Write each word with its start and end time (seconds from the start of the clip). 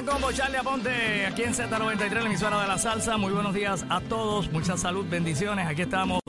Gran 0.00 0.14
Combo, 0.14 0.32
Charlie 0.32 0.56
Aponte, 0.56 1.26
aquí 1.26 1.42
en 1.42 1.52
Z93, 1.52 2.10
la 2.10 2.26
emisora 2.26 2.62
de 2.62 2.68
la 2.68 2.78
salsa. 2.78 3.18
Muy 3.18 3.32
buenos 3.32 3.52
días 3.52 3.84
a 3.90 4.00
todos, 4.00 4.50
mucha 4.50 4.78
salud, 4.78 5.04
bendiciones. 5.10 5.66
Aquí 5.66 5.82
estamos 5.82 6.20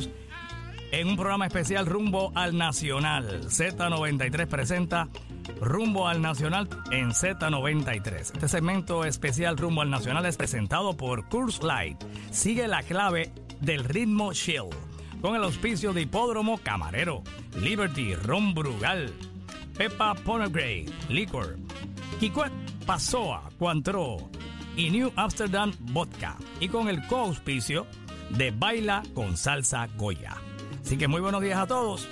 en 0.91 1.07
un 1.07 1.15
programa 1.15 1.47
especial 1.47 1.85
rumbo 1.85 2.33
al 2.35 2.57
Nacional. 2.57 3.43
Z93 3.45 4.47
presenta 4.47 5.07
Rumbo 5.61 6.09
al 6.09 6.21
Nacional 6.21 6.67
en 6.91 7.11
Z93. 7.11 8.33
Este 8.33 8.49
segmento 8.49 9.05
especial 9.05 9.57
Rumbo 9.57 9.83
al 9.83 9.89
Nacional 9.89 10.25
es 10.25 10.35
presentado 10.35 10.97
por 10.97 11.29
Curse 11.29 11.63
Light. 11.65 12.03
Sigue 12.29 12.67
la 12.67 12.83
clave 12.83 13.31
del 13.61 13.85
ritmo 13.85 14.33
chill. 14.33 14.69
Con 15.21 15.35
el 15.35 15.43
auspicio 15.43 15.93
de 15.93 16.01
Hipódromo 16.01 16.57
Camarero, 16.57 17.23
Liberty, 17.55 18.15
Ron 18.15 18.53
Brugal, 18.53 19.13
Pepa 19.77 20.13
Ponegray, 20.15 20.87
Liquor, 21.07 21.57
Kikwet 22.19 22.60
Pasoa, 22.85 23.49
Cuantro 23.57 24.17
y 24.75 24.89
New 24.89 25.11
Amsterdam 25.15 25.73
Vodka. 25.79 26.37
Y 26.59 26.69
con 26.69 26.89
el 26.89 27.05
co-auspicio 27.07 27.85
de 28.29 28.51
Baila 28.51 29.03
con 29.13 29.37
Salsa 29.37 29.87
Goya. 29.97 30.35
Así 30.83 30.97
que 30.97 31.07
muy 31.07 31.21
buenos 31.21 31.41
días 31.41 31.59
a 31.59 31.67
todos. 31.67 32.07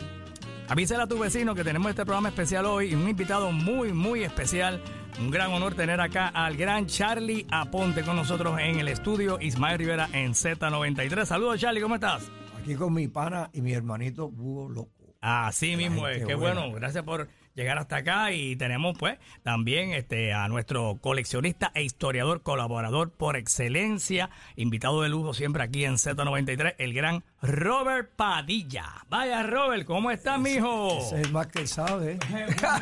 Avísale 0.68 1.04
a 1.04 1.08
tu 1.08 1.18
vecino 1.18 1.56
que 1.56 1.64
tenemos 1.64 1.90
este 1.90 2.06
programa 2.06 2.30
especial 2.30 2.66
hoy 2.66 2.92
y 2.92 2.96
un 2.96 3.10
invitado 3.10 3.52
muy, 3.52 3.92
muy 3.92 4.24
especial. 4.24 4.82
Un 5.20 5.32
gran 5.32 5.52
honor 5.52 5.74
tener 5.74 6.00
acá 6.00 6.28
al 6.28 6.56
gran 6.56 6.86
Charlie 6.86 7.48
Aponte 7.50 8.04
con 8.04 8.16
nosotros 8.16 8.60
en 8.60 8.80
el 8.80 8.88
estudio 8.88 9.40
Ismael 9.42 9.80
Rivera 9.80 10.10
en 10.14 10.34
Z93. 10.34 11.26
Saludos 11.26 11.60
Charlie, 11.60 11.82
¿cómo 11.82 11.96
estás? 11.96 12.30
Aquí 12.62 12.76
con 12.76 12.94
mi 12.94 13.08
pana 13.08 13.50
y 13.52 13.62
mi 13.62 13.74
hermanito 13.74 14.30
Búho 14.30 14.70
Loco. 14.70 15.16
Así 15.22 15.76
mismo 15.76 16.08
es, 16.08 16.26
qué 16.26 16.36
bueno. 16.36 16.72
Gracias 16.72 17.04
por 17.04 17.28
llegar 17.60 17.78
hasta 17.78 17.98
acá 17.98 18.32
y 18.32 18.56
tenemos 18.56 18.98
pues 18.98 19.20
también 19.44 19.92
este 19.92 20.34
a 20.34 20.48
nuestro 20.48 20.98
coleccionista 21.02 21.72
e 21.76 21.84
historiador, 21.84 22.42
colaborador 22.42 23.12
por 23.12 23.36
excelencia, 23.36 24.30
invitado 24.56 25.02
de 25.02 25.10
lujo 25.10 25.34
siempre 25.34 25.62
aquí 25.62 25.84
en 25.84 25.96
Z93, 25.96 26.76
el 26.78 26.94
gran 26.94 27.24
Robert 27.42 28.12
Padilla. 28.16 29.06
Vaya 29.10 29.44
Robert, 29.44 29.86
¿cómo 29.86 30.10
estás, 30.10 30.40
mijo? 30.40 31.00
Ese 31.00 31.20
es 31.20 31.28
el 31.28 31.34
más 31.34 31.48
que 31.48 31.68
sabe. 31.68 32.18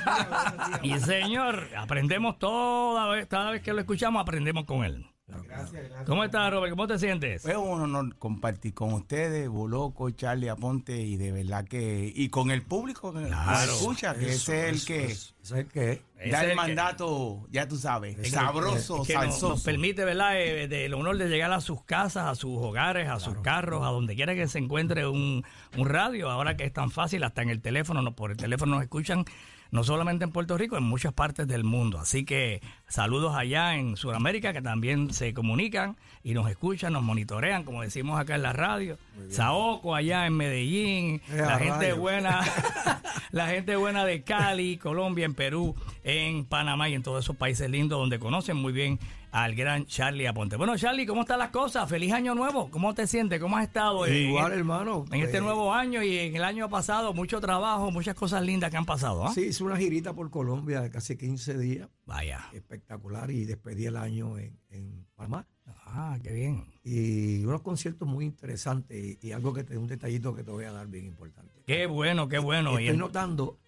y 0.83 0.99
señor, 0.99 1.69
aprendemos 1.75 2.37
toda 2.37 3.07
vez, 3.07 3.25
cada 3.27 3.51
vez 3.51 3.63
que 3.63 3.73
lo 3.73 3.79
escuchamos, 3.79 4.21
aprendemos 4.21 4.65
con 4.65 4.85
él. 4.85 5.07
Gracias, 5.27 5.71
gracias. 5.73 6.05
¿Cómo 6.05 6.23
estás, 6.23 6.49
Robert? 6.53 6.69
¿Cómo 6.71 6.87
te 6.87 6.97
sientes? 6.97 7.41
Fue 7.41 7.57
un 7.57 7.81
honor 7.81 8.15
compartir 8.17 8.73
con 8.73 8.93
ustedes, 8.93 9.49
Boloco, 9.49 10.09
Charlie 10.11 10.47
Aponte, 10.47 11.01
y 11.01 11.17
de 11.17 11.33
verdad 11.33 11.65
que. 11.65 12.09
Y 12.15 12.29
con 12.29 12.49
el 12.49 12.61
público 12.61 13.11
que 13.13 13.19
nos 13.19 13.29
Claro. 13.31 13.73
escucha, 13.73 14.15
que 14.15 14.29
Eso, 14.29 14.53
ese 14.53 14.69
es 14.69 14.73
el 14.81 14.85
que 14.87 15.05
eso, 15.11 15.33
ese 15.43 15.53
es 15.55 15.59
el 15.59 15.67
que 15.67 15.91
es. 15.91 15.99
Da 16.15 16.23
es 16.23 16.33
el 16.33 16.43
el 16.45 16.49
que- 16.51 16.55
mandato, 16.55 17.45
ya 17.51 17.67
tú 17.67 17.75
sabes, 17.75 18.15
sabroso, 18.31 19.03
que 19.03 19.13
nos, 19.15 19.23
salsoso. 19.23 19.49
nos 19.49 19.63
permite, 19.63 20.05
¿verdad?, 20.05 20.39
eh, 20.41 20.69
de- 20.69 20.85
el 20.85 20.93
honor 20.93 21.17
de 21.17 21.27
llegar 21.27 21.51
a 21.51 21.59
sus 21.59 21.83
casas, 21.83 22.23
a 22.25 22.35
sus 22.35 22.57
hogares, 22.57 23.09
a 23.09 23.19
sus 23.19 23.35
carros, 23.41 23.83
a 23.85 23.87
donde 23.89 24.15
quiera 24.15 24.33
que 24.33 24.47
se 24.47 24.59
encuentre 24.59 25.07
un, 25.07 25.43
un 25.77 25.89
radio. 25.89 26.29
Ahora 26.31 26.55
que 26.55 26.63
es 26.63 26.71
tan 26.71 26.89
fácil, 26.89 27.25
hasta 27.25 27.41
en 27.41 27.49
el 27.49 27.59
teléfono, 27.61 28.01
no, 28.01 28.15
por 28.15 28.31
el 28.31 28.37
teléfono 28.37 28.75
nos 28.75 28.83
escuchan, 28.83 29.25
no 29.71 29.83
solamente 29.83 30.23
en 30.25 30.31
Puerto 30.31 30.57
Rico, 30.57 30.77
en 30.77 30.83
muchas 30.83 31.13
partes 31.13 31.47
del 31.47 31.63
mundo. 31.63 31.99
Así 31.99 32.25
que 32.25 32.61
saludos 32.87 33.35
allá 33.35 33.75
en 33.75 33.97
Sudamérica, 33.97 34.53
que 34.53 34.61
también 34.61 35.13
se 35.13 35.33
comunican 35.33 35.97
y 36.23 36.33
nos 36.33 36.49
escuchan, 36.49 36.93
nos 36.93 37.03
monitorean, 37.03 37.63
como 37.63 37.81
decimos 37.81 38.19
acá 38.19 38.35
en 38.35 38.43
la 38.43 38.53
radio. 38.53 38.97
Saoco 39.29 39.95
allá 39.95 40.25
en 40.25 40.33
Medellín, 40.35 41.21
Eh, 41.29 41.37
la 41.37 41.59
gente 41.59 41.93
buena, 41.93 42.41
la 43.31 43.47
gente 43.47 43.75
buena 43.75 44.05
de 44.05 44.23
Cali, 44.23 44.77
Colombia, 44.77 45.25
en 45.25 45.33
Perú, 45.33 45.75
en 46.03 46.45
Panamá 46.45 46.89
y 46.89 46.93
en 46.93 47.03
todos 47.03 47.23
esos 47.23 47.35
países 47.35 47.69
lindos 47.69 47.99
donde 47.99 48.19
conocen 48.19 48.57
muy 48.57 48.73
bien 48.73 48.99
al 49.43 49.53
gran 49.53 49.85
Charlie 49.85 50.25
Aponte. 50.25 50.55
Bueno, 50.55 50.75
Charlie, 50.77 51.05
¿cómo 51.05 51.21
están 51.21 51.37
las 51.37 51.51
cosas? 51.51 51.87
Feliz 51.87 52.11
año 52.11 52.33
nuevo. 52.33 52.71
¿Cómo 52.71 52.95
te 52.95 53.05
sientes? 53.05 53.39
¿Cómo 53.39 53.55
has 53.55 53.67
estado? 53.67 54.07
Igual, 54.07 54.51
en, 54.51 54.59
hermano. 54.59 55.05
en 55.11 55.21
este 55.21 55.37
eh, 55.37 55.41
nuevo 55.41 55.71
año 55.71 56.01
y 56.01 56.17
en 56.17 56.35
el 56.35 56.43
año 56.43 56.67
pasado, 56.69 57.13
mucho 57.13 57.39
trabajo, 57.39 57.91
muchas 57.91 58.15
cosas 58.15 58.41
lindas 58.41 58.71
que 58.71 58.77
han 58.77 58.85
pasado. 58.85 59.27
¿ah? 59.27 59.31
Sí, 59.31 59.41
hice 59.41 59.63
una 59.63 59.77
girita 59.77 60.13
por 60.13 60.31
Colombia 60.31 60.81
de 60.81 60.89
casi 60.89 61.17
15 61.17 61.55
días. 61.59 61.87
Vaya. 62.07 62.49
Espectacular. 62.51 63.29
Y 63.29 63.45
despedí 63.45 63.85
el 63.85 63.97
año 63.97 64.39
en, 64.39 64.59
en 64.71 65.05
Panamá. 65.15 65.45
Ah, 65.85 66.17
qué 66.23 66.33
bien. 66.33 66.65
Y 66.83 67.45
unos 67.45 67.61
conciertos 67.61 68.07
muy 68.07 68.25
interesantes. 68.25 68.97
Y, 68.97 69.19
y 69.21 69.33
algo 69.33 69.53
que 69.53 69.63
te, 69.63 69.77
un 69.77 69.85
detallito 69.85 70.33
que 70.33 70.43
te 70.43 70.49
voy 70.49 70.65
a 70.65 70.71
dar 70.71 70.87
bien 70.87 71.05
importante. 71.05 71.53
Qué 71.67 71.85
bueno, 71.85 72.27
qué 72.27 72.39
bueno. 72.39 72.79
Y 72.79 72.85
Estoy 72.85 72.97
notando 72.97 73.59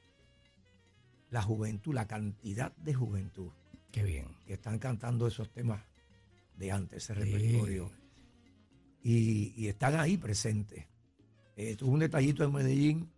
la 1.30 1.44
juventud, 1.44 1.94
la 1.94 2.08
cantidad 2.08 2.76
de 2.78 2.96
juventud 2.96 3.52
Qué 3.92 4.04
bien. 4.04 4.28
que 4.46 4.54
están 4.54 4.80
cantando 4.80 5.28
esos 5.28 5.50
temas 5.52 5.82
de 6.56 6.72
antes, 6.72 7.10
ese 7.10 7.14
Sí. 7.24 7.32
repertorio. 7.32 7.92
Y, 9.02 9.54
y 9.56 9.68
están 9.68 10.00
ahí 10.00 10.18
presentes. 10.18 10.86
Eh, 11.56 11.76
tuve 11.76 11.92
un 11.92 12.00
detallito 12.00 12.44
en 12.44 12.52
Medellín, 12.54 13.12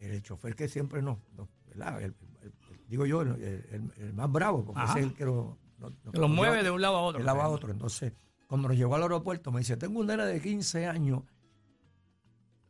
el 0.00 0.22
chofer 0.22 0.54
que 0.54 0.68
siempre 0.68 1.00
nos, 1.02 1.18
nos- 1.36 1.48
¿verdad? 1.66 2.00
El- 2.02 2.14
el- 2.42 2.46
el- 2.70 2.88
digo 2.88 3.06
yo, 3.06 3.22
el, 3.22 4.12
más 4.14 4.30
bravo, 4.30 4.64
porque 4.64 4.80
Ajá. 4.80 4.98
es 4.98 5.04
el 5.06 5.14
que 5.14 5.24
lo, 5.24 5.58
lo- 5.78 6.12
Que 6.12 6.20
mueve 6.20 6.62
de 6.62 6.70
un 6.70 6.80
lado 6.80 6.96
a 6.96 7.00
otro. 7.02 7.18
de 7.18 7.22
un 7.22 7.26
lado 7.26 7.42
a 7.42 7.48
otro. 7.48 7.70
Entonces, 7.72 8.12
cuando 8.46 8.68
nos 8.68 8.76
llegó 8.76 8.94
al 8.96 9.02
aeropuerto, 9.02 9.52
me 9.52 9.60
dice, 9.60 9.76
tengo 9.76 10.00
un 10.00 10.06
nene 10.06 10.24
de 10.24 10.40
15 10.40 10.86
años 10.86 11.22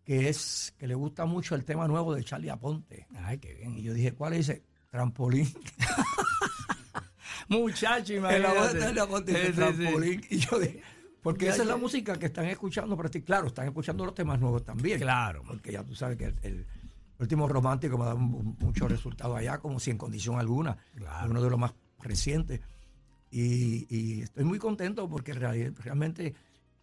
que 0.05 0.29
es 0.29 0.75
que 0.79 0.87
le 0.87 0.95
gusta 0.95 1.25
mucho 1.27 1.55
el 1.55 1.65
tema 1.65 1.87
nuevo 1.87 2.15
de 2.15 2.25
Charlie 2.25 2.49
Aponte. 2.51 3.07
Ay, 3.17 3.39
qué 3.39 3.53
Y 3.53 3.57
bien. 3.57 3.77
yo 3.83 3.93
dije, 3.95 4.13
¿cuál 4.13 4.33
es? 4.35 4.47
Dice, 4.47 4.63
trampolín. 4.91 5.47
Muchacho, 7.49 8.13
En 8.17 8.23
la 8.23 8.53
voz 8.53 8.75
imagínate. 8.75 9.33
de 9.33 9.53
trampolín. 9.53 10.21
Y 10.31 10.39
yo 10.39 10.59
dije, 10.59 10.83
porque 11.23 11.49
esa 11.49 11.63
es 11.63 11.69
la 11.69 11.77
música 11.77 12.17
que 12.19 12.27
están 12.27 12.47
escuchando, 12.47 12.97
pero 12.97 13.09
sí, 13.13 13.23
claro, 13.23 13.49
están 13.49 13.67
escuchando 13.69 14.05
los 14.05 14.15
temas 14.15 14.39
nuevos 14.41 14.65
también. 14.65 15.01
Claro. 15.01 15.43
Porque 15.47 15.73
ya 15.73 15.83
tú 15.85 15.95
sabes 15.95 16.17
que 16.19 16.27
el, 16.27 16.35
el 16.43 16.67
último 17.19 17.49
romántico 17.49 17.97
me 17.99 18.05
ha 18.05 18.09
dado 18.09 18.19
mu- 18.19 18.55
muchos 18.61 18.91
resultados 18.91 19.37
allá, 19.37 19.59
como 19.59 19.81
si 19.81 19.91
en 19.91 19.99
condición 19.99 20.39
alguna. 20.39 20.77
Claro. 20.95 21.31
Uno 21.31 21.43
de 21.43 21.51
los 21.51 21.59
más 21.59 21.73
recientes. 22.01 22.61
Y, 23.31 23.87
y 23.95 24.23
estoy 24.23 24.45
muy 24.45 24.59
contento 24.59 25.09
porque 25.09 25.33
real- 25.35 25.75
realmente 25.83 26.35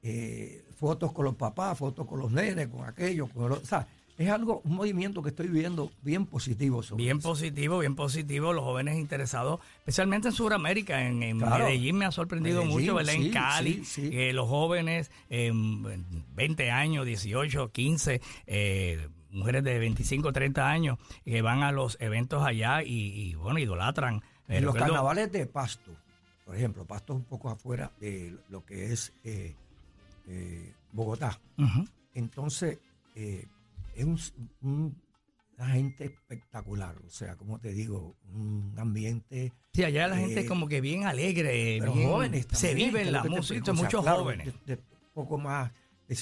eh, 0.03 0.63
fotos 0.75 1.11
con 1.13 1.25
los 1.25 1.35
papás, 1.35 1.77
fotos 1.77 2.05
con 2.05 2.19
los 2.19 2.31
nenes, 2.31 2.67
con 2.67 2.85
aquellos, 2.85 3.29
con 3.31 3.49
los, 3.49 3.59
o 3.59 3.65
sea, 3.65 3.87
es 4.17 4.29
algo, 4.29 4.61
un 4.63 4.75
movimiento 4.75 5.21
que 5.21 5.29
estoy 5.29 5.47
viendo 5.47 5.91
bien 6.01 6.25
positivo. 6.25 6.81
sobre 6.83 7.03
Bien 7.03 7.17
eso. 7.17 7.29
positivo, 7.29 7.79
bien 7.79 7.95
positivo. 7.95 8.53
Los 8.53 8.63
jóvenes 8.63 8.97
interesados, 8.97 9.59
especialmente 9.79 10.29
en 10.29 10.33
Sudamérica, 10.33 11.05
en, 11.05 11.21
en 11.23 11.39
Claro. 11.39 11.65
Medellín 11.65 11.97
me 11.97 12.05
ha 12.05 12.11
sorprendido 12.11 12.61
Medellín, 12.63 12.79
mucho, 12.81 12.95
¿verdad? 12.95 13.15
en 13.15 13.31
Cali, 13.31 13.73
sí, 13.83 14.03
sí. 14.03 14.09
que 14.09 14.31
los 14.33 14.47
jóvenes, 14.47 15.11
eh, 15.29 15.51
20 16.35 16.71
años, 16.71 17.05
18, 17.05 17.71
15, 17.71 18.21
eh, 18.47 19.07
mujeres 19.31 19.63
de 19.65 19.79
25, 19.79 20.31
30 20.31 20.69
años, 20.69 20.97
que 21.25 21.41
van 21.41 21.63
a 21.63 21.71
los 21.73 21.97
eventos 21.99 22.41
allá 22.45 22.83
y, 22.83 22.91
y, 23.11 23.35
bueno, 23.35 23.59
idolatran. 23.59 24.21
Eh, 24.47 24.57
En 24.57 24.65
los 24.65 24.73
recuerdo- 24.75 24.93
carnavales 24.93 25.31
de 25.31 25.45
Pasto, 25.45 25.91
por 26.45 26.55
ejemplo, 26.55 26.85
Pasto 26.85 27.11
es 27.13 27.17
un 27.19 27.25
poco 27.25 27.49
afuera 27.49 27.91
de 27.99 28.37
lo 28.49 28.63
que 28.65 28.93
es 28.93 29.11
eh, 29.25 29.55
eh, 30.27 30.71
Bogotá. 30.93 31.37
Entonces, 32.13 32.79
eh, 33.15 33.45
es 33.95 34.05
un, 34.05 34.19
un- 34.61 35.01
una 35.57 35.69
gente 35.69 36.03
espectacular, 36.05 36.97
o 37.05 37.09
sea, 37.09 37.37
como 37.37 37.59
te 37.59 37.71
digo, 37.71 38.17
un 38.33 38.73
ambiente... 38.77 39.53
Sí, 39.73 39.83
allá 39.85 40.07
la 40.09 40.17
gente 40.17 40.35
Eh, 40.35 40.43
es 40.43 40.47
como 40.49 40.67
que 40.67 40.81
bien 40.81 41.05
alegre, 41.05 41.77
Pero 41.79 41.93
bien- 41.93 42.09
jóvenes 42.09 42.45
se 42.51 42.67
también, 42.67 42.89
vive 42.89 43.01
que 43.01 43.07
en 43.07 43.11
la 43.13 43.23
música, 43.23 43.37
explico, 43.39 43.71
o 43.71 43.75
sea, 43.75 43.83
muchos 43.85 44.01
claro, 44.03 44.23
jóvenes. 44.23 44.53
De, 44.65 44.75
de 44.75 44.83
poco 45.13 45.37
más, 45.37 45.71
de 46.09 46.15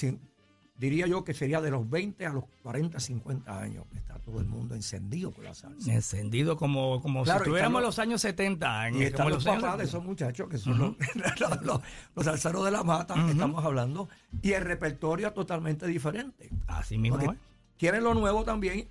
diría 0.76 1.08
yo 1.08 1.24
que 1.24 1.34
sería 1.34 1.60
de 1.60 1.70
los 1.72 1.88
20 1.90 2.26
a 2.26 2.32
los 2.32 2.44
40, 2.62 3.00
50 3.00 3.60
años, 3.60 3.84
está 3.92 4.20
todo 4.20 4.38
el 4.40 4.46
mundo 4.46 4.76
encendido 4.76 5.32
con 5.32 5.42
la 5.44 5.54
salsa. 5.54 5.92
Encendido 5.92 6.56
como, 6.56 7.00
como 7.02 7.24
Claro, 7.24 7.40
si 7.40 7.42
estuviéramos 7.44 7.80
en 7.80 7.86
los 7.86 7.98
años 7.98 8.20
70. 8.20 8.88
En, 8.88 8.94
Y 8.96 9.02
están 9.02 9.18
como 9.24 9.30
los 9.30 9.44
los 9.44 9.52
años 9.52 9.62
papás 9.64 9.78
de 9.78 9.84
70. 9.86 9.98
esos 9.98 10.04
muchachos 10.04 10.48
que 10.48 10.58
son 10.58 10.78
los, 10.78 10.96
los, 11.40 11.62
los- 12.14 12.64
de 12.64 12.70
la 12.70 12.84
mata 12.84 13.14
que 13.14 13.32
estamos 13.32 13.64
hablando. 13.64 14.08
Y 14.42 14.52
el 14.52 14.62
repertorio 14.64 15.26
es 15.28 15.34
totalmente 15.34 15.88
diferente. 15.88 16.50
Así 16.68 16.98
mismo 16.98 17.18
Porque. 17.18 17.36
Quieren 17.78 18.04
lo 18.04 18.14
nuevo 18.14 18.44
también 18.44 18.88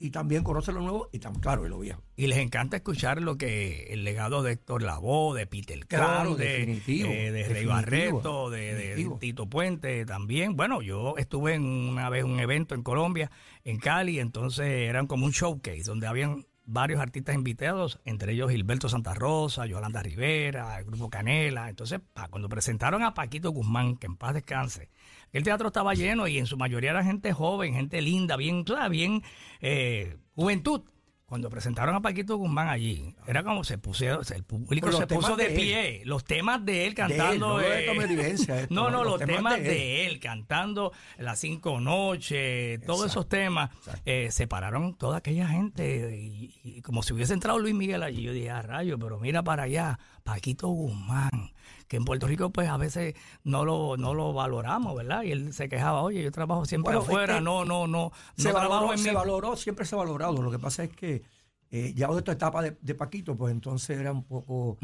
y 0.00 0.10
también 0.10 0.44
conocen 0.44 0.76
lo 0.76 0.82
nuevo 0.82 1.08
y 1.12 1.18
tan 1.18 1.34
claro 1.40 1.66
y 1.66 1.68
lo 1.68 1.80
viejo. 1.80 2.02
Y 2.16 2.28
les 2.28 2.38
encanta 2.38 2.76
escuchar 2.76 3.20
lo 3.20 3.36
que 3.36 3.88
el 3.90 4.04
legado 4.04 4.42
de 4.42 4.52
Héctor 4.52 4.82
Lavoe, 4.82 5.36
de 5.38 5.46
Peter 5.46 5.86
Claro, 5.86 6.36
definitivo, 6.36 7.08
eh, 7.10 7.32
de 7.32 7.48
Rey 7.48 7.66
Barreto, 7.66 8.50
de, 8.50 8.74
de. 8.74 9.10
Tito 9.18 9.46
Puente 9.48 10.04
también. 10.06 10.56
Bueno, 10.56 10.82
yo 10.82 11.14
estuve 11.16 11.54
en 11.54 11.64
una 11.64 12.08
vez 12.10 12.24
en 12.24 12.30
un 12.30 12.40
evento 12.40 12.74
en 12.74 12.82
Colombia, 12.82 13.30
en 13.64 13.78
Cali, 13.78 14.20
entonces 14.20 14.66
eran 14.66 15.06
como 15.06 15.26
un 15.26 15.32
showcase 15.32 15.82
donde 15.84 16.06
habían 16.06 16.46
varios 16.70 17.00
artistas 17.00 17.34
invitados, 17.34 17.98
entre 18.04 18.32
ellos 18.32 18.50
Gilberto 18.50 18.90
Santa 18.90 19.14
Rosa, 19.14 19.64
Yolanda 19.64 20.02
Rivera, 20.02 20.78
el 20.78 20.84
grupo 20.84 21.08
Canela. 21.08 21.70
Entonces, 21.70 22.00
cuando 22.28 22.50
presentaron 22.50 23.02
a 23.02 23.14
Paquito 23.14 23.50
Guzmán, 23.50 23.96
que 23.96 24.06
en 24.06 24.16
paz 24.16 24.34
descanse, 24.34 24.90
el 25.32 25.44
teatro 25.44 25.68
estaba 25.68 25.94
lleno 25.94 26.28
y 26.28 26.38
en 26.38 26.46
su 26.46 26.58
mayoría 26.58 26.90
era 26.90 27.02
gente 27.02 27.32
joven, 27.32 27.72
gente 27.72 28.02
linda, 28.02 28.36
bien, 28.36 28.64
bien 28.90 29.22
eh, 29.60 30.18
juventud. 30.34 30.82
Cuando 31.28 31.50
presentaron 31.50 31.94
a 31.94 32.00
Paquito 32.00 32.38
Guzmán 32.38 32.68
allí, 32.68 33.14
era 33.26 33.44
como 33.44 33.62
se 33.62 33.76
pusieron, 33.76 34.22
el 34.34 34.44
público 34.44 34.90
se 34.90 35.06
puso 35.06 35.36
de, 35.36 35.50
pie, 35.50 36.00
los 36.06 36.24
temas 36.24 36.64
de 36.64 36.86
él 36.86 36.94
cantando. 36.94 37.58
no, 38.70 38.90
no, 38.90 39.04
los, 39.04 39.20
temas, 39.20 39.60
de, 39.60 40.06
él. 40.06 40.20
cantando 40.20 40.90
Las 41.18 41.38
Cinco 41.40 41.80
Noches, 41.80 42.80
todos 42.86 43.10
esos 43.10 43.28
temas, 43.28 43.68
eh, 44.06 44.30
separaron 44.30 44.94
toda 44.94 45.18
aquella 45.18 45.46
gente 45.48 46.16
y, 46.16 46.80
como 46.80 47.02
si 47.02 47.12
hubiese 47.12 47.34
entrado 47.34 47.58
Luis 47.58 47.74
Miguel 47.74 48.02
allí. 48.02 48.22
Yo 48.22 48.32
dije, 48.32 48.50
a 48.50 48.62
rayo, 48.62 48.98
pero 48.98 49.20
mira 49.20 49.42
para 49.42 49.64
allá, 49.64 49.98
Paquito 50.24 50.68
Guzmán 50.68 51.52
que 51.88 51.96
en 51.96 52.04
Puerto 52.04 52.26
Rico 52.26 52.50
pues 52.50 52.68
a 52.68 52.76
veces 52.76 53.14
no 53.44 53.64
lo, 53.64 53.96
no 53.96 54.14
lo 54.14 54.32
valoramos, 54.32 54.94
¿verdad? 54.94 55.22
Y 55.22 55.32
él 55.32 55.52
se 55.52 55.68
quejaba, 55.68 56.02
oye, 56.02 56.22
yo 56.22 56.30
trabajo 56.30 56.64
siempre 56.64 56.94
afuera, 56.94 57.40
no, 57.40 57.64
no, 57.64 57.86
no. 57.86 58.12
Se, 58.36 58.52
valoró, 58.52 58.96
se 58.96 59.12
valoró, 59.12 59.56
siempre 59.56 59.84
se 59.84 59.94
ha 59.94 59.98
valorado. 59.98 60.40
Lo 60.42 60.50
que 60.50 60.58
pasa 60.58 60.84
es 60.84 60.90
que 60.90 61.22
eh, 61.70 61.92
ya 61.94 62.08
de 62.08 62.18
esta 62.18 62.32
etapa 62.32 62.62
de, 62.62 62.94
Paquito, 62.94 63.36
pues 63.36 63.52
entonces 63.52 63.98
era 63.98 64.12
un 64.12 64.24
poco, 64.24 64.78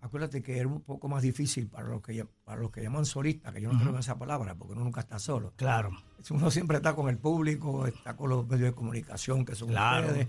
acuérdate 0.00 0.42
que 0.42 0.58
era 0.58 0.68
un 0.68 0.82
poco 0.82 1.08
más 1.08 1.22
difícil 1.22 1.68
para 1.68 1.88
los 1.88 2.02
que 2.02 2.24
para 2.44 2.60
los 2.60 2.70
que 2.70 2.82
llaman 2.82 3.04
solistas, 3.04 3.52
que 3.52 3.60
yo 3.60 3.72
no 3.72 3.78
creo 3.78 3.90
en 3.90 3.98
esa 3.98 4.18
palabra, 4.18 4.54
porque 4.54 4.74
uno 4.74 4.84
nunca 4.84 5.00
está 5.00 5.18
solo. 5.18 5.52
Claro. 5.56 5.90
Uno 6.30 6.50
siempre 6.50 6.76
está 6.76 6.94
con 6.94 7.08
el 7.08 7.18
público, 7.18 7.86
está 7.86 8.16
con 8.16 8.30
los 8.30 8.46
medios 8.46 8.70
de 8.70 8.74
comunicación 8.74 9.44
que 9.44 9.54
son 9.54 9.70
ustedes. 9.70 10.28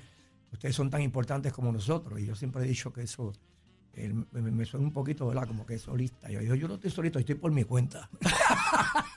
Ustedes 0.51 0.75
son 0.75 0.89
tan 0.89 1.01
importantes 1.01 1.53
como 1.53 1.71
nosotros. 1.71 2.19
Y 2.19 2.25
yo 2.25 2.35
siempre 2.35 2.63
he 2.63 2.67
dicho 2.67 2.91
que 2.91 3.03
eso 3.03 3.33
me, 4.31 4.65
suena 4.65 4.85
un 4.85 4.93
poquito, 4.93 5.27
¿verdad? 5.27 5.47
Como 5.47 5.65
que 5.65 5.75
es 5.75 5.81
solista. 5.81 6.29
Yo 6.29 6.39
digo, 6.39 6.55
yo 6.55 6.67
no 6.67 6.75
estoy 6.75 6.91
solito, 6.91 7.19
estoy 7.19 7.35
por 7.35 7.51
mi 7.51 7.63
cuenta. 7.63 8.09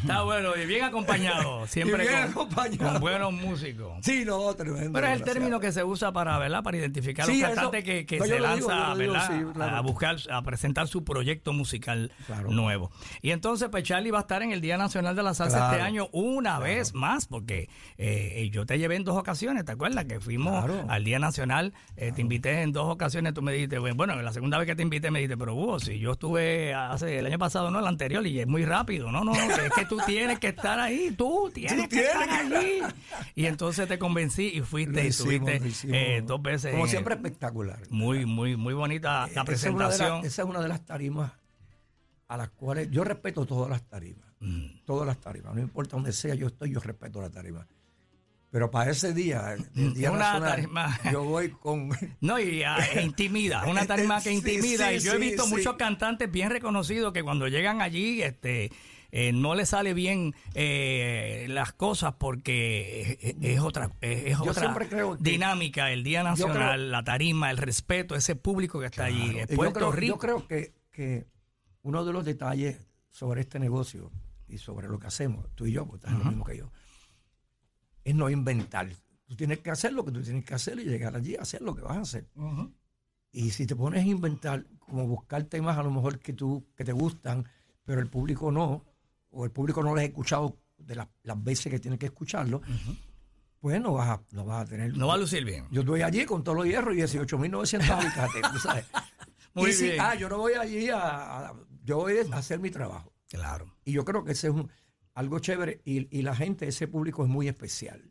Está 0.00 0.22
bueno 0.22 0.56
y 0.56 0.66
bien 0.66 0.84
acompañado. 0.84 1.66
Siempre 1.66 2.06
con, 2.32 3.00
buenos 3.00 3.32
músicos. 3.32 3.98
Sí, 4.02 4.24
no, 4.24 4.54
tremendo. 4.54 4.92
Pero 4.92 5.06
es 5.06 5.14
el 5.14 5.22
término 5.22 5.60
que 5.60 5.72
se 5.72 5.84
usa 5.84 6.12
para, 6.12 6.38
¿verdad? 6.38 6.62
Para 6.62 6.76
identificar 6.76 7.28
a 7.28 7.32
un 7.32 7.40
cantante 7.40 7.82
que, 7.82 8.18
se 8.18 8.40
lanza, 8.40 8.92
A 8.92 9.80
buscar, 9.80 10.16
a 10.30 10.42
presentar 10.42 10.88
su 10.88 11.04
proyecto 11.04 11.52
musical 11.52 12.12
nuevo. 12.48 12.90
Y 13.22 13.30
entonces, 13.30 13.68
pues 13.70 13.84
Charlie 13.84 14.10
va 14.10 14.18
a 14.18 14.22
estar 14.22 14.42
en 14.42 14.52
el 14.52 14.60
Día 14.60 14.76
Nacional 14.76 15.16
de 15.16 15.22
la 15.22 15.34
Salsa 15.34 15.70
este 15.70 15.82
año 15.82 16.08
una 16.12 16.58
vez 16.58 16.94
más, 16.94 17.26
porque 17.26 17.68
eh, 17.98 18.48
yo 18.52 18.66
te 18.66 18.78
llevé 18.78 18.96
en 18.96 19.04
dos 19.04 19.16
ocasiones, 19.16 19.64
¿te 19.64 19.72
acuerdas? 19.72 20.04
Que 20.04 20.20
fuimos 20.20 20.64
al 20.88 21.04
Día 21.04 21.18
Nacional, 21.18 21.72
eh, 21.96 22.12
te 22.12 22.20
invité 22.20 22.62
en 22.62 22.72
dos 22.72 22.92
ocasiones, 22.92 23.34
tú 23.34 23.42
me 23.42 23.52
dijiste, 23.52 23.78
bueno, 23.78 24.20
la 24.20 24.32
segunda 24.32 24.58
vez 24.58 24.66
que 24.66 24.74
te 24.74 24.82
invité 24.82 25.10
me 25.10 25.20
dijiste, 25.20 25.36
pero 25.36 25.54
Hugo, 25.54 25.78
si 25.80 25.98
yo 25.98 26.12
estuve 26.12 26.74
hace 26.74 27.18
el 27.18 27.26
año 27.26 27.38
pasado, 27.38 27.70
no 27.70 27.78
el 27.78 27.86
anterior, 27.86 28.26
y 28.26 28.40
es 28.40 28.46
muy 28.46 28.64
rápido, 28.64 29.10
no, 29.10 29.24
no, 29.24 29.32
es 29.70 29.74
que 29.74 29.86
tú 29.86 29.98
tienes 30.06 30.38
que 30.38 30.48
estar 30.48 30.78
ahí, 30.78 31.12
tú 31.16 31.50
tienes 31.52 31.88
que 31.88 32.04
estar 32.04 32.28
allí. 32.28 32.80
Y 33.34 33.46
entonces 33.46 33.88
te 33.88 33.98
convencí 33.98 34.48
y 34.54 34.60
fuiste 34.60 35.04
y 35.04 35.08
estuviste 35.08 35.60
eh, 35.88 36.22
dos 36.24 36.42
veces. 36.42 36.72
Como 36.72 36.86
siempre 36.86 37.14
espectacular. 37.14 37.80
Muy, 37.90 38.26
muy, 38.26 38.56
muy 38.56 38.74
bonita 38.74 39.28
la 39.34 39.44
presentación. 39.44 40.24
Esa 40.24 40.42
es, 40.42 40.48
una 40.48 40.60
de 40.60 40.68
las 40.68 40.84
tarimas 40.84 41.32
a 42.28 42.36
las 42.36 42.50
cuales 42.50 42.88
yo 42.90 43.02
respeto 43.02 43.44
todas 43.44 43.68
las 43.68 43.82
tarimas, 43.88 44.26
mm. 44.40 44.84
todas 44.84 45.06
las 45.06 45.18
tarimas, 45.18 45.54
no 45.54 45.60
importa 45.60 45.96
donde 45.96 46.12
sea 46.12 46.34
yo 46.34 46.46
estoy, 46.46 46.72
yo 46.72 46.80
respeto 46.80 47.20
la 47.20 47.30
tarima. 47.30 47.66
Pero 48.50 48.68
para 48.68 48.90
ese 48.90 49.12
día, 49.12 49.56
el 49.76 49.94
día 49.94 50.10
una 50.10 50.40
tarima. 50.40 50.98
yo 51.12 51.22
voy 51.22 51.50
con... 51.50 51.90
No, 52.20 52.38
y 52.38 52.62
ah, 52.64 52.78
e 52.94 53.02
intimida, 53.02 53.64
una 53.66 53.86
tarima 53.86 54.20
que 54.20 54.32
intimida. 54.32 54.92
y 54.92 54.98
yo 54.98 55.12
he 55.14 55.18
visto 55.18 55.46
muchos 55.46 55.76
cantantes 55.76 56.30
bien 56.30 56.50
reconocidos 56.50 57.12
que 57.12 57.22
cuando 57.22 57.46
llegan 57.48 57.80
allí, 57.80 58.22
este... 58.22 58.70
Eh, 59.12 59.32
no 59.32 59.54
le 59.54 59.66
sale 59.66 59.94
bien 59.94 60.34
eh, 60.54 61.46
las 61.48 61.72
cosas 61.72 62.14
porque 62.18 63.36
es, 63.40 63.60
otra, 63.60 63.90
es, 64.00 64.38
otra 64.38 64.74
dinámica, 65.18 65.90
el 65.90 66.04
Día 66.04 66.22
Nacional, 66.22 66.90
la 66.90 67.02
tarima, 67.02 67.50
el 67.50 67.56
respeto, 67.56 68.14
ese 68.14 68.36
público 68.36 68.80
que 68.80 68.86
está 68.86 69.04
allí. 69.04 69.36
Puerto 69.54 69.80
yo 69.80 69.90
creo, 69.90 70.08
Yo 70.08 70.18
creo 70.18 70.46
que, 70.46 70.74
que 70.90 71.26
uno 71.82 72.04
de 72.04 72.12
los 72.12 72.24
detalles 72.24 72.78
sobre 73.08 73.40
este 73.40 73.58
negocio 73.58 74.10
y 74.48 74.58
sobre 74.58 74.88
lo 74.88 74.98
que 74.98 75.06
hacemos, 75.06 75.46
tú 75.54 75.66
y 75.66 75.72
yo, 75.72 75.86
porque 75.86 76.06
estás 76.06 76.18
lo 76.18 76.24
mismo 76.24 76.44
que 76.44 76.56
yo, 76.56 76.70
es 78.04 78.14
no 78.14 78.30
inventar. 78.30 78.88
Tú 79.26 79.36
tienes 79.36 79.58
que 79.60 79.70
hacer 79.70 79.92
lo 79.92 80.04
que 80.04 80.12
tú 80.12 80.22
tienes 80.22 80.44
que 80.44 80.54
hacer 80.54 80.78
y 80.80 80.84
llegar 80.84 81.16
allí 81.16 81.36
a 81.36 81.42
hacer 81.42 81.62
lo 81.62 81.74
que 81.74 81.82
vas 81.82 81.96
a 81.96 82.00
hacer. 82.00 82.26
Y 83.32 83.50
si 83.50 83.66
te 83.66 83.76
pones 83.76 84.04
a 84.04 84.08
inventar, 84.08 84.66
como 84.78 85.06
buscar 85.06 85.44
temas 85.44 85.78
a 85.78 85.82
lo 85.82 85.90
mejor 85.90 86.18
que, 86.18 86.32
tú, 86.32 86.66
que 86.76 86.84
te 86.84 86.92
gustan, 86.92 87.46
pero 87.84 88.00
el 88.00 88.08
público 88.08 88.50
no, 88.50 88.84
o 89.30 89.44
el 89.44 89.50
público 89.50 89.82
no 89.82 89.94
lo 89.94 90.00
ha 90.00 90.04
escuchado 90.04 90.58
de 90.78 90.94
las 90.94 91.44
veces 91.44 91.70
que 91.70 91.78
tiene 91.78 91.98
que 91.98 92.06
escucharlo, 92.06 92.62
pues 93.60 93.80
no 93.80 93.92
vas, 93.92 94.08
a, 94.08 94.22
no 94.32 94.44
vas 94.44 94.62
a 94.62 94.64
tener... 94.66 94.96
No 94.96 95.08
va 95.08 95.14
a 95.14 95.18
lucir 95.18 95.44
bien. 95.44 95.66
Yo 95.70 95.82
estoy 95.82 96.02
allí 96.02 96.24
con 96.24 96.42
todos 96.42 96.56
los 96.56 96.66
hierros 96.66 96.94
y 96.94 96.98
18.900 96.98 97.88
habitantes, 97.90 98.62
sabes. 98.62 98.86
Muy 99.54 99.72
bien. 99.72 100.00
ah, 100.00 100.14
yo 100.14 100.28
no 100.28 100.38
voy 100.38 100.54
allí 100.54 100.88
a, 100.90 101.52
Yo 101.84 101.98
voy 101.98 102.14
a 102.18 102.36
hacer 102.36 102.60
mi 102.60 102.70
trabajo. 102.70 103.12
Claro. 103.28 103.76
Y 103.84 103.92
yo 103.92 104.04
creo 104.04 104.24
que 104.24 104.32
ese 104.32 104.48
es 104.48 104.54
un 104.54 104.70
algo 105.14 105.38
chévere 105.40 105.82
y, 105.84 106.22
la 106.22 106.34
gente, 106.34 106.66
ese 106.66 106.88
público 106.88 107.24
es 107.24 107.28
muy 107.28 107.48
especial. 107.48 108.10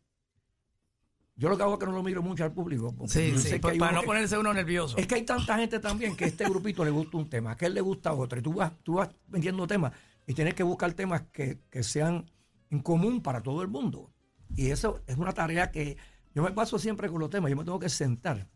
Yo 1.35 1.47
lo 1.47 1.55
que 1.55 1.63
hago 1.63 1.73
es 1.73 1.79
que 1.79 1.85
no 1.85 1.93
lo 1.93 2.03
miro 2.03 2.21
mucho 2.21 2.43
al 2.43 2.51
público. 2.51 2.93
Sí, 3.07 3.37
sí, 3.37 3.57
para 3.59 3.93
no 3.93 4.03
ponerse 4.03 4.37
uno 4.37 4.53
nervioso. 4.53 4.97
Es 4.97 5.07
que 5.07 5.15
hay 5.15 5.23
tanta 5.23 5.57
gente 5.57 5.79
también 5.79 6.15
que 6.15 6.25
a 6.25 6.27
este 6.27 6.43
grupito 6.43 6.83
le 6.83 6.91
gusta 6.91 7.17
un 7.17 7.29
tema, 7.29 7.55
que 7.55 7.65
a 7.65 7.67
él 7.69 7.73
le 7.73 7.81
gusta 7.81 8.13
otro. 8.13 8.37
Y 8.37 8.41
tú 8.41 8.53
vas, 8.53 8.73
tú 8.83 8.95
vas 8.95 9.09
vendiendo 9.27 9.65
temas 9.65 9.93
y 10.29 10.33
tienes 10.33 10.53
que 10.53 10.63
buscar 10.63 10.93
temas 10.93 11.23
que, 11.31 11.59
sean 11.81 12.31
en 12.69 12.79
común 12.79 13.21
para 13.21 13.41
todo 13.41 13.61
el 13.61 13.67
mundo. 13.67 14.13
Y 14.55 14.69
eso 14.69 15.01
es 15.07 15.17
una 15.17 15.33
tarea 15.33 15.71
que 15.71 15.97
yo 16.33 16.43
me 16.43 16.51
paso 16.51 16.79
siempre 16.79 17.09
con 17.09 17.19
los 17.19 17.29
temas. 17.29 17.49
Yo 17.49 17.57
me 17.57 17.65
tengo 17.65 17.79
que 17.79 17.89
sentar. 17.89 18.47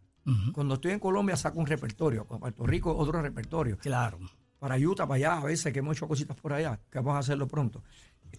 Cuando 0.54 0.76
estoy 0.76 0.92
en 0.92 1.00
Colombia 1.00 1.36
saco 1.36 1.60
un 1.60 1.66
repertorio. 1.66 2.26
Con 2.26 2.40
Puerto 2.40 2.66
Rico 2.66 2.96
otro 2.96 3.22
repertorio. 3.22 3.78
Claro. 3.78 4.20
Para 4.60 4.78
Utah, 4.78 5.06
para 5.06 5.16
allá, 5.16 5.38
a 5.40 5.44
veces 5.44 5.74
que 5.74 5.80
hemos 5.80 5.98
hecho 5.98 6.08
cositas 6.08 6.38
por 6.38 6.54
allá, 6.54 6.80
que 6.90 7.00
vamos 7.00 7.16
a 7.16 7.20
hacerlo 7.20 7.48
pronto 7.48 7.84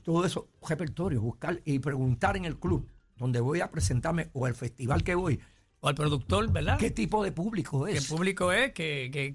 todo 0.02 0.24
eso, 0.24 0.48
repertorio, 0.66 1.20
buscar 1.20 1.60
y 1.64 1.78
preguntar 1.78 2.36
en 2.36 2.44
el 2.44 2.58
club 2.58 2.88
donde 3.16 3.40
voy 3.40 3.60
a 3.60 3.70
presentarme 3.70 4.30
o 4.32 4.46
el 4.46 4.54
festival 4.54 5.04
que 5.04 5.14
voy. 5.14 5.40
O 5.84 5.88
al 5.88 5.94
productor, 5.94 6.50
¿verdad? 6.50 6.78
¿Qué 6.78 6.90
tipo 6.90 7.22
de 7.22 7.30
público 7.30 7.86
es? 7.86 8.00
¿Qué 8.00 8.08
público 8.08 8.50
es? 8.52 8.72
¿Qué, 8.72 9.34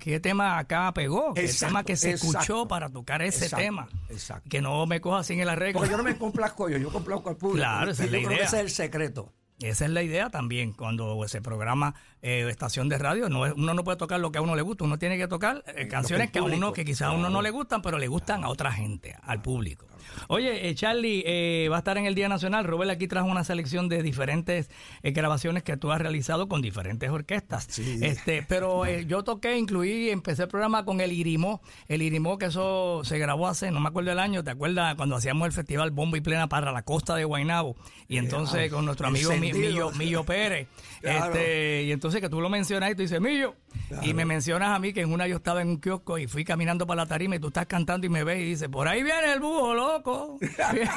qué, 0.00 0.20
tema 0.20 0.58
acá 0.58 0.90
pegó? 0.94 1.34
¿Qué 1.34 1.46
tema 1.46 1.84
que 1.84 1.94
se 1.94 2.12
escuchó 2.12 2.66
para 2.66 2.88
tocar 2.88 3.20
ese 3.20 3.54
tema? 3.54 3.86
Exacto. 4.08 4.48
Que 4.48 4.62
no 4.62 4.86
me 4.86 5.02
coja 5.02 5.22
sin 5.24 5.40
el 5.40 5.48
arreglo. 5.50 5.80
Porque 5.80 5.90
yo 5.90 5.98
no 5.98 6.02
me 6.02 6.16
complazco 6.16 6.70
yo, 6.70 6.78
yo 6.78 6.90
complazco 6.90 7.28
al 7.28 7.36
público. 7.36 7.58
Claro, 7.58 7.90
esa 7.90 8.04
es 8.04 8.10
la 8.12 8.18
idea. 8.18 8.36
ese 8.36 8.44
es 8.44 8.62
el 8.62 8.70
secreto. 8.70 9.34
Esa 9.60 9.84
es 9.84 9.90
la 9.90 10.02
idea 10.02 10.30
también, 10.30 10.72
cuando 10.72 11.22
se 11.28 11.42
programa 11.42 11.94
eh, 12.22 12.46
estación 12.48 12.88
de 12.88 12.96
radio, 12.96 13.28
no, 13.28 13.42
uno 13.42 13.74
no 13.74 13.84
puede 13.84 13.98
tocar 13.98 14.20
lo 14.20 14.32
que 14.32 14.38
a 14.38 14.42
uno 14.42 14.56
le 14.56 14.62
gusta, 14.62 14.84
uno 14.84 14.98
tiene 14.98 15.18
que 15.18 15.28
tocar 15.28 15.62
eh, 15.76 15.86
canciones 15.86 16.30
que, 16.30 16.38
a 16.38 16.42
uno, 16.42 16.72
que 16.72 16.86
quizás 16.86 17.08
a 17.08 17.12
uno 17.12 17.28
no 17.28 17.42
le 17.42 17.50
gustan, 17.50 17.82
pero 17.82 17.98
le 17.98 18.08
gustan 18.08 18.42
a 18.42 18.48
otra 18.48 18.72
gente, 18.72 19.16
al 19.22 19.42
público. 19.42 19.86
Oye, 20.28 20.68
eh, 20.68 20.74
Charlie, 20.74 21.22
eh, 21.26 21.68
va 21.70 21.76
a 21.76 21.78
estar 21.78 21.98
en 21.98 22.06
el 22.06 22.14
Día 22.14 22.28
Nacional. 22.28 22.64
Robert 22.64 22.90
aquí 22.90 23.08
trajo 23.08 23.28
una 23.28 23.44
selección 23.44 23.88
de 23.88 24.02
diferentes 24.02 24.70
eh, 25.02 25.10
grabaciones 25.12 25.62
que 25.62 25.76
tú 25.76 25.92
has 25.92 26.00
realizado 26.00 26.48
con 26.48 26.62
diferentes 26.62 27.10
orquestas. 27.10 27.78
Este, 27.78 28.44
pero 28.48 28.86
yo 29.00 29.24
toqué, 29.24 29.56
incluí, 29.56 30.10
empecé 30.10 30.42
el 30.42 30.48
programa 30.48 30.84
con 30.84 31.00
el 31.00 31.12
Irimó. 31.12 31.62
El 31.88 32.02
Irimó, 32.02 32.38
que 32.38 32.46
eso 32.46 33.02
se 33.04 33.18
grabó 33.18 33.48
hace, 33.48 33.70
no 33.70 33.80
me 33.80 33.88
acuerdo 33.88 34.12
el 34.12 34.18
año, 34.18 34.42
¿te 34.44 34.50
acuerdas? 34.50 34.94
Cuando 34.94 35.16
hacíamos 35.16 35.46
el 35.46 35.52
festival 35.52 35.90
Bombo 35.90 36.16
y 36.16 36.20
Plena 36.20 36.48
para 36.48 36.72
la 36.72 36.82
costa 36.82 37.14
de 37.16 37.24
Guaynabo. 37.24 37.76
Y 38.08 38.18
entonces 38.18 38.70
con 38.70 38.84
nuestro 38.84 39.08
amigo 39.08 39.32
Millo, 39.36 39.90
Millo, 39.92 40.24
Pérez. 40.24 40.68
Este, 41.04 41.82
y 41.82 41.92
entonces 41.92 42.20
que 42.20 42.28
tú 42.28 42.40
lo 42.40 42.48
mencionas 42.48 42.90
y 42.90 42.94
tú 42.94 43.02
dices, 43.02 43.20
Millo. 43.20 43.54
Y 44.02 44.14
me 44.14 44.24
mencionas 44.24 44.70
a 44.70 44.78
mí 44.78 44.92
que 44.92 45.02
en 45.02 45.12
una 45.12 45.26
yo 45.26 45.36
estaba 45.36 45.60
en 45.60 45.68
un 45.68 45.76
kiosco 45.78 46.18
y 46.18 46.26
fui 46.26 46.44
caminando 46.44 46.86
para 46.86 47.02
la 47.02 47.06
tarima 47.06 47.36
y 47.36 47.38
tú 47.38 47.48
estás 47.48 47.66
cantando 47.66 48.06
y 48.06 48.10
me 48.10 48.24
ves 48.24 48.40
y 48.40 48.44
dices, 48.44 48.68
por 48.68 48.88
ahí 48.88 49.02
viene 49.02 49.32
el 49.32 49.40
búho, 49.40 49.74
loco. 49.74 50.38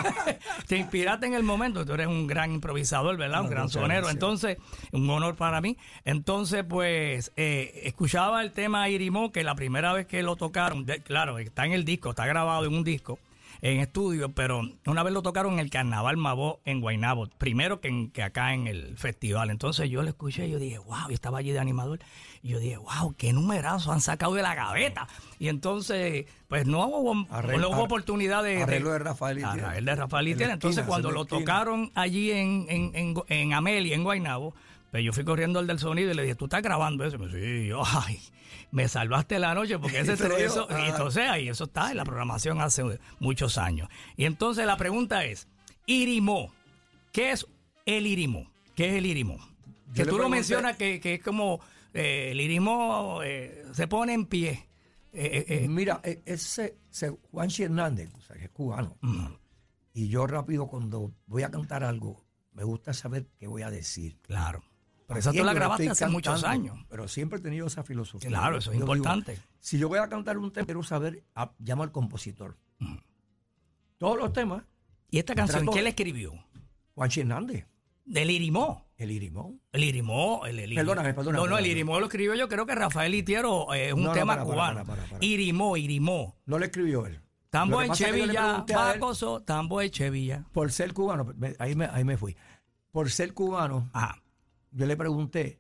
Te 0.68 0.78
inspiraste 0.78 1.28
en 1.28 1.34
el 1.34 1.44
momento, 1.44 1.86
tú 1.86 1.94
eres 1.94 2.08
un 2.08 2.28
gran 2.28 2.52
improvisador, 2.54 3.18
¿verdad? 3.18 3.42
un 3.42 3.50
gran 3.50 3.70
sonero. 3.70 4.10
Entonces, 4.10 4.58
un 4.92 5.10
honor 5.10 5.36
para 5.36 5.62
mí. 5.62 5.78
Entonces, 6.06 6.64
pues, 6.68 7.32
eh, 7.36 7.82
escuchaba 7.84 8.42
el 8.42 8.52
tema 8.52 8.90
Irimó, 8.90 9.32
que 9.32 9.44
la 9.44 9.56
primera 9.56 9.94
vez 9.94 10.08
que 10.08 10.24
lo 10.24 10.36
tocaron, 10.36 10.86
claro, 11.04 11.40
está 11.40 11.66
en 11.66 11.74
el 11.74 11.84
disco, 11.84 12.12
está 12.12 12.26
grabado 12.26 12.66
en 12.66 12.74
un 12.74 12.84
disco 12.84 13.20
en 13.62 13.80
estudio, 13.80 14.34
pero 14.34 14.62
una 14.86 15.04
vez 15.04 15.14
lo 15.14 15.22
tocaron 15.22 15.54
en 15.54 15.60
el 15.60 15.70
Carnaval 15.70 16.18
Mabó 16.18 16.62
en 16.66 16.82
Guaynabo, 16.82 17.28
primero 17.38 17.80
que, 17.82 18.10
que 18.14 18.24
acá 18.24 18.54
en 18.54 18.68
el 18.68 18.98
festival. 18.98 19.50
Entonces 19.50 19.90
yo 19.90 20.02
lo 20.02 20.10
escuché 20.10 20.48
y 20.48 20.52
yo 20.52 20.60
dije, 20.60 20.78
wow, 20.78 21.08
yo 21.08 21.14
estaba 21.14 21.40
allí 21.40 21.52
de 21.52 21.60
animador. 21.60 22.00
Y 22.42 22.50
yo 22.50 22.60
dije, 22.60 22.78
wow, 22.78 23.16
qué 23.18 23.34
numerazo 23.34 23.92
han 23.92 24.02
sacado 24.02 24.34
de 24.34 24.42
la 24.42 24.56
gaveta. 24.56 25.08
Y 25.40 25.48
entonces, 25.48 26.26
pues 26.48 26.66
no 26.66 26.86
hubo, 26.88 27.14
no 27.16 27.70
oportunidad 27.82 28.44
de... 28.44 28.64
Arreglo 28.64 28.92
de 28.92 29.00
Rafael 29.00 29.44
Arreglo 29.44 29.92
de 29.92 29.96
Rafael 29.96 30.42
Entonces 30.42 30.86
cuando 30.86 31.12
lo 31.12 31.26
tocaron 31.26 31.92
allí 31.96 32.32
en, 32.32 32.66
en, 32.70 32.92
en, 32.96 33.16
en 33.28 33.54
Amelia, 33.54 33.96
en 33.96 34.04
Guaynabo, 34.04 34.54
pues 34.92 35.04
yo 35.04 35.14
fui 35.14 35.24
corriendo 35.24 35.60
al 35.60 35.68
del 35.68 35.80
sonido 35.80 36.12
y 36.12 36.14
le 36.14 36.24
dije, 36.24 36.36
¿tú 36.36 36.46
estás 36.46 36.62
grabando 36.62 37.04
eso? 37.04 37.18
Y 37.18 37.20
me 37.20 37.26
dice, 37.28 37.40
sí, 37.40 37.68
yo, 37.68 37.82
ay, 38.06 38.20
me 38.72 38.88
salvaste 38.88 39.40
la 39.40 39.54
noche 39.54 39.80
porque 39.80 40.00
ese 40.00 40.14
eso, 40.44 40.68
y 40.70 40.90
entonces 40.90 41.30
ahí 41.30 41.50
eso 41.50 41.66
está 41.66 41.92
en 41.92 41.98
la 41.98 42.06
programación 42.06 42.62
hace 42.62 42.84
muchos 43.20 43.58
años. 43.58 43.90
Y 44.16 44.26
entonces 44.26 44.66
la 44.66 44.78
pregunta 44.78 45.26
es, 45.26 45.48
Irimó, 45.86 46.54
¿qué 47.12 47.32
es 47.32 47.48
el 47.86 48.08
Irimó? 48.08 48.52
¿Qué 48.76 48.90
es 48.90 48.94
el 48.96 49.06
Irimó? 49.06 49.38
Que 49.94 50.06
tú 50.06 50.18
lo 50.18 50.30
mencionas 50.30 50.78
que, 50.78 51.00
que 51.00 51.16
es 51.16 51.24
como 51.24 51.60
eh, 51.94 52.32
el 52.32 52.42
irismo 52.42 53.22
eh, 53.24 53.66
se 53.74 53.88
pone 53.88 54.14
en 54.14 54.26
pie. 54.26 54.68
Eh, 55.14 55.66
Mira, 55.70 56.02
e- 56.04 56.22
ese, 56.26 56.78
ese 56.92 57.10
Juanchi 57.32 57.64
Hernández, 57.64 58.14
o 58.14 58.22
sea, 58.22 58.36
que 58.36 58.46
es 58.46 58.50
cubano, 58.52 58.98
y 59.94 60.10
yo 60.10 60.28
rápido 60.28 60.68
cuando 60.68 61.12
voy 61.26 61.42
a 61.44 61.50
cantar 61.50 61.84
algo, 61.84 62.24
me 62.52 62.64
gusta 62.64 62.94
saber 62.94 63.28
qué 63.40 63.48
voy 63.48 63.64
a 63.64 63.72
decir. 63.72 64.20
claro. 64.22 64.62
Pero 65.08 65.20
esa 65.22 65.32
tú 65.32 65.44
la 65.44 65.54
grabaste 65.54 65.90
hace 65.90 66.08
muchos 66.08 66.44
años. 66.44 66.78
Pero 66.90 67.08
siempre 67.08 67.40
he 67.40 67.42
tenido 67.42 67.68
esa 67.68 67.84
filosofía. 67.84 68.30
Claro, 68.30 68.58
eso 68.58 68.72
es 68.72 68.78
Yo 68.78 68.84
digo, 68.84 68.96
importante. 68.98 69.40
si 69.60 69.78
yo 69.80 69.88
voy 69.88 70.00
a 70.00 70.10
cantar 70.10 70.38
un 70.38 70.52
tema, 70.52 70.66
quiero 70.66 70.84
saber, 70.84 71.24
ah, 71.34 71.52
llamo 71.60 71.84
al 71.84 71.92
compositor. 71.92 72.58
Todos 73.98 74.18
los 74.18 74.34
temas, 74.34 74.64
¿Y 75.10 75.20
esta 75.20 75.34
canción 75.34 75.66
quién 75.68 75.86
la 75.86 75.90
escribió? 75.92 76.34
Juanchi 76.94 77.22
Hernández, 77.22 77.66
Del 78.04 78.30
irimó. 78.30 78.86
el 78.98 79.12
Irimón. 79.12 79.62
El 79.72 79.84
irimó, 79.86 80.46
el, 80.46 80.60
el 80.60 80.76
Perdóname, 80.76 81.14
perdóname, 81.14 81.38
No, 81.44 81.50
no, 81.50 81.58
el 81.58 81.66
irimó 81.68 82.00
lo 82.00 82.08
escribió 82.08 82.36
yo, 82.36 82.50
creo 82.50 82.66
que 82.66 82.76
Rafael 82.76 83.16
Itiero 83.16 83.74
eh, 83.74 83.88
es 83.88 83.94
un 83.94 84.02
No, 84.04 84.08
no, 84.10 84.14
tema 84.14 84.34
para, 84.34 84.44
cubano. 84.44 84.86
para, 84.86 85.04
para. 85.06 85.24
Irimó, 85.26 85.78
irimó. 85.78 86.36
No 86.46 86.60
le 86.60 86.66
escribió 86.66 87.06
él. 87.06 87.22
Tambo 87.50 87.76
Lo 87.76 87.78
que 87.80 87.84
en 87.86 87.90
pasa 87.90 88.06
es 88.08 88.12
que 88.12 88.20
yo 88.20 88.26
le 88.26 88.34
Chevilla, 88.34 88.48
pregunté 88.50 88.76
a 88.76 88.92
él, 88.94 89.00
Bacoso, 89.00 89.42
Tambo 89.44 89.82
en 89.82 89.90
Chevilla. 89.92 90.44
Por 90.52 90.72
ser 90.72 90.94
cubano, 90.94 91.34
ahí, 91.60 91.76
me, 91.76 91.86
ahí 91.86 92.04
me 92.04 92.18
fui. 92.18 92.36
Por 92.92 93.10
ser 93.10 93.34
cubano, 93.34 93.90
Ajá, 93.94 94.22
yo 94.78 94.86
le 94.86 94.96
pregunté 94.96 95.60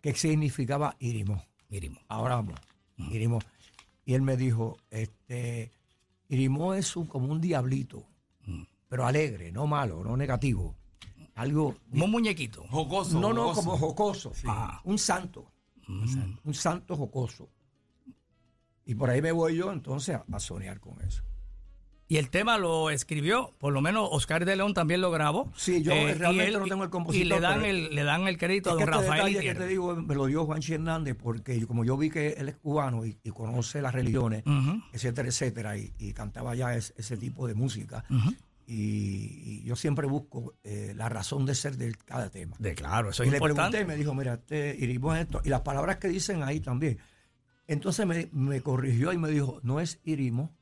qué 0.00 0.14
significaba 0.14 0.96
Irimó. 0.98 1.44
irimó. 1.68 2.00
Ahora 2.08 2.36
vamos, 2.36 2.58
Irimó. 2.96 3.38
Y 4.06 4.14
él 4.14 4.22
me 4.22 4.38
dijo, 4.38 4.78
este, 4.90 5.70
Irimó 6.28 6.72
es 6.72 6.96
un, 6.96 7.06
como 7.06 7.30
un 7.30 7.40
diablito, 7.42 8.06
pero 8.88 9.06
alegre, 9.06 9.52
no 9.52 9.66
malo, 9.66 10.02
no 10.02 10.16
negativo. 10.16 10.74
Algo, 11.34 11.76
Como 11.90 12.06
un 12.06 12.10
muñequito. 12.10 12.64
Jocoso. 12.70 13.20
no, 13.20 13.32
no, 13.34 13.48
jocoso. 13.48 13.62
como 13.62 13.78
jocoso. 13.78 14.32
Ajá. 14.46 14.80
Un 14.84 14.98
santo, 14.98 15.52
un 15.86 16.54
santo 16.54 16.96
jocoso. 16.96 17.48
Y 18.86 18.94
por 18.94 19.10
ahí 19.10 19.20
me 19.20 19.30
voy 19.30 19.56
yo 19.56 19.70
entonces 19.70 20.16
a, 20.16 20.24
a 20.32 20.40
soñar 20.40 20.80
con 20.80 20.98
eso. 21.02 21.22
Y 22.10 22.16
el 22.16 22.30
tema 22.30 22.56
lo 22.56 22.88
escribió, 22.88 23.52
por 23.58 23.70
lo 23.74 23.82
menos 23.82 24.08
Oscar 24.10 24.46
de 24.46 24.56
León 24.56 24.72
también 24.72 25.02
lo 25.02 25.10
grabó. 25.10 25.52
Sí, 25.54 25.82
yo 25.82 25.94
y 25.94 26.14
realmente 26.14 26.52
no 26.58 26.64
tengo 26.64 26.84
el 26.84 26.88
compositor, 26.90 27.26
Y 27.26 27.28
le 27.28 27.38
dan, 27.38 27.64
el, 27.66 27.94
le 27.94 28.02
dan 28.02 28.26
el 28.26 28.38
crédito 28.38 28.70
a 28.70 28.72
don 28.72 28.82
este 28.82 28.92
Rafael 28.92 29.38
que 29.38 29.54
te 29.54 29.66
digo 29.66 29.94
me 29.94 30.14
lo 30.14 30.24
dio 30.24 30.46
Juanchi 30.46 30.72
Hernández 30.72 31.14
porque 31.22 31.66
como 31.66 31.84
yo 31.84 31.98
vi 31.98 32.08
que 32.08 32.28
él 32.38 32.48
es 32.48 32.56
cubano 32.56 33.04
y, 33.04 33.18
y 33.22 33.30
conoce 33.30 33.82
las 33.82 33.92
religiones, 33.94 34.42
etcétera, 34.94 35.28
etcétera, 35.28 35.76
y, 35.76 35.92
y 35.98 36.14
cantaba 36.14 36.54
ya 36.54 36.74
es- 36.74 36.94
ese 36.96 37.18
tipo 37.18 37.46
de 37.46 37.52
música, 37.54 38.02
y, 38.66 39.42
y 39.44 39.62
yo 39.64 39.76
siempre 39.76 40.06
busco 40.06 40.54
eh, 40.64 40.92
la 40.96 41.08
razón 41.08 41.46
de 41.46 41.54
ser 41.54 41.76
de 41.76 41.94
cada 42.06 42.30
tema. 42.30 42.56
De 42.58 42.74
claro, 42.74 43.10
eso 43.10 43.22
y 43.22 43.26
es 43.26 43.32
le 43.32 43.36
importante. 43.38 43.78
pregunté 43.78 43.80
y 43.82 43.96
me 43.96 43.96
dijo, 44.02 44.14
mira, 44.14 44.34
este 44.34 44.76
Irimó 44.78 45.14
es 45.14 45.22
esto, 45.22 45.40
y 45.44 45.48
las 45.50 45.60
palabras 45.62 45.96
que 45.96 46.08
dicen 46.08 46.42
ahí 46.42 46.60
también. 46.60 46.98
Entonces 47.66 48.06
me, 48.06 48.28
me 48.32 48.60
corrigió 48.62 49.12
y 49.12 49.18
me 49.18 49.28
dijo, 49.30 49.60
no 49.62 49.78
es 49.80 50.00
Irimo, 50.04 50.54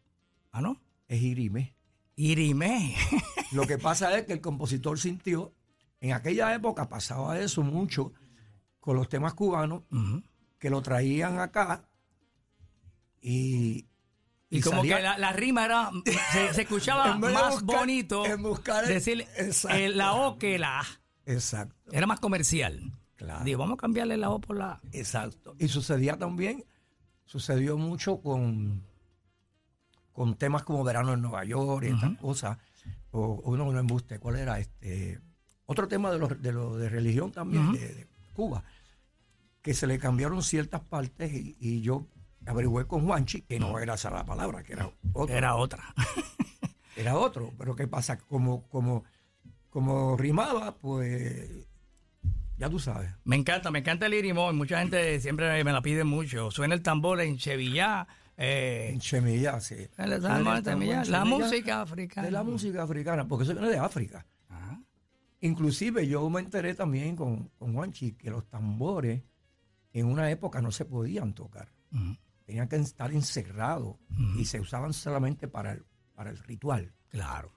Ah, 0.53 0.61
¿no? 0.61 0.81
Es 1.09 1.23
Irime. 1.23 1.75
Irimé. 2.17 2.97
Lo 3.53 3.67
que 3.67 3.79
pasa 3.79 4.17
es 4.19 4.25
que 4.27 4.33
el 4.35 4.41
compositor 4.41 4.99
sintió, 4.99 5.53
en 6.01 6.13
aquella 6.13 6.55
época 6.55 6.89
pasaba 6.89 7.39
eso 7.39 7.63
mucho 7.63 8.13
con 8.81 8.97
los 8.97 9.09
temas 9.09 9.35
cubanos, 9.35 9.83
que 10.59 10.71
lo 10.71 10.81
traían 10.83 11.39
acá 11.39 11.85
y, 13.21 13.87
Y 14.51 14.61
como 14.61 14.77
salía- 14.79 14.97
que 14.97 15.03
la, 15.03 15.19
la 15.19 15.33
rima 15.33 15.65
era, 15.65 15.91
se, 16.33 16.55
se 16.55 16.63
escuchaba 16.63 17.15
más 17.19 17.55
buscar- 17.61 17.65
bonito 17.81 18.39
buscar 18.39 18.87
decir 18.87 19.27
eh, 19.71 19.89
la 19.89 20.15
O 20.15 20.39
que 20.39 20.59
la 20.59 20.81
A. 20.81 20.85
Exacto, 21.25 21.91
Era 21.93 22.07
más 22.07 22.21
comercial. 22.21 22.93
Claro. 23.17 23.45
Digo, 23.45 23.59
vamos 23.61 23.75
a 23.75 23.81
cambiarle 23.81 24.17
la 24.17 24.31
O 24.31 24.41
por 24.41 24.57
la 24.57 24.73
A. 24.73 24.81
exacto. 24.93 25.57
Y 25.59 25.69
sucedía 25.69 26.17
también, 26.19 26.65
sucedió 27.25 27.77
mucho 27.79 28.21
con, 28.21 28.85
con 30.17 30.35
temas 30.35 30.63
como 30.63 30.83
Verano 30.83 31.13
en 31.13 31.21
Nueva 31.21 31.45
York 31.45 31.85
y 31.85 31.89
estas 31.89 32.17
cosas. 32.17 32.57
O, 33.11 33.43
uno 33.45 33.71
no 33.71 33.79
embuste, 33.79 34.19
¿cuál 34.19 34.37
era? 34.37 34.59
este 34.59 35.21
Otro 35.67 35.87
tema 35.89 36.11
de, 36.11 36.19
los 36.19 36.41
de, 36.41 36.53
los 36.53 36.79
de 36.79 36.89
religión 36.89 37.33
también, 37.33 37.71
de, 37.73 37.81
de 37.81 38.07
Cuba, 38.33 38.65
que 39.61 39.75
se 39.75 39.87
le 39.87 39.99
cambiaron 39.99 40.43
ciertas 40.43 40.81
partes 40.81 41.31
y, 41.35 41.55
y 41.61 41.83
yo 41.83 42.07
averigüé 42.47 42.87
con 42.87 43.05
Juanchi 43.05 43.43
que 43.43 43.61
no 43.61 43.79
era 43.79 43.95
esa 43.95 44.11
la 44.11 44.25
palabra, 44.25 44.63
que 44.63 44.73
era 44.73 44.91
otra. 45.13 45.37
Era 45.37 45.55
otra. 45.57 45.95
era 46.97 47.19
otro. 47.19 47.53
Pero 47.59 47.77
¿qué 47.77 47.87
pasa? 47.87 48.17
Como, 48.17 48.67
como, 48.69 49.05
como 49.69 50.17
rimaba, 50.17 50.77
pues 50.79 51.69
ya 52.57 52.71
tú 52.71 52.79
sabes. 52.79 53.11
Me 53.25 53.37
encanta, 53.37 53.71
me 53.71 53.81
encanta 53.81 54.07
el 54.07 54.15
irimó. 54.15 54.51
y 54.51 54.55
Mucha 54.55 54.79
gente 54.79 55.21
siempre 55.21 55.63
me 55.63 55.73
la 55.73 55.83
pide 55.83 56.05
mucho. 56.05 56.51
Suena 56.51 56.75
el 56.75 56.81
tambor 56.81 57.21
en 57.21 57.37
Chevillá. 57.37 58.09
Eh, 58.37 58.91
En 58.93 59.01
Chemillá, 59.01 59.61
sí. 59.61 59.77
La 61.11 61.25
música 61.25 61.81
africana. 61.83 62.27
De 62.27 62.33
la 62.33 62.43
música 62.43 62.83
africana, 62.83 63.27
porque 63.27 63.45
eso 63.45 63.53
viene 63.53 63.69
de 63.71 63.79
África. 63.79 64.27
Ajá. 64.49 64.81
Inclusive 65.41 66.07
yo 66.07 66.29
me 66.31 66.41
enteré 66.41 66.75
también 66.75 67.17
con, 67.17 67.49
con 67.59 67.75
Juanchi 67.75 68.13
que 68.13 68.31
los 68.31 68.49
tambores 68.49 69.23
en 69.93 70.07
una 70.07 70.31
época 70.31 70.61
no 70.61 70.71
se 70.71 70.85
podían 70.85 71.35
tocar. 71.35 71.73
Ujú. 71.93 72.17
Tenían 72.45 72.69
que 72.69 72.77
estar 72.77 73.11
encerrados 73.13 73.97
y 74.39 74.45
se 74.45 74.61
usaban 74.61 74.93
solamente 74.93 75.49
para 75.49 75.73
el, 75.73 75.85
para 76.15 76.31
el 76.31 76.39
ritual. 76.39 76.93
Claro. 77.09 77.53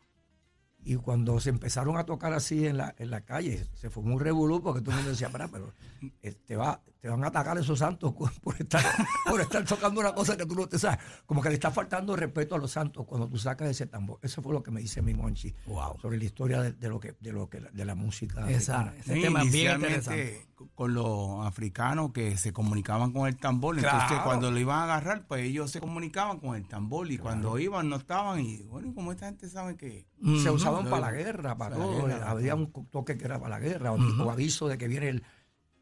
Y 0.82 0.96
cuando 0.96 1.40
se 1.40 1.50
empezaron 1.50 1.98
a 1.98 2.06
tocar 2.06 2.34
así 2.34 2.66
en 2.66 2.78
la, 2.78 2.96
en 2.98 3.12
la 3.12 3.22
calle, 3.22 3.68
se 3.74 3.90
formó 3.90 4.16
un 4.16 4.20
revolú 4.22 4.64
porque 4.64 4.82
todo 4.82 4.92
el 4.92 4.96
mundo 4.98 5.12
decía, 5.12 5.30
"Pará, 5.30 5.48
pero 5.50 5.74
eh, 6.22 6.32
te, 6.32 6.56
va, 6.56 6.82
te 7.00 7.08
van 7.10 7.24
a 7.24 7.28
atacar 7.28 7.58
esos 7.58 7.80
santos 7.80 8.14
por 8.44 8.56
estar, 8.60 8.84
por 9.30 9.40
estar 9.40 9.64
tocando 9.66 10.02
una 10.02 10.14
cosa 10.14 10.36
que 10.36 10.46
tú 10.46 10.56
no 10.56 10.68
te 10.68 10.78
sabes. 10.78 11.00
Como 11.26 11.42
que 11.42 11.50
le 11.50 11.56
está 11.56 11.72
faltando 11.72 12.16
respeto 12.16 12.56
a 12.56 12.58
los 12.58 12.72
santos 12.72 13.06
cuando 13.06 13.28
tú 13.28 13.38
sacas 13.38 13.70
ese 13.70 13.88
tambor. 13.88 14.20
Eso 14.22 14.42
fue 14.42 14.54
lo 14.54 14.62
que 14.64 14.72
me 14.72 14.82
dice 14.82 15.02
mi 15.02 15.14
Monchi 15.14 15.54
Wow. 15.68 16.00
sobre 16.02 16.18
la 16.18 16.24
historia 16.26 16.62
de, 16.62 16.74
de 16.74 16.90
lo 16.90 17.00
que 17.00 17.16
de 17.20 17.32
lo 17.32 17.50
que 17.50 17.60
de 17.62 17.86
la 17.86 17.96
música. 17.96 18.50
Esa, 18.50 18.94
ese 19.00 19.14
Sí, 19.16 19.22
tema 19.22 19.44
es 19.44 19.52
bien 19.52 19.80
inicialmente 19.82 19.98
interesante. 19.98 20.48
con 20.76 20.94
los 20.94 21.46
africanos 21.46 22.12
que 22.12 22.36
se 22.38 22.52
comunicaban 22.52 23.12
con 23.14 23.28
el 23.28 23.38
tambor. 23.38 23.78
Entonces, 23.78 24.08
Claro. 24.08 24.24
cuando 24.26 24.52
lo 24.52 24.60
iban 24.60 24.80
a 24.80 24.84
agarrar, 24.84 25.26
pues 25.28 25.44
ellos 25.46 25.72
se 25.72 25.80
comunicaban 25.80 26.40
con 26.40 26.56
el 26.56 26.68
tambor. 26.68 27.10
Y 27.12 27.18
cuando 27.18 27.58
iban, 27.60 27.90
no 27.90 27.96
estaban. 27.96 28.40
Y 28.42 28.64
bueno, 28.64 28.94
como 28.94 29.12
esta 29.12 29.28
gente 29.28 29.48
sabe 29.50 29.78
que. 29.78 30.06
Se 30.44 30.50
usaban 30.52 30.90
para 30.90 31.00
la 31.08 31.12
guerra, 31.14 31.58
para 31.58 31.78
la 31.78 31.86
todo. 31.86 32.06
guerra. 32.08 32.30
Había 32.30 32.56
un 32.56 32.72
toque 32.92 33.18
que 33.18 33.24
era 33.26 33.40
para 33.40 33.58
la 33.58 33.60
guerra, 33.60 33.94
o 33.94 34.30
aviso 34.32 34.68
de 34.68 34.78
que 34.78 34.88
viene 34.90 35.08
el, 35.10 35.24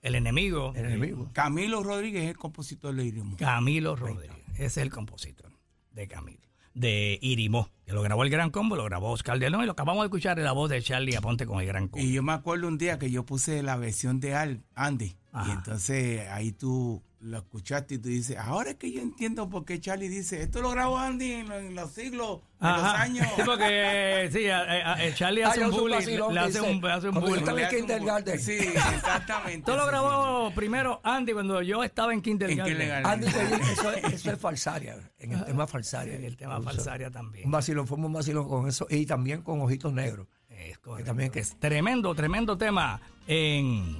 El 0.01 0.15
enemigo. 0.15 0.73
el 0.75 0.85
enemigo. 0.85 1.29
Camilo 1.33 1.83
Rodríguez 1.83 2.23
es 2.23 2.29
el 2.29 2.37
compositor 2.37 2.95
de 2.95 3.05
Irimó. 3.05 3.37
Camilo 3.37 3.95
Rodríguez. 3.95 4.37
Ese 4.53 4.65
es 4.65 4.77
el 4.77 4.89
compositor 4.89 5.51
de 5.91 6.07
Camilo. 6.07 6.41
De 6.73 7.17
Irimó, 7.21 7.71
que 7.85 7.93
lo 7.93 8.03
grabó 8.03 8.23
el 8.23 8.29
Gran 8.29 8.51
Combo, 8.51 8.75
lo 8.75 8.83
grabó 8.83 9.11
Oscar 9.11 9.39
de 9.39 9.49
León 9.49 9.63
y 9.63 9.65
lo 9.65 9.71
acabamos 9.71 10.03
de 10.03 10.07
escuchar 10.07 10.37
en 10.37 10.45
la 10.45 10.51
voz 10.51 10.69
de 10.69 10.81
Charlie 10.81 11.15
Aponte 11.15 11.47
con 11.47 11.59
el 11.59 11.65
Gran 11.65 11.87
Combo. 11.87 12.05
Y 12.05 12.13
yo 12.13 12.21
me 12.21 12.33
acuerdo 12.33 12.67
un 12.67 12.77
día 12.77 12.99
que 12.99 13.09
yo 13.09 13.25
puse 13.25 13.63
la 13.63 13.77
versión 13.77 14.19
de 14.19 14.35
Al, 14.35 14.63
Andy. 14.75 15.15
Ajá. 15.31 15.49
Y 15.49 15.51
entonces 15.53 16.27
ahí 16.29 16.51
tú 16.51 17.03
lo 17.19 17.37
escuchaste 17.39 17.95
y 17.95 17.97
tú 17.97 18.09
dices, 18.09 18.37
ahora 18.37 18.69
es 18.71 18.75
que 18.75 18.91
yo 18.91 19.01
entiendo 19.01 19.49
por 19.49 19.65
qué 19.65 19.79
Charlie 19.79 20.07
dice, 20.07 20.41
esto 20.43 20.61
lo 20.61 20.69
grabó 20.69 20.99
Andy 20.99 21.31
en, 21.33 21.49
los- 21.49 21.57
en 21.57 21.75
los 21.75 21.91
siglos, 21.91 22.41
en 22.61 22.67
los 22.67 22.83
años. 22.83 23.27
Sí, 23.35 23.41
porque 23.43 24.29
sí, 24.31 24.47
a- 24.49 24.59
a- 24.59 24.93
a- 24.93 25.13
Charlie 25.15 25.43
hace 25.43 25.65
un 25.65 25.71
bullying. 25.71 25.97
Le 25.97 26.05
que 26.33 26.39
hace 26.39 26.61
un, 26.61 26.85
hace 26.85 27.09
un 27.09 27.15
yo 27.15 27.21
bullying. 27.21 27.57
en 27.63 27.69
kindergarten. 27.69 28.39
Sí, 28.39 28.51
exactamente. 28.53 29.57
Esto 29.59 29.75
lo 29.75 29.83
Sí, 29.83 29.89
grabó 29.89 30.51
primero 30.53 31.01
Andy 31.03 31.33
cuando 31.33 31.61
yo 31.63 31.83
estaba 31.83 32.11
en 32.13 32.17
En 32.19 32.23
kindergarten. 32.23 32.73
kindergarten. 32.77 33.11
Andy, 33.11 33.27
eso, 33.71 33.91
es, 33.93 34.13
eso 34.13 34.31
es 34.31 34.39
falsaria, 34.39 34.95
en 35.19 35.31
el 35.33 35.43
tema 35.45 35.65
falsaria. 35.67 36.17
Sí, 36.19 36.25
el 36.25 36.37
tema 36.37 36.61
falsaria 36.61 37.09
también. 37.09 37.45
Un 37.45 37.51
vacilón, 37.51 37.87
fuimos 37.87 38.07
un 38.07 38.13
vacilón 38.13 38.47
con 38.47 38.67
eso 38.67 38.85
y 38.89 39.05
también 39.07 39.41
con 39.41 39.59
Ojitos 39.61 39.91
Negros. 39.91 40.27
Es, 40.49 40.77
correcto. 40.79 41.07
también 41.09 41.31
que- 41.31 41.39
Es 41.39 41.59
tremendo, 41.59 42.13
tremendo 42.15 42.57
tema 42.57 42.99
en, 43.27 43.97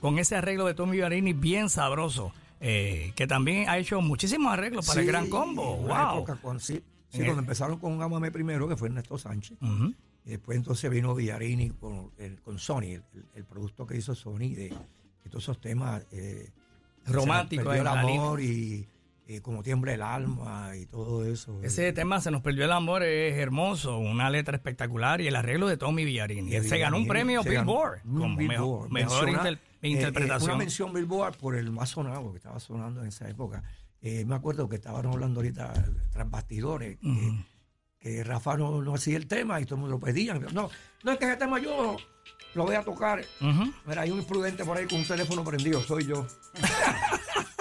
con 0.00 0.18
ese 0.18 0.36
arreglo 0.36 0.66
de 0.66 0.74
Tommy 0.74 1.00
Barini 1.00 1.32
bien 1.32 1.68
sabroso, 1.70 2.32
eh, 2.60 3.12
que 3.16 3.26
también 3.26 3.68
ha 3.68 3.78
hecho 3.78 4.00
muchísimos 4.00 4.52
arreglos 4.52 4.86
para 4.86 5.00
el 5.00 5.06
Gran 5.06 5.28
Combo. 5.28 5.76
¡Wow! 5.78 6.24
con- 6.42 6.60
sí, 6.60 6.82
sí, 7.08 7.18
En 7.18 7.24
cuando 7.24 7.32
el- 7.34 7.38
empezaron 7.40 7.78
con 7.78 8.00
Amame 8.02 8.30
primero, 8.30 8.68
que 8.68 8.76
fue 8.76 8.88
Ernesto 8.88 9.18
Sánchez, 9.18 9.58
y 10.24 10.30
después 10.30 10.56
entonces 10.56 10.90
vino 10.90 11.14
Villarini 11.14 11.70
con, 11.70 12.10
el- 12.18 12.40
con 12.40 12.58
Sony, 12.58 13.00
el, 13.34 13.44
producto 13.44 13.86
que 13.86 13.96
hizo 13.96 14.14
Sony 14.14 14.54
de, 14.54 14.74
de 15.24 15.30
todos 15.30 15.44
esos 15.44 15.60
temas 15.60 16.04
eh, 16.12 16.50
Románticos 17.04 17.74
el 17.76 17.86
amor 17.86 18.40
y, 18.40 18.88
y 19.28 19.40
como 19.40 19.62
tiembla 19.62 19.92
el 19.92 20.02
alma 20.02 20.70
y 20.76 20.86
todo 20.86 21.24
eso. 21.24 21.60
Ese 21.62 21.92
tema, 21.92 22.20
Se 22.20 22.30
nos 22.30 22.42
perdió 22.42 22.64
el 22.64 22.72
amor, 22.72 23.02
es 23.02 23.36
hermoso, 23.36 23.98
una 23.98 24.30
letra 24.30 24.56
espectacular 24.56 25.20
y 25.20 25.26
el 25.26 25.36
arreglo 25.36 25.66
de 25.66 25.76
Tommy 25.76 26.04
Villarini. 26.04 26.52
Se 26.62 26.78
ganó 26.78 26.96
un 26.96 27.06
premio 27.08 27.42
se 27.42 27.52
ganó 27.52 27.72
Billboard 27.72 28.02
como 28.02 28.36
Billboard. 28.36 28.48
mejor, 28.48 28.90
mejor 28.92 29.24
Menciona- 29.26 29.30
inter- 29.38 29.54
eh, 29.54 29.78
eh, 29.82 29.88
interpretación. 29.88 30.50
una 30.50 30.58
mención 30.58 30.92
Billboard 30.92 31.36
por 31.36 31.56
el 31.56 31.70
más 31.72 31.88
sonado 31.90 32.30
que 32.32 32.38
estaba 32.38 32.60
sonando 32.60 33.00
en 33.02 33.08
esa 33.08 33.28
época. 33.28 33.62
Eh, 34.00 34.24
me 34.24 34.34
acuerdo 34.36 34.68
que 34.68 34.76
estaban 34.76 35.04
hablando 35.06 35.40
ahorita 35.40 35.72
tras 36.10 36.30
bastidores, 36.30 36.98
que, 37.98 38.22
Rafa 38.22 38.56
no, 38.56 38.80
no 38.82 38.94
hacía 38.94 39.16
el 39.16 39.26
tema 39.26 39.60
y 39.60 39.64
todo 39.64 39.74
el 39.76 39.80
mundo 39.80 39.96
lo 39.96 40.00
pedían. 40.00 40.46
No, 40.52 40.70
no 41.02 41.12
es 41.12 41.18
que 41.18 41.24
ese 41.24 41.36
tema 41.36 41.58
yo 41.58 41.96
lo 42.54 42.64
voy 42.64 42.76
a 42.76 42.82
tocar. 42.84 43.24
Mira, 43.84 44.02
hay 44.02 44.10
un 44.12 44.18
imprudente 44.20 44.64
por 44.64 44.76
ahí 44.76 44.86
con 44.86 44.98
un 45.00 45.06
teléfono 45.06 45.42
prendido, 45.42 45.82
soy 45.82 46.06
yo. 46.06 46.24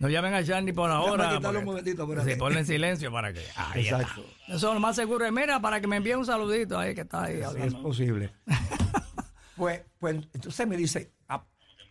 No 0.00 0.08
llamen 0.08 0.32
a 0.34 0.42
Charlie 0.42 0.72
por 0.72 0.90
ahora. 0.90 1.36
quitarlo 1.36 1.60
un 1.60 1.64
porque- 1.66 1.94
momentito, 1.94 2.48
en 2.58 2.66
silencio 2.66 3.12
para 3.12 3.32
que. 3.32 3.40
Ahí 3.56 3.84
está. 3.84 4.00
Exacto. 4.00 4.24
Eso 4.48 4.74
lo 4.74 4.80
más 4.80 4.96
seguro 4.96 5.24
es, 5.26 5.30
mira, 5.32 5.60
para 5.60 5.80
que 5.80 5.86
me 5.86 5.96
envíe 5.96 6.14
un 6.14 6.24
saludito 6.26 6.78
ahí 6.78 6.94
que 6.94 7.02
está 7.02 7.24
ahí. 7.24 7.40
Sí, 7.52 7.58
es 7.62 7.74
posible. 7.74 8.32
pues, 9.56 9.82
pues 9.98 10.16
entonces 10.32 10.66
me 10.66 10.76
dice, 10.76 11.12
"Ah, 11.28 11.44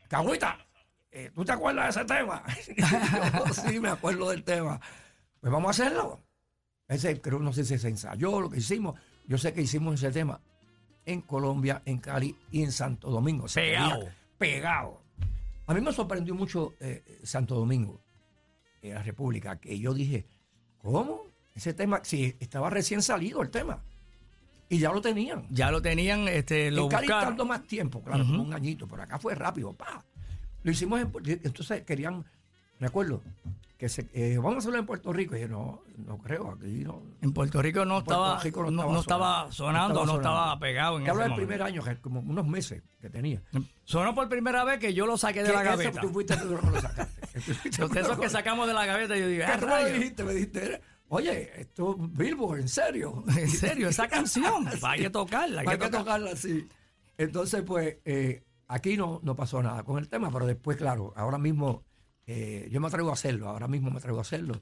Cagüita, 0.07 0.57
eh, 1.11 1.31
¿tú 1.33 1.45
te 1.45 1.51
acuerdas 1.51 1.95
de 1.95 2.01
ese 2.01 2.13
tema? 2.13 2.43
Yo, 3.47 3.53
sí, 3.53 3.79
me 3.79 3.89
acuerdo 3.89 4.31
del 4.31 4.43
tema. 4.43 4.81
Pues 5.39 5.53
vamos 5.53 5.67
a 5.67 5.83
hacerlo. 5.83 6.19
Ese, 6.87 7.21
creo, 7.21 7.37
no 7.39 7.53
sé 7.53 7.63
si 7.63 7.77
se 7.77 7.87
ensayó, 7.89 8.41
lo 8.41 8.49
que 8.49 8.57
hicimos. 8.57 8.99
Yo 9.27 9.37
sé 9.37 9.53
que 9.53 9.61
hicimos 9.61 9.93
ese 9.95 10.11
tema 10.11 10.41
en 11.05 11.21
Colombia, 11.21 11.83
en 11.85 11.99
Cali 11.99 12.35
y 12.51 12.63
en 12.63 12.71
Santo 12.71 13.11
Domingo. 13.11 13.47
Se 13.47 13.61
Pegado. 13.61 14.09
Pegado. 14.39 15.03
A 15.69 15.73
mí 15.75 15.81
me 15.81 15.93
sorprendió 15.93 16.33
mucho 16.33 16.73
eh, 16.79 17.19
Santo 17.21 17.53
Domingo, 17.53 18.01
la 18.81 19.03
República, 19.03 19.59
que 19.59 19.77
yo 19.77 19.93
dije, 19.93 20.25
¿cómo? 20.79 21.27
Ese 21.53 21.75
tema, 21.75 21.99
sí, 22.03 22.35
estaba 22.39 22.71
recién 22.71 23.03
salido 23.03 23.43
el 23.43 23.51
tema. 23.51 23.83
Y 24.67 24.79
ya 24.79 24.91
lo 24.91 24.99
tenían. 24.99 25.45
Ya 25.51 25.69
lo 25.69 25.79
tenían, 25.79 26.27
este, 26.27 26.71
lo 26.71 26.85
buscaron. 26.85 27.07
tardó 27.07 27.45
más 27.45 27.67
tiempo, 27.67 28.01
claro, 28.03 28.25
como 28.25 28.41
un 28.41 28.53
añito, 28.55 28.88
pero 28.88 29.03
acá 29.03 29.19
fue 29.19 29.35
rápido, 29.35 29.71
pa. 29.73 30.03
Lo 30.63 30.71
hicimos 30.71 31.01
en, 31.01 31.11
entonces 31.43 31.83
querían, 31.83 32.25
me 32.79 32.88
acuerdo, 32.88 33.21
que 33.79 33.88
se, 33.88 34.09
eh, 34.13 34.36
vamos 34.36 34.55
a 34.55 34.57
hacerlo 34.57 34.77
en 34.77 34.86
Puerto 34.86 35.13
Rico. 35.13 35.38
Y 35.38 35.39
yo, 35.39 35.48
no, 35.48 35.83
no 36.05 36.17
creo, 36.17 36.51
aquí 36.51 36.83
no. 36.83 37.01
En 37.21 37.31
Puerto 37.31 37.62
Rico 37.62 37.86
no 37.86 38.03
Puerto 38.03 38.12
estaba, 38.12 38.39
Rico 38.41 38.69
no, 38.69 38.91
no 38.91 39.00
estaba 39.00 39.50
sonando, 39.53 40.05
no 40.05 40.17
estaba 40.17 40.59
pegado 40.59 40.98
en 40.98 41.05
Te 41.05 41.12
hablo 41.12 41.24
del 41.24 41.36
primer 41.36 41.63
año, 41.63 41.81
que 41.81 41.95
como 41.95 42.19
unos 42.19 42.45
meses 42.45 42.83
que 43.00 43.09
tenía. 43.09 43.41
Sonó 43.86 44.13
por 44.13 44.27
primera 44.27 44.65
vez 44.65 44.79
que 44.79 44.93
yo 44.93 45.05
lo 45.05 45.17
saqué 45.17 45.43
de 45.43 45.53
la 45.53 45.63
gaveta. 45.63 46.01
Tú 46.01 46.09
fuiste 46.09 46.38
que 46.38 46.43
lo 46.43 46.81
sacaste. 46.81 47.19
Tú 47.77 47.98
esos 47.98 48.19
que 48.19 48.29
sacamos 48.29 48.67
de 48.67 48.74
la 48.74 48.86
gaveta, 48.86 49.15
yo 49.15 49.27
digo, 49.27 49.45
¿Qué 49.45 49.51
ah, 49.51 49.57
tú 49.57 49.67
me 49.67 49.91
dijiste? 49.93 50.24
Me 50.25 50.33
dijiste, 50.33 50.81
oye, 51.07 51.62
esto 51.62 51.95
es 51.98 52.17
Billboard, 52.17 52.59
en 52.59 52.67
serio. 52.67 53.24
En 53.38 53.48
serio, 53.48 53.88
esa 53.88 54.07
canción, 54.09 54.67
hay 54.83 55.03
que 55.03 55.09
tocarla, 55.09 55.62
hay 55.62 55.67
Hay 55.67 55.77
que 55.77 55.86
tocarla. 55.86 56.00
tocarla 56.00 56.31
así. 56.31 56.67
Entonces, 57.17 57.62
pues, 57.62 57.95
eh, 58.03 58.43
aquí 58.67 58.98
no, 58.98 59.21
no 59.24 59.38
pasó 59.38 59.63
nada 59.63 59.83
con 59.83 60.00
el 60.00 60.09
tema, 60.09 60.29
pero 60.31 60.45
después, 60.45 60.75
claro, 60.75 61.13
ahora 61.15 61.38
mismo 61.38 61.86
eh, 62.31 62.67
yo 62.71 62.79
me 62.79 62.88
atrevo 62.88 63.09
a 63.09 63.13
hacerlo, 63.13 63.50
ahora 63.50 63.67
mismo 63.67 63.89
me 63.89 63.98
atrevo 63.98 64.19
a 64.19 64.21
hacerlo. 64.21 64.62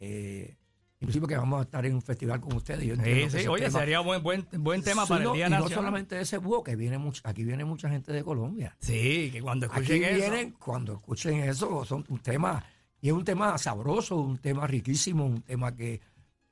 Eh, 0.00 0.56
inclusive 1.00 1.26
que 1.26 1.36
vamos 1.36 1.58
a 1.60 1.62
estar 1.64 1.84
en 1.84 1.94
un 1.94 2.00
festival 2.02 2.40
con 2.40 2.54
ustedes. 2.54 2.84
Yo 2.86 2.94
Sí, 2.96 3.28
sí, 3.28 3.46
oye, 3.48 3.66
tema- 3.66 3.80
sería 3.80 4.00
buen, 4.00 4.22
buen, 4.22 4.46
buen 4.58 4.82
tema 4.82 5.04
para 5.04 5.24
no, 5.24 5.30
el 5.32 5.36
Día 5.36 5.46
y 5.46 5.50
no 5.50 5.56
Nacional. 5.56 5.74
solamente 5.78 6.20
ese 6.20 6.38
búho, 6.38 6.62
que 6.62 6.74
viene 6.76 6.96
mucho, 6.98 7.20
aquí 7.24 7.44
viene 7.44 7.64
mucha 7.64 7.88
gente 7.90 8.12
de 8.12 8.22
Colombia. 8.24 8.76
Sí, 8.80 9.28
que 9.30 9.42
cuando 9.42 9.66
Aquí 9.66 9.76
escuchen 9.82 10.04
eso. 10.04 10.14
vienen, 10.16 10.52
cuando 10.52 10.94
escuchen 10.94 11.40
eso, 11.40 11.84
son 11.84 12.04
un 12.08 12.18
tema, 12.20 12.64
y 13.00 13.08
es 13.08 13.12
un 13.12 13.24
tema 13.24 13.58
sabroso, 13.58 14.16
un 14.16 14.38
tema 14.38 14.66
riquísimo, 14.66 15.26
un 15.26 15.42
tema 15.42 15.74
que 15.76 16.00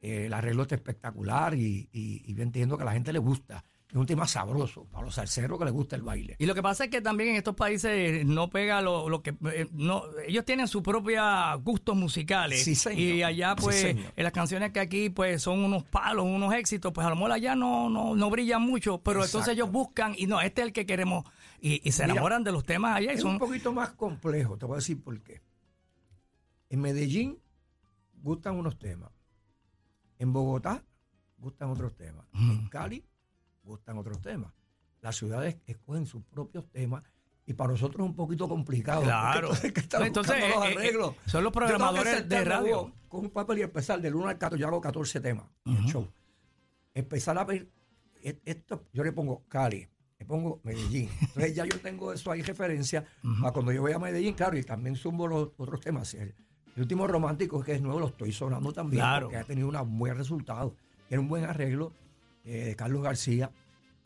eh, 0.02 0.26
el 0.26 0.32
arreglo 0.32 0.62
está 0.62 0.74
espectacular 0.74 1.54
y, 1.54 1.88
y- 1.92 2.22
y 2.26 2.34
yo 2.34 2.42
entiendo 2.42 2.76
que 2.76 2.82
a 2.82 2.86
la 2.86 2.92
gente 2.92 3.12
le 3.12 3.18
gusta. 3.18 3.64
Es 3.90 3.96
un 3.96 4.06
tema 4.06 4.24
sabroso, 4.28 4.84
para 4.84 5.04
los 5.04 5.16
salseros 5.16 5.58
que 5.58 5.64
les 5.64 5.74
gusta 5.74 5.96
el 5.96 6.02
baile. 6.02 6.36
Y 6.38 6.46
lo 6.46 6.54
que 6.54 6.62
pasa 6.62 6.84
es 6.84 6.90
que 6.90 7.00
también 7.00 7.30
en 7.30 7.36
estos 7.36 7.56
países 7.56 8.24
no 8.24 8.48
pega 8.48 8.80
lo, 8.80 9.08
lo 9.08 9.20
que 9.20 9.34
eh, 9.52 9.66
no 9.72 10.04
ellos 10.28 10.44
tienen 10.44 10.68
sus 10.68 10.80
propios 10.82 11.24
gustos 11.64 11.96
musicales 11.96 12.62
Sí, 12.62 12.76
señor. 12.76 13.00
y 13.00 13.22
allá 13.24 13.56
pues 13.56 13.82
en 13.84 14.04
las 14.16 14.32
canciones 14.32 14.70
que 14.70 14.78
aquí 14.78 15.10
pues 15.10 15.42
son 15.42 15.64
unos 15.64 15.82
palos, 15.82 16.24
unos 16.24 16.54
éxitos, 16.54 16.92
pues 16.92 17.04
a 17.04 17.10
lo 17.10 17.16
mejor 17.16 17.32
allá 17.32 17.56
no 17.56 17.90
no, 17.90 18.14
no 18.14 18.30
brillan 18.30 18.62
mucho, 18.62 18.98
pero 18.98 19.24
entonces 19.24 19.54
ellos 19.54 19.72
buscan 19.72 20.14
y 20.16 20.26
no, 20.28 20.40
este 20.40 20.60
es 20.60 20.68
el 20.68 20.72
que 20.72 20.86
queremos 20.86 21.24
y, 21.60 21.80
y 21.86 21.90
se 21.90 22.04
Mira, 22.04 22.12
enamoran 22.14 22.44
de 22.44 22.52
los 22.52 22.64
temas 22.64 22.96
allá 22.96 23.10
y 23.12 23.16
Es 23.16 23.22
son 23.22 23.32
un 23.32 23.38
poquito 23.40 23.72
más 23.72 23.90
complejo, 23.90 24.56
te 24.56 24.66
voy 24.66 24.74
a 24.74 24.76
decir 24.76 25.02
por 25.02 25.20
qué. 25.22 25.40
En 26.68 26.80
Medellín 26.80 27.38
gustan 28.22 28.54
unos 28.54 28.78
temas. 28.78 29.10
En 30.20 30.32
Bogotá 30.32 30.84
gustan 31.38 31.70
otros 31.70 31.96
temas. 31.96 32.24
En 32.34 32.68
Cali 32.68 33.04
gustan 33.70 33.96
otros 33.98 34.20
temas. 34.20 34.52
Las 35.00 35.16
ciudades 35.16 35.56
escogen 35.66 36.04
sus 36.06 36.22
propios 36.24 36.68
temas 36.70 37.02
y 37.46 37.54
para 37.54 37.70
nosotros 37.72 38.04
es 38.04 38.10
un 38.10 38.14
poquito 38.16 38.48
complicado. 38.48 39.02
Claro. 39.02 39.48
Entonces, 39.48 39.72
que 39.72 39.80
estamos 39.80 40.06
Entonces, 40.08 40.34
buscando 40.36 40.56
los 40.58 40.66
eh, 40.68 40.72
eh, 40.72 40.76
arreglos. 40.78 41.14
son 41.26 41.44
los 41.44 41.52
programadores 41.52 42.28
de 42.28 42.44
radio. 42.44 42.92
Con 43.08 43.20
un 43.24 43.30
papel 43.30 43.58
y 43.58 43.62
empezar 43.62 44.00
del 44.00 44.14
1 44.14 44.28
al 44.28 44.38
14. 44.38 44.60
Yo 44.60 44.68
hago 44.68 44.80
14 44.80 45.20
temas 45.20 45.46
en 45.64 45.76
el 45.76 45.84
show. 45.86 46.06
Empezar 46.94 47.38
a 47.38 47.44
ver. 47.44 47.68
e- 48.22 48.40
Esto, 48.44 48.84
yo 48.92 49.02
le 49.02 49.12
pongo 49.12 49.42
Cali, 49.48 49.88
le 50.18 50.26
pongo 50.26 50.60
Medellín. 50.64 51.08
Entonces 51.20 51.54
ya 51.54 51.64
yo 51.64 51.80
tengo 51.80 52.12
eso 52.12 52.30
ahí 52.30 52.42
referencia 52.42 53.04
a 53.44 53.52
cuando 53.52 53.72
yo 53.72 53.80
voy 53.82 53.92
a 53.92 53.98
Medellín, 53.98 54.34
claro, 54.34 54.56
y 54.58 54.62
también 54.62 54.96
sumo 54.96 55.26
los 55.26 55.50
otros 55.56 55.80
temas. 55.80 56.12
El, 56.14 56.34
el 56.76 56.82
último 56.82 57.06
romántico, 57.06 57.62
que 57.62 57.74
es 57.74 57.82
nuevo, 57.82 57.98
lo 58.00 58.06
estoy 58.08 58.32
sonando 58.32 58.72
también, 58.72 59.00
Claro. 59.02 59.26
porque 59.26 59.38
ha 59.38 59.44
tenido 59.44 59.68
un 59.70 59.98
buen 59.98 60.16
resultado. 60.16 60.76
Era 61.08 61.20
un 61.20 61.28
buen 61.28 61.44
arreglo 61.44 61.92
eh, 62.44 62.66
de 62.66 62.76
Carlos 62.76 63.02
García. 63.02 63.50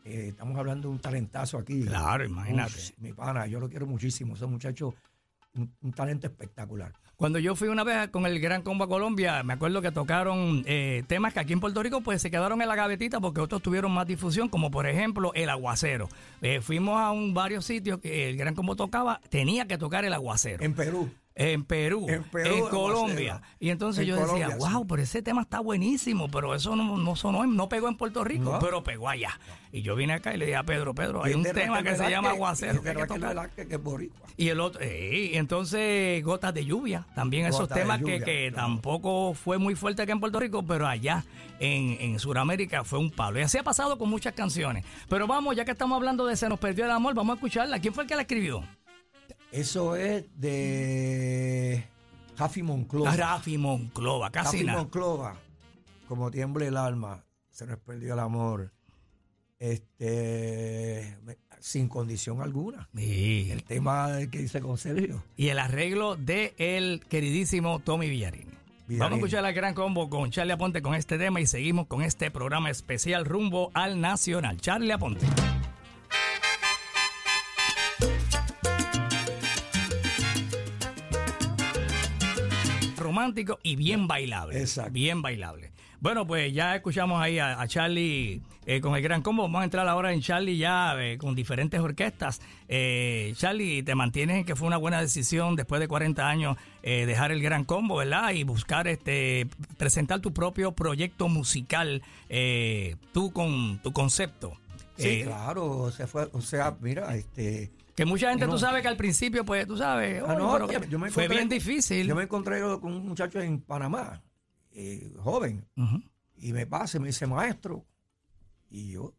Eh, 0.05 0.29
estamos 0.29 0.57
hablando 0.59 0.89
de 0.89 0.95
un 0.95 1.01
talentazo 1.01 1.59
aquí. 1.59 1.85
Claro, 1.85 2.25
imagínate. 2.25 2.75
Uf, 2.75 2.91
mi 2.99 3.13
pana, 3.13 3.47
yo 3.47 3.59
lo 3.59 3.69
quiero 3.69 3.87
muchísimo. 3.87 4.35
Ese 4.35 4.47
muchacho, 4.47 4.95
un, 5.55 5.73
un 5.81 5.93
talento 5.93 6.27
espectacular. 6.27 6.93
Cuando 7.17 7.39
yo 7.39 7.55
fui 7.55 7.69
una 7.69 7.85
vez 7.85 8.09
con 8.09 8.27
el 8.27 8.41
Gran 8.41 8.63
Combo 8.63 8.85
a 8.85 8.89
Colombia, 8.89 9.43
me 9.45 9.53
acuerdo 9.53 9.81
que 9.81 9.93
tocaron 9.93 10.65
eh, 10.67 11.05
temas 11.07 11.33
que 11.33 11.41
aquí 11.41 11.53
en 11.53 11.61
Puerto 11.61 11.81
Rico 11.81 12.01
pues 12.01 12.21
se 12.21 12.31
quedaron 12.31 12.61
en 12.61 12.67
la 12.67 12.75
gavetita 12.75 13.21
porque 13.21 13.41
otros 13.41 13.63
tuvieron 13.63 13.93
más 13.93 14.07
difusión, 14.07 14.49
como 14.49 14.71
por 14.71 14.87
ejemplo 14.89 15.33
El 15.35 15.49
Aguacero. 15.49 16.09
Eh, 16.43 16.61
fuimos 16.61 17.01
a 17.01 17.13
un 17.13 17.33
varios 17.33 17.65
sitios 17.65 18.01
que 18.01 18.29
el 18.29 18.37
Gran 18.37 18.57
Combo 18.57 18.75
tocaba, 18.75 19.21
tenía 19.31 19.67
que 19.67 19.79
tocar 19.79 20.05
El 20.05 20.13
Aguacero. 20.13 20.65
En 20.65 20.75
Perú. 20.75 21.09
En 21.37 21.65
Perú, 21.65 22.07
En 22.09 22.23
Perú, 22.23 22.69
Colombia. 22.71 23.43
Y 23.59 23.71
entonces 23.71 24.03
En 24.03 24.11
yo 24.11 24.17
decía, 24.17 24.57
wow, 24.57 24.83
sí. 24.83 24.87
pero 24.89 25.03
ese 25.03 25.21
tema 25.21 25.43
está 25.43 25.59
buenísimo, 25.59 26.31
pero 26.31 26.55
eso 26.55 26.77
no, 26.77 26.97
no 26.97 27.17
sonó, 27.17 27.45
no 27.45 27.69
pegó 27.69 27.89
en 27.89 27.97
Puerto 27.97 28.23
Rico, 28.23 28.53
No. 28.53 28.59
pero 28.61 28.85
pegó 28.85 29.09
allá. 29.09 29.41
Y 29.73 29.83
yo 29.83 29.97
vine 29.97 30.13
acá 30.13 30.33
y 30.33 30.39
le 30.39 30.47
dije 30.47 30.57
a 30.57 30.63
Pedro, 30.63 30.95
Pedro, 30.95 31.25
hay 31.25 31.35
un 31.35 31.43
tema 31.43 31.83
que 31.83 31.97
se 31.97 32.09
llama 32.09 32.31
Aguacero. 32.31 32.81
que 32.83 32.95
que 33.57 33.67
que. 33.67 34.11
Y 34.37 34.49
el 34.49 34.61
otro, 34.61 34.81
eh, 34.81 35.31
y 35.33 35.37
entonces 35.37 36.23
Gotas 36.23 36.55
de 36.55 36.65
Lluvia, 36.65 37.05
también 37.17 37.47
esos 37.47 37.63
Gotas 37.63 37.79
temas 37.79 37.99
que, 37.99 38.05
Lluvia, 38.05 38.25
que 38.25 38.51
claro. 38.53 38.69
tampoco 38.69 39.35
fue 39.35 39.59
muy 39.59 39.75
fuerte 39.75 40.03
acá 40.03 40.13
en 40.13 40.21
Puerto 40.21 40.39
Rico, 40.39 40.65
pero 40.65 40.87
allá 40.87 41.25
en, 41.59 41.97
en 42.01 42.19
Sudamérica 42.21 42.85
fue 42.85 43.01
un 43.01 43.11
palo. 43.11 43.41
Y 43.41 43.43
así 43.43 43.59
ha 43.59 43.65
pasado 43.65 43.99
con 43.99 44.09
muchas 44.09 44.35
canciones. 44.35 44.85
Pero 45.09 45.27
vamos, 45.27 45.57
ya 45.57 45.65
que 45.65 45.73
estamos 45.73 45.97
hablando 45.97 46.27
de 46.27 46.37
Se 46.37 46.49
nos 46.49 46.61
perdió 46.61 46.85
el 46.85 46.93
amor, 46.93 47.15
vamos 47.15 47.35
a 47.35 47.37
escucharla. 47.37 47.81
¿Quién 47.81 47.93
fue 47.93 48.05
el 48.05 48.09
que 48.09 48.15
la 48.15 48.23
escribió? 48.23 48.63
Eso 49.55 49.95
es 49.95 50.25
de 50.35 51.85
Jafi 52.37 52.65
Monclova. 52.65 53.15
Rafi 53.15 53.57
Monclova, 53.57 54.31
casi 54.31 54.65
nada. 54.65 54.81
Monclova. 54.81 55.37
Como 56.09 56.33
tiemble 56.33 56.67
el 56.67 56.77
alma, 56.77 57.25
se 57.51 57.65
nos 57.65 57.79
perdió 57.79 58.15
el 58.15 58.19
amor. 58.19 58.73
Este, 59.61 61.17
sin 61.61 61.87
condición 61.87 62.43
alguna. 62.43 62.89
Sí. 62.97 63.49
El 63.53 63.63
tema 63.63 64.19
que 64.29 64.39
dice 64.39 64.61
con 64.61 64.77
Sergio. 64.77 65.23
Y 65.37 65.51
el 65.51 65.61
arreglo 65.61 66.17
de 66.17 66.55
el 66.59 67.05
queridísimo 67.09 67.79
Tommy. 67.79 68.11
Villarini. 68.11 68.51
Vamos 68.89 69.13
a 69.13 69.15
escuchar 69.15 69.45
la 69.45 69.53
gran 69.53 69.75
combo 69.75 70.11
con 70.11 70.33
Charlie 70.33 70.53
Aponte 70.53 70.83
con 70.83 70.97
este 70.97 71.17
tema 71.17 71.41
y 71.41 71.47
seguimos 71.47 71.87
con 71.87 72.03
este 72.03 72.33
programa 72.33 72.71
especial 72.71 73.25
rumbo 73.25 73.71
al 73.73 74.01
Nacional. 74.01 74.61
Charlie 74.61 74.91
Aponte. 74.91 75.27
Romántico 83.25 83.59
y 83.63 83.77
bien 83.77 84.07
bailable. 84.07 84.61
Exacto. 84.61 84.93
Bien 84.93 85.23
bailable. 85.23 85.73
Bueno, 86.01 86.27
pues 86.27 86.53
ya 86.53 86.77
escuchamos 86.77 87.23
ahí 87.23 87.39
a, 87.39 87.59
a 87.59 87.67
Charlie 87.67 88.43
eh, 88.67 88.81
con 88.83 88.95
el 88.95 89.03
gran 89.03 89.23
combo. 89.23 89.45
Vamos 89.45 89.63
a 89.63 89.65
entrar 89.65 89.89
ahora 89.89 90.13
en 90.13 90.21
Charlie 90.21 90.59
ya 90.59 90.95
eh, 90.99 91.17
con 91.17 91.35
diferentes 91.35 91.81
orquestas. 91.81 92.43
Eh, 92.69 93.33
Charlie, 93.37 93.83
te 93.83 93.95
mantienes 93.95 94.37
en 94.37 94.45
que 94.45 94.55
fue 94.55 94.67
una 94.67 94.77
buena 94.77 95.01
decisión 95.01 95.57
después 95.57 95.81
de 95.81 95.89
40 95.89 96.29
años 96.29 96.59
eh, 96.83 97.07
dejar 97.07 97.33
el 97.33 97.41
gran 97.41 97.65
combo, 97.65 97.97
¿verdad? 97.97 98.33
Y 98.33 98.45
buscar, 98.45 98.87
este, 98.87 99.47
presentar 99.79 100.21
tu 100.21 100.35
propio 100.35 100.73
proyecto 100.73 101.29
musical, 101.29 102.03
eh, 102.29 102.97
tú 103.15 103.33
con 103.33 103.79
tu 103.79 103.95
concepto. 103.95 104.53
Sí, 104.99 105.23
claro. 105.25 105.91
Se 105.91 106.07
fue, 106.07 106.29
o 106.33 106.43
sea, 106.43 106.77
mira, 106.83 107.17
este. 107.17 107.71
Que 107.95 108.05
mucha 108.05 108.31
gente, 108.31 108.47
No. 108.47 108.53
tú 108.53 108.59
sabes 108.59 108.83
que 108.83 108.89
al 108.89 108.97
principio, 108.97 109.45
pues, 109.45 109.67
tú 109.67 109.77
sabes, 109.77 110.21
ah, 110.27 110.35
oh, 110.35 110.39
no, 110.39 110.53
pero 110.53 110.67
oye, 110.67 110.89
yo 110.89 110.99
me 110.99 111.11
fue 111.11 111.29
bien 111.29 111.49
difícil. 111.49 112.07
Yo 112.07 112.15
me 112.17 112.25
encontré 112.25 112.61
con 112.61 112.93
un 112.93 113.07
muchacho 113.07 113.41
en 113.41 113.61
Panamá, 113.61 114.23
eh, 114.73 115.13
joven, 115.19 115.65
y 116.37 116.53
me 116.53 116.67
pasa 116.67 116.97
y 116.97 117.01
me 117.01 117.07
dice, 117.09 117.27
maestro, 117.27 117.85
y 118.69 118.91
yo, 118.93 119.15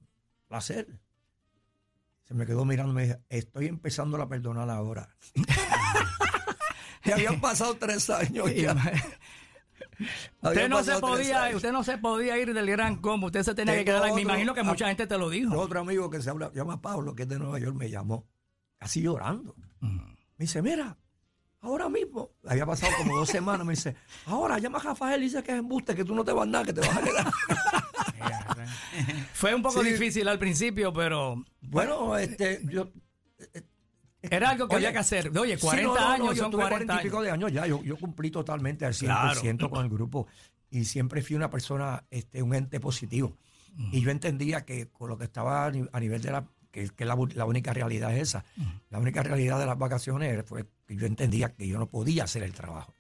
placer. 0.48 0.88
Se 2.24 2.34
me 2.34 2.46
quedó 2.46 2.66
mirando 2.66 2.92
y 2.92 2.96
me 2.96 3.04
dice, 3.04 3.20
estoy 3.30 3.68
empezando 3.68 4.22
a 4.22 4.28
perdonar 4.28 4.70
ahora. 4.70 5.16
y 7.06 7.12
habían 7.12 7.40
pasado 7.40 7.76
tres 7.78 8.10
años 8.10 8.54
ya. 8.54 8.76
Usted 10.42 10.68
no, 10.68 10.84
se 10.84 11.00
podía, 11.00 11.50
usted 11.56 11.72
no 11.72 11.84
se 11.84 11.98
podía 11.98 12.38
ir 12.38 12.54
del 12.54 12.66
gran 12.70 12.98
combo, 12.98 13.28
usted 13.28 13.44
se 13.44 13.56
tenía 13.56 13.76
que 13.78 13.86
quedar 13.86 14.04
ahí. 14.04 14.10
Me 14.10 14.22
otro- 14.22 14.22
imagino 14.24 14.54
que 14.54 14.64
mucha 14.64 14.88
gente 14.88 15.08
te 15.08 15.18
lo 15.18 15.30
dijo. 15.30 15.58
Otro 15.58 15.80
amigo 15.80 16.10
que 16.10 16.22
se 16.22 16.30
habla, 16.30 16.52
llama 16.54 16.82
Pablo, 16.82 17.16
que 17.16 17.24
es 17.24 17.30
de 17.30 17.40
Nueva 17.40 17.60
York, 17.60 17.76
me 17.78 17.90
llamó, 17.90 18.26
casi 18.78 19.02
llorando. 19.02 19.56
Me 19.80 20.46
dice, 20.46 20.62
mira, 20.62 20.98
ahora 21.62 21.90
mismo, 21.90 22.32
había 22.48 22.66
pasado 22.66 22.92
como 22.98 23.18
dos 23.18 23.30
semanas, 23.30 23.66
me 23.66 23.74
dice, 23.74 23.96
ahora 24.26 24.58
llama 24.60 24.80
a 24.80 24.84
Rafael 24.84 25.22
y 25.22 25.26
dice 25.26 25.44
que 25.44 25.52
es 25.52 25.58
embuste, 25.60 25.96
que 25.96 26.06
tú 26.06 26.16
no 26.16 26.24
te 26.24 26.32
vas 26.32 26.44
a 26.44 26.52
nada, 26.52 26.66
que 26.66 26.74
te 26.74 26.82
vas 26.82 26.98
a 26.98 27.02
quedar. 27.02 27.32
Fue 29.34 29.54
un 29.54 29.62
poco 29.62 29.84
Sí. 29.84 29.92
difícil 29.92 30.28
al 30.28 30.40
principio, 30.40 30.94
pero 30.94 31.44
bueno, 31.62 32.18
este, 32.18 32.62
yo... 32.66 32.90
era 34.22 34.52
algo 34.52 34.68
que 34.68 34.76
Oye, 34.76 34.88
había 34.88 34.94
que 34.94 35.00
hacer. 35.00 35.38
Oye, 35.38 35.58
sí, 35.58 35.66
40 35.66 35.88
no, 35.88 35.94
no, 35.94 36.00
no, 36.00 36.14
años 36.14 36.36
yo 36.38 36.44
son 36.44 36.52
tuve 36.52 36.62
40 36.64 37.02
y 37.02 37.04
pico 37.04 37.18
años. 37.18 37.26
de 37.26 37.32
años 37.32 37.52
ya, 37.52 37.68
yo, 37.68 37.84
yo 37.84 37.98
cumplí 37.98 38.32
totalmente 38.32 38.86
al 38.86 38.94
100% 38.94 39.70
con 39.70 39.86
el 39.86 39.92
grupo 39.92 40.28
y 40.70 40.86
siempre 40.86 41.22
fui 41.22 41.36
una 41.36 41.50
persona, 41.50 42.06
este, 42.10 42.42
un 42.42 42.54
ente 42.54 42.80
positivo. 42.80 43.38
Y 43.92 44.00
yo 44.00 44.10
entendía 44.10 44.64
que 44.64 44.88
con 44.90 45.10
lo 45.10 45.18
que 45.18 45.26
estaba 45.26 45.66
a 45.66 46.00
nivel 46.00 46.22
de 46.22 46.32
la, 46.32 46.48
que, 46.76 46.90
que 46.90 47.06
la, 47.06 47.18
la 47.34 47.46
única 47.46 47.72
realidad 47.74 48.14
es 48.16 48.22
esa. 48.30 48.44
La 48.90 49.00
única 49.00 49.24
realidad 49.24 49.58
de 49.60 49.66
las 49.66 49.78
vacaciones 49.78 50.44
fue 50.46 50.66
que 50.86 50.96
yo 50.98 51.06
entendía 51.08 51.56
que 51.56 51.68
yo 51.68 51.80
no 51.80 51.88
podía 51.90 52.26
hacer 52.26 52.44
el 52.44 52.52
trabajo. 52.54 52.94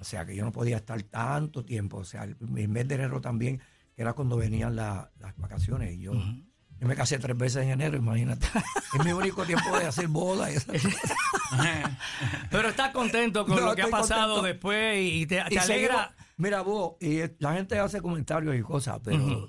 O 0.00 0.04
sea, 0.04 0.24
que 0.26 0.36
yo 0.36 0.44
no 0.44 0.52
podía 0.52 0.76
estar 0.76 1.02
tanto 1.02 1.64
tiempo. 1.64 1.96
O 1.96 2.04
sea, 2.04 2.24
el, 2.24 2.36
el 2.56 2.68
mes 2.68 2.86
de 2.86 2.94
enero 2.96 3.20
también, 3.20 3.58
que 3.96 4.02
era 4.02 4.12
cuando 4.12 4.36
venían 4.36 4.76
la- 4.76 5.10
las 5.18 5.34
vacaciones. 5.38 5.94
Y 5.94 6.00
yo, 6.00 6.12
yo 6.12 6.86
me 6.86 6.94
casé 6.94 7.18
tres 7.18 7.36
veces 7.36 7.64
en 7.64 7.70
enero, 7.70 7.96
imagínate. 7.96 8.46
es 8.98 9.04
mi 9.04 9.12
único 9.12 9.44
tiempo 9.44 9.76
de 9.78 9.86
hacer 9.86 10.06
bodas. 10.08 10.52
y 10.52 10.56
esas 10.56 10.82
cosas. 10.82 11.16
Pero 12.50 12.68
estás 12.68 12.90
contento 12.92 13.46
con 13.46 13.56
No, 13.56 13.66
lo 13.66 13.74
que 13.74 13.82
ha 13.82 13.88
pasado 13.88 14.34
contento. 14.36 14.46
después 14.54 14.98
y 15.02 15.26
te, 15.26 15.42
te 15.48 15.54
Y 15.54 15.58
alegra. 15.58 15.62
seguimos- 15.64 16.06
mira, 16.36 16.60
vos, 16.62 16.92
y 17.00 17.20
la 17.38 17.54
gente 17.54 17.78
hace 17.78 18.00
comentarios 18.00 18.54
y 18.56 18.62
cosas, 18.62 19.00
pero 19.02 19.48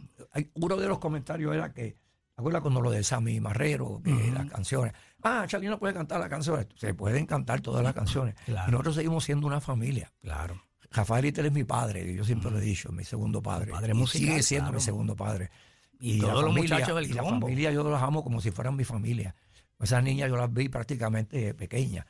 uno 0.54 0.78
de 0.78 0.88
los 0.88 1.00
comentarios 1.00 1.54
era 1.54 1.74
que, 1.74 1.96
¿acuerdas 2.38 2.62
cuando 2.62 2.82
lo 2.82 2.92
de 2.92 3.04
Sammy 3.04 3.40
Marrero, 3.40 4.00
que 4.04 4.12
las 4.32 4.46
canciones? 4.50 4.94
Ah, 5.24 5.46
Charlie 5.48 5.68
no 5.70 5.80
puede 5.80 5.94
cantar 5.96 6.20
las 6.20 6.30
canciones. 6.30 6.68
Se 6.76 6.94
pueden 6.94 7.26
cantar 7.26 7.62
todas 7.62 7.84
las 7.84 7.94
canciones. 7.94 8.36
Claro. 8.46 8.70
Y 8.70 8.72
nosotros 8.72 8.96
seguimos 8.96 9.24
siendo 9.24 9.48
una 9.48 9.60
familia. 9.60 10.14
Claro. 10.22 10.62
Rafael 10.92 11.26
Itel 11.26 11.48
es 11.48 11.52
mi 11.52 11.64
padre, 11.66 12.14
yo 12.14 12.24
siempre 12.24 12.50
lo 12.50 12.60
he 12.60 12.62
dicho, 12.62 12.92
mi 12.92 13.04
segundo 13.04 13.42
padre. 13.42 13.72
Padre 13.72 13.94
musical, 13.94 14.28
Sigue 14.30 14.44
siendo 14.44 14.66
claro. 14.68 14.76
mi 14.80 14.82
segundo 14.86 15.16
padre. 15.16 15.50
Y 16.00 16.20
todos 16.20 16.44
los 16.46 16.56
muchachos 16.56 16.96
del 16.96 17.10
y 17.10 17.14
la 17.14 17.24
familia 17.24 17.72
yo 17.72 17.84
los 17.84 18.02
amo 18.02 18.24
como 18.24 18.40
si 18.40 18.52
fueran 18.52 18.76
mi 18.76 18.84
familia. 18.84 19.36
Esas 19.80 20.02
niñas 20.04 20.28
yo 20.30 20.38
las 20.38 20.52
vi 20.52 20.70
prácticamente 20.70 21.54
pequeñas. 21.54 22.06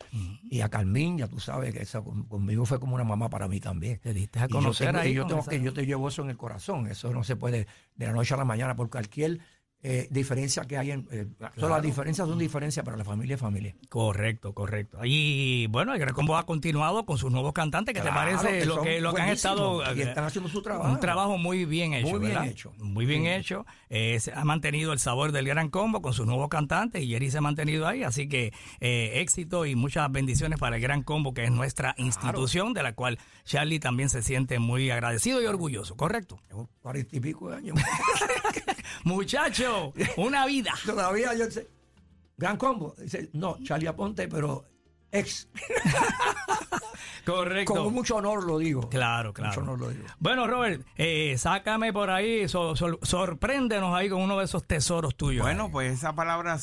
Y 0.50 0.62
a 0.62 0.70
Carmín, 0.70 1.18
ya 1.18 1.28
tú 1.28 1.40
sabes 1.40 1.74
que 1.74 1.82
esa 1.82 2.02
con- 2.02 2.24
conmigo 2.26 2.66
fue 2.66 2.80
como 2.80 2.96
una 2.96 3.04
mamá 3.04 3.30
para 3.30 3.48
mí 3.48 3.60
también. 3.60 4.00
Te 4.00 4.13
diste 4.13 4.40
a 4.40 4.46
Y 4.46 4.50
yo 4.50 4.56
conocer 4.56 4.88
tengo- 4.88 5.00
ahí 5.00 5.13
yo, 5.13 5.26
tengo 5.26 5.44
que, 5.44 5.62
yo 5.62 5.74
te 5.74 5.86
llevo 5.86 6.08
eso 6.10 6.22
en 6.22 6.30
el 6.30 6.38
corazón. 6.38 6.88
Eso 6.88 7.12
no 7.12 7.24
se 7.24 7.36
puede 7.36 7.68
de 7.96 8.06
la 8.06 8.13
noche 8.13 8.34
a 8.36 8.38
la 8.38 8.46
mañana 8.46 8.76
por 8.76 8.90
cualquier 8.90 9.40
eh, 9.84 10.08
diferencia 10.10 10.63
que 10.66 10.78
hay. 10.78 10.92
En, 10.92 11.08
eh, 11.12 11.28
so, 11.56 11.70
las 11.70 11.82
diferencias 11.82 12.28
son 12.28 12.38
diferencias, 12.40 12.84
pero 12.84 12.98
la 12.98 13.04
familia 13.06 13.36
es 13.36 13.40
familia. 13.42 13.76
Correcto, 13.90 14.54
correcto. 14.54 15.00
Y 15.04 15.68
bueno, 15.68 15.94
el 15.94 16.00
Gran 16.00 16.13
Combo 16.13 16.36
ha 16.36 16.46
continuado 16.46 17.06
con 17.06 17.18
sus 17.18 17.32
nuevos 17.32 17.54
cantantes. 17.54 17.94
¿Qué 17.94 18.02
te 18.02 18.10
Claro, 18.10 18.38
parece 18.38 18.60
que 18.60 18.66
lo 18.66 18.82
que, 18.82 19.02
lo 19.02 19.13
que 19.13 19.22
han 19.22 19.30
estado... 19.30 19.84
y 19.96 20.02
eh, 20.02 20.04
están 20.04 20.24
haciendo 20.26 20.50
su 20.50 20.62
trabajo. 20.62 20.90
Un 20.92 21.00
trabajo 21.00 21.38
muy 21.38 21.66
bien 21.66 21.94
hecho. 21.94 22.08
Muy 22.10 22.20
bien 22.20 22.34
¿verdad? 22.34 22.48
hecho. 22.48 22.74
Muy 22.80 23.06
bien 23.06 23.24
Sí. 23.24 23.30
hecho. 23.30 23.66
Eh, 23.90 24.20
se 24.20 24.34
ha 24.34 24.44
mantenido 24.44 24.94
el 24.94 25.00
sabor 25.00 25.32
del 25.32 25.48
Gran 25.48 25.70
Combo 25.70 26.02
con 26.02 26.13
sus 26.13 26.26
nuevos 26.26 26.50
cantantes 26.50 27.04
y 27.04 27.08
Jerry 27.10 27.30
se 27.32 27.38
ha 27.38 27.42
mantenido 27.42 27.88
ahí. 27.88 28.04
Así 28.04 28.28
que 28.28 28.54
eh, 28.80 29.22
éxito 29.22 29.66
y 29.66 29.76
muchas 29.76 30.12
bendiciones 30.12 30.60
para 30.60 30.76
el 30.78 30.82
Gran 30.82 31.04
Combo, 31.04 31.34
que 31.34 31.44
es 31.44 31.52
nuestra 31.52 31.94
institución, 31.98 32.74
de 32.74 32.84
la 32.84 32.94
cual 32.94 33.20
Charlie 33.46 33.80
también 33.80 34.10
se 34.10 34.22
siente 34.24 34.60
muy 34.60 34.90
agradecido 34.90 35.42
y 35.42 35.46
orgulloso. 35.46 35.96
¿Correcto? 35.96 36.40
Cuarenta 36.82 37.16
y 37.16 37.20
pico 37.20 37.50
de 37.50 37.58
años. 37.58 37.78
Muchacho, 39.04 39.94
una 40.18 40.46
vida. 40.46 40.74
Todavía 40.86 41.34
yo 41.36 41.50
sé. 41.50 41.68
Gran 42.38 42.58
combo. 42.58 42.94
Dice, 42.98 43.30
no, 43.34 43.58
Charlie 43.64 43.88
Aponte, 43.88 44.28
pero 44.28 44.64
ex. 45.12 45.48
Correcto. 47.26 47.74
Con 47.84 47.94
mucho 47.94 48.16
honor 48.18 48.44
lo 48.46 48.58
digo. 48.58 48.88
Claro, 48.90 49.34
Con 49.34 49.46
Mucho 49.46 49.60
claro. 49.62 49.74
honor 49.74 49.88
lo 49.88 49.94
digo. 49.94 50.06
Bueno, 50.20 50.48
Robert, 50.48 50.86
eh, 50.96 51.36
sácame 51.38 51.92
por 51.92 52.10
ahí, 52.10 52.48
so- 52.48 52.76
so- 52.76 53.00
sorpréndenos 53.02 53.94
ahí 53.94 54.10
con 54.10 54.22
uno 54.22 54.38
de 54.38 54.46
esos 54.46 54.66
tesoros 54.66 55.16
tuyos. 55.18 55.44
Bueno, 55.44 55.70
pues 55.70 55.92
esa 55.94 56.16
palabra 56.16 56.58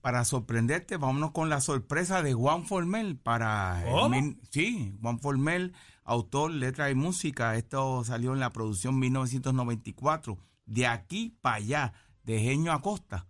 para 0.00 0.24
sorprenderte, 0.24 0.96
vámonos 0.96 1.32
con 1.32 1.48
la 1.48 1.60
sorpresa 1.60 2.22
de 2.22 2.32
Juan 2.34 2.64
Formel 2.66 3.16
para... 3.16 3.84
¿Cómo? 3.90 4.16
sí, 4.50 4.96
Juan 5.02 5.18
Formel, 5.18 5.74
autor, 6.04 6.52
letra 6.52 6.88
y 6.90 6.94
música. 6.94 7.56
Esto 7.56 8.04
salió 8.04 8.32
en 8.32 8.40
la 8.40 8.50
producción 8.52 8.98
1994, 8.98 10.38
de 10.70 10.86
aquí 10.86 11.36
para 11.42 11.56
allá, 11.56 11.92
de 12.22 12.38
Genio 12.38 12.72
Acosta. 12.72 13.26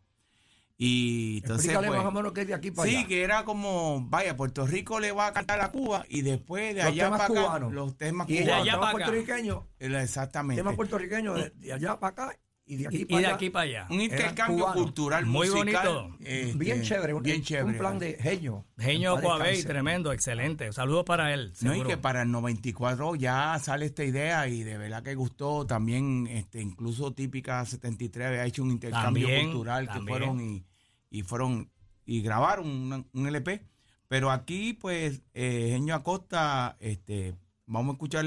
Y 0.77 1.39
entonces, 1.39 1.67
Explícale 1.67 1.89
pues, 1.89 1.99
más 1.99 2.07
o 2.07 2.11
menos 2.13 2.33
qué 2.33 2.41
es 2.43 2.47
de 2.47 2.55
aquí 2.55 2.71
para 2.71 2.89
sí, 2.89 2.97
allá. 2.97 3.07
que 3.09 3.23
era 3.23 3.45
como, 3.45 4.07
vaya, 4.09 4.37
Puerto 4.37 4.67
Rico 4.67 4.99
le 5.01 5.13
va 5.13 5.27
a 5.27 5.33
cantar 5.33 5.61
a 5.61 5.71
Cuba 5.71 6.05
y 6.09 6.23
después 6.23 6.75
de 6.75 6.83
Los 6.83 6.93
allá 6.93 7.11
para 7.11 7.25
acá, 7.25 7.35
cubanos. 7.35 7.73
los 7.73 7.97
temas 7.97 8.29
Y 8.31 8.37
de 8.37 8.41
cubanos. 8.45 8.63
allá 8.63 8.73
allá 8.73 8.81
para 8.81 8.93
acá. 8.93 8.93
puertorriqueños, 8.93 9.65
Exactamente. 9.79 10.61
temas 10.61 10.77
puertorriqueños 10.77 11.35
de, 11.37 11.51
de 11.51 11.73
allá 11.73 11.99
para 12.01 12.11
acá 12.13 12.39
y 12.71 12.77
de 12.77 12.87
aquí 12.87 12.97
y, 12.99 13.01
y 13.03 13.05
para 13.07 13.21
de 13.21 13.27
allá. 13.27 13.35
aquí 13.35 13.51
para 13.51 13.63
allá. 13.65 13.87
Un 13.91 14.01
intercambio 14.01 14.65
cubano. 14.65 14.83
cultural 14.83 15.27
Muy 15.27 15.49
musical, 15.51 15.89
bonito. 15.89 16.17
este, 16.21 16.59
bien 16.59 16.83
chévere, 16.83 17.15
un, 17.15 17.23
bien 17.23 17.43
chévere. 17.43 17.67
un 17.67 17.79
plan 17.79 17.99
de 17.99 18.15
genio. 18.15 18.65
Genio 18.79 19.21
Coabey, 19.21 19.63
tremendo, 19.65 20.13
excelente. 20.13 20.73
Saludos 20.73 21.05
para 21.05 21.35
él. 21.35 21.53
No, 21.63 21.75
y 21.75 21.83
que 21.83 21.97
para 21.97 22.23
el 22.23 22.31
94 22.31 23.17
ya 23.17 23.59
sale 23.59 23.87
esta 23.87 24.05
idea 24.05 24.47
y 24.49 24.63
de 24.63 24.79
verdad 24.79 25.03
que 25.03 25.15
gustó 25.15 25.67
también, 25.67 26.27
este, 26.29 26.61
incluso 26.61 27.13
Típica 27.13 27.65
73 27.65 28.27
había 28.29 28.45
hecho 28.47 28.63
un 28.63 28.71
intercambio 28.71 29.27
También, 29.27 29.47
cultural 29.47 29.87
también. 29.87 30.05
que 30.07 30.11
fueron 30.11 30.41
y, 30.41 30.65
y 31.11 31.23
fueron 31.23 31.71
y 32.07 32.23
grabaron 32.23 33.07
un 33.13 33.27
LP. 33.27 33.65
Pero 34.09 34.31
aquí, 34.33 34.73
pues, 34.73 35.23
eh, 35.35 35.69
Genio 35.71 35.95
Acosta, 35.95 36.77
este, 36.81 37.35
vamos 37.67 37.93
a 37.93 37.95
escuchar 37.95 38.25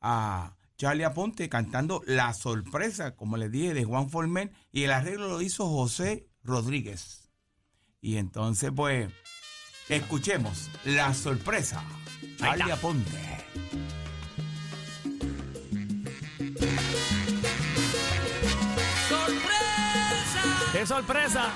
a 0.00 0.56
Charlie 0.82 1.04
Aponte 1.04 1.48
cantando 1.48 2.02
La 2.06 2.34
Sorpresa, 2.34 3.14
como 3.14 3.36
les 3.36 3.52
dije, 3.52 3.72
de 3.72 3.84
Juan 3.84 4.10
Formel, 4.10 4.50
y 4.72 4.82
el 4.82 4.90
arreglo 4.90 5.28
lo 5.28 5.40
hizo 5.40 5.68
José 5.68 6.26
Rodríguez. 6.42 7.30
Y 8.00 8.16
entonces, 8.16 8.72
pues, 8.74 9.08
escuchemos 9.88 10.72
La 10.84 11.14
Sorpresa, 11.14 11.84
Charlie. 12.36 12.72
Aponte. 12.72 13.12
¡Qué 20.72 20.84
sorpresa! 20.84 21.52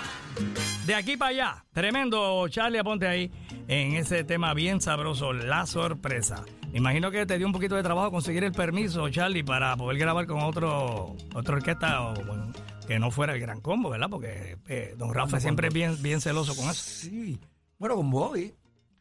De 0.86 0.94
aquí 0.94 1.16
para 1.16 1.30
allá. 1.30 1.64
Tremendo, 1.72 2.46
Charlie, 2.46 2.78
aponte 2.78 3.08
ahí 3.08 3.32
en 3.66 3.94
ese 3.94 4.22
tema 4.22 4.54
bien 4.54 4.80
sabroso, 4.80 5.32
la 5.32 5.66
sorpresa. 5.66 6.44
Me 6.72 6.78
imagino 6.78 7.10
que 7.10 7.24
te 7.24 7.38
dio 7.38 7.46
un 7.46 7.52
poquito 7.52 7.74
de 7.74 7.82
trabajo 7.82 8.10
conseguir 8.10 8.44
el 8.44 8.52
permiso, 8.52 9.08
Charlie, 9.08 9.42
para 9.42 9.76
poder 9.76 9.98
grabar 9.98 10.26
con 10.26 10.40
otro, 10.42 11.16
otra 11.34 11.56
orquesta 11.56 12.02
o, 12.02 12.14
bueno, 12.24 12.52
que 12.86 12.98
no 12.98 13.10
fuera 13.10 13.34
el 13.34 13.40
gran 13.40 13.60
combo, 13.60 13.88
¿verdad? 13.90 14.08
Porque 14.10 14.58
eh, 14.68 14.94
don 14.98 15.14
Rafa 15.14 15.40
siempre 15.40 15.68
es 15.68 15.74
bien, 15.74 15.96
bien 16.02 16.20
celoso 16.20 16.54
con 16.54 16.66
eso. 16.66 16.74
Sí. 16.82 17.38
Bueno, 17.78 17.96
con 17.96 18.10
Bobby. 18.10 18.52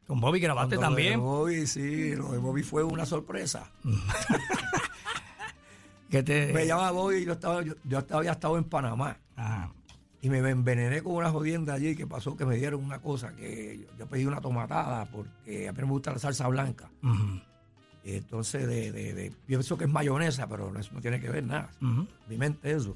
Con 0.08 0.19
Bobby 0.21 0.39
grabaste 0.39 0.78
Cuando 0.78 0.91
lo 0.91 0.95
de 0.95 1.04
también. 1.12 1.19
Bobby, 1.19 1.67
sí, 1.67 2.15
lo 2.15 2.32
de 2.32 2.38
Bobby 2.38 2.63
fue 2.63 2.84
una 2.84 3.06
sorpresa. 3.06 3.71
Que 6.10 6.21
te... 6.23 6.54
Me 6.54 6.67
llama 6.67 6.91
Bobby 6.91 7.15
y 7.17 7.25
yo, 7.25 7.34
estaba, 7.34 7.62
yo, 7.63 7.73
yo 7.84 7.97
estaba- 7.99 8.19
había 8.19 8.32
estado 8.34 8.58
en 8.58 8.63
Panamá. 8.65 9.17
Ajá. 9.36 9.73
Y 10.21 10.30
me 10.30 10.38
envenené 10.49 11.01
con 11.01 11.13
una 11.15 11.30
jodienda 11.32 11.73
allí 11.73 11.95
que 11.95 12.06
pasó 12.08 12.38
que 12.38 12.45
me 12.45 12.56
dieron 12.56 12.84
una 12.86 12.99
cosa 12.99 13.36
que 13.36 13.80
yo, 13.80 13.97
yo 13.97 14.08
pedí 14.08 14.23
una 14.25 14.39
tomatada 14.39 15.06
porque 15.06 15.67
a 15.67 15.71
mí 15.73 15.78
me 15.82 15.89
gusta 15.89 16.12
la 16.13 16.19
salsa 16.19 16.47
blanca. 16.47 16.89
Y 17.01 17.41
entonces 18.06 18.68
de, 18.68 18.91
de, 18.91 19.13
de- 19.13 19.32
pienso 19.48 19.78
que 19.78 19.86
es 19.86 19.89
mayonesa, 19.89 20.48
pero 20.48 20.72
no, 20.72 20.80
eso 20.80 20.91
no 20.94 21.02
tiene 21.02 21.20
que 21.20 21.30
ver 21.30 21.44
nada. 21.44 21.72
Mi 22.30 22.38
mente 22.38 22.72
eso. 22.72 22.96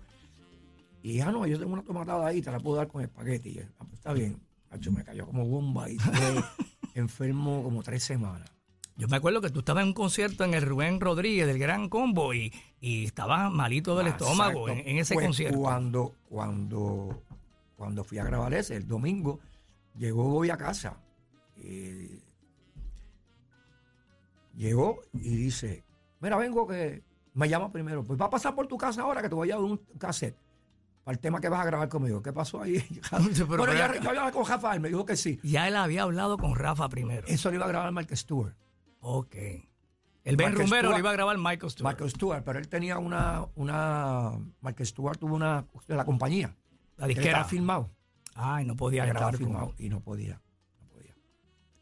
Y 1.02 1.20
ah, 1.22 1.32
no, 1.32 1.48
yo 1.48 1.58
tengo 1.58 1.74
una 1.74 1.82
tomatada 1.84 2.28
ahí, 2.28 2.42
te 2.42 2.52
la 2.52 2.60
puedo 2.60 2.78
dar 2.78 2.88
con 2.88 3.02
espagueti. 3.02 3.50
Y 3.50 3.60
"Ah, 3.60 3.66
pues 3.80 3.94
está 3.94 4.14
bien. 4.14 4.40
Hacho, 4.70 4.92
me 4.92 5.04
cayó 5.04 5.26
como 5.26 5.46
bomba 5.48 5.90
y 5.90 5.96
estuve 5.96 6.44
enfermo 6.96 7.64
como 7.64 7.82
tres 7.82 8.04
semanas. 8.04 8.50
Yo 8.98 9.08
me 9.08 9.16
acuerdo 9.16 9.40
que 9.40 9.50
tú 9.50 9.60
estabas 9.60 9.84
en 9.84 9.88
un 9.88 9.94
concierto 9.94 10.44
en 10.44 10.54
el 10.54 10.62
Rubén 10.62 11.00
Rodríguez 11.00 11.48
del 11.48 11.58
Gran 11.58 11.88
Combo 11.88 12.34
y, 12.34 12.54
y 12.82 13.06
estabas 13.06 13.50
malito 13.50 13.98
del 13.98 14.08
estómago 14.08 14.68
en, 14.68 14.98
ese 14.98 15.14
Pues 15.14 15.26
concierto. 15.26 15.58
Cuando, 15.58 16.16
cuando, 16.28 17.24
cuando 17.78 18.04
fui 18.04 18.18
a 18.18 18.26
grabar 18.26 18.54
ese, 18.54 18.76
el 18.76 18.86
domingo, 18.86 19.40
llegó 19.98 20.26
Bobby 20.26 20.50
a 20.50 20.58
casa. 20.58 20.98
y 21.56 22.20
llegó 24.60 25.02
y 25.14 25.36
dice, 25.36 25.84
mira, 26.20 26.38
vengo 26.38 26.68
que 26.68 27.04
me 27.34 27.48
llama 27.50 27.72
primero. 27.72 28.04
Pues 28.04 28.20
va 28.20 28.26
a 28.26 28.30
pasar 28.30 28.54
por 28.56 28.68
tu 28.68 28.78
casa 28.78 29.02
ahora 29.02 29.22
que 29.22 29.30
te 29.30 29.36
voy 29.36 29.50
a 29.52 29.56
dar 29.56 29.64
un 29.64 29.78
cassette 29.98 30.38
para 31.04 31.14
el 31.14 31.20
tema 31.20 31.40
que 31.40 31.50
vas 31.50 31.62
a 31.62 31.66
grabar 31.66 31.90
conmigo. 31.90 32.22
¿Qué 32.22 32.34
pasó 32.34 32.62
ahí? 32.62 32.76
Pero, 33.12 33.58
bueno, 33.58 33.74
ya, 33.74 34.00
yo 34.00 34.10
hablaba 34.10 34.32
con 34.32 34.46
Rafael, 34.46 34.80
me 34.82 34.90
dijo 34.90 35.06
que 35.06 35.16
sí. 35.16 35.40
Ya 35.44 35.68
él 35.68 35.76
había 35.76 36.04
hablado 36.04 36.38
con 36.38 36.56
Rafa 36.56 36.90
primero. 36.90 37.28
Eso 37.28 37.50
lo 37.50 37.56
iba 37.56 37.66
a 37.66 37.70
grabar 37.70 37.92
Mark 37.92 38.16
Stewart. 38.16 38.56
Ok. 39.00 39.36
El 40.26 40.36
Ben 40.36 40.50
Michael 40.50 40.58
Rumbero 40.68 40.92
lo 40.92 41.00
iba 41.00 41.10
a 41.10 41.14
grabar 41.14 41.38
Michael 41.38 41.72
Stewart. 41.72 41.94
Michael 41.94 42.12
Stewart, 42.12 42.44
pero 42.44 42.60
él 42.60 42.68
tenía 42.68 43.00
una, 43.00 43.48
una, 43.56 44.34
Michael 44.62 44.88
Stewart 44.88 45.18
tuvo 45.18 45.36
una, 45.36 45.66
de 45.88 45.96
la 45.96 46.04
compañía. 46.06 46.56
la 46.98 47.06
Él 47.06 47.10
disquera. 47.10 47.30
estaba 47.30 47.46
filmado. 47.50 47.90
Ay, 48.36 48.66
no 48.66 48.76
podía 48.76 49.06
grabar. 49.06 49.38
filmado 49.38 49.74
y. 49.78 49.90
No 49.90 50.02
podía. 50.02 50.42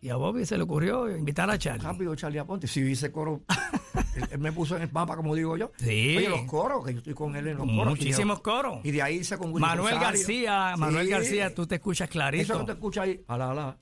Y 0.08 0.10
a 0.10 0.16
Bobby 0.16 0.46
se 0.46 0.56
le 0.56 0.64
ocurrió 0.64 1.14
invitar 1.18 1.50
a 1.50 1.58
Charlie. 1.58 1.84
Rápido, 1.84 2.16
Charlie 2.16 2.40
Aponte. 2.40 2.66
Si 2.66 2.80
hice 2.80 3.12
coro, 3.12 3.42
él, 4.16 4.24
él 4.32 4.40
me 4.40 4.54
puso 4.54 4.78
en 4.78 4.84
el 4.84 4.92
mapa, 4.94 5.18
como 5.18 5.36
digo 5.36 5.58
yo. 5.58 5.74
Sí. 5.76 6.16
Oye, 6.16 6.30
los 6.30 6.44
coros, 6.44 6.86
que 6.86 6.94
yo 6.94 7.00
estoy 7.00 7.14
con 7.14 7.36
él 7.36 7.46
en 7.46 7.58
los 7.58 7.68
coros. 7.68 7.88
Muchísimos 7.88 8.40
Y 8.40 8.42
coros. 8.42 8.80
y 8.86 8.92
de 8.92 9.02
ahí 9.02 9.16
hice 9.18 9.38
con 9.38 9.52
Manuel. 9.52 10.00
García, 10.00 10.76
Manuel. 10.78 11.10
García, 11.10 11.54
tú 11.54 11.68
te 11.68 11.76
escuchas 11.76 12.08
Eso 12.08 12.14
clarito. 12.14 12.58
que 12.60 12.66
te 12.68 12.72
escucha 12.72 13.02
ahí, 13.02 13.22
ala, 13.28 13.52
ala. 13.52 13.78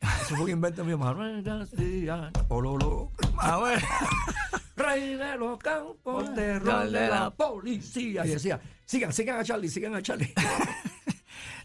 Eso 0.00 0.34
fue 0.34 0.46
un 0.46 0.50
invento 0.50 0.84
mío. 0.84 0.98
Manuel 0.98 1.44
García, 1.44 2.32
ololo. 2.48 3.12
A 3.38 3.58
ver. 3.60 3.80
Rey 4.76 5.14
de 5.14 5.36
los 5.36 5.58
campos, 5.58 6.34
terror 6.34 6.90
de 6.90 7.06
la 7.08 7.30
policía. 7.30 8.26
Y 8.26 8.30
decía, 8.30 8.60
sigan, 8.84 9.12
sigan 9.12 9.38
a 9.38 9.44
Charlie, 9.44 9.68
sigan 9.68 9.94
a 9.94 10.02
Charlie. 10.02 10.34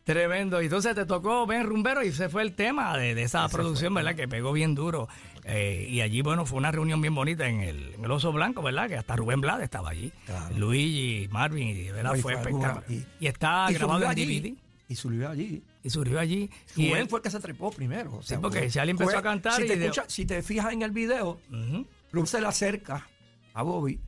Tremendo. 0.03 0.61
Y 0.61 0.65
entonces 0.65 0.95
te 0.95 1.05
tocó 1.05 1.45
Ben 1.45 1.65
Rumbero 1.65 2.03
y 2.03 2.09
ese 2.09 2.27
fue 2.29 2.41
el 2.41 2.53
tema 2.53 2.97
de, 2.97 3.15
de 3.15 3.23
esa 3.23 3.47
producción, 3.47 3.93
¿verdad? 3.93 4.15
Que 4.15 4.27
pegó 4.27 4.51
bien 4.51 4.75
duro. 4.75 5.07
Eh, 5.45 5.87
y 5.89 6.01
allí, 6.01 6.21
bueno, 6.21 6.45
fue 6.45 6.57
una 6.57 6.71
reunión 6.71 7.01
bien 7.01 7.15
bonita 7.15 7.47
en 7.47 7.61
el, 7.61 7.93
en 7.95 8.03
el 8.05 8.11
Oso 8.11 8.31
Blanco, 8.31 8.61
¿verdad? 8.61 8.87
Que 8.89 8.97
hasta 8.97 9.15
Rubén 9.15 9.39
Blades 9.41 9.63
estaba 9.65 9.89
allí. 9.91 10.11
Claro. 10.25 10.57
Luigi, 10.57 11.27
Marvin, 11.31 11.69
y 11.69 11.91
verdad 11.91 12.15
fue 12.15 12.33
espectacular. 12.33 12.83
una- 12.87 12.95
Y, 13.19 13.27
está 13.27 13.67
y 13.69 13.73
grabado 13.75 14.03
en 14.03 14.09
allí, 14.09 14.39
DVD. 14.41 14.57
Y 14.89 14.95
subió 14.95 15.29
allí. 15.29 15.63
Y 15.83 15.89
surgió 15.89 16.19
allí. 16.19 16.49
Y 16.75 16.89
Rubén 16.89 17.01
él- 17.03 17.09
fue 17.09 17.19
el 17.19 17.23
que 17.23 17.29
se 17.29 17.39
trepó 17.39 17.71
primero. 17.71 18.15
o 18.17 18.21
sea, 18.23 18.39
porque 18.39 18.59
fue- 18.59 18.69
Charlie 18.69 18.91
empezó 18.91 19.17
a 19.17 19.21
cantar 19.21 19.53
Si 19.53 19.63
y 19.63 19.67
te, 19.67 19.77
de- 19.77 19.85
escucha- 19.87 20.05
si 20.09 20.25
te 20.25 20.41
fijas 20.43 20.73
en 20.73 20.81
el 20.81 20.91
video, 20.91 21.39
Ujú. 21.49 21.87
Rubén 22.11 22.27
se 22.27 22.41
le 22.41 22.47
acerca 22.47 23.07
a 23.53 23.61
Bobby 23.63 23.99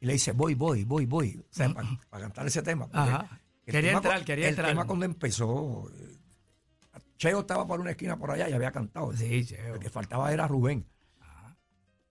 y 0.00 0.06
le 0.06 0.14
dice, 0.14 0.32
voy, 0.32 0.54
voy, 0.54 0.84
voy, 0.84 1.06
voy. 1.06 1.36
O 1.38 1.44
sea, 1.54 1.68
para, 2.10 2.22
cantar 2.22 2.46
ese 2.46 2.62
tema. 2.62 2.86
porque 2.86 2.98
Ajá. 3.10 3.40
El 3.66 3.72
Quería 3.72 3.90
tema 3.90 3.98
entrar, 3.98 4.24
quería 4.24 4.44
el 4.46 4.50
entrar. 4.50 4.68
tema 4.70 4.86
cuando 4.86 5.04
empezó, 5.04 5.90
Cheo 7.18 7.40
estaba 7.40 7.66
por 7.66 7.80
una 7.80 7.90
esquina 7.90 8.16
por 8.18 8.30
allá 8.30 8.48
y 8.48 8.52
había 8.52 8.70
cantado. 8.72 9.12
Sí, 9.12 9.44
Cheo. 9.44 9.74
El 9.74 9.80
que 9.80 9.90
faltaba 9.90 10.32
era 10.32 10.46
Rubén. 10.46 10.86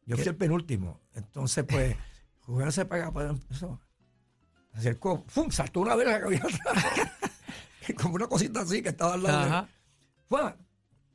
Yo 0.05 0.17
fui 0.17 0.27
el 0.27 0.35
penúltimo. 0.35 1.01
Entonces, 1.13 1.65
pues, 1.67 1.95
Rubén 2.47 2.71
se 2.71 2.85
pega, 2.85 3.11
pues 3.11 3.29
empezó. 3.29 3.79
Se 4.73 4.79
acercó, 4.79 5.23
¡fum! 5.27 5.49
Saltó 5.49 5.79
una 5.79 5.95
verga 5.95 6.19
que 6.19 6.25
había 6.25 6.39
atrás. 6.39 6.85
Como 8.01 8.15
una 8.15 8.27
cosita 8.27 8.61
así 8.61 8.81
que 8.81 8.89
estaba 8.89 9.13
al 9.13 9.23
lado. 9.23 9.45
Ajá. 9.45 9.69
Fue 10.27 10.55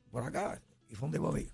por 0.09 0.23
acá 0.23 0.61
y 0.89 0.95
fue 0.95 1.07
donde 1.07 1.19
Bobby. 1.19 1.49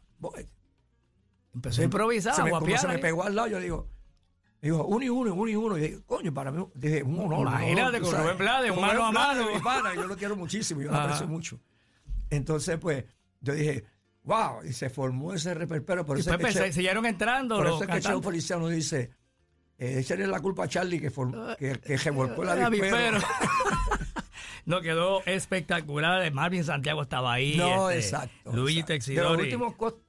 Empezó 1.54 1.82
a 1.82 1.86
improvisar, 1.86 2.36
se 2.36 2.44
me, 2.44 2.78
se 2.78 2.88
me 2.88 2.98
pegó 3.00 3.24
al 3.24 3.36
lado, 3.36 3.48
yo 3.48 3.60
digo, 3.60 3.90
digo, 4.72 4.86
uno 4.86 5.06
y 5.06 5.10
uno, 5.10 5.34
uno 5.34 5.50
y 5.50 5.56
uno. 5.56 5.78
Y 5.78 5.82
dije, 5.82 6.00
coño, 6.06 6.34
para 6.34 6.52
mí, 6.52 6.66
dije, 6.74 7.04
un 7.04 7.20
honor. 7.20 7.48
Imagínate, 7.48 8.00
con. 8.02 8.12
Rubén 8.16 8.38
Blades, 8.38 8.72
un 8.72 8.82
mano 8.82 9.06
a 9.06 9.12
mano. 9.12 9.52
mi 9.54 9.60
pana, 9.60 9.94
yo 9.96 10.08
lo 10.08 10.16
quiero 10.16 10.36
muchísimo, 10.36 10.82
yo 10.82 10.92
lo 10.92 10.98
aprecio 10.98 11.28
mucho. 11.28 11.60
Entonces, 12.30 12.78
pues, 12.78 13.06
yo 13.40 13.54
dije, 13.54 13.86
wow, 14.24 14.64
y 14.64 14.74
se 14.74 14.90
formó 14.90 15.34
ese 15.34 15.54
reperpero. 15.54 16.06
Por 16.06 16.18
Y 16.18 16.22
eso 16.22 16.32
es 16.32 16.38
después 16.38 16.56
que 16.56 16.68
se 16.68 16.74
siguieron 16.74 17.06
entrando 17.06 17.56
por 17.58 17.66
los 17.66 17.76
eso 17.76 17.84
es 17.84 17.88
que 17.88 17.94
cantantes. 18.02 18.26
Feliciano 18.26 18.68
dice, 18.68 19.12
eh, 19.78 20.00
echarle 20.00 20.28
la 20.28 20.40
culpa 20.42 20.66
a 20.66 20.68
Charlie 20.68 21.00
que, 21.00 21.12
form- 21.12 21.56
que, 21.58 21.80
que 21.80 21.98
revolcó 21.98 22.44
el 22.44 22.50
avispero. 22.50 23.20
no, 24.66 24.82
quedó 24.82 25.24
espectacular. 25.26 26.32
Marvin 26.34 26.64
Santiago 26.64 27.04
estaba 27.04 27.34
ahí. 27.34 27.56
No, 27.58 27.90
este, 27.90 28.06
exacto. 28.06 28.52
Luigi 28.54 28.80
exacto. 28.80 28.94
De 28.94 28.96
las 28.96 29.06
Texidori. 29.06 29.50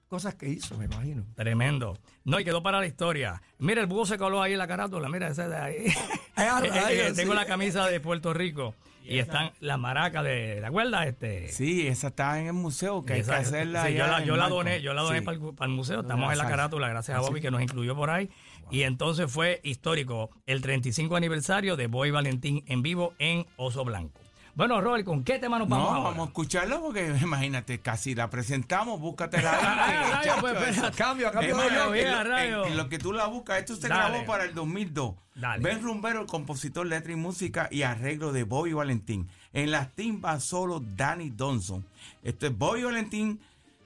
Cosas 0.09 0.35
que 0.35 0.49
hizo, 0.49 0.77
me 0.77 0.87
imagino. 0.87 1.25
Tremendo. 1.37 1.97
No, 2.25 2.41
y 2.41 2.45
quedó 2.45 2.63
para 2.63 2.81
la 2.81 2.87
historia. 2.87 3.41
Mira, 3.59 3.81
el 3.81 3.87
búho 3.87 4.07
se 4.07 4.19
coló 4.19 4.43
ahí 4.43 4.53
en 4.53 4.59
la 4.59 4.67
carátula. 4.67 5.09
Mira, 5.09 5.29
ese 5.29 5.49
de 5.49 5.57
ahí. 5.57 5.87
Ah, 6.41 6.63
Tengo 7.17 7.33
sí. 7.33 7.37
la 7.37 7.47
camisa 7.47 7.87
de 7.89 7.99
Puerto 7.99 8.33
Rico. 8.33 8.75
Y 9.05 9.19
están 9.19 9.51
las 9.59 9.77
maracas 9.79 10.23
de. 10.23 10.59
¿Te 10.61 10.67
acuerdas? 10.67 11.07
Este, 11.09 11.49
Sí, 11.49 11.87
esa 11.89 12.09
está 12.09 12.39
en 12.39 12.47
el 12.49 12.53
museo, 12.53 13.05
que 13.05 13.15
hay 13.15 13.19
que 13.21 13.23
Esa- 13.25 13.39
hacerla. 13.39 13.87
sí, 13.87 13.95
yo 13.95 14.07
la, 14.07 14.23
yo 14.25 14.37
la 14.37 14.49
doné, 14.49 14.81
yo 14.83 14.93
la 14.95 15.03
doné 15.03 15.19
Sí. 15.21 15.25
para, 15.25 15.37
el, 15.39 15.55
para 15.55 15.69
el 15.71 15.75
museo. 15.77 16.01
Estamos 16.03 16.31
en 16.31 16.39
la 16.39 16.47
carátula, 16.47 16.89
gracias 16.89 17.17
a 17.17 17.21
Bobby 17.23 17.41
que 17.41 17.51
nos 17.51 17.61
incluyó 17.63 17.97
por 17.97 18.11
ahí. 18.11 18.29
Y 18.71 18.83
entonces 18.83 19.33
fue 19.33 19.61
histórico 19.65 20.31
el 20.47 20.61
35 20.61 21.17
aniversario 21.17 21.75
de 21.75 21.87
Boy 21.89 22.11
Valentín 22.13 22.63
en 22.69 22.83
vivo 22.83 23.15
en 23.19 23.47
Oso 23.57 23.83
Blanco. 23.85 24.21
Bueno, 24.59 24.81
Robert, 24.81 25.05
¿con 25.05 25.23
qué 25.23 25.39
tema 25.39 25.57
nos 25.61 25.69
No, 25.69 25.77
vamos 25.77 25.93
vamos, 25.93 26.07
ahora? 26.09 26.23
a 26.23 26.25
escucharla 26.27 26.81
porque 26.81 27.07
imagínate, 27.23 27.79
casi 27.81 28.17
la 28.17 28.29
presentamos, 28.29 28.99
búscatela 29.01 29.53
Ah, 29.55 29.87
ahí. 30.21 30.27
rayo, 30.27 30.41
pues. 30.41 30.97
Cambio, 30.97 31.31
cambio 31.31 31.63
Es 31.95 32.05
en 32.05 32.27
rayo. 32.27 32.65
en- 32.65 32.73
en 32.73 32.77
lo 32.77 32.89
que 32.89 32.99
tú 32.99 33.13
la 33.13 33.27
buscas, 33.29 33.61
esto 33.61 33.77
se 33.77 33.87
Dale. 33.87 34.11
grabó 34.17 34.27
para 34.27 34.45
el 34.47 34.55
2002. 34.55 35.15
Dale. 35.37 35.63
Ben 35.63 35.81
Rumbero, 35.81 36.23
el 36.23 36.27
compositor, 36.27 36.85
letra 36.89 37.13
y 37.13 37.15
música 37.15 37.69
y 37.71 37.83
arreglo 37.83 38.33
de 38.33 38.43
Bobby 38.43 38.73
Valentín. 38.73 39.29
En 39.53 39.71
las 39.71 39.95
timbas 39.95 40.43
solo 40.43 40.81
Danny 40.81 41.31
Donson. 41.31 41.87
Esto 42.25 42.49
es 42.49 42.59
Bobby 42.59 42.83
Valentín, 42.83 43.39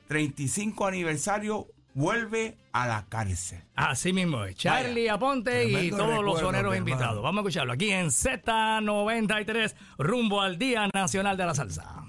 35 0.09 0.87
aniversario, 0.87 1.67
vuelve 1.95 2.57
a 2.73 2.87
la 2.87 3.07
cárcel. 3.09 3.63
Así 3.75 4.13
mismo 4.13 4.45
es. 4.45 4.57
Charlie 4.57 5.09
Aponte 5.09 5.65
y 5.65 5.91
todos 5.91 6.25
los 6.25 6.41
soneros 6.41 6.77
invitados. 6.77 7.23
Vamos 7.23 7.39
a 7.39 7.43
escucharlo 7.43 7.73
aquí 7.73 7.91
en 7.91 8.07
Z93, 8.07 9.75
rumbo 9.99 10.41
al 10.41 10.59
Día 10.59 10.89
Nacional 10.93 11.37
de 11.37 11.47
la 11.47 11.55
Salsa. 11.55 12.05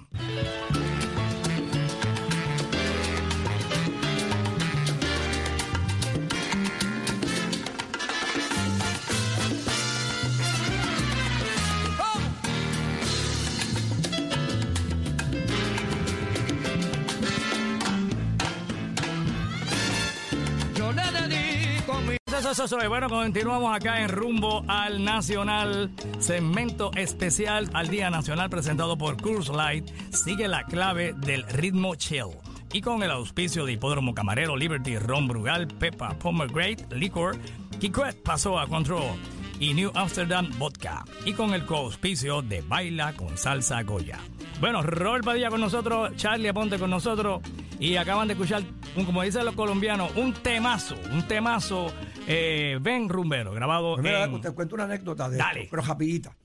Eso, 22.54 22.66
eso. 22.66 22.78
Bueno, 22.88 23.10
continuamos 23.10 23.76
acá 23.76 24.04
en 24.04 24.10
Rumbo 24.10 24.63
al 24.68 25.04
Nacional, 25.04 25.89
segmento 26.20 26.92
especial 26.94 27.68
al 27.74 27.88
Día 27.88 28.12
Nacional 28.12 28.52
presentado 28.52 28.96
por 28.96 29.20
Curse 29.20 29.52
Light. 29.52 29.89
Sigue 30.12 30.48
la 30.48 30.63
clave 30.63 31.13
del 31.13 31.48
ritmo 31.50 31.96
chill. 31.96 32.28
Y 32.72 32.82
con 32.82 33.02
el 33.02 33.10
auspicio 33.10 33.66
de 33.66 33.72
Hipódromo 33.72 34.13
Camarero, 34.13 34.56
Liberty, 34.56 35.00
Ron 35.00 35.28
Brugal, 35.28 35.68
Pepa, 35.68 36.13
Pomegranate, 36.20 36.96
Liquor, 36.96 37.36
Kikwet 37.80 38.22
pasó 38.22 38.60
a 38.60 38.68
Control 38.68 39.18
y 39.60 39.74
New 39.74 39.92
Amsterdam 39.96 40.48
Vodka. 40.60 41.06
Y 41.26 41.34
con 41.34 41.56
el 41.56 41.66
coauspicio 41.66 42.44
de 42.44 42.62
Baila 42.62 43.13
con 43.13 43.36
Salsa 43.36 43.82
Goya. 43.82 44.20
Bueno, 44.62 44.84
Robert 44.84 45.26
Padilla 45.26 45.50
con 45.50 45.60
nosotros, 45.60 46.16
Charlie 46.18 46.50
Aponte 46.50 46.78
con 46.78 46.92
nosotros 46.92 47.42
y 47.80 47.96
acaban 47.96 48.28
de 48.28 48.34
escuchar, 48.34 48.62
como 48.94 49.24
dicen 49.24 49.44
los 49.44 49.56
colombianos, 49.56 50.12
un 50.16 50.34
temazo, 50.34 50.96
un 51.12 51.28
temazo 51.28 51.92
eh, 52.27 52.77
Ben 52.81 53.09
Rumbero, 53.09 53.51
grabado 53.53 53.93
Pues 53.95 54.03
mira, 54.03 54.23
en... 54.25 54.41
te 54.41 54.51
cuento 54.51 54.75
una 54.75 54.86
anécdota 54.86 55.29
de 55.29 55.38
Dale. 55.38 55.62
esto, 55.63 55.71
pero 55.71 55.83
rapidita. 55.83 56.36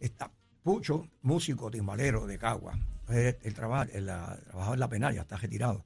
Está 0.00 0.30
Pucho, 0.62 1.06
músico, 1.22 1.70
timbalero 1.70 2.26
de 2.26 2.38
Cagua. 2.38 2.76
Él, 3.08 3.36
él 3.40 3.54
trabaja, 3.54 3.84
él, 3.92 4.06
trabajaba 4.06 4.74
en 4.74 4.80
la 4.80 4.88
penal, 4.88 5.14
ya 5.14 5.20
está 5.20 5.36
retirado. 5.36 5.84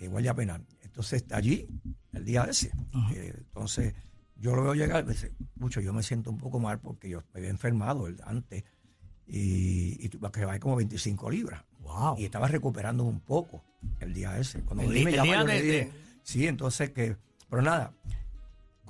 Igual 0.00 0.24
ya 0.24 0.34
penal. 0.34 0.66
Entonces 0.82 1.22
está 1.22 1.36
allí 1.36 1.68
el 2.12 2.24
día 2.24 2.42
ese. 2.44 2.72
Eh, 3.14 3.32
entonces 3.36 3.94
yo 4.36 4.56
lo 4.56 4.64
veo 4.64 4.74
llegar 4.74 5.04
y 5.04 5.06
me 5.06 5.12
dice, 5.12 5.32
Pucho, 5.60 5.80
yo 5.80 5.92
me 5.92 6.02
siento 6.02 6.28
un 6.30 6.38
poco 6.38 6.58
mal 6.58 6.80
porque 6.80 7.08
yo 7.08 7.22
me 7.32 7.38
había 7.38 7.50
enfermado 7.50 8.08
el- 8.08 8.16
antes 8.24 8.64
y, 9.28 10.04
y 10.04 10.08
tuve 10.08 10.28
que 10.32 10.58
como 10.58 10.74
25 10.74 11.30
libras. 11.30 11.62
Wow. 11.78 12.16
Y 12.18 12.24
estaba 12.24 12.48
recuperando 12.48 13.04
un 13.04 13.20
poco 13.20 13.62
el 14.00 14.12
día 14.12 14.36
ese. 14.38 14.60
Cuando 14.62 14.82
El 14.82 15.04
me 15.04 15.10
el 15.10 15.16
llama, 15.16 15.24
día 15.24 15.40
yo 15.40 15.46
le 15.46 15.52
de- 15.54 15.62
dije, 15.62 15.78
de- 15.84 15.92
sí, 16.24 16.46
entonces 16.48 16.90
que, 16.90 17.16
pero 17.48 17.62
nada, 17.62 17.92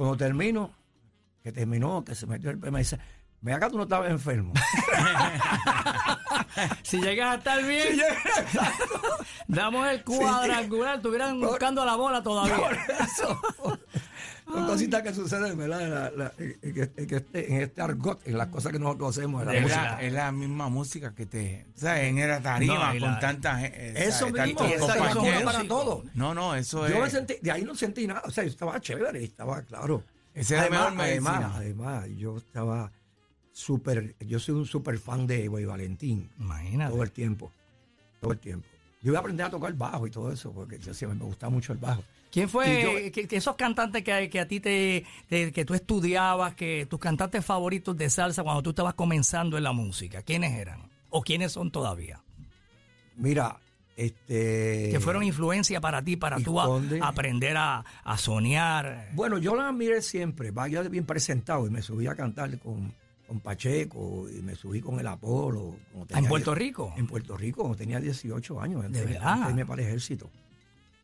cuando 0.01 0.17
termino, 0.17 0.71
que 1.43 1.53
terminó, 1.53 2.03
que 2.03 2.15
se 2.15 2.27
metió 2.27 2.49
el 2.49 2.57
me 2.57 2.79
dice, 2.79 2.99
me 3.43 3.53
acá 3.53 3.69
tú 3.69 3.77
no 3.77 3.83
estabas 3.83 4.11
enfermo. 4.11 4.55
Si 6.83 7.01
llegas 7.01 7.33
a 7.33 7.35
estar 7.39 7.63
bien, 7.65 8.01
damos 9.47 9.87
el 9.87 10.03
cuadrangular, 10.03 10.97
estuvieran 10.97 11.39
buscando 11.41 11.85
la 11.85 11.95
bola 11.97 12.23
Por 12.23 12.33
todavía. 12.33 12.87
eso. 13.01 13.41
Son 14.53 14.67
cositas 14.67 15.03
que 15.03 15.15
suceden, 15.15 15.57
¿verdad? 15.59 15.83
En, 15.83 15.91
la- 15.91 16.11
la- 16.11 16.33
en- 16.39 16.59
este, 16.97 17.53
en 17.55 17.63
este 17.63 17.81
argot, 17.83 18.27
en 18.27 18.37
las 18.39 18.49
cosas 18.49 18.73
que 18.73 18.79
nosotros 18.79 19.17
hacemos. 19.17 19.43
en 19.43 19.49
la 19.49 19.55
Es 19.55 19.63
música. 19.63 19.83
la, 19.83 20.03
es 20.03 20.13
la 20.13 20.33
misma 20.33 20.69
música 20.69 21.15
que 21.15 21.27
te. 21.27 21.67
¿Sabes? 21.75 22.05
En 22.05 22.19
la 22.29 22.41
tarima 22.41 22.91
No, 22.91 22.95
y 22.97 23.01
con 23.01 23.11
la- 23.13 23.21
tanta 23.21 23.59
gente. 23.59 24.05
Eso 24.07 24.27
mismo, 24.31 24.67
y 24.69 24.73
esa- 24.73 25.11
eso 25.11 25.25
es 25.25 25.43
para 25.43 25.65
todo. 25.65 26.05
No, 26.15 26.35
no, 26.35 26.55
eso 26.55 26.89
Yo 26.89 27.01
me 27.01 27.07
es. 27.07 27.13
sentí, 27.13 27.35
de 27.41 27.51
ahí 27.51 27.63
no 27.63 27.75
sentí 27.75 28.07
nada, 28.07 28.23
o 28.27 28.31
sea, 28.31 28.45
yo 28.45 28.51
estaba 28.51 28.81
chévere, 28.81 29.23
estaba 29.25 29.63
claro. 29.63 30.03
Esa 30.35 30.43
es 30.43 30.51
la 30.51 30.61
además, 30.63 30.81
mejor 30.95 31.07
medicina. 31.07 31.31
además, 31.57 31.57
además, 31.57 32.09
yo 32.17 32.37
estaba 32.37 32.93
súper, 33.53 34.15
yo 34.21 34.39
soy 34.39 34.55
un 34.55 34.67
súper 34.67 34.99
fan 34.99 35.27
de 35.27 35.49
Boy 35.49 35.65
Valentín, 35.65 36.31
Imagínate. 36.39 36.93
todo 36.93 37.03
el 37.03 37.11
tiempo, 37.11 37.53
todo 38.21 38.33
el 38.33 38.39
tiempo. 38.39 38.67
Yo 39.03 39.11
iba 39.13 39.19
a 39.19 39.21
aprender 39.21 39.47
a 39.47 39.51
tocar 39.51 39.73
bajo 39.75 40.07
y 40.07 40.11
todo 40.11 40.31
eso, 40.31 40.53
porque 40.53 40.79
yo 40.79 40.93
siempre 40.93 41.19
me 41.19 41.25
gustaba 41.25 41.51
mucho 41.51 41.73
el 41.73 41.79
bajo. 41.79 42.03
¿Quién 42.31 42.49
fue 42.49 43.11
que, 43.13 43.27
que 43.27 43.37
esos 43.37 43.57
cantantes 43.57 44.05
que, 44.05 44.29
que 44.31 44.39
a 44.41 44.47
ti 44.47 44.61
te, 44.61 45.05
te- 45.29 45.51
que 45.53 45.65
tú 45.65 45.75
estudiabas, 45.75 46.55
que 46.55 46.87
tus 46.89 47.01
cantantes 47.01 47.45
favoritos 47.45 47.97
de 47.97 48.09
salsa 48.11 48.43
cuando 48.43 48.63
tú 48.63 48.71
estabas 48.71 48.95
comenzando 48.95 49.57
en 49.57 49.65
la 49.65 49.73
música, 49.73 50.23
quiénes 50.23 50.53
eran? 50.53 50.83
¿O 51.09 51.23
quiénes 51.23 51.51
son 51.53 51.71
todavía? 51.73 52.21
Mira, 53.17 53.59
este... 53.97 54.89
Que 54.93 55.01
fueron 55.01 55.23
influencia 55.25 55.81
para 55.81 56.03
ti, 56.03 56.17
para 56.17 56.39
tú 56.39 56.61
a- 56.61 56.67
aprender 57.03 57.57
a, 57.57 57.85
a 58.05 58.17
soñar. 58.19 59.09
Bueno, 59.15 59.39
yo 59.39 59.57
la 59.57 59.73
miré 59.73 60.01
siempre, 60.03 60.51
vaya 60.53 60.83
bien 60.83 61.05
presentado 61.07 61.67
y 61.67 61.71
me 61.71 61.83
subí 61.83 62.07
a 62.07 62.15
cantar 62.15 62.57
con, 62.61 62.95
con 63.31 63.39
Pacheco 63.39 64.27
y 64.29 64.43
me 64.43 64.57
subí 64.57 64.81
con 64.81 64.99
el 64.99 65.07
Apolo. 65.07 65.77
¿En 66.09 66.27
Puerto 66.27 66.53
Rico? 66.53 66.93
En 66.97 67.07
Puerto 67.07 67.37
Rico, 67.37 67.61
cuando 67.61 67.79
tenía 67.79 68.01
18 68.01 68.61
años. 68.61 68.85
antes 68.85 69.05
verdad? 69.05 69.45
de 69.45 69.51
irme 69.51 69.65
para 69.65 69.83
el 69.83 69.87
ejército. 69.87 70.29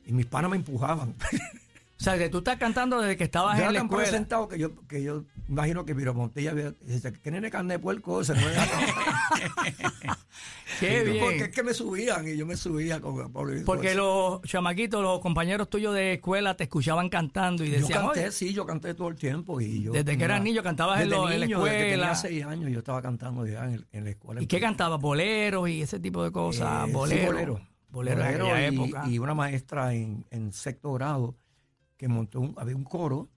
Y 0.04 0.12
mis 0.12 0.26
panas 0.26 0.50
me 0.50 0.56
empujaban. 0.56 1.14
O 1.98 2.02
sea, 2.04 2.18
que 2.18 2.28
tú 2.28 2.38
estás 2.38 2.58
cantando 2.58 3.00
desde 3.00 3.16
que 3.16 3.24
estabas 3.24 3.58
Yo 3.58 3.64
en 3.66 3.72
la 3.72 3.78
escuela. 3.80 4.02
presentado 4.04 4.48
que 4.48 4.58
yo, 4.58 4.74
que 4.86 5.02
yo 5.02 5.24
imagino 5.48 5.84
que 5.86 5.94
Miro 5.94 6.12
Montilla 6.12 6.50
había- 6.50 6.72
dice, 6.82 7.10
¿qué 7.12 7.30
nene 7.30 7.50
carne 7.50 7.74
de 7.74 7.78
puerco? 7.78 8.22
Se 8.22 8.34
Qué 10.80 11.04
bien. 11.04 11.24
Porque 11.24 11.44
es 11.44 11.48
que 11.48 11.62
me 11.62 11.72
subían 11.72 12.28
y 12.28 12.36
yo 12.36 12.44
me 12.44 12.56
subía 12.56 13.00
con 13.00 13.16
y 13.56 13.62
Porque 13.64 13.94
los 13.94 14.42
chamaquitos, 14.42 15.02
los 15.02 15.20
compañeros 15.20 15.70
tuyos 15.70 15.94
de 15.94 16.14
escuela 16.14 16.54
te 16.56 16.64
escuchaban 16.64 17.08
cantando 17.08 17.64
y 17.64 17.68
eso. 17.68 17.76
Yo 17.76 17.80
decían, 17.86 18.04
canté, 18.06 18.20
"Oye, 18.20 18.32
sí, 18.32 18.52
yo 18.52 18.66
canté 18.66 18.94
todo 18.94 19.08
el 19.08 19.16
tiempo. 19.16 19.60
y 19.60 19.82
yo 19.82 19.92
Desde 19.92 20.18
que 20.18 20.24
eras 20.24 20.42
niño 20.42 20.62
cantabas 20.62 21.00
en 21.00 21.10
la 21.10 21.16
niño, 21.16 21.28
desde 21.28 21.46
que 21.46 21.52
escuela. 21.54 21.78
tenía 21.90 22.14
seis 22.14 22.44
años 22.44 22.70
yo 22.70 22.78
estaba 22.80 23.00
cantando 23.00 23.46
ya 23.46 23.64
en, 23.64 23.86
en 23.92 24.04
la 24.04 24.10
escuela. 24.10 24.42
¿y 24.42 24.46
qué 24.46 24.60
cantabas? 24.60 25.00
¿Boleros 25.00 25.68
y 25.70 25.80
ese 25.82 25.98
tipo 25.98 26.22
de 26.22 26.30
cosas? 26.30 26.84
Eh, 26.84 26.86
sí, 26.88 26.92
boleros. 26.92 27.26
bolero. 27.26 27.60
Bolero 27.88 28.20
en 28.20 28.26
Bolero 28.28 28.46
aquella 28.48 28.68
y, 28.70 28.74
época. 28.74 29.04
y 29.08 29.18
una 29.18 29.34
maestra 29.34 29.94
en, 29.94 30.26
en 30.30 30.52
sexto 30.52 30.92
grado 30.92 31.34
que 31.96 32.08
montó 32.08 32.40
un, 32.40 32.54
había 32.58 32.76
un 32.76 32.84
coro 32.84 33.28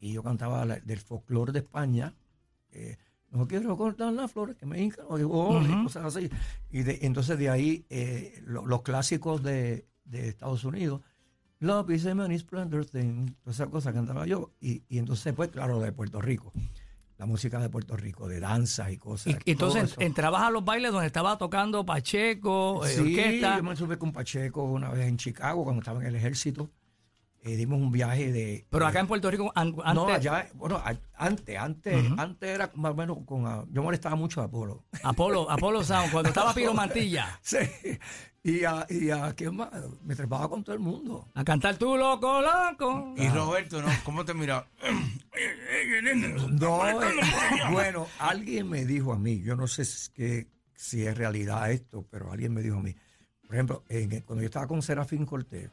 y 0.00 0.12
yo 0.12 0.22
cantaba 0.22 0.64
la- 0.64 0.80
del 0.80 1.00
folclore 1.00 1.52
de 1.52 1.58
España. 1.60 2.14
eh, 2.70 2.96
no 3.30 3.46
quiero 3.46 3.76
cortar 3.76 4.12
las 4.14 4.32
flores 4.32 4.56
que 4.56 4.64
me 4.64 4.80
hincan, 4.82 5.04
o 5.08 5.18
digo, 5.18 5.32
oh, 5.48 5.62
y 5.62 5.82
cosas 5.84 6.16
así. 6.16 6.30
Y 6.70 6.82
de- 6.82 6.98
entonces 7.02 7.38
de 7.38 7.50
ahí 7.50 7.84
eh, 7.90 8.42
lo- 8.46 8.64
los 8.66 8.80
clásicos 8.82 9.42
de, 9.42 9.86
de 10.04 10.28
Estados 10.28 10.64
Unidos, 10.64 11.02
Love 11.60 11.90
is 11.90 12.06
a 12.06 12.14
many 12.14 12.38
splendor 12.38 12.86
thing, 12.86 13.26
todas 13.42 13.56
esas 13.56 13.68
cosas 13.68 13.92
cantaba 13.92 14.26
yo. 14.26 14.52
Y, 14.60 14.82
y 14.88 14.98
entonces, 14.98 15.34
pues, 15.34 15.48
claro, 15.50 15.80
de 15.80 15.90
Puerto 15.92 16.20
Rico, 16.22 16.52
la 17.18 17.26
música 17.26 17.58
de 17.58 17.68
Puerto 17.68 17.96
Rico, 17.96 18.28
de 18.28 18.38
danza 18.40 18.90
y 18.92 18.96
cosas. 18.96 19.36
Y, 19.44 19.50
entonces 19.50 19.96
entrabas 19.98 20.42
a 20.42 20.50
los 20.50 20.64
bailes 20.64 20.92
donde 20.92 21.08
estaba 21.08 21.36
tocando 21.36 21.84
Pacheco, 21.84 22.86
eh, 22.86 22.90
Sí, 22.90 23.00
orquesta. 23.00 23.56
yo 23.56 23.62
me 23.64 23.74
subí 23.76 23.96
con 23.96 24.12
Pacheco 24.12 24.62
una 24.62 24.88
vez 24.90 25.06
en 25.08 25.16
Chicago 25.16 25.64
cuando 25.64 25.80
estaba 25.80 26.00
en 26.00 26.06
el 26.06 26.14
ejército. 26.16 26.70
Eh, 27.44 27.54
dimos 27.56 27.80
un 27.80 27.92
viaje 27.92 28.32
de... 28.32 28.66
Pero 28.68 28.84
acá 28.86 28.98
en 29.00 29.06
Puerto 29.06 29.30
Rico, 29.30 29.52
an- 29.54 29.74
antes, 29.84 29.94
No, 29.94 30.08
allá, 30.08 30.48
bueno, 30.54 30.76
a- 30.76 30.96
antes, 31.16 31.56
antes, 31.56 32.04
antes 32.18 32.48
era 32.50 32.70
más 32.74 32.92
o 32.92 32.94
menos 32.96 33.18
con... 33.24 33.46
ah, 33.46 33.64
yo 33.70 33.82
molestaba 33.82 34.16
mucho 34.16 34.40
a 34.40 34.44
Apolo. 34.44 34.84
Apolo, 35.04 35.48
Apolo 35.50 35.82
Sound, 35.84 36.10
cuando 36.10 36.28
estaba 36.30 36.52
Piro 36.52 36.74
Mantilla, 36.74 37.38
Sí, 37.42 37.58
y 38.42 38.64
a, 38.64 38.86
y 38.90 39.10
a 39.10 39.32
¿quién 39.34 39.54
más? 39.56 39.70
Me 40.02 40.14
trepaba 40.16 40.48
con 40.48 40.64
todo 40.64 40.74
el 40.74 40.80
mundo. 40.80 41.28
a 41.34 41.44
cantar 41.44 41.76
tú 41.76 41.96
loco, 41.96 42.40
loco. 42.42 43.14
Y 43.16 43.28
Roberto, 43.28 43.80
¿no? 43.82 43.88
¿Cómo 44.04 44.24
te 44.24 44.34
mira? 44.34 44.66
No, 46.50 47.00
eh, 47.00 47.14
bueno, 47.70 48.06
alguien 48.18 48.68
me 48.68 48.84
dijo 48.84 49.12
a 49.12 49.18
mí, 49.18 49.40
yo 49.42 49.54
no 49.56 49.66
sé 49.68 49.84
si, 49.84 50.10
que- 50.12 50.46
si 50.74 51.06
es 51.06 51.16
realidad 51.16 51.70
esto, 51.70 52.04
pero 52.10 52.32
alguien 52.32 52.52
me 52.52 52.62
dijo 52.62 52.78
a 52.78 52.82
mí, 52.82 52.94
por 53.46 53.54
ejemplo, 53.54 53.84
en- 53.88 54.20
cuando 54.22 54.42
yo 54.42 54.46
estaba 54.46 54.66
con 54.66 54.82
Serafín 54.82 55.24
Cortés. 55.24 55.70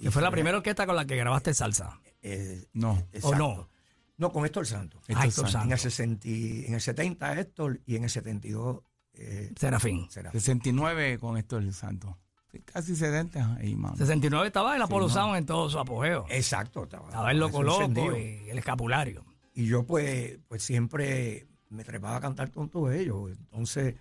Que 0.00 0.10
fue 0.10 0.22
la 0.22 0.30
primera 0.30 0.56
orquesta 0.56 0.86
con 0.86 0.96
la 0.96 1.04
que 1.04 1.16
grabaste 1.16 1.52
salsa. 1.54 2.00
eh, 2.22 2.64
No. 2.72 2.98
exacto. 3.12 3.36
no? 3.38 3.68
No, 4.16 4.32
con 4.32 4.44
Héctor 4.44 4.66
Santos. 4.66 5.00
Ah, 5.08 5.24
Héctor 5.26 5.26
Héctor 5.26 5.44
En 5.44 5.46
el, 5.46 5.52
Santos. 5.52 5.80
60, 5.80 6.28
y- 6.28 6.64
en 6.66 6.74
el 6.74 6.80
70 6.80 7.38
Héctor 7.40 7.80
y 7.86 7.96
en 7.96 8.04
el 8.04 8.10
62 8.10 8.80
eh, 9.14 9.52
Serafín. 9.58 10.10
será. 10.10 10.30
69 10.30 11.18
con 11.18 11.36
esto 11.38 11.56
el 11.58 11.72
santo. 11.72 12.18
Sí, 12.52 12.58
Casi 12.64 12.96
70 12.96 13.56
ahí, 13.56 13.74
mano. 13.76 13.96
69 13.96 14.46
estaba 14.48 14.74
el 14.76 14.82
Apolo. 14.82 15.08
Sound 15.08 15.36
en 15.36 15.46
todo 15.46 15.70
su 15.70 15.78
apogeo. 15.78 16.26
Exacto. 16.28 16.82
Estaba, 16.84 17.06
Estaba 17.06 17.30
el 17.30 17.38
loco 17.38 17.62
loco 17.62 18.16
y 18.16 18.48
el 18.50 18.58
escapulario. 18.58 19.24
Y 19.54 19.66
yo 19.66 19.84
pues, 19.86 20.38
pues 20.48 20.62
siempre 20.62 21.46
me 21.68 21.84
trepaba 21.84 22.16
a 22.16 22.20
cantar 22.20 22.50
con 22.50 22.68
todos 22.68 22.92
ellos. 22.92 23.30
Entonces 23.30 23.94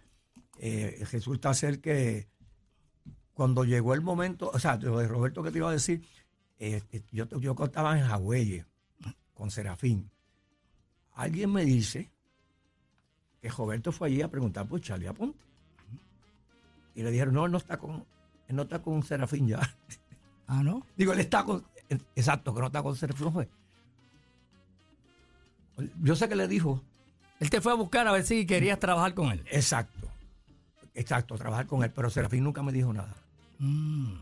eh, 0.59 1.05
resulta 1.11 1.53
ser 1.53 1.79
que 1.79 2.27
cuando 3.39 3.63
llegó 3.63 3.93
el 3.93 4.01
momento, 4.01 4.51
o 4.53 4.59
sea, 4.59 4.75
lo 4.75 4.99
de 4.99 5.07
Roberto 5.07 5.41
que 5.41 5.49
te 5.49 5.59
iba 5.59 5.69
a 5.69 5.71
decir, 5.71 6.05
eh, 6.59 6.83
eh, 6.91 7.01
yo, 7.09 7.25
yo 7.39 7.55
cantaba 7.55 7.97
en 7.97 8.05
Hawái 8.05 8.65
con 9.33 9.49
Serafín. 9.49 10.11
Alguien 11.13 11.49
me 11.53 11.63
dice 11.63 12.09
que 13.41 13.47
Roberto 13.47 13.93
fue 13.93 14.09
allí 14.09 14.21
a 14.21 14.27
preguntar 14.27 14.67
por 14.67 14.81
Charlie 14.81 15.07
Aponte. 15.07 15.39
Y 16.95 17.01
le 17.01 17.11
dijeron, 17.11 17.33
no, 17.33 17.45
él 17.45 17.51
no 17.53 17.59
está 17.59 17.77
con, 17.77 18.05
él 18.49 18.57
no 18.57 18.63
está 18.63 18.81
con 18.81 19.03
Serafín 19.03 19.47
ya. 19.47 19.61
Ah, 20.47 20.61
¿no? 20.61 20.85
Digo, 20.97 21.13
él 21.13 21.19
está 21.21 21.45
con. 21.45 21.63
Exacto, 22.17 22.53
que 22.53 22.59
no 22.59 22.65
está 22.65 22.83
con 22.83 22.93
Serafín. 22.97 23.31
fue. 23.31 23.47
Yo 26.01 26.15
sé 26.17 26.27
que 26.27 26.35
le 26.35 26.49
dijo, 26.49 26.83
Él 27.39 27.49
te 27.49 27.61
fue 27.61 27.71
a 27.71 27.75
buscar 27.75 28.05
a 28.05 28.11
ver 28.11 28.25
si 28.25 28.45
querías 28.45 28.79
trabajar 28.79 29.13
con 29.13 29.31
él. 29.31 29.45
exacto, 29.49 30.09
exacto, 30.93 31.37
trabajar 31.37 31.67
con 31.67 31.83
él, 31.83 31.91
pero 31.95 32.09
Serafín 32.09 32.43
nunca 32.43 32.63
me 32.63 32.73
dijo 32.73 32.91
nada. 32.91 33.15
Mm, 33.59 34.13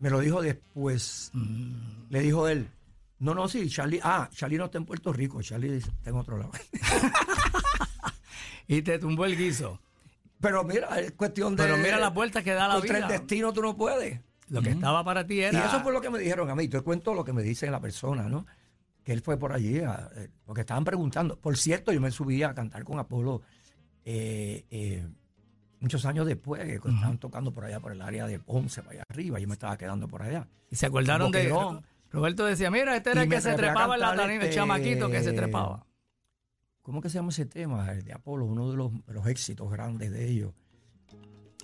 Me 0.00 0.10
lo 0.10 0.20
dijo 0.20 0.42
después. 0.42 1.30
mm. 1.32 2.10
Le 2.10 2.20
dijo 2.20 2.48
él, 2.48 2.68
no, 3.20 3.34
no, 3.34 3.48
sí, 3.48 3.68
Charlie, 3.68 4.00
ah, 4.02 4.28
Charlie 4.34 4.58
no 4.58 4.64
está 4.66 4.78
en 4.78 4.84
Puerto 4.84 5.12
Rico, 5.12 5.40
Charlie 5.42 5.76
está 5.76 6.10
en 6.10 6.16
otro 6.16 6.36
lado. 6.38 6.50
Y 8.68 8.82
te 8.82 8.98
tumbó 8.98 9.24
el 9.26 9.36
guiso. 9.36 9.80
Pero 10.40 10.64
mira, 10.64 10.98
es 11.00 11.12
cuestión 11.12 11.54
de. 11.56 11.62
Pero 11.64 11.76
mira 11.76 11.98
las 11.98 12.14
vueltas 12.14 12.42
que 12.42 12.52
da 12.52 12.68
la 12.68 12.80
vida. 12.80 13.06
destino 13.08 13.52
tú 13.52 13.60
no 13.62 13.76
puedes. 13.76 14.20
Lo 14.48 14.60
que 14.62 14.70
estaba 14.70 15.02
para 15.04 15.26
ti 15.26 15.34
Y 15.34 15.40
era... 15.42 15.66
eso 15.66 15.80
fue 15.82 15.92
lo 15.92 16.00
que 16.00 16.10
me 16.10 16.18
dijeron 16.18 16.48
a 16.50 16.54
mí. 16.54 16.68
Te 16.68 16.80
cuento 16.80 17.14
lo 17.14 17.24
que 17.24 17.32
me 17.32 17.42
dice 17.42 17.70
la 17.70 17.80
persona, 17.80 18.28
¿no? 18.28 18.46
Que 19.04 19.12
él 19.12 19.20
fue 19.20 19.36
por 19.38 19.52
allí, 19.52 19.78
a- 19.80 20.10
eh, 20.16 20.28
porque 20.44 20.60
estaban 20.62 20.84
preguntando. 20.84 21.36
Por 21.38 21.56
cierto, 21.56 21.92
yo 21.92 22.00
me 22.00 22.10
subí 22.10 22.42
a 22.42 22.54
cantar 22.54 22.84
con 22.84 22.98
Apolo 22.98 23.42
eh, 24.04 24.64
eh, 24.70 25.06
muchos 25.82 26.06
años 26.06 26.26
después, 26.26 26.62
que 26.62 26.74
estaban 26.76 27.18
tocando 27.18 27.52
por 27.52 27.64
allá, 27.64 27.80
por 27.80 27.92
el 27.92 28.00
área 28.00 28.26
de 28.26 28.38
Ponce, 28.38 28.82
para 28.82 28.94
allá 28.94 29.04
arriba. 29.10 29.38
Yo 29.38 29.48
me 29.48 29.54
estaba 29.54 29.76
quedando 29.76 30.08
por 30.08 30.22
allá. 30.22 30.48
Y 30.70 30.76
se 30.76 30.86
acordaron 30.86 31.30
de... 31.30 31.52
Roberto 32.10 32.44
decía, 32.44 32.70
mira, 32.70 32.94
este 32.94 33.10
era 33.10 33.22
el 33.22 33.28
que 33.28 33.40
se 33.40 33.54
trepaba 33.54 33.94
en 33.94 34.00
la 34.00 34.24
el 34.24 34.30
este, 34.32 34.50
chamaquito 34.50 35.10
que 35.10 35.22
se 35.22 35.32
trepaba. 35.32 35.86
¿Cómo 36.82 37.00
que 37.00 37.08
se 37.08 37.16
llama 37.16 37.30
ese 37.30 37.46
tema? 37.46 37.90
El 37.90 38.04
de 38.04 38.12
Apolo, 38.12 38.44
uno 38.44 38.70
de 38.70 38.76
los, 38.76 39.06
de 39.06 39.14
los 39.14 39.26
éxitos 39.26 39.70
grandes 39.70 40.10
de 40.10 40.28
ellos. 40.28 40.52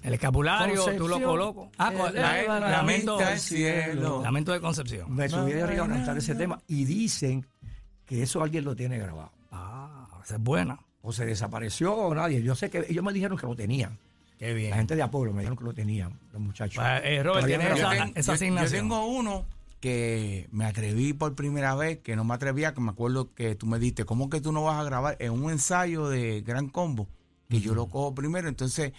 El 0.02 0.14
escapulario, 0.14 0.96
tú 0.96 1.08
lo 1.08 1.20
coloco. 1.20 1.70
Ah, 1.76 1.92
eleva 1.92 2.56
eh, 2.56 2.60
la 2.60 2.70
lamento, 2.70 3.18
al 3.18 3.38
cielo. 3.38 4.22
lamento 4.22 4.52
de 4.52 4.60
Concepción. 4.60 5.12
Me 5.14 5.28
subí 5.28 5.52
de 5.52 5.62
arriba 5.62 5.84
a 5.84 5.88
cantar 5.88 6.16
ese 6.16 6.34
tema 6.34 6.60
y 6.66 6.84
dicen 6.84 7.44
que 8.06 8.22
eso 8.22 8.42
alguien 8.42 8.64
lo 8.64 8.74
tiene 8.74 8.96
grabado. 8.96 9.32
Ah, 9.50 10.08
esa 10.24 10.36
es 10.36 10.40
buena. 10.40 10.78
O 11.02 11.12
se 11.12 11.26
desapareció 11.26 11.94
o 11.94 12.14
nadie. 12.14 12.42
Yo 12.42 12.54
sé 12.54 12.70
que 12.70 12.86
ellos 12.88 13.04
me 13.04 13.12
dijeron 13.12 13.36
que 13.36 13.46
lo 13.46 13.56
tenían. 13.56 13.98
Qué 14.38 14.54
bien. 14.54 14.70
La 14.70 14.76
gente 14.76 14.94
de 14.96 15.02
Apolo 15.02 15.32
me 15.32 15.40
dijeron 15.40 15.58
que 15.58 15.64
lo 15.64 15.72
tenían, 15.74 16.18
los 16.32 16.40
muchachos. 16.40 16.76
Pues, 16.82 17.00
eh, 17.04 17.22
Robert, 17.22 17.44
Todavía 17.46 17.58
tiene 17.58 17.70
no 17.70 17.76
esa, 17.76 17.82
Yo 17.84 17.90
tengo. 17.90 18.04
ten- 18.04 18.12
esa 18.16 18.20
yo- 18.20 18.26
yo 18.26 18.32
asignación. 18.34 18.80
tengo 18.82 19.06
uno 19.06 19.44
que 19.80 20.48
me 20.52 20.64
atreví 20.64 21.12
por 21.12 21.34
primera 21.34 21.74
vez, 21.74 21.98
que 21.98 22.16
no 22.16 22.24
me 22.24 22.34
atrevía, 22.34 22.74
que 22.74 22.80
me 22.80 22.90
acuerdo 22.90 23.32
que 23.34 23.54
tú 23.54 23.66
me 23.66 23.78
diste, 23.78 24.04
¿cómo 24.04 24.28
que 24.30 24.40
tú 24.40 24.50
no 24.52 24.62
vas 24.64 24.80
a 24.80 24.84
grabar 24.84 25.16
en 25.20 25.32
un 25.32 25.50
ensayo 25.50 26.08
de 26.08 26.40
Gran 26.42 26.68
Combo? 26.68 27.06
Que 27.48 27.60
yo 27.60 27.74
lo 27.74 27.86
cojo 27.86 28.14
primero, 28.14 28.48
entonces 28.48 28.92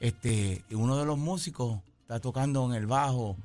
este 0.00 0.64
uno 0.72 0.96
de 0.98 1.04
los 1.06 1.18
músicos 1.18 1.78
está 2.00 2.18
tocando 2.20 2.66
en 2.66 2.74
el 2.74 2.86
bajo, 2.86 3.36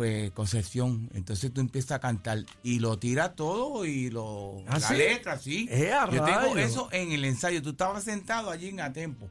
pues 0.00 0.30
Concepción, 0.30 1.10
entonces 1.12 1.52
tú 1.52 1.60
empiezas 1.60 1.90
a 1.92 1.98
cantar 2.00 2.38
y 2.62 2.78
lo 2.78 2.98
tira 2.98 3.34
todo 3.34 3.84
y 3.84 4.08
lo 4.08 4.62
¿Ah, 4.66 4.78
la 4.78 4.80
sí? 4.80 4.94
letra, 4.96 5.38
sí. 5.38 5.68
¡Eh, 5.70 5.92
yo 6.10 6.24
tengo 6.24 6.56
eso 6.56 6.88
en 6.90 7.12
el 7.12 7.22
ensayo, 7.26 7.60
tú 7.60 7.70
estabas 7.70 8.04
sentado 8.04 8.50
allí 8.50 8.68
en 8.68 8.80
Atempo. 8.80 9.28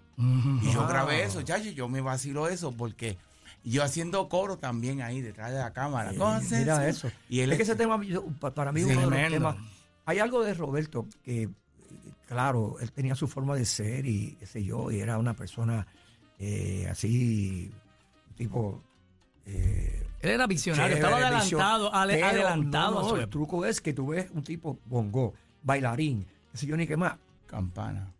Y 0.62 0.72
yo 0.72 0.82
Wow. 0.82 0.90
grabé 0.90 1.24
eso, 1.24 1.42
chacho, 1.42 1.72
yo 1.72 1.90
me 1.90 2.02
vacilo 2.02 2.48
eso 2.48 2.72
porque 2.72 3.18
yo 3.64 3.82
haciendo 3.84 4.30
coro 4.30 4.60
también 4.60 5.02
ahí 5.02 5.22
detrás 5.22 5.52
de 5.52 5.58
la 5.58 5.74
cámara. 5.74 6.14
Concepción. 6.14 6.60
mira 6.60 6.88
eso. 6.88 7.12
Y 7.30 7.40
él 7.40 7.50
es 7.52 7.58
que 7.58 7.64
ese 7.64 7.76
tema, 7.76 8.00
para 8.54 8.72
mí, 8.72 8.82
Sí, 8.82 8.92
uno 8.92 9.10
de 9.10 9.20
los 9.22 9.30
temas. 9.32 9.56
Hay 10.06 10.20
algo 10.20 10.44
de 10.44 10.54
Roberto 10.54 11.08
que, 11.24 11.50
claro, 12.28 12.78
él 12.80 12.92
tenía 12.92 13.16
su 13.16 13.28
forma 13.28 13.56
de 13.56 13.66
ser 13.66 14.06
y 14.06 14.36
qué 14.40 14.46
sé 14.46 14.64
yo, 14.64 14.92
y 14.92 15.00
era 15.00 15.18
una 15.18 15.34
persona 15.34 15.88
eh, 16.38 16.88
así, 16.92 17.72
tipo. 18.38 18.84
eh, 19.48 20.06
Él 20.22 20.30
era 20.32 20.48
visionario, 20.48 20.98
chévere, 20.98 21.08
estaba 21.16 21.28
adelantado, 21.28 21.94
ale- 21.94 22.14
Pero, 22.16 22.28
adelantado 22.28 22.92
no, 22.92 23.00
a 23.00 23.02
no, 23.04 23.10
su 23.10 23.16
El 23.16 23.22
época. 23.22 23.32
truco 23.32 23.66
es 23.66 23.80
que 23.82 23.94
tú 23.94 24.08
ves 24.08 24.30
un 24.34 24.44
tipo 24.44 24.80
bongo, 24.86 25.34
bailarín, 25.64 26.26
qué 26.52 26.58
sé 26.58 26.66
yo 26.68 26.76
ni 26.78 26.86
qué 26.88 26.98
más. 26.98 27.16
Campana. 27.46 28.14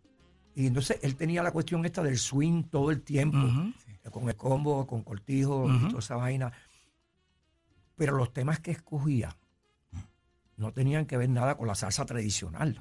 Y 0.54 0.66
entonces 0.66 0.98
él 1.02 1.14
tenía 1.16 1.42
la 1.42 1.52
cuestión 1.52 1.84
esta 1.84 2.02
del 2.02 2.18
swing 2.18 2.64
todo 2.64 2.90
el 2.90 3.02
tiempo, 3.02 3.38
Ujú. 3.38 3.72
con 4.10 4.28
el 4.28 4.36
combo, 4.36 4.86
con 4.86 5.02
cortijo 5.02 5.66
y 5.72 5.88
toda 5.88 5.98
esa 6.00 6.16
vaina. 6.16 6.52
pero 7.96 8.16
los 8.16 8.32
temas 8.32 8.60
que 8.60 8.70
escogía 8.70 9.36
no 10.56 10.72
tenían 10.72 11.04
que 11.06 11.16
ver 11.18 11.28
nada 11.28 11.54
con 11.56 11.66
la 11.66 11.74
salsa 11.74 12.06
tradicional. 12.06 12.80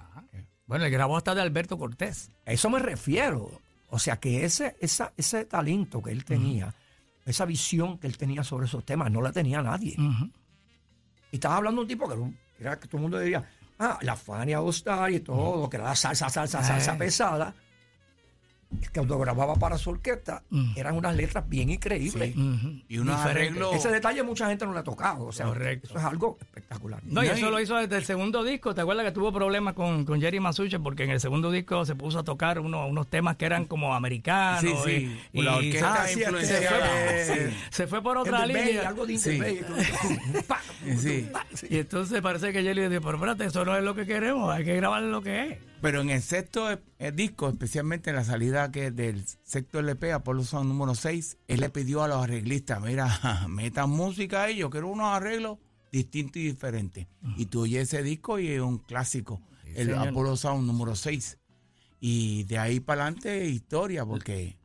Bueno, 0.66 0.86
el 0.86 0.92
grabó 0.92 1.18
hasta 1.18 1.36
de 1.36 1.42
Alberto 1.42 1.78
Cortés. 1.78 2.32
A 2.46 2.52
eso 2.54 2.70
me 2.70 2.80
refiero. 2.80 3.52
O 3.90 4.00
sea 4.00 4.18
que 4.18 4.46
ese, 4.46 4.78
esa, 4.80 5.12
ese 5.18 5.44
talento 5.46 6.02
que 6.02 6.12
él 6.12 6.24
tenía, 6.24 6.74
esa 7.30 7.46
visión 7.46 7.98
que 7.98 8.08
él 8.08 8.18
tenía 8.18 8.44
sobre 8.44 8.66
esos 8.66 8.86
temas, 8.86 9.12
no 9.12 9.22
la 9.22 9.32
tenía 9.32 9.62
nadie. 9.62 9.96
Y 11.32 11.36
estaba 11.36 11.58
hablando 11.58 11.82
de 11.82 11.84
un 11.84 11.88
tipo 11.88 12.08
que 12.10 12.64
era, 12.64 12.80
que 12.80 12.88
todo 12.88 12.98
el 12.98 13.02
mundo 13.04 13.18
decía, 13.18 13.44
ah, 13.80 13.98
la 14.02 14.16
Fania 14.16 14.62
All-Star 14.62 15.12
y 15.12 15.20
todo, 15.20 15.70
que 15.70 15.78
era 15.78 15.86
la 15.86 15.96
salsa, 15.96 16.30
salsa, 16.30 16.64
salsa 16.64 16.96
Eh. 16.96 16.98
pesada. 16.98 17.54
Cuando 18.94 19.18
grababa 19.18 19.56
para 19.56 19.80
su 19.80 19.90
orquesta, 19.90 20.44
Mm. 20.52 20.74
eran 20.78 20.96
unas 20.96 21.16
letras 21.16 21.50
bien 21.50 21.72
increíbles. 21.72 22.36
Sí. 22.36 22.86
Y 22.88 22.98
unos 23.00 23.18
Diferente. 23.18 23.50
arreglos. 23.50 23.76
Ese 23.76 23.90
detalle 23.90 24.22
mucha 24.22 24.48
gente 24.48 24.64
no 24.68 24.74
le 24.74 24.80
ha 24.80 24.84
tocado. 24.84 25.26
O 25.26 25.32
sea, 25.32 25.48
Correcto. 25.48 25.88
eso 25.90 25.98
es 25.98 26.04
algo 26.06 26.38
espectacular. 26.40 27.02
No, 27.04 27.24
y 27.24 27.28
No, 27.28 27.34
eso 27.34 27.48
y- 27.48 27.52
lo 27.52 27.60
hizo 27.60 27.76
desde 27.78 27.98
el 27.98 28.06
segundo 28.06 28.44
disco. 28.44 28.76
¿Te 28.76 28.82
acuerdas 28.82 29.06
que 29.06 29.12
tuvo 29.12 29.34
problemas 29.34 29.74
con, 29.74 30.06
con 30.06 30.22
Jerry 30.22 30.40
Masucci? 30.40 30.78
Porque 30.78 31.04
en 31.06 31.10
el 31.10 31.20
segundo 31.20 31.50
disco 31.50 31.84
se 31.84 31.96
puso 31.96 32.20
a 32.20 32.24
tocar 32.24 32.60
uno- 32.60 32.86
unos 32.88 33.08
temas 33.08 33.38
que 33.38 33.46
eran 33.48 33.66
como 33.66 33.96
americanos. 33.96 34.62
Sí, 34.62 34.74
sí. 34.86 35.20
Y, 35.34 35.42
la 35.42 35.56
orquesta 35.56 36.04
Ah, 36.04 36.08
sí, 36.08 36.22
se 37.72 37.88
fue 37.88 38.04
por 38.04 38.20
otra 38.20 38.42
del 38.42 38.52
Bay, 38.54 38.66
línea. 38.66 38.88
algo 38.88 39.08
de. 39.08 39.18
Y 41.70 41.78
entonces 41.78 42.22
parece 42.22 42.54
que 42.54 42.62
Jerry 42.64 42.88
dijo, 42.88 43.02
pero 43.02 43.16
espérate, 43.16 43.46
eso 43.46 43.66
no 43.66 43.76
es 43.76 43.84
lo 43.84 43.96
que 43.96 44.06
queremos, 44.06 44.52
hay 44.54 44.64
que 44.64 44.76
grabar 44.76 45.02
lo 45.04 45.22
que 45.22 45.48
es. 45.50 45.58
Pero 45.82 46.02
en 46.02 46.10
el 46.10 46.22
sexto 46.22 46.72
eh, 46.72 46.80
eh, 47.00 47.12
disco, 47.12 47.50
especialmente 47.50 48.10
en 48.10 48.18
la 48.18 48.24
salida 48.24 48.72
que 48.72 48.92
del 48.92 49.26
sexto 49.44 49.80
LP, 49.80 50.12
Apolo 50.12 50.44
Sound 50.44 50.68
número 50.68 50.94
6, 50.94 51.38
él 51.48 51.62
le 51.62 51.70
pidió 51.70 52.04
a 52.04 52.08
los 52.08 52.24
arreglistas, 52.24 52.82
mira, 52.82 53.48
metan 53.48 53.90
música 53.90 54.44
ahí, 54.44 54.58
yo 54.58 54.70
quiero 54.70 54.90
unos 54.90 55.08
arreglos 55.08 55.58
distintos 55.92 56.38
y 56.38 56.48
diferentes. 56.48 57.08
Y 57.38 57.46
tú 57.46 57.62
oyes 57.62 57.94
ese 57.94 58.04
disco 58.04 58.40
y 58.40 58.50
es 58.50 58.62
un 58.62 58.78
clásico, 58.78 59.42
el 59.66 59.88
señor. 59.88 60.10
Apolo 60.10 60.36
Sound 60.36 60.68
número 60.68 60.96
6. 60.96 61.38
Y 62.02 62.44
de 62.44 62.58
ahí 62.58 62.80
para 62.80 63.04
adelante, 63.04 63.46
historia, 63.48 64.06
porque... 64.06 64.59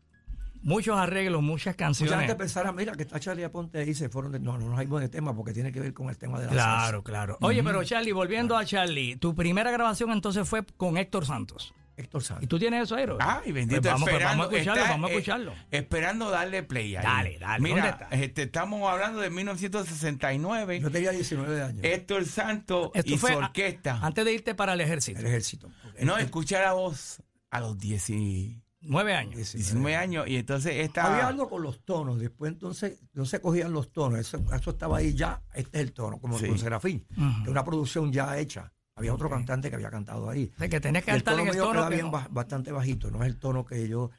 Muchos 0.65 0.99
arreglos, 0.99 1.43
muchas 1.43 1.75
Mucha 1.75 1.77
canciones. 1.77 2.19
gente 2.19 2.35
pensará, 2.35 2.73
mira, 2.73 2.93
que 2.93 3.03
está 3.03 3.21
Charlie 3.21 3.45
Aponte 3.45 3.79
ahí, 3.79 3.95
se 3.95 4.09
fueron 4.09 4.33
de, 4.33 4.41
no, 4.41 4.59
no 4.59 4.71
nos 4.71 4.79
hay 4.79 4.87
de 4.87 5.09
tema 5.09 5.35
porque 5.37 5.53
tiene 5.53 5.71
que 5.71 5.79
ver 5.81 5.93
con 5.95 6.09
el 6.09 6.17
tema 6.17 6.41
de 6.41 6.47
la 6.47 6.53
salsa. 6.53 6.65
Claro, 6.65 7.03
claro. 7.05 7.39
Oye, 7.43 7.63
pero 7.63 7.85
Charlie, 7.85 8.13
volviendo 8.13 8.57
a 8.57 8.65
Charlie, 8.65 9.17
tu 9.17 9.35
primera 9.35 9.71
grabación 9.71 10.11
entonces 10.11 10.49
fue 10.49 10.65
con 10.77 10.97
Héctor 10.97 11.27
Santos. 11.27 11.75
Héctor 11.97 12.23
¿Y 12.23 12.25
Santos. 12.25 12.49
tú 12.49 12.59
tienes 12.59 12.83
eso, 12.83 12.97
Aero? 12.97 13.19
Ay, 13.21 13.53
bendito, 13.53 13.81
Pues 13.81 13.93
vamos, 13.93 14.09
pues 14.11 14.25
vamos 14.25 14.47
a 14.47 14.51
escucharlo, 14.51 14.81
está, 14.83 14.91
vamos 14.95 15.11
a 15.11 15.13
eh, 15.13 15.17
escucharlo. 15.17 15.53
esperando 15.71 16.31
darle 16.31 16.63
play 16.65 16.97
ahí. 16.97 17.05
Dale, 17.05 17.39
dale, 17.39 17.69
¿dónde 17.69 17.83
Mira, 17.83 18.09
este, 18.11 18.43
estamos 18.43 18.91
hablando 18.91 19.21
de 19.21 19.31
1969. 19.31 20.81
Yo 20.81 20.91
tenía 20.91 21.11
19 21.13 21.63
años. 21.63 21.81
Héctor 21.85 22.25
Santos 22.25 22.91
Esto 22.95 23.13
y 23.13 23.19
su 23.19 23.27
a- 23.29 23.37
orquesta. 23.37 24.01
antes 24.03 24.25
de 24.25 24.33
irte 24.33 24.55
para 24.57 24.73
el 24.73 24.81
ejército. 24.81 25.21
el 25.21 25.27
ejército. 25.27 25.71
No, 26.01 26.17
escucha 26.19 26.61
la 26.63 26.73
voz 26.73 27.23
a 27.51 27.61
los 27.61 27.79
10 27.79 28.11
y- 28.11 28.61
Nueve 28.87 29.15
años. 29.15 29.35
19 29.53 29.97
años 29.97 30.27
y 30.29 30.37
entonces 30.37 30.75
esta... 30.77 31.13
Había 31.13 31.29
algo 31.29 31.49
con 31.49 31.63
los 31.63 31.85
tonos, 31.85 32.19
después 32.19 32.53
entonces 32.53 33.01
no 33.13 33.25
se 33.25 33.41
cogían 33.41 33.73
los 33.73 33.93
tonos, 33.93 34.19
eso, 34.21 34.45
eso 34.55 34.71
estaba 34.71 34.99
ahí 34.99 35.15
ya, 35.15 35.43
este 35.55 35.79
es 35.79 35.85
el 35.85 35.93
tono, 35.93 36.19
como 36.21 36.39
Sí. 36.39 36.47
con 36.49 36.59
Serafín, 36.59 37.07
que 37.45 37.51
una 37.51 37.65
producción 37.65 38.13
ya 38.13 38.39
hecha. 38.39 38.73
Había 38.97 39.13
otro 39.13 39.29
cantante 39.29 39.71
que 39.71 39.75
había 39.77 39.91
cantado 39.91 40.31
ahí. 40.31 40.53
O 40.55 40.59
sea, 40.59 40.69
que 40.69 40.81
tenés 40.81 41.05
que 41.05 41.11
Y 41.11 41.15
el 41.15 41.19
estar 41.19 41.35
tono 41.35 41.43
en 41.43 41.49
el 41.49 41.57
tono 41.57 41.73
queda 41.81 41.89
que 41.89 41.95
bien 41.95 42.07
no. 42.07 42.13
ba- 42.13 42.29
bastante 42.31 42.71
bajito, 42.71 43.11
no 43.11 43.23
es 43.25 43.29
el 43.29 43.39
tono 43.39 43.65
que 43.65 43.89
yo... 43.89 44.11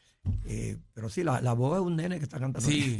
eh, 0.45 0.78
pero 0.93 1.09
sí, 1.09 1.24
la, 1.24 1.39
la 1.39 1.53
voz 1.53 1.78
es 1.78 1.82
un 1.86 1.95
nene 1.95 2.18
que 2.18 2.24
está 2.26 2.39
cantando. 2.39 2.68
Sí. 2.70 2.97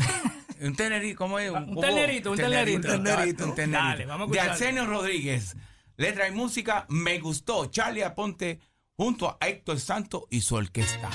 Un 0.62 0.74
tenerito, 0.76 1.18
¿cómo 1.18 1.38
es? 1.38 1.52
Un 1.52 1.82
tenerito, 1.82 2.32
un 2.32 2.38
tenerito. 2.38 2.88
Un 2.96 3.04
tenerito. 3.04 3.46
un 3.46 3.56
tenerito. 3.56 3.78
Dale, 3.78 4.06
vamos 4.06 4.30
a 4.30 4.32
De. 4.32 4.40
Arsenio 4.40 4.86
Rodríguez. 4.86 5.54
Letra 5.98 6.30
y 6.30 6.32
música, 6.32 6.86
me 6.90 7.20
gustó. 7.20 7.66
Charlie 7.66 8.04
Aponte 8.04 8.60
junto 8.96 9.30
a 9.30 9.38
Héctor 9.48 9.78
Santos 9.82 10.24
y 10.30 10.40
su 10.40 10.56
orquesta. 10.56 11.10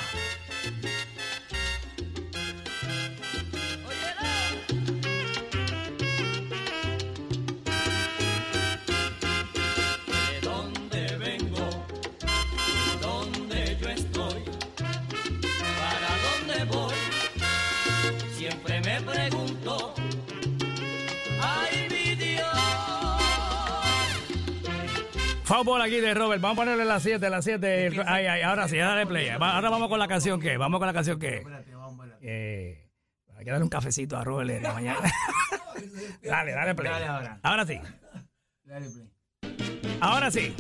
Fútbol 25.51 25.83
aquí 25.83 25.99
de 25.99 26.15
Robert. 26.15 26.41
Vamos 26.41 26.59
a 26.59 26.63
ponerle 26.63 26.85
las 26.85 27.03
7, 27.03 27.29
las 27.29 27.45
7. 27.45 27.91
Ay, 28.07 28.27
ay, 28.27 28.43
ahora 28.43 28.69
sí, 28.69 28.77
dale 28.77 29.05
play. 29.05 29.31
Ahora 29.31 29.69
vamos 29.69 29.89
con 29.89 29.99
la 29.99 30.07
canción 30.07 30.39
que. 30.39 30.57
Vamos 30.57 30.79
con 30.79 30.87
la 30.87 30.93
canción 30.93 31.19
que. 31.19 31.43
Eh, 32.21 32.89
hay 33.37 33.45
que 33.45 33.51
darle 33.51 33.65
un 33.65 33.69
cafecito 33.69 34.17
a 34.17 34.23
Robert 34.23 34.49
en 34.49 34.63
la 34.63 34.73
mañana. 34.73 35.01
dale, 36.23 36.53
dale 36.53 36.75
play. 36.77 36.93
Dale 36.93 37.07
ahora. 37.07 37.41
Ahora 37.43 37.67
sí. 37.67 37.81
Ahora 40.01 40.31
sí. 40.31 40.55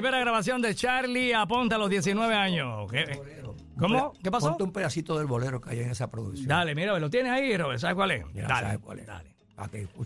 Primera 0.00 0.20
grabación 0.20 0.62
de 0.62 0.74
Charlie 0.74 1.34
Aponte 1.34 1.74
a 1.74 1.78
los 1.78 1.90
19 1.90 2.34
años. 2.34 2.90
¿Qué- 2.90 3.18
¿Cómo? 3.78 4.12
¿Qué 4.22 4.30
pasó? 4.30 4.48
Ponte 4.50 4.64
un 4.64 4.72
pedacito 4.72 5.16
del 5.18 5.26
bolero 5.26 5.60
que 5.60 5.70
hay 5.70 5.80
en 5.80 5.90
esa 5.90 6.10
producción. 6.10 6.48
Dale, 6.48 6.74
mira, 6.74 6.98
¿lo 6.98 7.08
tienes 7.10 7.32
ahí, 7.32 7.56
Robert? 7.56 7.78
¿Sabes 7.80 7.94
cuál 7.96 8.10
es? 8.10 8.24
Ya 8.34 8.46
dale, 8.46 8.66
sabes 8.66 8.78
cuál 8.80 8.98
es. 9.00 9.06
dale. 9.06 9.34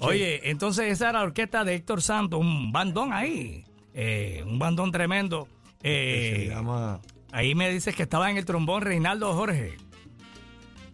Oye, 0.01 0.51
entonces 0.51 0.91
esa 0.93 1.11
era 1.11 1.19
la 1.21 1.25
orquesta 1.25 1.63
de 1.65 1.75
Héctor 1.75 2.01
Santos, 2.03 2.41
un 2.41 2.73
bandón 2.73 3.13
ahí, 3.13 3.65
eh, 3.95 4.43
un 4.47 4.59
bandón 4.59 4.91
tremendo. 4.93 5.47
Eh, 5.83 6.45
se 6.49 6.55
llama... 6.55 7.01
ahí 7.33 7.55
me 7.55 7.69
dices 7.71 7.95
que 7.95 8.03
estaba 8.05 8.31
en 8.31 8.37
el 8.39 8.45
trombón 8.47 8.81
Reinaldo 8.83 9.33
Jorge. 9.35 9.77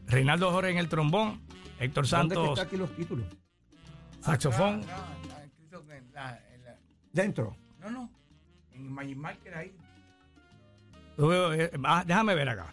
Reinaldo 0.06 0.50
Jorge 0.50 0.70
en 0.70 0.78
el 0.78 0.88
trombón, 0.88 1.40
Héctor 1.78 2.06
¿Dónde 2.08 2.34
es 2.34 2.38
que 2.40 2.44
Santos, 2.44 2.48
está 2.58 2.62
aquí 2.62 2.76
los 2.76 2.90
títulos? 2.96 3.26
saxofón. 4.20 4.82
Dentro. 7.12 7.44
No, 7.44 7.52
no. 7.52 7.58
En 7.60 7.67
Magic 8.98 9.16
Marker 9.16 9.54
ahí. 9.54 9.72
Eh, 11.18 11.70
ah, 11.84 12.04
déjame 12.06 12.34
ver 12.34 12.48
acá. 12.48 12.72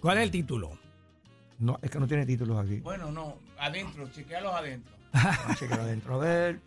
¿Cuál 0.00 0.18
es 0.18 0.24
el 0.24 0.30
título? 0.30 0.78
No, 1.58 1.78
es 1.80 1.90
que 1.90 1.98
no 1.98 2.06
tiene 2.06 2.26
títulos 2.26 2.62
aquí. 2.62 2.80
Bueno, 2.80 3.10
no. 3.10 3.38
Adentro, 3.58 4.06
chequealos 4.10 4.52
adentro. 4.54 4.94
Adentro. 5.72 6.14
A 6.14 6.18
ver. 6.18 6.60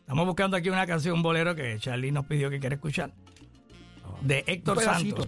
Estamos 0.00 0.26
buscando 0.26 0.56
aquí 0.56 0.68
una 0.68 0.86
canción, 0.86 1.14
un 1.14 1.22
bolero 1.22 1.54
que 1.54 1.78
Charlie 1.78 2.12
nos 2.12 2.26
pidió 2.26 2.50
que 2.50 2.60
quiere 2.60 2.74
escuchar. 2.74 3.10
De 4.20 4.44
Héctor. 4.46 4.80
Santos. 4.82 5.26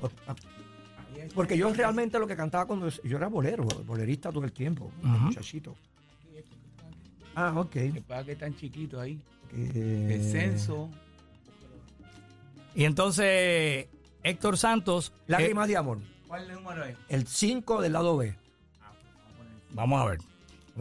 Porque 1.34 1.56
yo 1.56 1.72
realmente 1.72 2.18
lo 2.18 2.26
que 2.26 2.36
cantaba 2.36 2.66
cuando 2.66 2.88
yo 2.90 3.16
era 3.16 3.28
bolero, 3.28 3.64
bolerista 3.64 4.30
todo 4.30 4.44
el 4.44 4.52
tiempo, 4.52 4.92
Ujú. 4.98 5.08
muchachito. 5.08 5.74
Ah, 7.34 7.52
ok. 7.56 7.70
Que 7.70 8.04
pasa 8.06 8.24
que 8.24 8.32
es 8.32 8.38
tan 8.38 8.54
chiquito 8.54 9.00
ahí. 9.00 9.18
Eh, 9.52 10.10
El 10.12 10.30
censo. 10.30 10.90
Y 12.74 12.84
entonces 12.84 13.86
Héctor 14.22 14.58
Santos. 14.58 15.12
eh, 15.16 15.22
Lágrimas 15.28 15.68
de 15.68 15.76
amor. 15.76 15.98
¿Cuál 16.26 16.52
número 16.52 16.84
es? 16.84 16.96
El 17.08 17.26
5 17.26 17.80
del 17.80 17.92
lado 17.92 18.16
B. 18.16 18.36
Vamos 19.70 20.00
a 20.02 20.04
ver. 20.10 20.18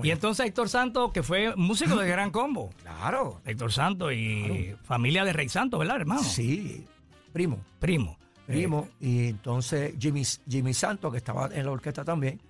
Y 0.02 0.10
entonces 0.10 0.46
Héctor 0.48 0.70
Santos, 0.70 1.12
que 1.12 1.22
fue 1.22 1.56
músico 1.56 1.96
de 1.96 2.08
Gran 2.10 2.32
Combo. 2.32 2.72
Claro. 2.82 3.42
Héctor 3.46 3.72
Santos 3.72 4.12
y 4.14 4.74
familia 4.84 5.24
de 5.24 5.34
Rey 5.34 5.50
Santos, 5.50 5.80
¿verdad, 5.80 5.98
hermano? 5.98 6.24
Sí, 6.24 6.86
primo. 7.32 7.60
Primo. 7.80 8.18
Primo. 8.48 8.90
Y 9.00 9.28
entonces 9.30 9.94
Jimmy, 10.00 10.24
Jimmy 10.50 10.74
Santos, 10.74 11.12
que 11.12 11.18
estaba 11.18 11.50
en 11.54 11.66
la 11.66 11.72
orquesta 11.72 12.04
también, 12.04 12.42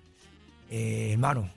eh, 0.70 1.10
hermano. 1.12 1.48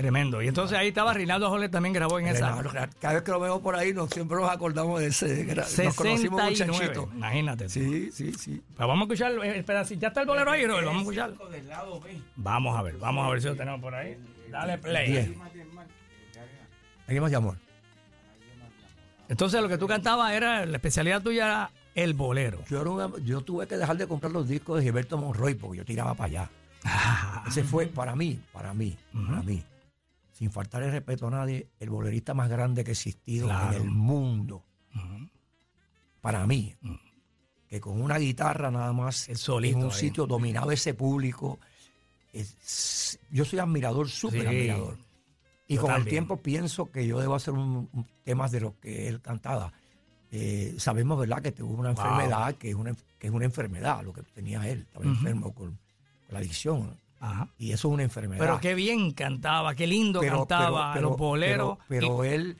Tremendo. 0.00 0.40
Y 0.40 0.48
entonces 0.48 0.78
ahí 0.78 0.88
estaba 0.88 1.12
Rinaldo 1.12 1.50
Jolet 1.50 1.70
también 1.70 1.92
grabó 1.92 2.18
en 2.18 2.28
esa. 2.28 2.56
Cada 2.98 3.14
vez 3.14 3.22
que 3.22 3.30
lo 3.32 3.38
veo 3.38 3.60
por 3.60 3.76
ahí, 3.76 3.92
nos, 3.92 4.08
siempre 4.08 4.38
nos 4.38 4.48
acordamos 4.50 4.98
de 4.98 5.08
ese. 5.08 5.44
Nos 5.44 5.94
conocimos 5.94 6.40
69. 6.40 6.66
muchachitos. 6.72 7.08
Imagínate. 7.14 7.64
tú. 7.64 7.70
Sí, 7.70 8.10
sí, 8.10 8.32
sí. 8.32 8.62
Pero 8.78 8.88
vamos 8.88 9.02
a 9.10 9.12
escuchar 9.12 9.32
el 9.44 9.62
pedacito. 9.62 10.00
Ya 10.00 10.08
está 10.08 10.22
el 10.22 10.26
bolero 10.26 10.52
ahí, 10.52 10.66
Robert, 10.66 10.86
Vamos 10.86 11.18
a 11.18 11.28
del 11.50 11.68
lado 11.68 12.00
B. 12.00 12.18
Vamos 12.36 12.78
a 12.78 12.82
ver, 12.82 12.96
vamos 12.96 13.26
a 13.26 13.30
ver 13.30 13.42
si 13.42 13.48
lo 13.48 13.56
tenemos 13.56 13.78
por 13.78 13.94
ahí. 13.94 14.16
Dale 14.50 14.78
play. 14.78 15.36
Aquí 17.06 17.20
más 17.20 17.30
llamó. 17.30 17.54
Entonces 19.28 19.60
lo 19.60 19.68
que 19.68 19.76
tú 19.76 19.86
cantabas 19.86 20.32
era, 20.32 20.64
la 20.64 20.78
especialidad 20.78 21.20
tuya 21.20 21.44
era 21.44 21.70
el 21.94 22.14
bolero. 22.14 22.64
Yo, 22.70 22.80
era 22.80 22.88
una- 22.88 23.18
yo 23.22 23.42
tuve 23.42 23.66
que 23.66 23.76
dejar 23.76 23.98
de 23.98 24.06
comprar 24.06 24.32
los 24.32 24.48
discos 24.48 24.78
de 24.78 24.84
Gilberto 24.84 25.18
Monroy 25.18 25.56
porque 25.56 25.76
yo 25.76 25.84
tiraba 25.84 26.14
para 26.14 26.26
allá. 26.26 26.50
Ese 27.46 27.62
fue, 27.64 27.84
para 27.86 28.16
mí, 28.16 28.40
para 28.50 28.72
mí, 28.72 28.96
para 29.12 29.42
mí, 29.42 29.62
sin 30.40 30.50
faltar 30.50 30.82
el 30.82 30.90
respeto 30.90 31.26
a 31.26 31.30
nadie, 31.30 31.68
el 31.78 31.90
bolerista 31.90 32.32
más 32.32 32.48
grande 32.48 32.82
que 32.82 32.92
ha 32.92 32.92
existido 32.92 33.46
Claro. 33.46 33.76
en 33.76 33.82
el 33.82 33.90
mundo. 33.90 34.64
Para 36.22 36.46
mí, 36.46 36.74
que 37.68 37.78
con 37.78 38.00
una 38.00 38.16
guitarra 38.16 38.70
nada 38.70 38.90
más 38.94 39.28
El 39.28 39.36
solito 39.36 39.76
en 39.78 39.84
un 39.84 39.90
sitio 39.90 40.26
dominaba 40.26 40.72
ese 40.72 40.94
público. 40.94 41.58
Es- 42.32 43.18
yo 43.30 43.44
soy 43.44 43.58
admirador, 43.58 44.08
súper 44.08 44.40
Sí, 44.40 44.46
admirador. 44.46 44.96
Y 45.68 45.74
yo 45.76 45.82
con 45.82 45.92
el 45.94 46.06
tiempo 46.06 46.38
pienso 46.38 46.90
que 46.90 47.06
yo 47.06 47.20
debo 47.20 47.34
hacer 47.34 47.52
un, 47.52 47.90
un 47.92 48.06
temas 48.24 48.50
de 48.50 48.60
lo 48.60 48.80
que 48.80 49.08
él 49.08 49.20
cantaba. 49.20 49.70
Eh, 50.30 50.74
sabemos, 50.78 51.18
¿verdad?, 51.20 51.42
que 51.42 51.52
tuvo 51.52 51.74
una 51.74 51.92
Wow. 51.92 52.02
enfermedad, 52.02 52.54
que 52.54 52.70
es 52.70 52.74
una, 52.74 52.94
que 53.18 53.26
es 53.26 53.32
una 53.32 53.44
enfermedad 53.44 54.02
lo 54.02 54.14
que 54.14 54.22
tenía 54.22 54.66
él. 54.66 54.80
Estaba 54.86 55.04
enfermo 55.04 55.52
con, 55.52 55.66
con 55.72 55.78
la 56.30 56.38
adicción. 56.38 56.98
Ajá. 57.20 57.48
Y 57.58 57.72
eso 57.72 57.88
es 57.88 57.94
una 57.94 58.02
enfermedad. 58.02 58.40
Pero 58.40 58.60
qué 58.60 58.74
bien 58.74 59.12
cantaba, 59.12 59.74
qué 59.74 59.86
lindo 59.86 60.20
Pero- 60.20 60.38
cantaba 60.38 60.92
pero- 60.94 61.10
los 61.10 61.18
boleros. 61.18 61.78
Pero, 61.88 62.00
pero 62.08 62.24
Y- 62.24 62.28
él, 62.28 62.56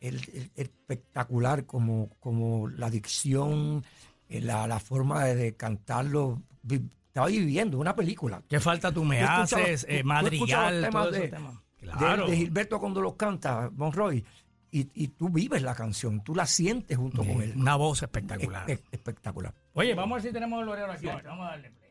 él- 0.00 0.20
él- 0.34 0.50
espectacular 0.56 1.64
como, 1.64 2.10
como 2.20 2.68
la 2.68 2.90
dicción, 2.90 3.84
eh, 4.28 4.40
la, 4.40 4.66
la 4.66 4.80
forma 4.80 5.24
de, 5.24 5.34
de 5.36 5.54
cantarlo. 5.56 6.42
Vi- 6.62 6.82
Estaba 7.06 7.26
viviendo 7.26 7.76
una 7.78 7.96
película. 7.96 8.40
¿Qué 8.48 8.60
falta 8.60 8.92
tú 8.92 9.04
me 9.04 9.20
haces? 9.22 9.84
Eh, 9.88 10.04
madrigal, 10.04 10.84
esos 10.84 11.10
de- 11.12 11.28
temas. 11.28 11.54
de- 11.80 11.86
Claro. 11.88 12.26
De, 12.28 12.36
Gilberto 12.36 12.78
cuando 12.78 13.00
los 13.00 13.14
canta, 13.14 13.68
Monroy, 13.74 14.24
y, 14.70 14.88
y 14.94 15.08
tú 15.08 15.28
vives 15.28 15.60
la 15.62 15.74
canción, 15.74 16.22
tú 16.22 16.34
la 16.36 16.46
sientes 16.46 16.96
junto 16.96 17.24
con 17.24 17.42
él. 17.42 17.54
Una 17.56 17.74
voz 17.74 18.02
espectacular. 18.02 18.70
Es- 18.70 18.78
es- 18.78 18.84
espectacular. 18.92 19.52
Oye, 19.72 19.92
vamos 19.94 20.12
a 20.12 20.22
ver 20.22 20.28
si 20.28 20.32
tenemos 20.32 20.60
el 20.62 20.68
bolero 20.68 20.92
aquí. 20.92 21.06
Vamos 21.06 21.46
a 21.46 21.50
darle 21.50 21.70
play. 21.72 21.90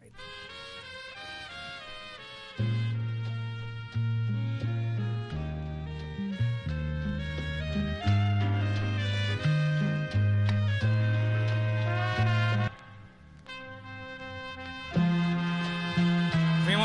ahí, 0.00 0.06
ahí, 0.06 0.10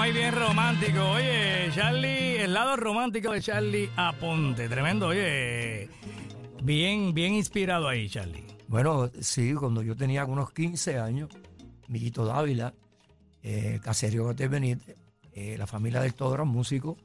ahí. 0.05 0.13
Bien 0.13 0.33
romántico. 0.33 1.09
Oye, 1.11 1.69
Charlie, 1.73 2.37
el 2.37 2.53
lado 2.53 2.75
romántico 2.75 3.31
de 3.31 3.41
Charlie 3.41 3.89
Aponte. 3.95 4.69
Tremendo, 4.69 5.07
oye. 5.07 5.89
Bien, 6.63 7.13
bien 7.13 7.33
inspirado 7.33 7.87
ahí, 7.87 8.09
Charlie. 8.09 8.43
Bueno, 8.67 9.09
sí, 9.19 9.53
cuando 9.53 9.81
yo 9.81 9.95
tenía 9.95 10.25
unos 10.25 10.51
15 10.51 10.99
años, 10.99 11.29
Miguito 11.87 12.25
Dávila, 12.25 12.73
eh, 13.43 13.79
Caserio 13.83 14.33
de 14.33 14.47
Benítez, 14.47 14.95
eh, 15.33 15.55
la 15.57 15.67
familia 15.67 16.01
del 16.01 16.13
todo 16.15 16.33
eran 16.33 16.47
músicos, 16.47 16.97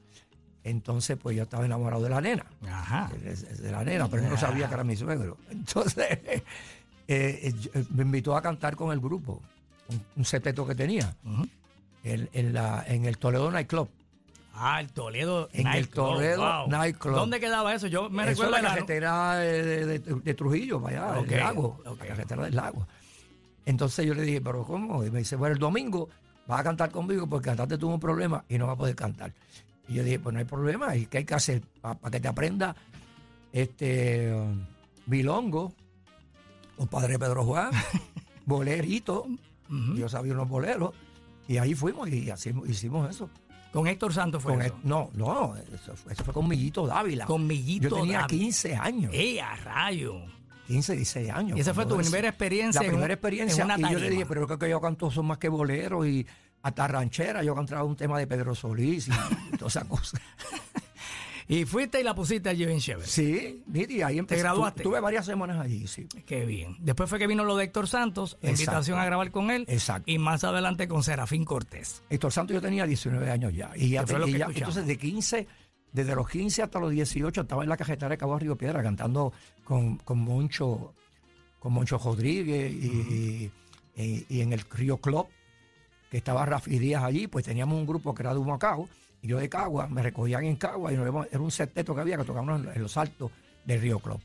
entonces 0.64 1.18
pues 1.20 1.36
yo 1.36 1.42
estaba 1.42 1.64
enamorado 1.66 2.02
de 2.02 2.08
la 2.10 2.20
nena, 2.20 2.46
Ajá. 2.66 3.10
de, 3.14 3.34
de 3.34 3.70
la 3.70 3.84
nena, 3.84 4.08
pero 4.08 4.22
yo 4.22 4.30
no 4.30 4.36
sabía 4.38 4.68
que 4.68 4.74
era 4.74 4.84
mi 4.84 4.96
suegro. 4.96 5.36
Entonces 5.50 6.06
eh, 6.26 6.42
eh, 7.08 7.52
me 7.94 8.02
invitó 8.04 8.36
a 8.36 8.40
cantar 8.42 8.76
con 8.76 8.92
el 8.92 9.00
grupo, 9.00 9.42
un, 9.88 10.02
un 10.16 10.24
septeto 10.24 10.66
que 10.66 10.74
tenía. 10.74 11.14
En, 12.04 12.28
en 12.32 12.52
la, 12.52 12.84
en 12.86 13.04
el 13.04 13.18
Toledo 13.18 13.50
Nightclub. 13.50 13.88
Ah, 14.54 14.80
el 14.80 14.92
Toledo 14.92 15.48
En 15.52 15.66
el 15.68 15.88
Toledo 15.88 16.66
Nightclub. 16.66 17.14
¿Dónde 17.14 17.40
quedaba 17.40 17.74
eso? 17.74 17.86
Yo 17.86 18.10
me 18.10 18.26
recuerdo 18.26 18.52
la 18.52 18.60
carretera 18.62 19.36
de, 19.36 19.86
de- 19.86 19.98
de- 20.00 20.14
de 20.14 20.34
Trujillo, 20.34 20.80
para 20.82 21.12
allá, 21.12 21.20
Ok, 21.20 21.30
el 21.32 21.38
lago, 21.38 21.80
la 21.84 22.06
carretera 22.06 22.44
del 22.44 22.56
lago. 22.56 22.86
Entonces 23.64 24.04
yo 24.06 24.14
le 24.14 24.22
dije, 24.22 24.40
¿pero 24.40 24.64
cómo? 24.64 25.04
Y 25.04 25.10
me 25.10 25.20
dice, 25.20 25.36
bueno, 25.36 25.54
el 25.54 25.58
domingo 25.60 26.08
vas 26.46 26.60
a 26.60 26.64
cantar 26.64 26.90
conmigo 26.90 27.26
porque 27.28 27.46
cantaste 27.46 27.78
tuvo 27.78 27.94
un 27.94 28.00
problema 28.00 28.44
y 28.48 28.58
no 28.58 28.66
va 28.66 28.72
a 28.72 28.76
poder 28.76 28.96
cantar. 28.96 29.32
Y 29.88 29.94
yo 29.94 30.02
dije, 30.04 30.18
pues 30.18 30.32
no 30.32 30.38
hay 30.40 30.44
problema, 30.46 30.94
¿y 30.96 31.06
qué 31.06 31.18
hay 31.18 31.24
que 31.24 31.34
hacer? 31.34 31.62
Para 31.80 31.98
que 32.10 32.20
te 32.20 32.28
aprenda 32.28 32.74
este 33.52 34.32
Bilongo, 35.06 35.72
o 36.76 36.86
Padre 36.86 37.18
Pedro 37.18 37.44
Juan, 37.44 37.70
bolerito, 38.46 39.26
Ujú. 39.68 39.94
yo 39.96 40.08
sabía 40.08 40.32
unos 40.32 40.48
boleros, 40.48 40.92
y 41.52 41.58
ahí 41.58 41.74
fuimos 41.74 42.08
y 42.08 42.30
así 42.30 42.52
hicimos 42.66 43.10
eso. 43.10 43.28
Con 43.72 43.86
Héctor 43.86 44.12
Santos 44.12 44.42
fue 44.42 44.52
Con 44.54 44.62
eso. 44.62 44.76
no, 44.82 45.10
no, 45.14 45.54
eso, 45.56 45.94
fue- 45.96 46.12
eso 46.12 46.24
fue 46.24 46.34
con 46.34 46.48
Millito 46.48 46.86
Dávila. 46.86 47.24
Con 47.26 47.46
Millito 47.46 47.88
Yo 47.88 47.96
tenía 47.96 48.20
Dávila. 48.20 48.26
15 48.38 48.74
años. 48.76 49.12
¡Eh, 49.14 49.40
a 49.40 49.54
rayo! 49.56 50.14
15, 50.66 50.94
16 50.96 51.30
años. 51.30 51.56
Y 51.58 51.60
esa 51.60 51.74
fue 51.74 51.84
tu 51.86 51.96
primera 51.96 52.28
experiencia 52.28 52.80
La 52.80 52.86
en 52.86 52.92
primera 52.92 53.14
experiencia. 53.14 53.62
en 53.64 53.70
una 53.72 53.88
y 53.88 53.92
yo 53.92 53.98
le 53.98 54.10
dije, 54.10 54.26
pero 54.26 54.46
creo 54.46 54.58
que 54.58 54.70
yo 54.70 54.80
canto 54.80 55.10
son 55.10 55.26
más 55.26 55.38
que 55.38 55.48
boleros 55.48 56.06
y 56.06 56.24
hasta 56.62 56.86
ranchera. 56.86 57.42
Yo 57.42 57.54
cantaba 57.54 57.82
un 57.84 57.96
tema 57.96 58.18
de 58.18 58.26
Pedro 58.28 58.54
Solís 58.54 59.08
y, 59.08 59.10
y 59.54 59.56
todas 59.56 59.74
esas 59.76 59.88
cosas. 59.88 60.20
Y 61.52 61.64
fuiste 61.64 62.00
y 62.00 62.04
la 62.04 62.14
pusiste 62.14 62.48
allí 62.48 62.64
bien 62.64 62.78
chévere. 62.78 63.08
Sí, 63.08 63.62
y 63.74 64.02
ahí 64.02 64.18
empecé. 64.18 64.40
graduaste? 64.40 64.84
Tuve 64.84 65.00
varias 65.00 65.26
semanas 65.26 65.58
allí, 65.58 65.84
sí. 65.88 66.06
Qué 66.24 66.44
bien. 66.46 66.76
Después 66.78 67.10
fue 67.10 67.18
que 67.18 67.26
vino 67.26 67.42
lo 67.42 67.56
de 67.56 67.64
Héctor 67.64 67.88
Santos, 67.88 68.34
Exacto. 68.34 68.50
invitación 68.50 68.98
a 69.00 69.04
grabar 69.04 69.32
con 69.32 69.50
él. 69.50 69.64
Exacto. 69.66 70.04
Y 70.10 70.18
más 70.18 70.44
adelante 70.44 70.86
con 70.86 71.02
Serafín 71.02 71.44
Cortés. 71.44 72.04
Héctor 72.08 72.30
Santos 72.32 72.54
yo 72.54 72.60
tenía 72.60 72.86
19 72.86 73.28
años 73.30 73.52
ya. 73.52 73.72
Y 73.74 73.90
ya, 73.90 74.04
y 74.26 74.32
ya- 74.38 74.46
entonces 74.46 74.86
de 74.86 74.96
15, 74.96 75.48
desde 75.92 76.14
los 76.14 76.28
15 76.28 76.62
hasta 76.62 76.78
los 76.78 76.92
18 76.92 77.40
estaba 77.40 77.64
en 77.64 77.68
la 77.68 77.76
cajetera 77.76 78.10
de 78.10 78.16
Cabo 78.18 78.38
Río 78.38 78.54
Piedra 78.56 78.80
cantando 78.80 79.32
con, 79.64 79.96
con 79.96 80.18
Moncho, 80.20 80.94
con 81.58 81.72
Moncho 81.72 81.98
Rodríguez 81.98 82.72
y, 82.72 83.50
y- 83.96 84.24
y 84.28 84.40
en 84.40 84.52
el 84.52 84.60
Río 84.70 84.98
Club, 84.98 85.26
que 86.12 86.18
estaba 86.18 86.46
Rafi 86.46 86.78
Díaz 86.78 87.02
allí, 87.02 87.26
pues 87.26 87.44
teníamos 87.44 87.76
un 87.76 87.86
grupo 87.86 88.14
que 88.14 88.22
era 88.22 88.32
de 88.34 88.38
Humacao, 88.38 88.88
y 89.22 89.28
yo 89.28 89.38
de 89.38 89.48
Cagua, 89.48 89.86
me 89.88 90.02
recogían 90.02 90.44
en 90.44 90.56
Cagua 90.56 90.92
y 90.92 90.96
nos 90.96 91.04
íbamos- 91.06 91.26
era 91.30 91.40
un 91.40 91.50
septeto 91.50 91.94
que 91.94 92.00
había 92.00 92.16
que 92.16 92.24
tocábamos 92.24 92.74
en, 92.74 92.82
los 92.82 92.96
altos 92.96 93.30
del 93.64 93.80
Río 93.80 93.98
Club. 93.98 94.20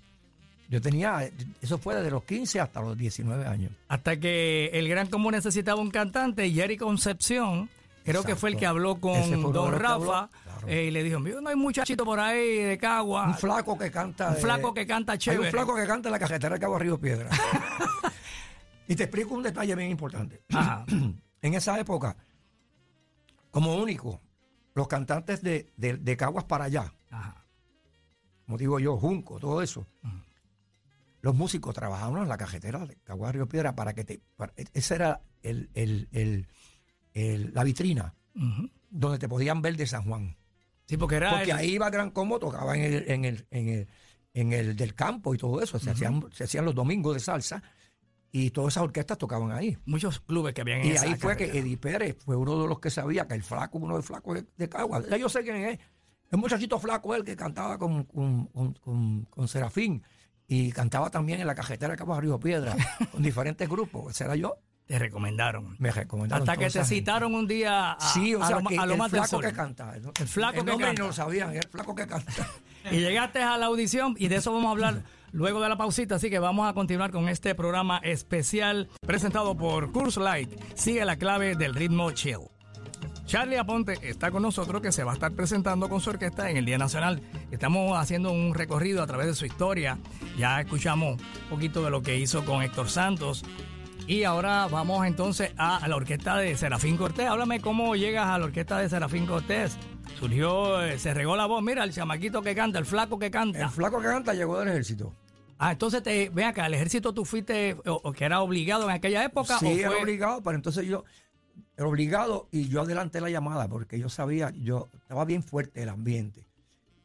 Yo 0.70 0.82
tenía, 0.82 1.30
eso 1.62 1.78
fue 1.78 1.93
desde 1.96 2.10
los 2.10 2.24
15 2.24 2.60
hasta 2.60 2.82
los 2.82 2.98
19 2.98 3.46
años. 3.46 3.72
Hasta 3.88 4.18
que 4.20 4.68
el 4.74 4.88
Gran 4.89 5.08
Común 5.08 5.34
necesitaba 5.34 5.80
un 5.80 5.91
cantante, 5.91 6.50
Jerry 6.50 6.76
Concepción, 6.78 7.70
creo 8.04 8.24
que 8.24 8.36
fue 8.36 8.50
el 8.52 8.58
que 8.58 8.66
habló 8.66 9.00
con 9.00 9.52
Don 9.54 9.74
Rafa 9.74 10.30
claro. 10.43 10.68
eh, 10.68 10.86
y 10.86 10.91
le 10.91 11.04
dijo, 11.04 11.20
"Mira, 11.20 11.39
no 11.41 11.50
hay 11.50 11.56
muchachito 11.56 12.04
por 12.04 12.20
ahí 12.20 12.64
de 12.64 12.78
Cagua. 12.80 13.28
Un 13.28 13.36
flaco 13.36 13.78
que 13.78 13.91
canta. 13.91 14.30
Un 14.30 14.34
de- 14.36 14.39
flaco 14.41 14.74
que 14.74 14.88
canta 14.88 15.12
Hay 15.12 15.18
chévere. 15.20 15.41
un 15.43 15.52
flaco 15.52 15.76
que 15.76 15.86
canta 15.86 16.08
en 16.10 16.14
la 16.14 16.20
cajetera 16.20 16.56
de 16.56 16.60
Cabo 16.62 16.80
Río 16.80 16.98
Piedra. 17.00 17.30
y 18.88 18.96
te 18.96 19.04
explico 19.04 19.36
un 19.36 19.43
detalle 19.43 19.76
bien 19.76 19.91
importante. 19.91 20.41
Ajá. 20.54 20.86
En 21.41 21.54
esa 21.54 21.80
época, 21.80 22.16
como 23.52 23.76
único, 23.76 24.20
los 24.76 24.88
cantantes 24.88 25.41
de, 25.41 25.73
de- 25.78 25.97
de 25.97 26.17
Caguas 26.17 26.43
para 26.45 26.65
allá, 26.65 26.93
Ajá. 27.09 27.43
como 28.45 28.57
digo 28.57 28.80
yo, 28.80 28.97
Junco, 28.97 29.39
todo 29.39 29.61
eso, 29.63 29.88
los 31.21 31.34
músicos 31.34 31.73
trabajaban 31.73 32.21
en 32.21 32.30
la 32.30 32.38
cajetera 32.38 32.86
de 32.86 32.97
Caguas 32.97 33.34
Río 33.34 33.47
Piedra 33.49 33.76
para 33.76 33.93
que 33.93 34.03
te. 34.03 34.21
para- 34.36 34.53
esa 34.73 34.95
era 34.95 35.21
el- 35.41 35.69
el- 35.73 36.07
el- 36.11 36.47
el- 37.13 37.53
la 37.53 37.63
vitrina 37.63 38.13
donde 38.89 39.17
te 39.17 39.28
podían 39.30 39.61
ver 39.61 39.76
de 39.78 39.88
San 39.88 40.03
Juan. 40.03 40.36
Sí, 40.88 40.97
porque 40.97 41.15
era 41.15 41.32
Porque 41.32 41.51
ahí 41.53 41.71
iba 41.73 41.89
Gran 41.89 42.11
Combo, 42.11 42.38
tocaba 42.38 42.76
en 42.78 42.84
el, 42.84 43.09
en 43.09 43.26
el, 43.26 43.47
en 43.49 43.69
el, 43.69 43.88
en 44.34 44.53
el 44.53 44.76
del 44.76 44.93
campo 44.93 45.34
y 45.34 45.38
todo 45.38 45.61
eso. 45.61 45.80
Se, 45.80 45.89
hacían, 45.89 46.23
se 46.32 46.43
hacían 46.43 46.65
los 46.65 46.76
domingos 46.76 47.15
de 47.15 47.19
salsa 47.21 47.63
y 48.38 48.49
todas 48.49 48.73
esas 48.73 48.83
orquestas 48.83 49.17
tocaban 49.17 49.53
ahí. 49.53 49.77
muchos 49.86 50.19
clubes 50.19 50.53
que 50.53 50.59
habían 50.59 50.83
Y 50.83 50.89
esa 50.91 51.05
ahí 51.05 51.15
fue 51.15 51.38
que. 51.38 51.45
Eddie 51.57 51.77
Pérez 51.77 52.17
fue 52.19 52.36
uno 52.36 52.61
de 52.63 52.67
los 52.67 52.81
que 52.81 52.89
sabía 52.89 53.25
que 53.29 53.33
el 53.33 53.43
flaco, 53.43 53.77
uno 53.77 53.93
de 53.93 53.99
los 53.99 54.05
flacos 54.05 54.36
de, 54.36 54.45
de 54.57 54.67
Cagua, 54.67 55.01
ya 55.09 55.15
yo 55.15 55.29
sé 55.29 55.41
quién 55.41 55.55
es. 55.55 55.79
El 56.31 56.39
muchachito 56.39 56.77
flaco 56.77 57.15
él 57.15 57.23
que 57.23 57.33
cantaba 57.38 57.77
con, 57.77 58.03
con, 58.03 58.47
con, 58.47 59.25
con- 59.29 59.47
Serafín 59.47 60.03
y 60.49 60.69
cantaba 60.73 61.09
también 61.09 61.39
en 61.39 61.47
la 61.47 61.55
cajetera 61.55 61.93
de 61.93 61.97
Cabo 61.97 62.19
Río 62.19 62.38
Piedra 62.38 62.75
con 63.13 63.23
diferentes 63.23 63.69
grupos. 63.69 64.11
Ese 64.11 64.25
era 64.25 64.36
yo. 64.36 64.57
Te 64.86 64.99
recomendaron. 64.99 65.77
Me 65.79 65.91
recomendaron. 65.91 66.47
Hasta 66.47 66.59
que 66.61 66.69
te 66.69 66.83
citaron 66.83 67.33
un 67.36 67.47
día 67.47 67.93
a, 67.93 68.01
Sí, 68.01 68.36
o 68.36 68.43
a 68.43 68.47
sea, 68.47 68.59
lo, 68.59 68.67
que 68.67 68.77
a 68.77 68.86
lo 68.86 68.91
el 68.93 68.99
más 68.99 69.11
flaco 69.11 69.39
que 69.39 69.53
canta. 69.53 69.95
El 69.95 70.27
flaco 70.27 70.65
que 70.65 70.71
canta. 70.71 70.93
no 70.93 71.07
lo 71.07 71.13
sabían, 71.13 71.55
el 71.55 71.67
flaco 71.69 71.95
que 71.95 72.05
canta. 72.05 72.33
Y 72.91 72.97
llegaste 72.99 73.41
a 73.41 73.57
la 73.57 73.67
audición 73.67 74.13
y 74.19 74.27
de 74.27 74.36
eso 74.36 74.53
vamos 74.53 74.67
a 74.67 74.71
hablar 74.71 75.03
luego 75.36 75.59
de 75.59 75.67
la 75.67 75.75
pausita, 75.75 76.15
así 76.15 76.29
que 76.29 76.39
vamos 76.39 76.67
a 76.67 76.73
continuar 76.73 77.11
con 77.11 77.27
este 77.27 77.55
programa 77.55 77.97
especial 77.97 78.88
presentado 79.05 79.55
por 79.55 79.91
Curse 79.91 80.21
Light. 80.21 80.49
Sigue 80.75 81.03
la 81.03 81.17
clave 81.17 81.55
del 81.55 81.75
ritmo 81.75 82.09
chill. 82.11 82.47
Charlie 83.25 83.57
Aponte 83.57 83.97
está 84.01 84.31
con 84.31 84.43
nosotros 84.43 84.81
que 84.81 84.93
se 84.93 85.03
va 85.03 85.11
a 85.11 85.15
estar 85.15 85.33
presentando 85.33 85.89
con 85.89 85.99
su 85.99 86.11
orquesta 86.11 86.49
en 86.49 86.55
el 86.55 86.65
Día 86.65 86.77
Nacional. 86.77 87.21
Estamos 87.51 87.97
haciendo 87.97 88.31
un 88.31 88.53
recorrido 88.53 89.03
a 89.03 89.07
través 89.07 89.27
de 89.27 89.36
su 89.36 89.45
historia. 89.45 89.97
Ya 90.38 90.61
escuchamos 90.61 91.19
un 91.19 91.49
poquito 91.49 91.83
de 91.83 91.89
lo 91.89 92.01
que 92.01 92.17
hizo 92.17 92.45
con 92.45 92.63
Héctor 92.63 92.89
Santos. 92.89 93.43
Y 94.07 94.23
ahora 94.23 94.67
vamos 94.67 95.05
entonces 95.05 95.51
a, 95.57 95.86
la 95.86 95.95
orquesta 95.97 96.38
de 96.38 96.55
Serafín 96.55 96.95
Cortés. 96.95 97.27
Háblame 97.27 97.59
cómo 97.59 97.95
llegas 97.95 98.27
a 98.27 98.38
la 98.38 98.45
orquesta 98.45 98.77
de 98.77 98.88
Serafín 98.88 99.25
Cortés. 99.25 99.77
Surgió, 100.17 100.81
eh, 100.81 100.97
se 100.97 101.13
regó 101.13 101.36
la 101.36 101.47
voz. 101.47 101.61
Mira, 101.61 101.83
el 101.83 101.91
chamaquito 101.91 102.41
que 102.41 102.55
canta, 102.55 102.79
el 102.79 102.86
flaco 102.86 103.19
que 103.19 103.31
canta. 103.31 103.59
El 103.59 103.69
flaco 103.69 103.99
que 103.99 104.07
canta 104.07 104.33
llegó 104.33 104.59
del 104.59 104.69
ejército. 104.69 105.13
Ah, 105.58 105.72
entonces 105.72 106.03
te, 106.03 106.30
ven 106.30 106.45
acá, 106.47 106.66
¿el 106.66 106.74
ejército 106.74 107.14
tú 107.14 107.24
fuiste 107.26 107.78
o, 107.86 108.01
o 108.03 108.12
que 108.12 108.26
era 108.26 108.41
obligado 108.41 108.84
en 108.89 108.91
aquella 108.95 109.24
época? 109.24 109.58
Sí, 109.60 109.66
o 109.68 109.70
era 109.80 109.89
fue- 109.91 110.01
obligado, 110.01 110.43
pero 110.43 110.56
entonces 110.58 110.86
yo, 110.86 111.06
era 111.78 111.88
obligado 111.88 112.47
y 112.51 112.68
yo 112.68 112.82
adelanté 112.82 113.22
la 113.22 113.30
llamada 113.30 113.68
porque 113.70 113.97
yo 113.99 114.10
sabía, 114.10 114.49
yo 114.51 114.89
estaba 114.93 115.24
bien 115.26 115.43
fuerte 115.43 115.82
el 115.84 115.89
ambiente. 115.89 116.45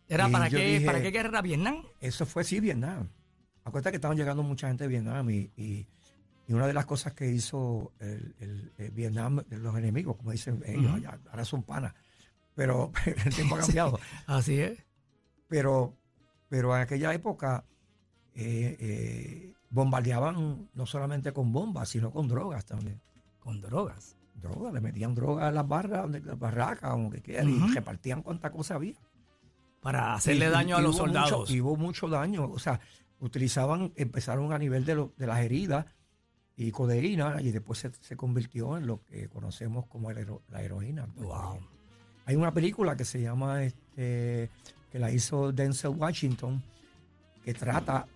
¿Era 0.08 0.28
y 0.28 0.32
para 0.32 0.50
qué, 0.50 0.56
dije- 0.78 0.86
para 0.86 1.00
qué 1.00 1.10
guerra 1.12 1.28
era 1.28 1.42
Vietnam? 1.42 1.84
Eso 2.00 2.26
fue, 2.26 2.42
sí, 2.42 2.58
Vietnam. 2.58 3.08
Acuérdate 3.62 3.90
que 3.92 3.96
estaban 3.98 4.16
llegando 4.16 4.42
mucha 4.42 4.66
gente 4.66 4.84
de 4.84 4.88
Vietnam 4.88 5.30
y, 5.30 5.50
y- 5.56 5.86
y 6.48 6.52
una 6.52 6.66
de 6.66 6.72
las 6.72 6.84
cosas 6.86 7.12
que 7.12 7.28
hizo 7.30 7.92
el, 8.00 8.34
el- 8.40 8.72
el 8.78 8.90
Vietnam, 8.90 9.44
los 9.50 9.76
enemigos, 9.78 10.16
como 10.16 10.32
dicen 10.32 10.60
ellos, 10.66 10.92
allá, 10.92 11.20
ahora 11.30 11.44
son 11.44 11.62
panas, 11.62 11.94
pero 12.56 12.90
el 13.24 13.32
tiempo 13.32 13.54
ha 13.54 13.60
cambiado. 13.60 14.00
Así 14.26 14.58
es. 14.60 14.76
pero, 15.46 15.94
pero 16.48 16.74
en 16.74 16.82
aquella 16.82 17.14
época 17.14 17.64
eh, 18.34 18.76
eh, 18.80 19.54
bombardeaban 19.70 20.68
no 20.74 20.86
solamente 20.86 21.32
con 21.32 21.52
bombas, 21.52 21.88
sino 21.88 22.10
con 22.10 22.28
drogas 22.28 22.64
también. 22.64 23.00
Con 23.38 23.60
drogas. 23.60 24.16
Drogas, 24.34 24.72
le 24.72 24.80
metían 24.80 25.14
drogas 25.14 25.44
a 25.46 25.50
las 25.50 25.66
barras, 25.68 26.02
donde- 26.02 26.20
las 26.20 26.38
barracas, 26.38 26.90
como 26.90 27.10
que 27.10 27.20
quieran, 27.20 27.52
Ujú. 27.52 27.66
y 27.68 27.74
repartían 27.74 28.22
cuánta 28.22 28.50
cosa 28.50 28.76
había. 28.76 28.94
Para 29.80 30.14
hacerle 30.14 30.46
Y- 30.46 30.50
daño 30.50 30.76
a 30.76 30.80
los 30.80 30.96
hubo 30.96 31.06
mucho- 31.06 31.20
soldados. 31.26 31.50
y 31.50 31.60
hubo 31.60 31.76
mucho 31.76 32.08
daño. 32.08 32.44
O 32.50 32.58
sea, 32.58 32.80
utilizaban, 33.20 33.92
empezaron 33.96 34.52
a 34.52 34.58
nivel 34.58 34.84
de, 34.84 34.94
lo- 34.94 35.12
de 35.16 35.26
las 35.26 35.40
heridas 35.40 35.86
y 36.56 36.70
codeína, 36.70 37.40
y 37.40 37.50
después 37.50 37.78
se, 37.78 37.90
se 38.00 38.16
convirtió 38.16 38.76
en 38.76 38.86
lo 38.86 39.02
que 39.04 39.28
conocemos 39.28 39.86
como 39.86 40.10
hero- 40.10 40.42
la 40.48 40.62
heroína. 40.62 41.06
Wow. 41.16 41.58
Hay 42.26 42.36
una 42.36 42.52
película 42.52 42.96
que 42.96 43.04
se 43.04 43.20
llama, 43.20 43.62
este, 43.62 44.50
que 44.92 44.98
la 44.98 45.10
hizo 45.10 45.52
Denzel 45.52 45.90
Washington, 45.96 46.62
que 47.44 47.54
trata 47.54 48.06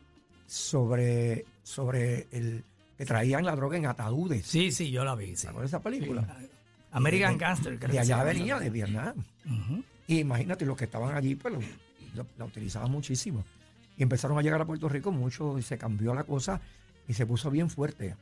sobre, 0.47 1.45
sobre 1.63 2.27
el 2.33 2.65
que 2.97 3.05
traían 3.05 3.45
la 3.45 3.57
droga 3.57 3.77
en 3.77 3.87
ataúdes. 3.87 4.47
Sí, 4.47 4.71
sí, 4.71 4.91
yo 4.91 5.05
la 5.05 5.15
vi. 5.15 5.29
sí. 5.29 5.37
¿Se 5.37 5.49
acuerdan 5.49 5.63
de 5.65 5.69
esa 5.69 5.83
película? 5.83 6.37
American 6.93 7.37
Gangster. 7.39 7.79
creo 7.79 7.91
De 7.93 7.99
allá 7.99 8.23
venía, 8.23 8.59
de 8.59 8.71
Vietnam. 8.71 9.15
Y 10.07 10.21
imagínate, 10.21 10.65
los 10.65 10.77
que 10.77 10.85
estaban 10.85 11.15
allí, 11.17 11.35
pues 11.35 11.55
la 12.39 12.45
utilizaban 12.45 12.91
muchísimo. 12.91 13.45
Y 13.97 14.03
empezaron 14.03 14.39
a 14.39 14.43
llegar 14.43 14.61
a 14.61 14.65
Puerto 14.65 14.89
Rico 14.89 15.13
mucho 15.13 15.59
y 15.59 15.63
se 15.63 15.79
cambió 15.79 16.15
la 16.15 16.25
cosa 16.25 16.61
y 17.09 17.15
se 17.15 17.27
puso 17.27 17.51
bien 17.51 17.69
fuerte. 17.71 18.15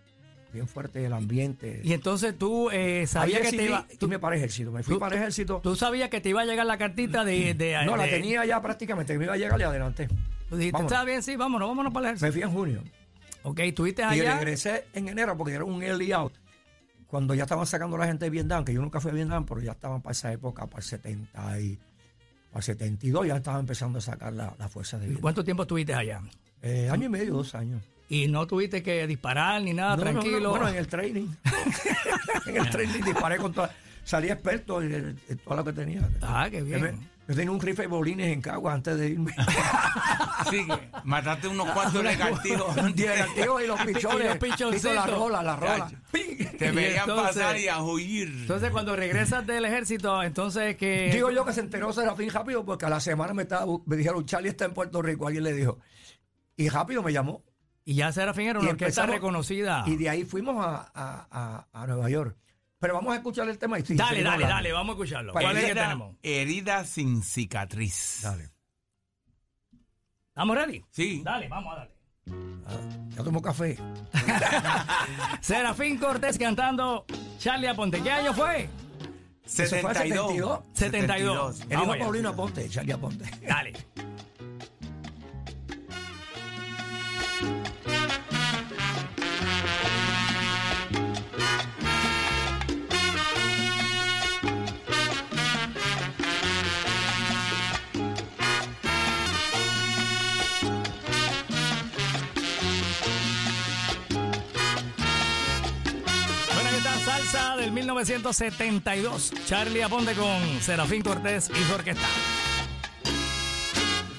Bien 0.52 0.68
fuerte 0.68 1.04
el 1.04 1.14
ambiente. 1.14 1.80
Y 1.82 1.94
entonces 1.94 2.36
tú 2.36 2.68
eh, 2.70 3.06
sabías 3.06 3.40
que 3.40 3.56
te 3.56 3.64
iba... 3.64 3.86
irme 3.98 4.18
para 4.18 4.36
el 4.36 4.40
ejército. 4.42 4.70
Me 4.70 4.82
fui 4.82 4.94
tú- 4.94 5.00
para 5.00 5.16
ejército. 5.16 5.60
Tú 5.62 5.74
sabías 5.76 6.10
que 6.10 6.20
te 6.20 6.28
iba 6.28 6.42
a 6.42 6.44
llegar 6.44 6.66
la 6.66 6.76
cartita 6.76 7.24
de... 7.24 7.54
de 7.54 7.82
no, 7.86 7.96
la 7.96 8.06
tenía 8.06 8.44
ya 8.44 8.60
prácticamente. 8.60 9.16
Me 9.16 9.24
iba 9.24 9.32
a 9.32 9.38
llegar 9.38 9.58
y 9.58 9.62
adelante. 9.62 10.08
Tú 10.52 10.58
dijiste, 10.58 10.82
está 10.82 11.02
bien, 11.04 11.22
sí, 11.22 11.34
vámonos, 11.34 11.66
vámonos 11.66 11.94
para 11.94 12.10
el 12.10 12.14
ejército. 12.16 12.26
Me 12.26 12.32
fui 12.32 12.42
en 12.42 12.50
junio. 12.50 12.84
Ok, 13.42 13.60
estuviste 13.60 14.02
Y 14.02 14.04
allá. 14.04 14.34
regresé 14.36 14.84
en 14.92 15.08
enero 15.08 15.34
porque 15.34 15.54
era 15.54 15.64
un 15.64 15.82
early 15.82 16.12
out. 16.12 16.34
Cuando 17.06 17.34
ya 17.34 17.44
estaban 17.44 17.64
sacando 17.66 17.96
a 17.96 18.00
la 18.00 18.06
gente 18.06 18.26
de 18.26 18.30
Vietnam, 18.30 18.62
que 18.62 18.74
yo 18.74 18.82
nunca 18.82 19.00
fui 19.00 19.10
a 19.12 19.14
Vietnam, 19.14 19.46
pero 19.46 19.62
ya 19.62 19.72
estaban 19.72 20.02
para 20.02 20.12
esa 20.12 20.30
época, 20.30 20.66
para 20.66 20.78
el 20.78 20.84
70 20.84 21.60
y 21.60 21.76
para 22.50 22.58
el 22.58 22.62
72, 22.62 23.26
ya 23.26 23.36
estaban 23.36 23.60
empezando 23.60 23.98
a 23.98 24.02
sacar 24.02 24.34
la, 24.34 24.54
la 24.58 24.68
fuerza 24.68 24.98
de 24.98 25.06
Vietnam. 25.06 25.22
¿Cuánto 25.22 25.42
tiempo 25.42 25.62
estuviste 25.62 25.94
allá? 25.94 26.20
Eh, 26.60 26.90
año 26.92 27.06
y 27.06 27.08
medio, 27.08 27.32
dos 27.32 27.54
años. 27.54 27.82
Y 28.10 28.28
no 28.28 28.46
tuviste 28.46 28.82
que 28.82 29.06
disparar 29.06 29.62
ni 29.62 29.72
nada, 29.72 29.96
No, 29.96 30.04
no, 30.04 30.12
no, 30.12 30.20
tranquilo. 30.20 30.50
Bueno, 30.50 30.68
en 30.68 30.76
el 30.76 30.86
training. 30.86 31.28
en 32.46 32.56
el 32.58 32.68
training 32.70 33.00
disparé 33.02 33.38
con 33.38 33.54
toda. 33.54 33.74
Salí 34.04 34.28
experto 34.28 34.82
en, 34.82 34.92
en- 34.94 35.20
en 35.30 35.38
todo 35.38 35.56
lo 35.56 35.64
que 35.64 35.72
tenía. 35.72 36.06
Ah, 36.20 36.48
qué 36.50 36.60
bien. 36.62 36.98
Yo 37.32 37.36
tenía 37.36 37.50
un 37.50 37.60
rifle 37.60 37.84
de 37.84 37.88
bolines 37.88 38.26
en 38.30 38.42
Cagua 38.42 38.74
antes 38.74 38.98
de 38.98 39.08
irme. 39.08 39.32
Así 40.38 40.66
que 40.66 40.88
mataste 41.04 41.48
unos 41.48 41.70
cuantos 41.70 42.04
legaltigos. 42.04 42.74
Tío, 42.94 43.60
y 43.60 43.66
los 43.66 43.80
pichones. 43.80 44.20
Y 44.24 44.28
los 44.28 44.36
pichoncitos. 44.38 44.92
y 44.92 44.94
la 44.94 45.06
rola, 45.06 45.42
la 45.42 45.56
rola. 45.56 45.78
Chacho. 45.78 45.96
¡Ping! 46.10 46.46
Te 46.58 46.70
veían 46.72 47.00
entonces- 47.08 47.42
pasar 47.42 47.56
y 47.58 47.68
a 47.68 47.80
huir. 47.82 48.28
Entonces, 48.28 48.70
cuando 48.70 48.94
regresas 48.96 49.46
del 49.46 49.64
ejército, 49.64 50.22
entonces 50.22 50.76
que... 50.76 51.10
Digo 51.12 51.30
yo 51.30 51.44
que 51.44 51.52
se 51.52 51.60
enteró 51.60 51.92
Serafín 51.92 52.30
rápido 52.30 52.64
porque 52.64 52.84
a 52.86 52.90
la 52.90 53.00
semana 53.00 53.32
me, 53.32 53.42
estaba, 53.44 53.64
me 53.86 53.96
dijeron, 53.96 54.26
Charlie 54.26 54.50
está 54.50 54.66
en 54.66 54.74
Puerto 54.74 55.00
Rico. 55.00 55.26
Alguien 55.26 55.44
le 55.44 55.54
dijo. 55.54 55.78
Y 56.56 56.68
rápido 56.68 57.02
me 57.02 57.12
llamó. 57.12 57.42
Y 57.84 57.94
ya 57.94 58.12
Serafín 58.12 58.48
era 58.48 58.58
una 58.60 58.68
Y 58.68 58.72
orquesta 58.72 59.06
reconocida. 59.06 59.84
Y 59.86 59.96
de 59.96 60.08
ahí 60.10 60.24
fuimos 60.24 60.56
a, 60.64 60.90
a- 60.94 61.26
a- 61.72 61.82
a 61.82 61.86
Nueva 61.86 62.10
York. 62.10 62.36
Pero 62.82 62.94
vamos 62.94 63.12
a 63.12 63.16
escuchar 63.18 63.48
el 63.48 63.58
tema. 63.58 63.78
Y 63.78 63.86
sí, 63.86 63.94
Dale, 63.94 64.24
dale, 64.24 64.28
hablando. 64.34 64.54
dale, 64.56 64.72
vamos 64.72 64.88
a 64.88 64.92
escucharlo. 64.94 65.32
¿Cuál 65.32 65.44
es 65.44 65.50
el 65.50 65.58
que 65.60 65.70
herida, 65.70 65.82
tenemos? 65.84 66.16
herida 66.20 66.84
sin 66.84 67.22
cicatriz. 67.22 68.18
Dale. 68.24 68.50
¿Estamos 70.30 70.56
ready? 70.56 70.84
Sí. 70.90 71.22
Dale, 71.24 71.46
vamos 71.46 71.72
a 71.74 71.76
darle. 71.76 71.94
Ah, 72.66 73.08
ya 73.16 73.22
tomo 73.22 73.40
café. 73.40 73.78
Serafín 75.40 75.96
Cortés 75.96 76.36
cantando 76.36 77.04
Charlie 77.38 77.68
Aponte. 77.68 78.02
¿Qué 78.02 78.10
año 78.10 78.34
fue? 78.34 78.68
fue 79.44 79.66
72. 79.66 80.60
72. 80.72 81.60
El 81.60 81.68
Vamos 81.68 81.82
hijo 81.84 81.92
allá. 81.92 82.02
Paulino 82.04 82.28
Aponte, 82.30 82.68
Charlie 82.68 82.92
Aponte. 82.94 83.30
Dale. 83.46 83.72
1972. 107.94 109.32
Charlie 109.46 109.82
Aponte 109.82 110.14
con 110.14 110.40
Serafín 110.60 111.02
Cortés 111.02 111.50
y 111.50 111.62
su 111.64 111.74
orquesta. 111.74 112.06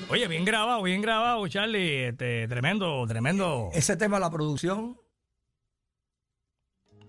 Oye, 0.09 0.27
bien 0.27 0.45
grabado, 0.45 0.83
bien 0.83 1.01
grabado, 1.01 1.47
Charlie. 1.47 2.09
Este, 2.09 2.47
tremendo, 2.47 3.03
tremendo. 3.07 3.69
Ese 3.73 3.97
tema, 3.97 4.19
la 4.19 4.29
producción, 4.29 4.95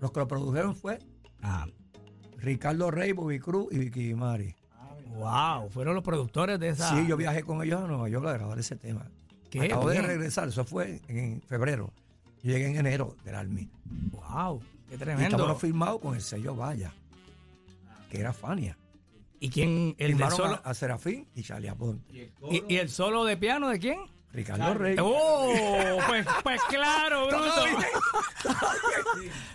los 0.01 0.11
que 0.11 0.21
lo 0.21 0.29
produjeron 0.29 0.75
fue 0.75 0.99
Ah, 1.43 1.67
Ricardo 2.39 2.91
Rey, 2.91 3.13
Bobby 3.13 3.39
Cruz 3.39 3.69
y 3.71 3.79
Vicky 3.79 4.15
Mari. 4.15 4.55
wow, 5.17 5.69
fueron 5.69 5.95
los 5.95 6.03
productores 6.03 6.59
de 6.59 6.71
esa. 6.71 6.89
Sí, 6.97 7.07
yo 7.07 7.17
viajé 7.19 7.43
con 7.43 7.63
ellos 7.63 7.83
a 7.83 7.87
Nueva 7.87 8.09
York 8.09 8.27
a 8.27 8.33
grabar 8.33 8.59
ese 8.59 8.77
tema. 8.77 9.07
Qué 9.51 9.67
Acabo 9.67 9.91
de 9.91 10.01
regresar, 10.01 10.49
eso 10.49 10.65
fue 10.65 11.01
en 11.09 11.43
febrero. 11.43 11.93
Llegué 12.43 12.67
en 12.69 12.77
enero 12.77 13.17
del 13.25 13.35
Army. 13.35 13.71
Wow, 14.11 14.63
qué 14.97 15.03
Y 15.03 15.07
tremendo. 15.07 15.37
estábamos 15.37 15.61
firmados 15.61 16.01
con 16.01 16.15
el 16.15 16.21
sello 16.23 16.55
Vaya, 16.55 16.93
que 18.11 18.21
era 18.21 18.33
Fania. 18.33 18.77
¿Y 19.41 19.51
quién? 19.51 19.95
El 19.99 20.13
de 20.13 20.15
Firmaron 20.15 20.37
solo. 20.37 20.61
a, 20.65 20.71
a 20.71 20.75
Serafín 20.75 21.29
y 21.35 21.43
Charlie 21.43 21.69
Aponte. 21.69 22.33
¿Y, 22.51 22.63
y 22.75 22.77
el 22.79 22.89
solo 22.89 23.25
de 23.25 23.37
piano 23.37 23.69
de 23.69 23.79
quién? 23.79 24.01
Ricardo 24.33 24.75
Rey. 24.75 24.97
Oh, 25.01 25.53
pues, 26.09 26.27
pues 26.43 26.61
claro, 26.69 27.27
bruto. 27.29 27.45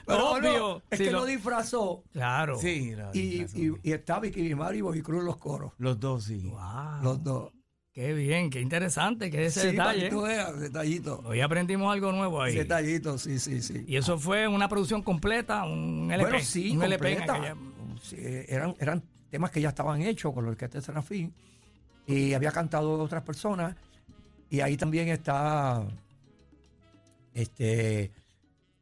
Pero 0.05 0.31
Obvio. 0.31 0.57
no, 0.59 0.81
es 0.89 0.97
Sí, 0.97 1.03
que 1.05 1.11
lo- 1.11 1.19
lo 1.19 1.25
disfrazó 1.25 2.03
Claro. 2.13 2.57
Sí, 2.59 2.95
la- 2.95 3.11
y, 3.13 3.39
la- 3.39 3.45
y, 3.59 3.73
y 3.83 3.91
está 3.91 4.19
Vicky 4.19 4.55
Mari 4.55 4.77
y 4.79 4.81
Bobby 4.81 5.01
Cruz 5.01 5.19
en 5.19 5.25
los 5.25 5.37
coros. 5.37 5.73
los 5.77 5.99
dos, 5.99 6.23
sí. 6.25 6.47
Wow. 6.49 7.03
Los 7.03 7.23
dos. 7.23 7.51
Qué 7.99 8.13
bien, 8.13 8.49
qué 8.49 8.61
interesante, 8.61 9.29
qué 9.29 9.47
ese 9.47 9.59
Sí, 9.59 9.67
detalle. 9.71 10.09
detallito. 10.09 11.21
Hoy 11.25 11.41
aprendimos 11.41 11.91
algo 11.91 12.13
nuevo 12.13 12.41
ahí. 12.41 12.55
Detallito, 12.55 13.17
sí, 13.17 13.39
sí, 13.39 13.61
sí. 13.61 13.83
Y 13.89 13.97
eso 13.97 14.17
fue 14.17 14.47
una 14.47 14.69
producción 14.69 15.03
completa, 15.03 15.65
un 15.65 16.09
LP. 16.09 16.29
Bueno, 16.29 16.45
sí, 16.45 16.77
un 16.77 16.81
LP 16.83 17.11
en 17.11 17.17
completa. 17.17 17.33
aquella- 17.35 17.55
Sí, 18.01 18.15
eran, 18.47 18.73
eran 18.79 19.03
temas 19.29 19.51
que 19.51 19.59
ya 19.59 19.67
estaban 19.67 20.01
hechos 20.01 20.33
con 20.33 20.45
la 20.45 20.51
orquesta 20.51 20.77
de 20.77 20.81
Serafín 20.85 21.33
y 22.07 22.31
había 22.31 22.53
cantado 22.53 22.93
otras 23.03 23.21
personas 23.23 23.75
y 24.49 24.61
ahí 24.61 24.77
también 24.77 25.09
está 25.09 25.85
este 27.33 28.13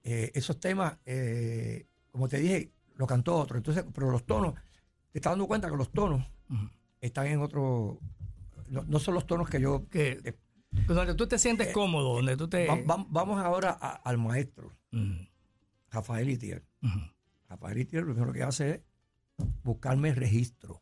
eh, 0.03 0.32
esos 0.36 0.59
temas 0.59 0.95
eh, 1.07 1.88
como 2.11 2.28
te 2.28 2.38
dije 2.38 2.70
lo 2.97 3.07
cantó 3.07 3.36
otro 3.38 3.57
entonces 3.57 3.84
pero 3.95 4.11
los 4.11 4.28
tonos 4.28 4.53
te 5.11 5.18
estás 5.18 5.32
dando 5.32 5.47
cuenta 5.47 5.72
que 5.72 5.76
los 5.76 5.91
tonos 5.91 6.24
están 7.01 7.26
en 7.26 7.41
otro 7.41 7.99
no, 8.70 8.84
no 8.84 8.99
son 8.99 9.13
los 9.15 9.26
tonos 9.28 9.49
que 9.49 9.59
yo 9.61 9.88
Que- 9.89 10.20
eh, 10.24 10.38
donde 10.88 11.15
tú 11.15 11.28
te 11.28 11.38
sientes 11.39 11.72
cómodo, 11.74 12.15
donde 12.15 12.36
tú 12.38 12.47
te... 12.49 12.68
va- 12.68 12.76
va- 12.97 13.05
vamos 13.09 13.39
ahora 13.39 13.78
a- 13.80 13.95
al 13.95 14.18
maestro 14.18 14.78
Ujú, 14.91 15.28
Rafael 15.89 16.30
Itier 16.30 16.65
ujú. 16.82 16.99
Rafael 17.49 17.78
Itier 17.80 18.03
lo 18.03 18.13
primero 18.13 18.34
que 18.34 18.43
hace 18.43 18.70
es 18.72 18.82
buscarme 19.63 20.13
registro 20.13 20.82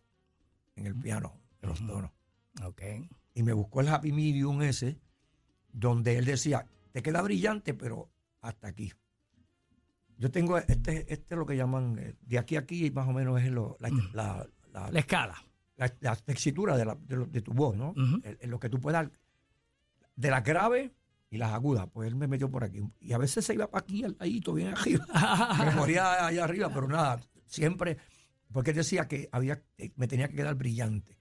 en 0.75 0.87
el 0.87 0.95
piano 0.95 1.39
de 1.61 1.67
los 1.67 1.79
tonos. 1.85 2.11
Ok. 2.63 2.81
Y 3.33 3.43
me 3.43 3.53
buscó 3.53 3.81
el 3.81 3.89
Happy 3.89 4.11
Medium 4.11 4.61
ese, 4.61 4.99
donde 5.71 6.17
él 6.17 6.25
decía, 6.25 6.65
te 6.91 7.01
queda 7.03 7.21
brillante, 7.21 7.73
pero 7.73 8.09
hasta 8.41 8.67
aquí. 8.67 8.91
Yo 10.17 10.31
tengo, 10.31 10.57
este, 10.57 11.01
este 11.13 11.35
es 11.35 11.37
lo 11.37 11.45
que 11.45 11.57
llaman, 11.57 11.97
eh, 11.99 12.15
de 12.21 12.39
aquí 12.39 12.55
a 12.55 12.59
aquí 12.59 12.89
más 12.91 13.07
o 13.07 13.11
menos 13.11 13.41
es 13.41 13.51
lo- 13.51 13.75
la, 13.79 13.89
la- 14.13 14.47
la- 14.73 14.91
La 14.91 14.99
escala. 14.99 15.35
La- 15.77 15.93
la 16.01 16.15
textura 16.15 16.77
de, 16.77 16.85
la- 16.85 16.95
de 16.95 17.41
tu 17.41 17.53
voz, 17.53 17.75
¿no? 17.75 17.93
En- 18.23 18.37
en 18.39 18.49
lo 18.51 18.59
que 18.59 18.69
tú 18.69 18.79
puedas, 18.79 19.09
de 20.15 20.29
las 20.29 20.43
graves 20.43 20.91
y 21.29 21.37
las 21.37 21.51
agudas. 21.53 21.87
Pues 21.91 22.07
él 22.07 22.15
me 22.15 22.27
metió 22.27 22.49
por 22.49 22.63
aquí. 22.63 22.81
Y 22.99 23.13
a 23.13 23.17
veces 23.17 23.45
se 23.45 23.53
iba 23.53 23.69
para 23.69 23.83
aquí, 23.83 24.03
al 24.03 24.15
ladito, 24.19 24.53
bien 24.53 24.69
arriba. 24.69 25.05
me 25.59 25.71
moría 25.71 26.25
allá 26.27 26.43
arriba, 26.43 26.69
pero 26.73 26.87
nada, 26.87 27.19
siempre, 27.45 27.97
porque 28.51 28.71
él 28.71 28.77
decía 28.77 29.07
que 29.07 29.27
había, 29.31 29.61
eh, 29.77 29.91
me 29.95 30.07
tenía 30.07 30.27
que 30.29 30.35
quedar 30.35 30.55
brillante. 30.55 31.17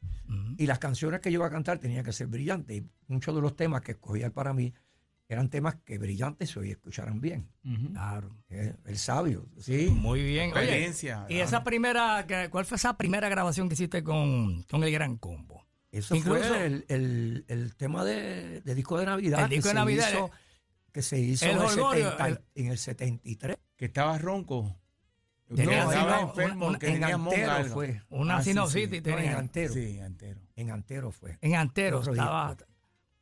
Y 0.57 0.67
las 0.67 0.79
canciones 0.79 1.21
que 1.21 1.31
yo 1.31 1.41
iba 1.41 1.47
a 1.47 1.51
cantar 1.51 1.79
tenían 1.79 2.05
que 2.05 2.13
ser 2.13 2.29
brillantes. 2.29 2.77
Y 2.79 2.89
muchos 3.09 3.35
de 3.35 3.41
los 3.43 3.55
temas 3.57 3.83
que 3.83 3.93
escogía 3.93 4.27
él 4.27 4.33
para 4.33 4.53
mí 4.55 4.73
eran 5.29 5.49
temas 5.51 5.77
que 5.85 5.99
brillantes 5.99 6.51
se 6.51 6.71
escucharan 6.71 7.21
bien. 7.21 7.49
Claro. 7.93 8.37
Eh, 8.51 8.75
el 8.85 8.99
sabio. 8.99 9.47
Sí. 9.59 9.89
Muy 9.91 10.23
bien. 10.23 10.53
Oye, 10.53 10.61
Experiencia. 10.63 11.27
y 11.29 11.39
esa 11.39 11.65
primera, 11.65 12.27
¿cuál 12.51 12.65
fue 12.67 12.77
esa 12.77 12.97
primera 12.97 13.29
grabación 13.29 13.69
que 13.69 13.75
hiciste 13.75 14.03
con, 14.05 14.63
con 14.65 14.85
el 14.85 14.93
Gran 14.93 15.17
Combo? 15.17 15.65
Eso 15.91 16.15
Incluso- 16.17 16.45
fue 16.49 16.67
el, 16.67 16.85
el- 16.89 17.45
el 17.49 17.77
tema 17.77 18.05
de, 18.05 18.61
de 18.63 18.75
disco 18.75 18.99
de 18.99 19.07
Navidad. 19.07 19.45
El 19.45 19.49
disco 19.49 19.63
que 19.63 19.69
de 19.69 19.71
se 19.71 19.75
Navidad, 19.75 20.09
hizo- 20.13 20.27
eh. 20.27 20.31
que 20.93 21.03
se 21.03 21.19
hizo 21.21 21.45
El 21.47 21.51
en, 21.53 21.57
el 21.59 21.63
Holgorio, 21.65 22.05
70 22.11 22.27
el- 22.29 22.41
en 22.57 22.67
el 22.73 22.79
73. 22.79 23.57
Que 23.77 23.85
estaba 23.87 24.19
ronco. 24.19 24.77
Tenía 25.55 25.85
no, 25.85 25.93
estaba 25.93 26.21
no, 26.23 26.29
enfermo, 26.31 26.67
una- 26.67 26.79
que 26.79 26.87
en 26.89 26.93
tenía 27.01 27.15
Antero 27.15 27.65
fue. 27.67 28.03
Una 28.09 28.37
Ah, 28.39 28.43
sí, 28.43 28.51
sinusitis 28.51 29.03
sí. 29.05 29.11
No, 29.11 29.11
en 29.11 29.23
tenía. 29.25 29.39
Antero. 29.39 29.75
Sí, 29.75 29.99
entero. 29.99 30.41
En 30.57 30.71
Antero 30.71 31.11
fue. 31.13 31.39
En 31.41 31.55
Antero 31.55 32.01
estaba. 32.01 32.57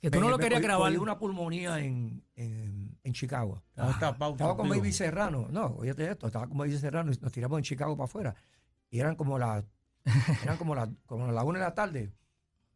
Que 0.02 0.10
tú 0.10 0.20
no 0.20 0.30
lo 0.30 0.36
me 0.36 0.42
querías 0.42 0.60
grabar. 0.60 0.90
cogí 0.90 1.00
una 1.00 1.16
pulmonía 1.16 1.78
en, 1.78 2.24
en, 2.34 2.98
en 3.04 3.12
Chicago. 3.12 3.62
Estaba 3.68 3.98
tapado 4.00 4.32
Estaba 4.32 4.56
con. 4.56 4.68
Baby 4.68 4.92
Serrano. 4.92 5.46
No, 5.48 5.66
oíste 5.78 6.10
esto. 6.10 6.26
Estaba 6.26 6.48
con 6.48 6.58
Baby 6.58 6.76
Serrano 6.76 7.12
y 7.12 7.16
nos 7.18 7.30
tiramos 7.30 7.56
en 7.58 7.62
Chicago 7.62 7.96
para 7.96 8.06
afuera. 8.06 8.34
Y 8.90 8.98
eran 8.98 9.14
como 9.14 9.38
las 9.38 9.64
eran 10.42 10.56
como 10.56 10.74
las 10.74 10.88
como 11.06 11.30
las 11.30 11.44
una 11.44 11.60
de 11.60 11.64
la 11.64 11.74
tarde. 11.74 12.12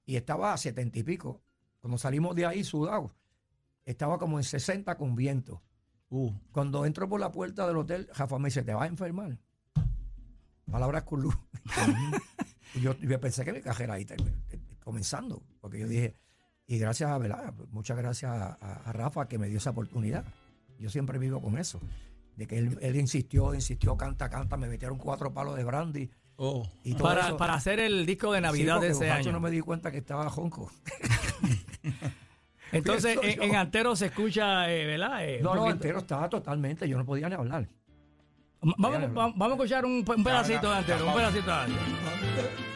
Y 0.04 0.14
estaba 0.14 0.52
a 0.52 0.56
setenta 0.56 1.00
y 1.00 1.02
pico. 1.02 1.42
Cuando 1.80 1.98
salimos 1.98 2.36
de 2.36 2.46
ahí 2.46 2.62
sudados, 2.62 3.10
estaba 3.84 4.18
como 4.18 4.38
en 4.38 4.44
60 4.44 4.96
con 4.96 5.16
viento. 5.16 5.62
Uh, 6.10 6.30
Cuando 6.52 6.86
entro 6.86 7.08
por 7.08 7.18
la 7.18 7.32
puerta 7.32 7.66
del 7.66 7.76
hotel, 7.76 8.08
Rafa 8.14 8.38
me 8.38 8.46
dice, 8.46 8.62
¿te 8.62 8.72
vas 8.72 8.84
a 8.84 8.86
enfermar? 8.86 9.36
Palabras 10.70 11.02
con 11.02 11.22
luz. 11.22 11.36
y 12.74 12.80
yo, 12.80 12.96
yo 12.98 13.20
pensé 13.20 13.44
que 13.44 13.52
mi 13.52 13.60
cajera 13.60 13.94
ahí 13.94 14.02
está 14.02 14.14
comenzando, 14.84 15.42
porque 15.60 15.80
yo 15.80 15.88
dije, 15.88 16.14
y 16.66 16.78
gracias 16.78 17.10
a 17.10 17.18
¿verdad? 17.18 17.54
muchas 17.70 17.96
gracias 17.96 18.30
a, 18.32 18.58
a- 18.60 18.82
a 18.84 18.92
Rafa 18.92 19.28
que 19.28 19.38
me 19.38 19.48
dio 19.48 19.58
esa 19.58 19.70
oportunidad. 19.70 20.24
Yo 20.78 20.90
siempre 20.90 21.18
vivo 21.18 21.40
con 21.40 21.56
eso, 21.58 21.80
de 22.36 22.46
que 22.46 22.58
él, 22.58 22.78
él 22.82 22.96
insistió, 22.96 23.54
insistió, 23.54 23.96
canta, 23.96 24.28
canta, 24.28 24.56
me 24.56 24.68
metieron 24.68 24.98
cuatro 24.98 25.32
palos 25.32 25.56
de 25.56 25.64
brandy 25.64 26.10
oh. 26.36 26.68
y 26.84 26.92
todo 26.94 27.04
Para, 27.08 27.26
eso. 27.28 27.36
para 27.36 27.54
hacer 27.54 27.80
el 27.80 28.04
disco 28.04 28.30
de 28.32 28.38
Sí, 28.38 28.42
Navidad 28.42 28.74
porque 28.74 28.86
de 28.88 28.92
ese 28.92 29.10
año. 29.10 29.32
no 29.32 29.40
me 29.40 29.50
di 29.50 29.60
cuenta 29.60 29.90
que 29.90 29.98
estaba 29.98 30.28
jonco. 30.28 30.70
Entonces, 32.72 33.16
en, 33.22 33.54
Antero 33.54 33.94
se 33.96 34.06
escucha, 34.06 34.70
eh, 34.72 34.84
¿verdad? 34.86 35.24
Eh, 35.26 35.40
No, 35.42 35.54
no, 35.54 35.60
poquito- 35.62 35.72
entero 35.76 35.98
estaba 36.00 36.28
totalmente, 36.28 36.88
yo 36.88 36.98
no 36.98 37.06
podía 37.06 37.28
ni 37.28 37.36
hablar. 37.36 37.68
Vamos, 38.60 39.00
vamos, 39.14 39.14
vamos 39.36 39.50
a 39.50 39.54
escuchar 39.54 39.84
un, 39.84 40.04
un 40.06 40.24
pedacito 40.24 40.68
de 40.70 40.76
Antero, 40.76 41.06
un 41.06 41.14
pedacito 41.14 41.46
de 41.46 41.52
Antero. 41.52 41.80
Antero 41.80 42.75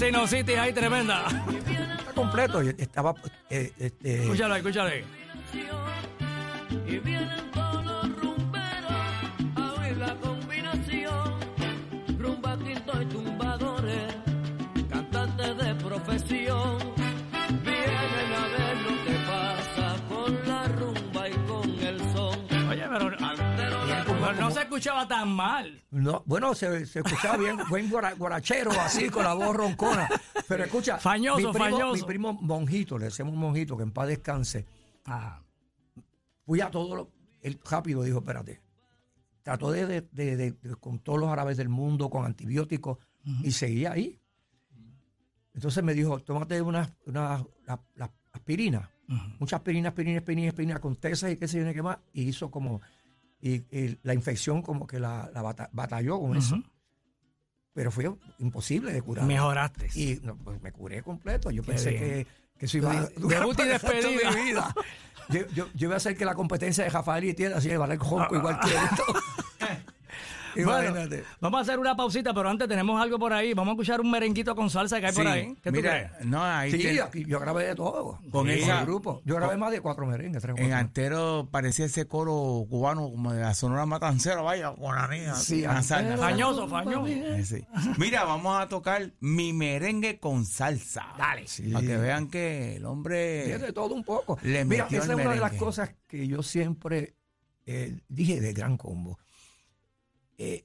sinusitis 0.00 0.56
ahí 0.56 0.72
tremenda. 0.72 1.26
Está 1.98 2.12
completo, 2.14 2.60
estaba... 2.62 3.14
eh, 3.50 3.70
este, 3.78 4.22
Escúchalo, 4.22 4.54
ahí, 4.54 4.62
escuchaba 24.70 25.06
tan 25.08 25.28
mal. 25.30 25.82
No, 25.90 26.22
bueno, 26.26 26.54
se, 26.54 26.86
se 26.86 27.00
escuchaba 27.00 27.36
bien, 27.36 27.58
buen 27.68 27.90
guara- 27.90 28.14
guarachero, 28.14 28.70
así, 28.72 29.08
con 29.10 29.24
la 29.24 29.34
voz 29.34 29.54
roncona. 29.56 30.08
Pero 30.48 30.64
escucha, 30.64 30.98
Fañoso, 30.98 31.38
mi 31.48 31.52
primo, 31.52 31.58
fañoso. 31.64 31.94
mi 31.94 32.02
primo 32.02 32.32
Monjito, 32.34 32.96
le 32.98 33.06
decimos 33.06 33.34
Monjito, 33.34 33.76
que 33.76 33.82
en 33.82 33.90
paz 33.90 34.08
descanse, 34.08 34.64
Ajá. 35.04 35.42
fui 36.46 36.60
a 36.60 36.70
todo 36.70 36.94
lo, 36.96 37.10
él 37.42 37.58
rápido 37.68 38.02
dijo, 38.02 38.18
espérate, 38.18 38.60
trató 39.42 39.70
de, 39.72 39.86
de- 39.86 40.00
de- 40.12 40.36
de- 40.36 40.52
de- 40.52 40.76
con 40.76 40.98
todos 41.00 41.18
los 41.18 41.28
árabes 41.30 41.56
del 41.56 41.68
mundo, 41.68 42.08
con 42.10 42.24
antibióticos, 42.24 42.98
y 43.42 43.50
seguía 43.52 43.92
ahí. 43.92 44.18
Entonces 45.54 45.82
me 45.82 45.94
dijo, 45.94 46.20
tómate 46.20 46.60
unas 46.62 46.92
una, 47.06 47.44
la- 47.66 47.80
la 47.96 48.10
aspirina, 48.32 48.88
mucha 49.40 49.56
aspirina, 49.56 49.88
aspirina, 49.88 50.18
aspirina, 50.18 50.48
aspirina, 50.48 50.78
con 50.80 50.96
tesas 50.96 51.32
y 51.32 51.36
qué 51.36 51.48
sé 51.48 51.58
yo 51.64 51.72
qué 51.72 51.82
más, 51.82 51.98
y 52.12 52.22
hizo 52.22 52.50
como, 52.50 52.80
y, 53.40 53.52
y 53.76 53.98
la 54.02 54.14
infección 54.14 54.62
como 54.62 54.86
que 54.86 55.00
la, 55.00 55.30
la 55.32 55.42
bata- 55.42 55.70
batalló 55.72 56.20
con 56.20 56.36
eso. 56.36 56.56
Pero 57.72 57.90
fue 57.90 58.10
imposible 58.38 58.92
de 58.92 59.00
curar. 59.00 59.24
Mejoraste. 59.26 59.88
Y 59.94 60.20
no, 60.22 60.36
pues 60.36 60.60
me 60.60 60.72
curé 60.72 61.02
completo. 61.02 61.50
Yo 61.50 61.62
Qué 61.62 61.68
pensé 61.72 61.90
bien. 61.90 62.02
que, 62.02 62.26
que 62.58 62.66
eso 62.66 62.78
iba 62.78 62.90
a 62.92 63.06
durar 63.16 63.46
y 63.46 63.68
despedida. 63.68 64.30
mi 64.32 64.42
vida. 64.42 64.74
Yo, 65.28 65.46
yo, 65.54 65.68
yo 65.74 65.86
iba 65.86 65.94
a 65.94 65.96
hacer 65.98 66.16
que 66.16 66.24
la 66.24 66.34
competencia 66.34 66.82
de 66.82 66.90
Rafael 66.90 67.24
y 67.24 67.34
Tienda 67.34 67.58
así 67.58 67.68
de 67.68 67.76
jonco 67.98 68.34
igual 68.36 68.58
que 68.60 68.68
esto. 68.74 69.04
Bueno, 70.54 70.80
Imagínate. 70.90 71.24
vamos 71.40 71.58
a 71.58 71.62
hacer 71.62 71.78
una 71.78 71.96
pausita, 71.96 72.32
pero 72.34 72.48
antes 72.48 72.68
tenemos 72.68 73.00
algo 73.00 73.18
por 73.18 73.32
ahí. 73.32 73.54
Vamos 73.54 73.72
a 73.72 73.74
escuchar 73.74 74.00
un 74.00 74.10
merenguito 74.10 74.54
con 74.54 74.70
salsa 74.70 75.00
que 75.00 75.06
hay 75.06 75.12
por 75.12 75.26
ahí. 75.26 75.54
¿Qué 75.62 75.70
tú 75.70 75.76
mira, 75.76 76.10
crees? 76.12 76.26
no, 76.26 76.42
ahí 76.44 76.70
Sí, 76.72 76.78
te- 76.78 77.00
aquí 77.02 77.24
yo 77.26 77.38
grabé 77.40 77.66
de 77.66 77.74
todo. 77.74 78.18
Con 78.30 78.46
Sí, 78.46 78.54
esa- 78.54 78.80
el 78.80 78.86
grupo. 78.86 79.22
Yo 79.24 79.36
grabé 79.36 79.56
más 79.56 79.70
de 79.72 79.80
cuatro 79.80 80.06
merengues, 80.06 80.42
tres 80.42 80.56
en. 80.58 80.72
Antero 80.72 81.48
parecía 81.50 81.84
ese 81.86 82.06
coro 82.06 82.64
cubano 82.68 83.10
como 83.10 83.32
de 83.32 83.40
la 83.42 83.54
Sonora 83.54 83.86
Matancera, 83.86 84.40
vaya, 84.42 84.72
con 84.74 84.94
la 84.94 85.08
niña. 85.08 85.34
Sí. 85.34 85.64
Antero. 85.64 86.16
Fañoso, 86.18 86.68
fañoso. 86.68 87.06
Sí. 87.44 87.64
Mira, 87.98 88.24
vamos 88.24 88.60
a 88.60 88.68
tocar 88.68 89.12
mi 89.20 89.52
merengue 89.52 90.18
con 90.18 90.44
salsa. 90.44 91.06
Dale. 91.18 91.46
Sí. 91.46 91.70
Para 91.70 91.86
que 91.86 91.96
vean 91.96 92.28
que 92.28 92.76
el 92.76 92.84
hombre. 92.86 93.44
Tiene 93.46 93.72
todo 93.72 93.94
un 93.94 94.04
poco. 94.04 94.38
Le 94.42 94.64
Mira, 94.64 94.86
esa 94.90 94.96
es 94.98 95.08
una 95.08 95.30
de 95.32 95.40
las 95.40 95.52
cosas 95.54 95.90
que 96.06 96.26
yo 96.26 96.42
siempre 96.42 97.14
eh, 97.66 98.00
dije 98.08 98.40
de 98.40 98.52
Gran 98.52 98.76
Combo. 98.76 99.18
Eh, 100.42 100.64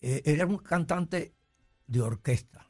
eh, 0.00 0.22
era 0.24 0.44
un 0.44 0.58
cantante 0.58 1.32
de 1.86 2.00
orquesta. 2.00 2.68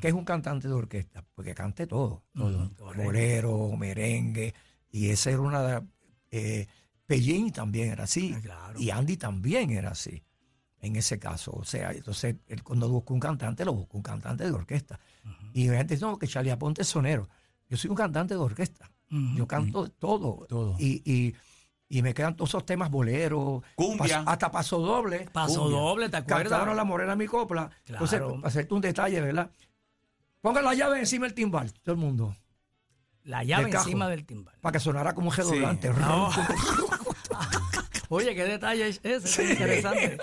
¿Qué 0.00 0.08
es 0.08 0.14
un 0.14 0.24
cantante 0.24 0.66
de 0.66 0.74
orquesta? 0.74 1.24
Porque 1.32 1.54
cante 1.54 1.86
todo. 1.86 2.24
todo. 2.34 2.74
correcto. 2.76 3.04
Bolero, 3.04 3.76
merengue. 3.76 4.52
Y 4.90 5.10
esa 5.10 5.30
era 5.30 5.40
una 5.40 5.62
de... 5.62 5.86
Eh, 6.32 6.66
Pellín 7.06 7.52
también 7.52 7.90
era 7.92 8.04
así. 8.04 8.34
Ah, 8.36 8.40
claro. 8.40 8.80
Y 8.80 8.90
Andy 8.90 9.16
también 9.16 9.70
era 9.70 9.90
así. 9.90 10.24
En 10.80 10.96
ese 10.96 11.20
caso. 11.20 11.52
O 11.52 11.64
sea, 11.64 11.92
entonces 11.92 12.34
él 12.48 12.64
cuando 12.64 12.88
busca 12.88 13.14
un 13.14 13.20
cantante, 13.20 13.64
lo 13.64 13.74
busca 13.74 13.96
un 13.96 14.02
cantante 14.02 14.44
de 14.44 14.50
orquesta. 14.50 14.98
Y 15.52 15.68
la 15.68 15.78
gente 15.78 15.94
dice, 15.94 16.04
no, 16.04 16.18
que 16.18 16.26
Charlie 16.26 16.50
Aponte 16.50 16.82
es 16.82 16.88
sonero. 16.88 17.28
Yo 17.70 17.76
soy 17.76 17.90
un 17.90 17.96
cantante 17.96 18.34
de 18.34 18.40
orquesta. 18.40 18.90
Yo 19.08 19.46
canto 19.46 19.88
todo. 19.88 20.46
Todo. 20.48 20.76
Y, 20.80 21.00
y, 21.10 21.34
y 21.88 22.02
me 22.02 22.12
quedan 22.14 22.36
todos 22.36 22.50
esos 22.50 22.66
temas 22.66 22.90
boleros. 22.90 23.62
Cumbia. 23.74 24.20
pas- 24.20 24.24
hasta 24.26 24.50
paso 24.50 24.78
doble. 24.78 25.28
Paso 25.32 25.62
Cumbia. 25.62 25.78
doble, 25.78 26.08
¿te 26.08 26.16
acuerdas? 26.18 26.48
Cantaron 26.50 26.76
la 26.76 26.84
morena 26.84 27.16
mi 27.16 27.26
copla. 27.26 27.70
Claro. 27.84 28.04
Entonces, 28.04 28.20
para 28.20 28.48
hacerte 28.48 28.74
un 28.74 28.80
detalle, 28.80 29.20
¿verdad? 29.20 29.50
Pongan 30.40 30.64
la 30.64 30.74
llave 30.74 30.98
encima 31.00 31.26
del 31.26 31.34
timbal, 31.34 31.72
todo 31.82 31.94
el 31.94 32.00
mundo. 32.00 32.36
La 33.24 33.42
llave 33.44 33.64
del 33.64 33.72
cajo. 33.72 33.84
encima 33.84 34.08
del 34.08 34.24
timbal. 34.24 34.54
Para 34.60 34.72
que 34.72 34.80
sonara 34.80 35.14
como 35.14 35.30
un 35.30 35.36
redoblante. 35.36 35.90
No. 35.90 36.30
Oye, 38.10 38.34
qué 38.34 38.44
detalle 38.44 38.88
es 38.88 39.00
ese, 39.02 39.44
qué 39.44 39.52
interesante. 39.52 40.18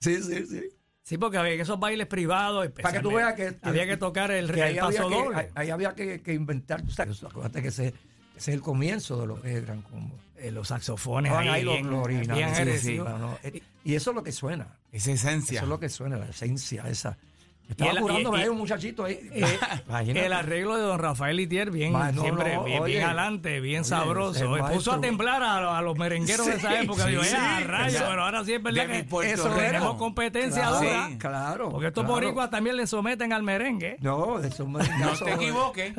sí, 0.00 0.22
sí, 0.22 0.46
sí. 0.46 0.62
Sí, 1.02 1.16
porque 1.16 1.38
había 1.38 1.54
esos 1.54 1.80
bailes 1.80 2.06
privados. 2.06 2.68
Para 2.82 2.92
que 2.92 3.00
tú 3.00 3.10
veas 3.12 3.32
que, 3.34 3.56
había 3.62 3.86
que 3.86 3.96
tocar 3.96 4.30
el, 4.30 4.46
que 4.52 4.60
el 4.60 4.62
ahí 4.62 4.78
había 4.78 4.82
paso 4.98 5.08
que, 5.08 5.14
doble. 5.14 5.36
ahí- 5.38 5.46
ahí 5.54 5.70
había 5.70 5.94
que, 5.94 6.20
que 6.20 6.34
inventar. 6.34 6.82
tú 6.82 6.90
sabes, 6.90 7.22
acuérdate 7.24 7.62
que 7.62 7.68
ese, 7.68 7.94
Ese 8.38 8.52
es 8.52 8.54
el 8.54 8.62
comienzo 8.62 9.20
de 9.20 9.26
lo 9.26 9.42
que 9.42 9.50
es 9.50 9.56
el 9.56 9.66
gran 9.66 9.82
combo. 9.82 10.14
Eh, 10.36 10.52
los 10.52 10.68
saxofones 10.68 11.32
ahí, 11.32 11.48
ahí 11.48 11.64
los, 11.64 12.04
originales. 12.04 12.48
Sí, 12.50 12.54
sí, 12.54 12.60
agresivos. 12.62 13.20
no, 13.20 13.36
eh, 13.42 13.60
Y 13.84 13.96
eso 13.96 14.10
es 14.10 14.14
lo 14.14 14.22
que 14.22 14.30
suena. 14.30 14.68
Esa 14.92 15.10
esencia. 15.10 15.56
Eso 15.56 15.64
es 15.64 15.68
lo 15.68 15.80
que 15.80 15.88
suena, 15.88 16.16
la 16.18 16.26
esencia 16.26 16.88
esa. 16.88 17.18
Estaba 17.68 17.90
el- 17.90 18.22
y- 18.22 18.40
ahí 18.42 18.48
un 18.48 18.56
muchachito 18.56 19.04
ahí. 19.04 19.18
Eh, 19.30 19.58
el 20.24 20.32
arreglo 20.32 20.76
de 20.76 20.82
don 20.82 20.98
Rafael 20.98 21.38
Itier, 21.38 21.70
bien, 21.70 21.92
Ma, 21.92 22.10
no, 22.12 22.22
siempre 22.22 22.54
no, 22.54 22.64
bien, 22.64 22.82
oye. 22.82 22.92
bien 22.94 23.06
galante, 23.06 23.60
bien 23.60 23.80
Oye, 23.82 23.88
sabroso. 23.88 24.56
Puso 24.72 24.92
a 24.92 25.00
temblar 25.00 25.42
a, 25.42 25.60
los- 25.60 25.72
a 25.74 25.82
los 25.82 25.98
merengueros 25.98 26.46
de 26.46 26.54
esa 26.54 26.70
Sí, 26.70 26.76
época. 26.84 27.04
sí, 27.04 27.10
Digo, 27.10 27.22
sí, 27.24 27.36
"Eh, 27.36 27.86
eso- 27.88 28.04
pero 28.08 28.22
ahora 28.24 28.44
sí 28.44 28.54
es 28.54 28.62
verdad 28.62 28.86
que 28.86 29.06
eso 29.30 29.48
tenemos 29.50 29.94
competencia 29.96 30.62
Claro, 30.62 30.78
dura. 30.78 31.08
Sí. 31.10 31.18
Claro. 31.18 31.68
Porque 31.68 31.86
estos 31.88 32.04
claro. 32.04 32.14
boricuas 32.14 32.50
también 32.50 32.76
le 32.76 32.86
someten 32.86 33.32
al 33.34 33.42
merengue. 33.42 33.96
No, 34.00 34.38
eso 34.38 34.46
es 34.48 34.60
un 34.60 34.72
No 34.72 34.78
te 34.78 35.34
equivoques. 35.34 35.92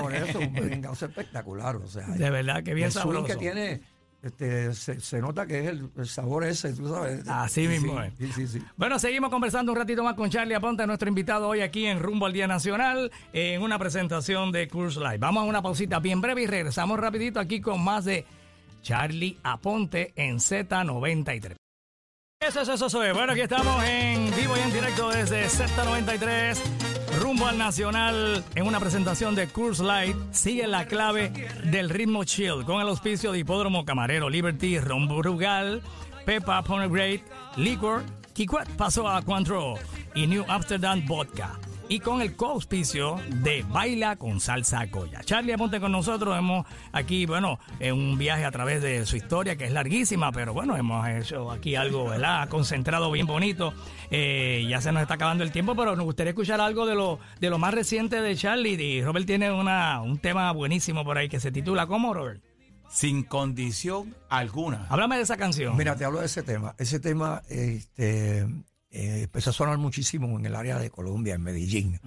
Por 0.00 0.14
eso, 0.14 0.38
un 0.38 0.52
merengazo 0.52 1.06
espectacular. 1.06 1.76
O 1.76 1.86
sea, 1.86 2.06
De 2.06 2.28
verdad 2.30 2.62
que 2.62 2.74
bien 2.74 2.86
el 2.88 2.92
swing 2.92 3.02
sabroso. 3.02 3.26
que 3.26 3.36
tiene, 3.36 3.80
este, 4.26 4.72
se, 4.74 5.00
se 5.00 5.20
nota 5.20 5.46
que 5.46 5.60
es 5.60 5.66
el, 5.68 5.90
el 5.96 6.06
sabor 6.06 6.44
ese, 6.44 6.72
tú 6.72 6.88
sabes. 6.88 7.26
Así 7.28 7.62
Sí, 7.62 7.68
mismo 7.68 8.00
es. 8.02 8.12
Sí, 8.18 8.32
sí, 8.32 8.46
sí. 8.46 8.62
Bueno, 8.76 8.98
seguimos 8.98 9.30
conversando 9.30 9.72
un 9.72 9.78
ratito 9.78 10.02
más 10.04 10.14
con 10.14 10.30
Charlie 10.30 10.54
Aponte, 10.54 10.86
nuestro 10.86 11.08
invitado 11.08 11.48
hoy 11.48 11.60
aquí 11.60 11.86
en 11.86 12.00
Rumbo 12.00 12.26
al 12.26 12.32
Día 12.32 12.46
Nacional, 12.46 13.10
en 13.32 13.62
una 13.62 13.78
presentación 13.78 14.52
de 14.52 14.68
Curse 14.68 15.00
Live. 15.00 15.18
Vamos 15.18 15.42
a 15.42 15.46
una 15.46 15.62
pausita 15.62 15.98
bien 15.98 16.20
breve 16.20 16.42
y 16.42 16.46
regresamos 16.46 16.98
rapidito 16.98 17.40
aquí 17.40 17.60
con 17.60 17.82
más 17.82 18.04
de 18.04 18.24
Charlie 18.82 19.38
Aponte 19.42 20.12
en 20.16 20.36
Z93. 20.36 21.54
Eso 22.38 22.60
es, 22.60 22.68
eso 22.68 23.02
es. 23.02 23.14
Bueno, 23.14 23.32
aquí 23.32 23.40
estamos 23.40 23.82
en 23.84 24.30
vivo 24.36 24.56
y 24.56 24.60
en 24.60 24.72
directo 24.72 25.08
desde 25.10 25.46
Z93, 25.46 26.54
rumbo 27.16 27.46
al 27.46 27.58
Nacional, 27.58 28.44
en 28.54 28.66
una 28.66 28.80
presentación 28.80 29.34
de 29.34 29.48
Curse 29.48 29.82
Light. 29.82 30.16
Sigue 30.32 30.66
la 30.66 30.86
clave 30.86 31.32
del 31.64 31.90
ritmo 31.90 32.24
chill 32.24 32.64
con 32.64 32.80
el 32.80 32.88
auspicio 32.88 33.32
de 33.32 33.38
Hipódromo 33.38 33.84
Camarero 33.84 34.28
Liberty, 34.28 34.78
Ron 34.78 35.08
Brugal, 35.08 35.82
Pepa 36.24 36.62
Ponegreat, 36.62 37.20
Liquor, 37.56 38.02
Kikwat 38.34 38.68
pasó 38.70 39.08
a 39.08 39.22
Cointreau 39.22 39.78
y 40.14 40.26
New 40.26 40.44
Amsterdam 40.48 41.04
Vodka. 41.06 41.58
Y 41.88 42.00
con 42.00 42.20
el 42.20 42.34
co-auspicio 42.34 43.20
de 43.28 43.64
Baila 43.68 44.16
con 44.16 44.40
Salsa 44.40 44.86
Goya. 44.86 45.20
Charlie, 45.22 45.52
aponte 45.52 45.78
con 45.78 45.92
nosotros. 45.92 46.36
Hemos 46.36 46.66
aquí, 46.90 47.26
bueno, 47.26 47.60
en 47.78 47.94
un 47.94 48.18
viaje 48.18 48.44
a 48.44 48.50
través 48.50 48.82
de 48.82 49.06
su 49.06 49.16
historia, 49.16 49.54
que 49.54 49.66
es 49.66 49.72
larguísima, 49.72 50.32
pero 50.32 50.52
bueno, 50.52 50.76
hemos 50.76 51.08
hecho 51.08 51.48
aquí 51.52 51.76
algo, 51.76 52.08
¿verdad? 52.08 52.48
Concentrado 52.48 53.08
bien 53.12 53.28
bonito. 53.28 53.72
Eh, 54.10 54.66
ya 54.68 54.80
se 54.80 54.90
nos 54.90 55.02
está 55.02 55.14
acabando 55.14 55.44
el 55.44 55.52
tiempo, 55.52 55.76
pero 55.76 55.94
nos 55.94 56.04
gustaría 56.04 56.30
escuchar 56.30 56.60
algo 56.60 56.86
de 56.86 56.96
lo, 56.96 57.20
de 57.38 57.50
lo 57.50 57.58
más 57.58 57.72
reciente 57.72 58.20
de 58.20 58.34
Charlie. 58.34 58.74
Y 58.82 59.04
Robert 59.04 59.26
tiene 59.26 59.52
una, 59.52 60.02
un 60.02 60.18
tema 60.18 60.50
buenísimo 60.50 61.04
por 61.04 61.18
ahí 61.18 61.28
que 61.28 61.38
se 61.38 61.52
titula 61.52 61.86
¿Cómo, 61.86 62.12
Robert? 62.12 62.42
Sin 62.90 63.22
condición 63.22 64.12
alguna. 64.28 64.86
Háblame 64.88 65.18
de 65.18 65.22
esa 65.22 65.36
canción. 65.36 65.76
Mira, 65.76 65.94
te 65.94 66.04
hablo 66.04 66.18
de 66.18 66.26
ese 66.26 66.42
tema. 66.42 66.74
Ese 66.78 66.98
tema 66.98 67.42
este, 67.48 68.44
eh, 68.96 69.22
empezó 69.24 69.50
a 69.50 69.52
sonar 69.52 69.78
muchísimo 69.78 70.38
en 70.38 70.46
el 70.46 70.54
área 70.56 70.78
de 70.78 70.90
Colombia, 70.90 71.34
en 71.34 71.42
Medellín. 71.42 72.00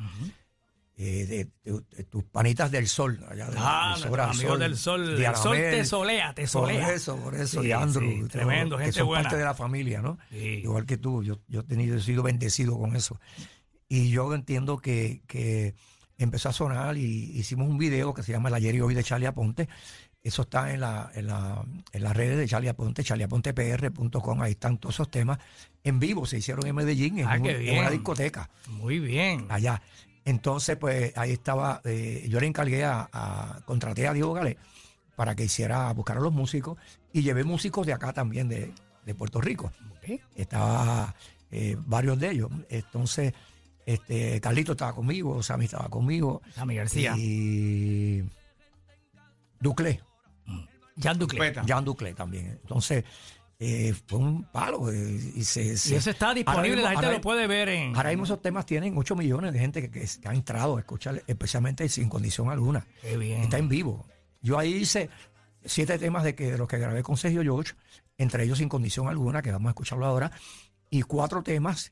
Eh, 1.01 1.25
de, 1.25 1.71
de- 1.71 1.81
de 1.95 2.03
tus 2.03 2.25
panitas 2.25 2.69
del 2.71 2.85
sol, 2.85 3.23
allá 3.29 3.49
de 3.49 3.55
Ah, 3.57 3.93
amigos 3.93 4.59
del 4.59 4.75
sol. 4.75 5.17
de 5.17 5.25
El 5.25 5.35
sol 5.37 5.55
te 5.55 5.85
solea, 5.85 6.33
te 6.33 6.45
solea. 6.45 6.85
Por 6.85 6.93
eso, 6.93 7.15
por 7.17 7.35
eso, 7.35 7.61
Sí, 7.61 7.67
y 7.69 7.71
Andrew. 7.71 8.11
sí, 8.23 8.27
tremendo, 8.27 8.75
que 8.77 8.83
gente 8.83 8.99
son 8.99 9.07
buena. 9.07 9.23
parte 9.23 9.37
de 9.37 9.45
la 9.45 9.53
familia, 9.53 10.01
¿no? 10.01 10.17
Sí. 10.29 10.35
Igual 10.61 10.85
que 10.85 10.97
tú, 10.97 11.23
yo, 11.23 11.39
yo 11.47 11.61
he 11.61 11.63
tenido, 11.63 11.95
he 11.95 12.01
sido 12.01 12.21
bendecido 12.21 12.77
con 12.77 12.97
eso. 12.97 13.17
Y 13.87 14.09
yo 14.09 14.33
entiendo 14.35 14.79
que, 14.79 15.21
que 15.25 15.73
empezó 16.17 16.49
a 16.49 16.53
sonar 16.53 16.97
y 16.97 17.31
hicimos 17.39 17.69
un 17.69 17.77
video 17.77 18.13
que 18.13 18.21
se 18.21 18.33
llama 18.33 18.49
El 18.49 18.55
ayer 18.55 18.75
y 18.75 18.81
hoy 18.81 18.93
de 18.93 19.03
Charlie 19.03 19.27
Aponte. 19.27 19.69
Eso 20.21 20.41
está 20.41 20.73
en, 20.73 20.81
la, 20.81 21.11
en, 21.15 21.27
la, 21.27 21.63
en 21.93 22.03
las 22.03 22.15
redes 22.15 22.37
de 22.37 22.47
Charlie 22.47 22.67
Aponte, 22.69 23.03
charlieapontepr.com. 23.03 24.41
Ahí 24.41 24.51
están 24.51 24.77
todos 24.77 24.95
esos 24.95 25.09
temas 25.09 25.39
en 25.83 25.99
vivo. 25.99 26.25
Se 26.25 26.37
hicieron 26.37 26.65
en 26.67 26.75
Medellín, 26.75 27.19
en, 27.19 27.27
Ah, 27.27 27.37
un- 27.39 27.45
en 27.47 27.79
una 27.79 27.89
discoteca 27.89 28.49
Muy 28.67 28.99
bien. 28.99 29.45
allá. 29.49 29.81
Entonces, 30.25 30.75
pues 30.77 31.17
ahí 31.17 31.31
estaba, 31.31 31.81
eh, 31.85 32.25
yo 32.29 32.39
le 32.41 32.47
encargué 32.47 32.83
a, 32.83 33.09
a- 33.11 33.61
contraté 33.65 34.07
a 34.07 34.13
Diego 34.13 34.33
Galé 34.33 34.57
para 35.15 35.35
que 35.35 35.45
hiciera, 35.45 35.91
buscar 35.93 36.17
a 36.17 36.19
los 36.21 36.33
músicos 36.33 36.77
y 37.13 37.21
llevé 37.21 37.43
músicos 37.45 37.87
de 37.87 37.93
acá 37.93 38.11
también, 38.13 38.49
de, 38.49 38.73
de 39.05 39.15
Puerto 39.15 39.39
Rico. 39.39 39.71
Ok. 39.97 40.19
Estaba 40.35 41.15
eh, 41.49 41.77
varios 41.85 42.19
de 42.19 42.29
ellos. 42.31 42.51
Entonces, 42.69 43.33
este, 43.85 44.39
Carlito 44.41 44.73
estaba 44.73 44.93
conmigo, 44.93 45.41
Sammy 45.41 45.65
estaba 45.65 45.87
conmigo. 45.89 46.41
Sammy 46.53 46.75
García. 46.75 47.15
Y 47.17 48.23
Duclé, 49.59 49.99
Jan 51.01 51.17
Duclé. 51.19 51.53
Duclé 51.85 52.13
también. 52.13 52.59
Entonces, 52.61 53.03
eh, 53.59 53.93
fue 54.07 54.19
un 54.19 54.43
palo. 54.43 54.91
eh, 54.91 55.19
y, 55.35 55.43
se, 55.43 55.61
Y 55.73 55.77
se- 55.77 55.95
eso 55.97 56.09
está 56.11 56.33
disponible, 56.33 56.69
mismo- 56.77 56.83
la 56.83 56.89
gente 56.91 57.05
ahora- 57.05 57.17
lo 57.17 57.21
puede 57.21 57.47
ver 57.47 57.69
en... 57.69 57.95
Ahora 57.95 58.09
mismo 58.09 58.23
esos 58.23 58.41
temas 58.41 58.65
tienen 58.65 58.97
8 58.97 59.15
millones 59.15 59.51
de 59.53 59.59
gente 59.59 59.81
que, 59.81 59.89
que, 59.91 60.07
que 60.21 60.27
ha 60.27 60.33
entrado 60.33 60.77
a 60.77 60.79
escuchar, 60.79 61.21
especialmente 61.27 61.87
sin 61.89 62.07
condición 62.09 62.49
alguna. 62.49 62.85
Qué 63.01 63.17
bien. 63.17 63.41
Está 63.41 63.57
en 63.57 63.67
vivo. 63.69 64.05
Yo 64.41 64.57
ahí 64.57 64.73
hice 64.75 65.09
siete 65.65 65.99
temas 65.99 66.23
de, 66.23 66.35
que, 66.35 66.51
de 66.51 66.57
los 66.57 66.67
que 66.69 66.77
grabé 66.77 67.03
con 67.03 67.17
Sergio 67.17 67.41
George, 67.43 67.73
entre 68.17 68.43
ellos 68.45 68.57
sin 68.59 68.69
condición 68.69 69.07
alguna, 69.09 69.41
que 69.41 69.51
vamos 69.51 69.67
a 69.67 69.71
escucharlo 69.71 70.05
ahora, 70.05 70.31
y 70.89 71.01
cuatro 71.01 71.43
temas, 71.43 71.91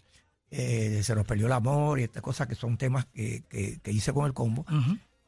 eh, 0.49 1.01
Se 1.03 1.13
nos 1.13 1.25
perdió 1.25 1.47
el 1.47 1.51
amor 1.51 1.99
y 1.99 2.03
estas 2.03 2.23
cosas 2.23 2.47
que 2.47 2.55
son 2.55 2.77
temas 2.77 3.05
que, 3.07 3.43
que- 3.49 3.79
que 3.83 3.91
hice 3.91 4.13
con 4.13 4.25
el 4.25 4.33
combo 4.33 4.65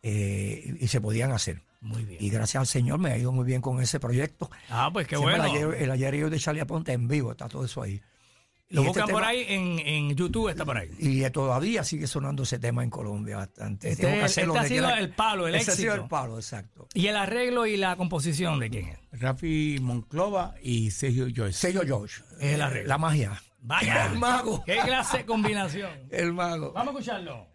eh, 0.02 0.78
y 0.80 0.88
se 0.88 1.02
podían 1.02 1.32
hacer. 1.34 1.62
Muy 1.82 2.04
bien. 2.04 2.22
Y 2.22 2.30
gracias 2.30 2.60
al 2.60 2.68
Señor 2.68 3.00
me 3.00 3.12
ha 3.12 3.18
ido 3.18 3.32
muy 3.32 3.46
bien 3.46 3.62
con 3.62 3.82
ese 3.82 4.00
proyecto. 4.00 4.50
Ah, 4.70 4.90
pues 4.92 5.08
qué 5.08 5.16
bueno. 5.18 5.44
El 5.46 5.52
ayer, 5.52 5.74
el 5.84 5.92
ayer 5.92 6.16
y 6.16 6.24
hoy 6.24 6.30
de 6.30 6.40
Charlie 6.40 6.62
Aponte 6.62 6.92
en 6.94 7.08
vivo, 7.08 7.32
está 7.32 7.48
todo 7.48 7.64
eso 7.66 7.82
ahí. 7.82 8.02
Lo 8.72 8.84
Y 8.84 8.86
este 8.86 9.00
buscan 9.00 9.10
por 9.10 9.22
tema- 9.22 9.28
ahí 9.30 9.46
en, 9.48 9.80
en 9.80 10.16
YouTube, 10.16 10.50
está 10.50 10.64
por 10.64 10.78
ahí. 10.78 10.90
Y 11.00 11.28
todavía 11.32 11.84
sigue 11.84 12.06
sonando 12.06 12.44
ese 12.44 12.60
tema 12.60 12.84
en 12.84 12.92
Colombia 12.92 13.38
bastante. 13.38 13.90
Este- 13.90 14.04
Tengo 14.04 14.20
que 14.20 14.24
hacerlo 14.26 14.54
este 14.56 14.66
ha 14.66 14.70
sido 14.70 14.90
el 14.96 15.10
palo, 15.10 15.48
el 15.48 15.56
Ese 15.56 15.72
ha 15.72 15.76
sido 15.76 15.88
éxito. 15.94 16.04
el 16.04 16.10
palo, 16.10 16.36
exacto. 16.38 16.88
¿Y 16.94 17.08
el 17.08 17.16
arreglo 17.16 17.66
y 17.66 17.78
la 17.78 17.96
composición 17.96 18.60
de 18.60 18.70
quién 18.70 18.90
es? 18.90 19.00
Rafi 19.20 19.80
Monclova 19.82 20.54
y 20.62 20.92
Sergio 20.92 21.28
Joyce. 21.36 21.54
Sello 21.58 21.82
George. 21.84 22.22
Es 22.40 22.54
el 22.54 22.62
arreglo. 22.62 22.90
La 22.90 22.98
magia. 23.00 23.42
Vaya. 23.62 24.06
El 24.14 24.20
mago. 24.20 24.64
¿Qué 24.66 24.78
clase 24.86 25.18
de 25.18 25.26
combinación? 25.26 25.90
El 26.12 26.32
mago. 26.34 26.72
Vamos 26.72 26.94
a 26.96 27.00
escucharlo. 27.00 27.48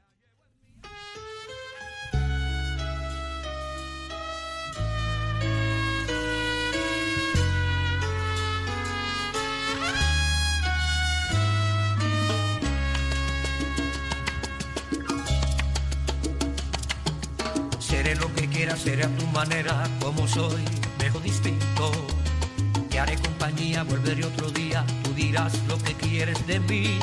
Seré 18.05 18.16
lo 18.16 18.34
que 18.34 18.46
quieras, 18.48 18.80
seré 18.80 19.05
a 19.05 19.09
tu 19.16 19.26
manera, 19.28 19.82
como 19.98 20.28
soy, 20.28 20.62
dejo 20.98 21.20
distinto. 21.20 21.90
Te 22.90 23.00
haré 23.00 23.16
compañía, 23.16 23.82
volveré 23.82 24.26
otro 24.26 24.50
día, 24.50 24.84
tú 25.02 25.14
dirás 25.14 25.55
lo 25.66 25.78
que 25.78 25.94
quieres 25.94 26.46
de 26.46 26.61
mí. 26.61 26.98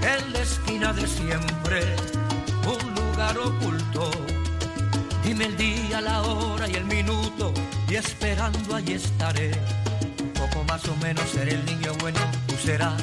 En 0.00 0.32
la 0.32 0.38
esquina 0.38 0.92
de 0.92 1.08
siempre, 1.08 1.96
un 2.68 2.94
lugar 2.94 3.36
oculto. 3.36 4.12
Dime 5.24 5.46
el 5.46 5.56
día, 5.56 6.00
la 6.00 6.22
hora 6.22 6.68
y 6.68 6.74
el 6.74 6.84
minuto, 6.84 7.52
y 7.88 7.96
esperando 7.96 8.76
allí 8.76 8.92
estaré. 8.92 9.50
Poco 10.34 10.62
más 10.68 10.86
o 10.86 10.94
menos 10.98 11.28
seré 11.30 11.54
el 11.54 11.64
niño 11.64 11.94
bueno, 11.98 12.20
tú 12.46 12.54
serás. 12.64 13.02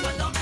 Cuando 0.00 0.32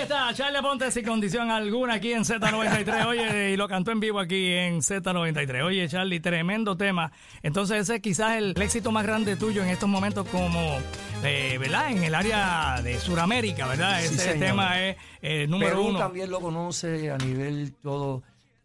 Ahí 0.00 0.04
está, 0.04 0.32
Charlie 0.32 0.56
Aponte 0.56 0.90
sin 0.90 1.04
condición 1.04 1.50
alguna 1.50 1.92
aquí 1.92 2.14
en 2.14 2.24
Z93. 2.24 3.06
Oye, 3.06 3.50
y 3.50 3.56
lo 3.58 3.68
cantó 3.68 3.90
en 3.90 4.00
vivo 4.00 4.18
aquí 4.18 4.50
en 4.50 4.78
Z93. 4.80 5.62
Oye, 5.62 5.86
Charlie, 5.90 6.20
tremendo 6.20 6.74
tema. 6.74 7.12
Entonces, 7.42 7.82
ese 7.82 7.96
es 7.96 8.00
quizás 8.00 8.38
el, 8.38 8.54
éxito 8.58 8.92
más 8.92 9.04
grande 9.04 9.36
tuyo 9.36 9.62
en 9.62 9.68
estos 9.68 9.90
momentos 9.90 10.26
como, 10.28 10.78
eh, 11.22 11.58
¿verdad? 11.60 11.90
En 11.90 12.02
el 12.02 12.14
área 12.14 12.80
de 12.82 12.98
Sudamérica, 12.98 13.66
¿verdad? 13.66 13.98
Sí, 14.00 14.06
ese 14.06 14.16
señor. 14.16 14.38
tema 14.38 14.80
es 14.80 14.96
eh, 15.20 15.46
número 15.46 15.72
Perú 15.72 15.88
uno. 15.88 15.98
también 15.98 16.30
lo 16.30 16.40
conoce 16.40 17.10
a 17.10 17.18
nivel 17.18 17.74
todo. 17.82 18.22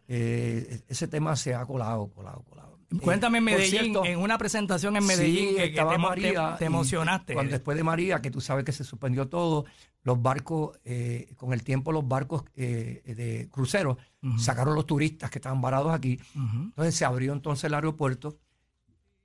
eh, 0.08 0.84
ese 0.88 1.10
tema 1.10 1.36
se 1.36 1.54
ha 1.54 1.66
colado, 1.66 2.08
colado, 2.16 2.46
colado. 2.50 2.55
Cuéntame 3.02 3.40
en 3.40 3.48
Eh, 3.48 3.52
Medellín, 3.52 3.80
cierto, 3.82 4.06
en 4.06 4.20
una 4.20 4.38
presentación 4.38 4.96
en 4.96 5.06
Medellín 5.06 5.50
sí, 5.50 5.56
que, 5.56 5.72
que 5.74 5.84
te, 5.84 5.98
María 5.98 6.56
te- 6.58 6.66
emocionaste. 6.66 7.34
Cuando 7.34 7.52
después 7.52 7.76
de 7.78 7.84
María, 7.84 8.22
que 8.22 8.32
tú 8.32 8.42
sabes 8.42 8.64
que 8.64 8.72
se 8.72 8.84
suspendió 8.84 9.28
todo, 9.28 9.66
los 10.04 10.22
barcos, 10.22 10.80
eh, 10.86 11.34
con 11.36 11.52
el 11.54 11.64
tiempo 11.64 11.92
los 11.92 12.08
barcos 12.08 12.44
eh, 12.56 13.02
de 13.06 13.50
cruceros 13.52 13.98
sacaron 14.38 14.76
los 14.76 14.86
turistas 14.86 15.30
que 15.30 15.40
estaban 15.40 15.62
varados 15.62 15.94
aquí. 15.94 16.20
Entonces 16.36 16.96
se 16.96 17.06
abrió 17.06 17.34
entonces 17.34 17.66
el 17.66 17.74
aeropuerto 17.74 18.38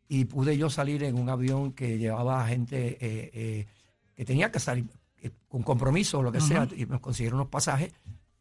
y 0.09 0.25
pude 0.25 0.57
yo 0.59 0.69
salir 0.71 1.05
en 1.05 1.17
un 1.19 1.29
avión 1.29 1.73
que 1.73 1.99
llevaba 1.99 2.47
gente 2.49 2.97
eh, 3.01 3.31
eh, 3.33 3.67
que 4.17 4.25
tenía 4.25 4.51
que 4.51 4.59
salir 4.59 4.87
eh, 5.19 5.31
con 5.49 5.63
compromiso 5.63 6.19
o 6.19 6.23
lo 6.23 6.33
que 6.33 6.41
sea 6.41 6.67
y 6.77 6.85
nos 6.87 7.01
consiguieron 7.01 7.41
unos 7.41 7.51
pasajes 7.51 7.93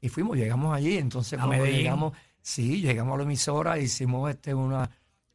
Y 0.02 0.10
fuimos, 0.10 0.36
llegamos 0.38 0.76
allí, 0.76 0.98
entonces 0.98 1.38
cuando 1.38 1.66
llegamos, 1.66 2.14
sí, 2.42 2.82
llegamos 2.82 3.14
a 3.14 3.18
la 3.18 3.24
emisora, 3.24 3.78
hicimos 3.80 4.30
este 4.32 4.54
una, 4.54 4.90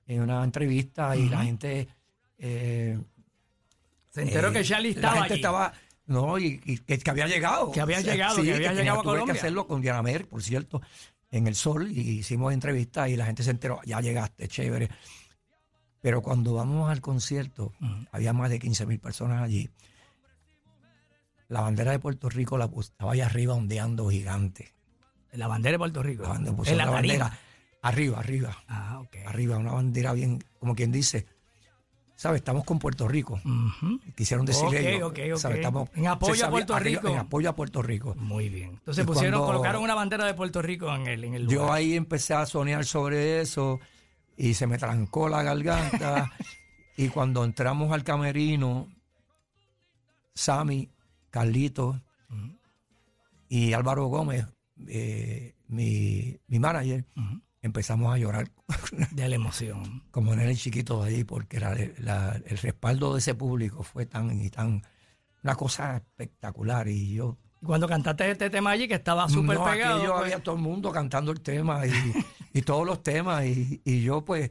eh, 0.06 0.20
una 0.20 0.42
entrevista 0.44 1.16
y 1.16 1.28
la 1.28 1.42
gente... 1.44 1.88
eh, 2.38 2.98
Se 4.10 4.22
enteró 4.22 4.48
eh, 4.48 4.52
que 4.52 4.64
Charlie 4.64 4.90
la 4.92 4.96
estaba 4.96 5.14
gente 5.16 5.32
allí. 5.34 5.40
estaba, 5.40 5.72
no, 6.06 6.38
y, 6.38 6.60
y 6.64 6.78
que, 6.78 6.98
que 6.98 7.10
había 7.10 7.26
llegado. 7.26 7.70
Que 7.72 7.80
había 7.80 8.00
llegado, 8.00 8.42
que 8.42 8.54
había 8.54 8.72
llegado 8.72 9.00
a 9.00 9.02
tuve 9.02 9.12
Colombia. 9.12 9.32
que 9.34 9.38
hacerlo 9.38 9.66
con 9.66 9.80
Diana 9.80 10.02
Mer, 10.02 10.26
por 10.28 10.42
cierto, 10.42 10.80
en 11.30 11.46
el 11.46 11.54
sol, 11.54 11.90
y 11.90 12.00
hicimos 12.18 12.52
entrevistas 12.52 13.08
y 13.08 13.16
la 13.16 13.26
gente 13.26 13.42
se 13.42 13.50
enteró, 13.50 13.80
ya 13.84 14.00
llegaste, 14.00 14.46
chévere. 14.48 14.88
Pero 16.00 16.20
cuando 16.22 16.52
vamos 16.54 16.90
al 16.90 17.00
concierto, 17.00 17.72
había 18.12 18.32
más 18.34 18.50
de 18.50 18.58
15 18.58 18.84
mil 18.86 19.00
personas 19.00 19.42
allí. 19.42 19.70
La 21.48 21.60
bandera 21.62 21.92
de 21.92 21.98
Puerto 21.98 22.28
Rico 22.28 22.58
la 22.58 22.68
estaba 22.78 23.12
allá 23.12 23.26
arriba 23.26 23.54
ondeando 23.54 24.08
gigante. 24.10 24.74
La 25.32 25.46
bandera 25.46 25.72
de 25.72 25.78
Puerto 25.78 26.02
Rico. 26.02 26.22
La 26.24 26.28
bandera, 26.30 26.50
en 26.50 26.56
pusieron 26.56 26.78
la 26.78 26.84
la 26.84 26.90
bandera 26.90 27.38
arriba, 27.84 28.18
arriba, 28.18 28.56
Ah, 28.68 28.98
ok. 29.00 29.16
arriba, 29.26 29.56
una 29.58 29.72
bandera 29.72 30.12
bien, 30.12 30.42
como 30.58 30.74
quien 30.74 30.90
dice, 30.92 31.26
¿sabes? 32.16 32.38
Estamos 32.38 32.64
con 32.64 32.78
Puerto 32.78 33.06
Rico. 33.08 33.40
Quisieron 34.16 34.46
decir 34.46 34.64
Ok, 34.66 34.72
ellos, 34.74 35.10
ok, 35.10 35.18
ok. 35.32 35.38
¿sabes? 35.38 35.58
Estamos- 35.58 35.88
En 35.94 36.06
apoyo 36.06 36.46
a 36.46 36.50
Puerto 36.50 36.74
arriba, 36.74 37.00
Rico. 37.02 37.12
En 37.12 37.18
apoyo 37.18 37.50
a 37.50 37.54
Puerto 37.56 37.82
Rico. 37.82 38.14
Muy 38.16 38.48
bien. 38.48 38.70
Entonces 38.70 39.04
Y 39.04 39.06
pusieron, 39.06 39.40
cuando- 39.40 39.46
colocaron 39.58 39.82
una 39.82 39.94
bandera 39.94 40.24
de 40.24 40.34
Puerto 40.34 40.62
Rico 40.62 40.94
en 40.94 41.06
el, 41.06 41.24
en 41.24 41.34
el 41.34 41.42
lugar. 41.44 41.56
Yo 41.58 41.72
ahí 41.72 41.94
empecé 41.94 42.34
a 42.34 42.46
soñar 42.46 42.84
sobre 42.84 43.40
eso 43.40 43.80
y 44.36 44.54
se 44.54 44.66
me 44.66 44.78
trancó 44.78 45.28
la 45.28 45.42
garganta. 45.42 46.32
y 46.96 47.08
cuando 47.08 47.44
entramos 47.44 47.92
al 47.92 48.02
camerino, 48.04 48.88
Sammy, 50.34 50.88
Carlito 51.30 52.00
y 53.48 53.72
Álvaro 53.72 54.06
Gómez, 54.06 54.46
eh, 54.88 55.54
mi, 55.68 56.36
mi 56.48 56.58
manager. 56.58 57.04
Empezamos 57.66 58.14
a 58.14 58.18
llorar 58.18 58.50
De 59.10 59.28
la 59.28 59.34
emoción. 59.34 60.02
como 60.10 60.34
nenes 60.36 60.60
chiquitos 60.60 61.04
allí 61.04 61.24
porque 61.24 61.58
la- 61.60 61.76
la- 61.98 62.40
el 62.46 62.58
respaldo 62.58 63.12
de 63.14 63.18
ese 63.20 63.34
público 63.34 63.82
fue 63.82 64.06
tan 64.06 64.40
y 64.40 64.50
tan 64.50 64.82
una 65.42 65.54
cosa 65.56 65.96
espectacular 65.96 66.88
y 66.88 67.14
yo 67.14 67.36
Y 67.62 67.66
Cuando 67.66 67.86
cantaste 67.88 68.30
este 68.30 68.50
tema 68.50 68.70
allí, 68.70 68.86
que 68.88 68.94
estaba 68.94 69.28
súper 69.28 69.58
no, 69.58 69.64
pegado. 69.64 70.00
pues, 70.00 70.22
había 70.22 70.42
todo 70.42 70.56
el 70.56 70.62
mundo 70.62 70.90
cantando 70.92 71.32
el 71.32 71.40
tema 71.40 71.86
y, 71.86 71.92
y 72.52 72.62
todos 72.62 72.86
los 72.86 73.02
temas 73.02 73.44
y, 73.46 73.80
y 73.84 74.02
yo 74.02 74.24
pues, 74.24 74.50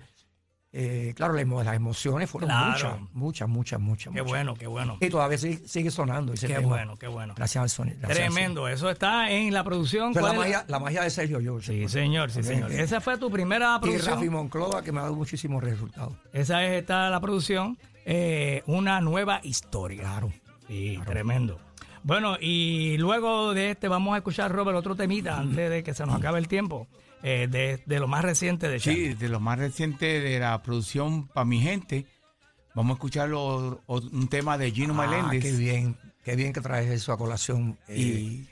eh, 0.76 1.14
claro, 1.16 1.34
las, 1.34 1.46
emo- 1.46 1.64
las 1.64 1.76
emociones 1.76 2.30
fueron 2.30 2.50
Claro. 2.50 2.72
muchas, 2.74 3.00
muchas, 3.14 3.48
muchas, 3.50 3.80
muchas. 3.80 4.14
Qué 4.14 4.22
muchas. 4.22 4.28
bueno, 4.28 4.56
qué 4.56 4.66
bueno. 4.68 4.98
Y 5.00 5.10
todavía 5.10 5.38
sigue, 5.38 5.68
sigue 5.68 5.92
sonando 5.92 6.34
ese 6.34 6.48
Qué 6.48 6.56
tema. 6.56 6.68
bueno, 6.68 6.96
qué 6.98 7.08
bueno. 7.08 7.34
Gracias 7.38 7.62
al 7.62 7.70
sonido. 7.70 7.98
gracias 8.02 8.28
al 8.28 8.34
Tremendo. 8.34 8.68
Eso 8.68 8.90
está 8.90 9.30
en 9.32 9.54
la 9.54 9.64
producción. 9.64 10.14
¿Cuál 10.14 10.26
la, 10.26 10.34
magia, 10.34 10.66
la 10.68 10.80
magia 10.80 11.04
de 11.04 11.10
Sergio 11.12 11.40
George. 11.40 11.72
Sí, 11.72 11.88
señor, 11.88 12.32
sí, 12.32 12.42
señor. 12.44 12.72
Esa 12.72 13.00
fue 13.02 13.18
tu 13.18 13.30
primera 13.30 13.76
Y 13.78 13.82
producción. 13.82 14.16
Rafi 14.16 14.30
Monclova, 14.30 14.82
que 14.82 14.92
me 14.92 15.00
ha 15.00 15.04
dado 15.04 15.16
muchísimos 15.16 15.64
resultados. 15.64 16.14
Esa 16.34 16.66
es 16.66 16.72
esta 16.82 17.10
la 17.10 17.20
producción. 17.22 17.78
eh, 18.06 18.64
una 18.66 19.00
nueva 19.00 19.40
historia. 19.44 20.02
Claro. 20.02 20.34
Sí, 20.68 21.00
tremendo. 21.06 21.60
Bueno, 22.04 22.36
y 22.42 22.98
luego 22.98 23.54
de 23.54 23.72
este 23.72 23.88
vamos 23.88 24.14
a 24.16 24.18
escuchar, 24.18 24.52
Robert, 24.52 24.78
otro 24.78 24.96
temita 24.96 25.38
antes 25.38 25.70
de 25.70 25.84
que 25.84 25.94
se 25.94 26.06
nos 26.06 26.16
acabe 26.16 26.40
el 26.40 26.48
tiempo. 26.50 26.88
Eh, 27.24 27.48
de, 27.50 27.82
de 27.86 28.00
lo 28.00 28.08
más 28.08 28.24
reciente 28.24 28.68
de 28.70 28.80
Charlie. 28.80 29.08
Sí, 29.10 29.14
de 29.16 29.30
lo 29.30 29.40
más 29.40 29.58
reciente 29.58 30.20
de 30.20 30.40
la 30.40 30.62
producción 30.62 31.28
para 31.30 31.46
mi 31.46 31.60
gente. 31.62 32.06
Vamos 32.76 32.92
a 32.92 32.94
escuchar 32.96 33.30
lo- 33.30 33.82
o- 33.86 34.02
un 34.12 34.28
tema 34.28 34.58
de 34.58 34.72
Gino 34.72 34.94
Ah, 35.02 35.08
Meléndez. 35.08 35.42
qué 35.44 35.52
bien, 35.58 35.98
qué 36.24 36.36
bien 36.36 36.52
que 36.54 36.62
traes 36.62 36.90
eso 36.92 37.14
a 37.14 37.18
colación. 37.18 37.78
Y- 37.88 37.94
Y 38.02 38.48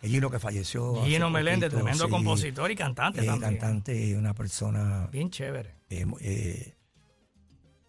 que 0.00 0.08
Gino 0.08 0.30
que 0.30 0.38
falleció. 0.38 1.02
Gino 1.04 1.30
Meléndez, 1.30 1.70
poquito, 1.70 1.84
tremendo 1.84 2.04
sí. 2.04 2.10
compositor 2.10 2.70
y 2.70 2.76
cantante 2.76 3.22
Eh, 3.22 3.26
también. 3.26 3.52
cantante 3.52 4.06
y 4.06 4.12
una 4.14 4.34
persona 4.34 5.08
Bien 5.12 5.30
chévere. 5.30 5.74
eh, 5.90 6.04
eh, 6.20 6.74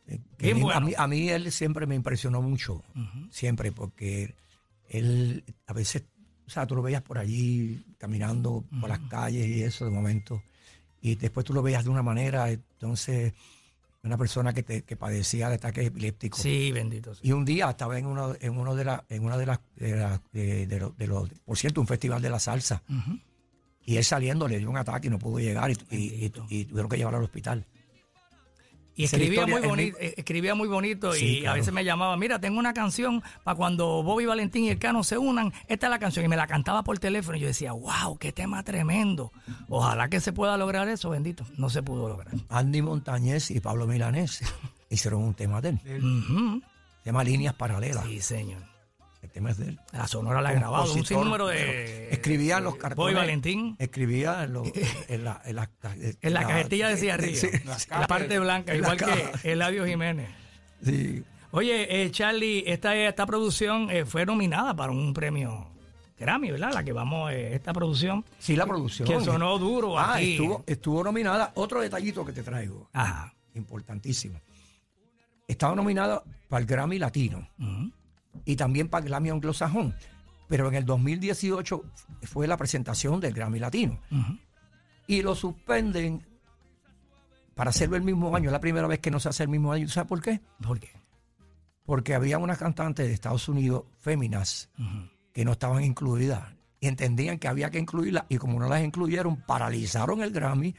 eh, 0.08 0.20
que 0.38 0.54
Bien 0.54 0.54
a, 0.54 0.56
mí, 0.58 0.62
bueno. 0.64 0.78
a, 0.78 0.82
mí, 0.82 0.94
a 0.98 1.08
mí 1.08 1.30
él 1.30 1.52
siempre 1.52 1.86
me 1.86 1.96
impresionó 1.96 2.42
mucho, 2.42 2.84
siempre, 3.30 3.72
porque 3.72 4.36
él 4.90 5.44
a 5.68 5.74
veces, 5.74 6.04
o 6.48 6.50
sea, 6.50 6.66
tú 6.66 6.76
lo 6.76 6.82
veías 6.82 7.02
por 7.02 7.18
allí 7.18 7.84
caminando 7.98 8.64
por 8.80 8.90
las 8.90 9.00
calles 9.10 9.46
y 9.48 9.64
eso 9.64 9.86
de 9.86 9.92
momento, 9.92 10.42
y 11.02 11.16
después 11.16 11.46
tú 11.46 11.54
lo 11.54 11.62
veías 11.62 11.84
de 11.84 11.90
una 11.90 12.02
manera, 12.04 12.50
entonces, 12.50 13.34
una 14.04 14.18
persona 14.18 14.54
que, 14.54 14.64
te, 14.64 14.84
que 14.84 14.96
padecía 14.96 15.50
de 15.50 15.56
ataques 15.56 15.86
epilépticos. 15.88 16.40
Sí, 16.42 16.72
bendito. 16.72 17.14
sí. 17.14 17.22
Y 17.24 17.32
un 17.34 17.44
día 17.44 17.70
estaba 17.70 17.98
en 18.00 18.06
uno, 18.06 18.36
en 18.40 18.58
uno 18.58 18.74
de, 18.76 18.86
la, 18.86 19.04
en 19.10 19.26
una 19.26 19.38
de 19.38 19.46
las, 19.46 19.60
de, 19.76 19.96
la- 19.98 20.22
de- 20.32 20.66
de 20.68 20.80
los- 20.80 20.98
de 20.98 21.08
los- 21.08 21.30
por 21.46 21.58
cierto, 21.58 21.82
un 21.82 21.88
festival 21.88 22.22
de 22.22 22.30
la 22.30 22.40
salsa. 22.40 22.82
Y 23.86 23.98
él 23.98 24.04
saliendo 24.04 24.48
le 24.48 24.60
dio 24.60 24.70
un 24.70 24.78
ataque 24.78 25.08
y 25.08 25.10
no 25.10 25.20
pudo 25.20 25.40
llegar 25.40 25.72
y, 25.72 25.74
y- 25.92 25.98
y- 25.98 26.10
Bendito. 26.12 26.46
y 26.50 26.66
tuvieron 26.66 26.90
que 26.90 26.98
llevarlo 26.98 27.18
al 27.20 27.26
hospital. 27.26 27.66
Y 28.98 29.04
escribía 29.04 29.46
muy 29.46 29.94
eh, 30.00 30.16
escribía 30.18 30.56
muy 30.56 30.68
bonito 30.68 31.14
Sí, 31.14 31.40
y 31.42 31.46
a 31.46 31.54
veces 31.54 31.72
me 31.72 31.86
llamaba, 31.86 32.18
mira, 32.18 32.40
tengo 32.40 32.58
una 32.58 32.74
canción 32.74 33.22
para 33.44 33.56
cuando 33.56 34.02
Bobby 34.02 34.26
Valentín 34.26 34.64
y 34.64 34.70
el 34.70 34.80
Cano 34.80 35.04
se 35.04 35.20
unan, 35.20 35.54
esta 35.68 35.86
es 35.86 35.92
la 35.92 36.00
canción 36.00 36.26
y 36.26 36.28
me 36.28 36.36
la 36.36 36.48
cantaba 36.48 36.84
por 36.84 36.98
teléfono 36.98 37.38
y 37.38 37.42
yo 37.42 37.48
decía, 37.48 37.74
wow, 37.74 38.18
qué 38.18 38.32
tema 38.32 38.64
tremendo. 38.64 39.32
Ojalá 39.70 40.10
que 40.10 40.20
se 40.20 40.34
pueda 40.34 40.58
lograr 40.58 40.90
eso, 40.90 41.12
bendito. 41.12 41.46
No 41.58 41.70
se 41.70 41.84
pudo 41.84 42.10
lograr. 42.10 42.34
Andy 42.50 42.82
Montañez 42.82 43.52
y 43.52 43.60
Pablo 43.60 43.86
Milanés 43.86 44.42
hicieron 44.90 45.22
un 45.24 45.36
tema 45.36 45.62
de 45.62 45.70
él. 45.70 46.04
Ujú. 46.04 46.62
Se 47.04 47.10
llama 47.12 47.24
Líneas 47.24 47.54
Paralelas. 47.54 48.04
Sí, 48.06 48.20
señor. 48.20 48.77
El 49.22 49.30
tema 49.32 49.50
es 49.52 49.58
de 49.58 49.70
él. 49.70 49.80
La 49.94 50.08
sonora 50.08 50.42
la 50.42 50.50
ha 50.50 50.54
grabado, 50.54 50.94
un 50.94 51.06
sinnúmero 51.06 51.48
de... 51.48 52.10
Escribía 52.12 52.58
en 52.60 52.64
los 52.66 52.76
cartones. 52.76 53.16
Valentín. 53.16 53.76
Escribía 53.80 54.44
en, 54.44 54.54
los- 54.54 54.68
en 55.08 55.24
la, 55.24 55.42
en 55.46 55.56
la, 55.56 55.70
En 56.22 56.34
la 56.34 56.48
cajetilla 56.48 56.88
decía 56.90 57.16
arriba. 57.16 57.36
Sí, 57.36 57.48
la 57.90 58.08
parte 58.08 58.40
blanca, 58.40 58.72
la 58.74 58.78
igual 58.78 58.98
que 58.98 59.52
Eladio 59.52 59.86
Jiménez. 59.86 60.30
sí. 60.84 61.24
Oye, 61.52 62.04
eh, 62.04 62.12
Charlie, 62.12 62.64
esta, 62.68 62.94
esta 62.96 63.26
producción 63.26 63.90
eh, 63.90 64.06
fue 64.06 64.26
nominada 64.26 64.76
para 64.76 64.92
un 64.92 65.14
premio 65.14 65.70
Grammy, 66.20 66.52
¿verdad? 66.52 66.74
La 66.74 66.84
que 66.84 66.92
vamos, 66.92 67.32
eh, 67.32 67.56
esta 67.56 67.72
producción. 67.74 68.26
Sí, 68.38 68.56
la 68.58 68.66
producción. 68.66 69.08
Que 69.08 69.22
sonó 69.22 69.58
duro 69.58 69.98
Ah, 69.98 70.16
aquí. 70.16 70.34
estuvo, 70.34 70.64
estuvo 70.68 71.04
nominada. 71.06 71.54
Otro 71.56 71.80
detallito 71.80 72.26
que 72.26 72.34
te 72.34 72.44
traigo, 72.44 72.90
Ajá. 72.92 73.34
importantísimo. 73.56 74.40
Estaba 75.48 75.74
nominada 75.74 76.22
para 76.50 76.60
el 76.62 76.68
Grammy 76.68 77.00
Latino. 77.00 77.48
Ujú. 77.60 77.92
Y 78.46 78.56
también 78.56 78.90
para 78.90 79.04
el 79.04 79.10
Grammy 79.10 79.30
anglosajón. 79.30 79.96
Pero 80.48 80.68
en 80.70 80.76
el 80.76 80.86
2018 80.86 81.84
fue 82.24 82.48
la 82.48 82.58
presentación 82.58 83.20
del 83.20 83.34
Grammy 83.34 83.60
Latino. 83.60 84.00
Y 85.08 85.22
lo 85.22 85.36
suspenden 85.36 86.26
para 87.56 87.72
hacerlo 87.72 87.96
el 87.96 88.04
mismo 88.04 88.36
año. 88.36 88.50
Es 88.50 88.54
la 88.54 88.62
primera 88.62 88.88
vez 88.88 89.00
que 89.00 89.12
no 89.12 89.20
se 89.20 89.30
hace 89.30 89.44
el 89.44 89.50
mismo 89.50 89.72
año. 89.72 89.88
¿Sabes 89.90 90.08
por 90.08 90.22
qué? 90.22 90.42
¿Por 90.62 90.80
qué? 90.80 90.92
Porque 91.86 92.14
había 92.14 92.38
unas 92.38 92.58
cantantes 92.58 93.08
de 93.08 93.14
Estados 93.14 93.48
Unidos, 93.50 93.84
féminas, 94.00 94.70
que 95.34 95.44
no 95.44 95.54
estaban 95.54 95.84
incluidas. 95.84 96.44
Y 96.80 96.88
entendían 96.88 97.40
que 97.40 97.48
había 97.48 97.72
que 97.72 97.80
incluirlas. 97.80 98.26
Y 98.30 98.38
como 98.38 98.60
no 98.60 98.70
las 98.70 98.84
incluyeron, 98.84 99.38
paralizaron 99.38 100.22
el 100.22 100.32
Grammy 100.32 100.76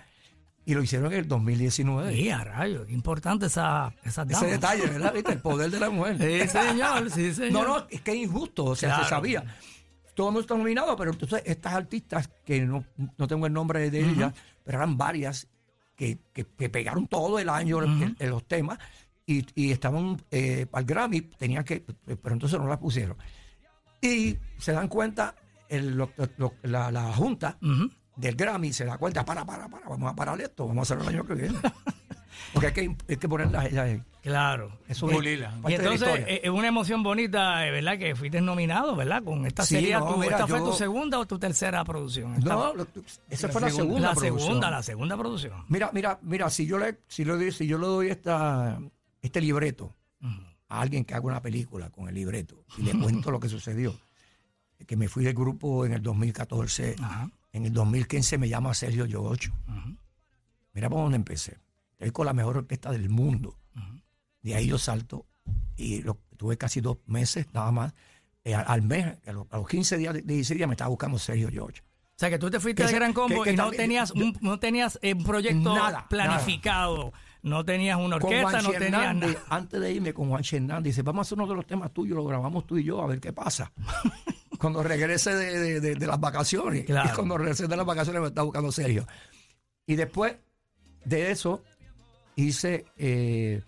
y 0.68 0.74
lo 0.74 0.82
hicieron 0.82 1.10
en 1.12 1.20
el 1.20 1.28
2019. 1.28 2.14
Sí, 2.14 2.28
a 2.28 2.44
rayos, 2.44 2.84
qué 2.86 2.92
importante 2.92 3.46
esa, 3.46 3.90
esa 4.04 4.24
Ese 4.28 4.46
detalle, 4.46 4.86
¿verdad? 4.86 5.14
¿Viste? 5.14 5.32
El 5.32 5.40
poder 5.40 5.70
de 5.70 5.80
la 5.80 5.88
mujer. 5.88 6.18
Sí, 6.18 6.46
señor, 6.48 7.10
sí, 7.10 7.32
señor. 7.34 7.52
No, 7.52 7.64
no, 7.78 7.86
es 7.88 8.02
que 8.02 8.10
es 8.12 8.18
injusto, 8.18 8.64
o 8.66 8.76
sea, 8.76 8.90
Claro. 8.90 9.04
se 9.04 9.08
sabía. 9.08 9.56
Todo 10.14 10.28
el 10.28 10.32
mundo 10.34 10.40
está 10.42 10.54
nominado, 10.56 10.94
pero 10.96 11.12
entonces 11.12 11.42
estas 11.46 11.72
artistas, 11.72 12.28
que 12.44 12.60
no, 12.66 12.84
no 13.16 13.26
tengo 13.26 13.46
el 13.46 13.52
nombre 13.54 13.88
de 13.90 13.98
ellas, 14.10 14.34
pero 14.62 14.76
eran 14.78 14.98
varias, 14.98 15.48
que, 15.96 16.18
que- 16.34 16.44
que 16.44 16.68
pegaron 16.68 17.06
todo 17.06 17.38
el 17.38 17.48
año 17.48 17.82
en, 17.82 18.14
en 18.18 18.30
los 18.30 18.46
temas 18.46 18.78
y, 19.24 19.46
y 19.54 19.72
estaban 19.72 20.20
eh, 20.30 20.66
al 20.72 20.84
Grammy, 20.84 21.22
tenían 21.22 21.64
que, 21.64 21.84
pero 22.04 22.34
entonces 22.34 22.58
no 22.58 22.68
las 22.68 22.78
pusieron. 22.78 23.16
Y 24.02 24.36
se 24.58 24.72
dan 24.72 24.88
cuenta, 24.88 25.34
el- 25.70 25.96
lo- 25.96 26.12
lo- 26.36 26.54
la, 26.62 26.90
la 26.92 27.12
Junta. 27.14 27.56
Del 28.18 28.34
Grammy 28.34 28.72
se 28.72 28.84
da 28.84 28.98
cuenta, 28.98 29.24
para, 29.24 29.44
para, 29.46 29.68
para, 29.68 29.88
vamos 29.88 30.12
a 30.12 30.14
parar 30.14 30.40
esto, 30.40 30.66
vamos 30.66 30.78
a 30.90 30.94
hacerlo 30.94 31.08
el 31.10 31.16
año 31.16 31.24
que 31.26 31.34
viene. 31.34 31.58
Porque 32.52 32.68
hay 32.68 32.72
que, 32.72 32.96
hay 33.08 33.16
que 33.16 33.28
ponerlas 33.28 33.66
ellas. 33.66 34.00
Claro. 34.22 34.78
Eso 34.88 35.06
parte 35.06 35.32
Y 35.32 35.36
la 35.36 35.52
entonces 35.68 36.08
eh, 36.26 36.40
es 36.44 36.50
una 36.50 36.68
emoción 36.68 37.02
bonita, 37.02 37.66
eh, 37.66 37.70
¿verdad? 37.70 37.98
Que 37.98 38.14
fuiste 38.14 38.40
nominado, 38.40 38.94
¿verdad? 38.96 39.22
Con 39.22 39.44
esta 39.46 39.64
Sí, 39.64 39.74
sería 39.76 39.98
no, 40.00 40.12
tu, 40.14 40.18
mira, 40.18 40.32
¿Esta 40.36 40.46
fue 40.46 40.60
tu 40.60 40.72
segunda 40.72 41.18
o 41.18 41.26
tu 41.26 41.38
tercera 41.38 41.84
producción? 41.84 42.34
Esta- 42.36 42.54
No, 42.54 42.74
lo- 42.74 42.86
esa 43.28 43.48
fue 43.48 43.60
la 43.60 43.70
segunda. 43.70 44.00
la 44.08 44.14
producción. 44.14 44.38
segunda, 44.46 44.70
la 44.70 44.82
segunda 44.82 45.16
producción. 45.16 45.64
Mira, 45.68 45.90
mira, 45.92 46.18
mira, 46.22 46.48
si 46.50 46.66
yo 46.66 46.78
le, 46.78 47.00
si 47.08 47.24
le 47.24 47.32
doy, 47.34 47.52
si 47.52 47.66
yo 47.66 47.76
le 47.78 47.86
doy 47.86 48.08
esta, 48.08 48.78
este 49.20 49.40
libreto 49.40 49.94
a 50.68 50.80
alguien 50.80 51.04
que 51.04 51.14
haga 51.14 51.26
una 51.26 51.42
película 51.42 51.90
con 51.90 52.08
el 52.08 52.14
libreto 52.14 52.64
y 52.76 52.82
le 52.82 52.92
cuento 52.98 53.30
lo 53.30 53.40
que 53.40 53.48
sucedió, 53.48 53.94
que 54.86 54.96
me 54.96 55.08
fui 55.08 55.24
del 55.24 55.34
grupo 55.34 55.84
en 55.86 55.92
el 55.92 56.02
2014, 56.02 56.96
Ajá. 57.02 57.30
En 57.52 57.66
el 57.66 57.72
2015 57.72 58.38
me 58.38 58.48
llama 58.48 58.74
Sergio 58.74 59.06
Yocho. 59.06 59.52
Ujú. 59.68 59.96
Mira 60.72 60.88
por 60.90 60.98
dónde 61.00 61.16
empecé. 61.16 61.58
Estoy 61.92 62.10
con 62.12 62.26
la 62.26 62.32
mejor 62.32 62.56
orquesta 62.58 62.90
del 62.90 63.08
mundo. 63.08 63.56
De 64.42 64.54
ahí 64.54 64.68
yo 64.68 64.78
salto 64.78 65.26
y 65.76 66.02
lo, 66.02 66.16
tuve 66.36 66.56
casi 66.56 66.80
dos 66.80 66.98
meses 67.06 67.46
nada 67.52 67.70
más. 67.72 67.94
Eh, 68.44 68.54
al, 68.54 68.64
al 68.68 68.82
mes, 68.82 69.18
a 69.26 69.32
los, 69.32 69.46
a 69.50 69.56
los 69.58 69.68
15 69.68 69.96
días, 69.98 70.14
16 70.24 70.56
días 70.56 70.68
me 70.68 70.74
estaba 70.74 70.88
buscando 70.88 71.18
Sergio 71.18 71.48
George. 71.50 71.82
O 71.82 72.18
sea, 72.18 72.30
que 72.30 72.38
tú 72.38 72.50
te 72.50 72.58
fuiste 72.60 72.82
al 72.84 72.92
Gran 72.92 73.12
Combo 73.12 73.42
que- 73.42 73.50
que 73.50 73.54
y 73.54 73.56
no 73.56 73.70
tenías, 73.70 74.10
un, 74.12 74.36
no 74.40 74.58
tenías 74.58 74.98
un 75.02 75.24
proyecto 75.24 75.74
Nada, 75.74 76.08
planificado, 76.08 77.12
no 77.42 77.64
tenías 77.64 77.98
una 77.98 78.16
orquesta, 78.16 78.60
no 78.62 78.70
tenías 78.70 78.92
Hernández, 78.92 79.34
nada. 79.34 79.46
antes 79.50 79.80
de 79.80 79.92
irme 79.92 80.12
con 80.14 80.28
Juan 80.28 80.42
Hernández, 80.50 80.84
dice, 80.94 81.02
vamos 81.02 81.20
a 81.20 81.28
hacer 81.28 81.38
uno 81.38 81.46
de 81.48 81.54
los 81.56 81.66
temas 81.66 81.92
tuyos, 81.92 82.16
lo 82.16 82.24
grabamos 82.24 82.66
tú 82.66 82.76
y 82.78 82.84
yo, 82.84 83.00
a 83.02 83.06
ver 83.06 83.20
qué 83.20 83.32
pasa. 83.32 83.72
cuando 84.58 84.82
regrese 84.82 85.34
de, 85.34 85.58
de- 85.58 85.80
de- 85.80 85.94
de 85.94 86.06
las 86.06 86.20
vacaciones. 86.20 86.84
Claro. 86.84 87.10
Y 87.10 87.14
cuando 87.14 87.38
regrese 87.38 87.66
de 87.66 87.76
las 87.76 87.86
vacaciones 87.86 88.20
me 88.22 88.28
está 88.28 88.42
buscando 88.42 88.70
Sergio. 88.72 89.06
Y 89.86 89.96
después 89.96 90.36
de 91.04 91.30
eso, 91.30 91.62
hice 92.36 92.84
eh, 92.96 93.62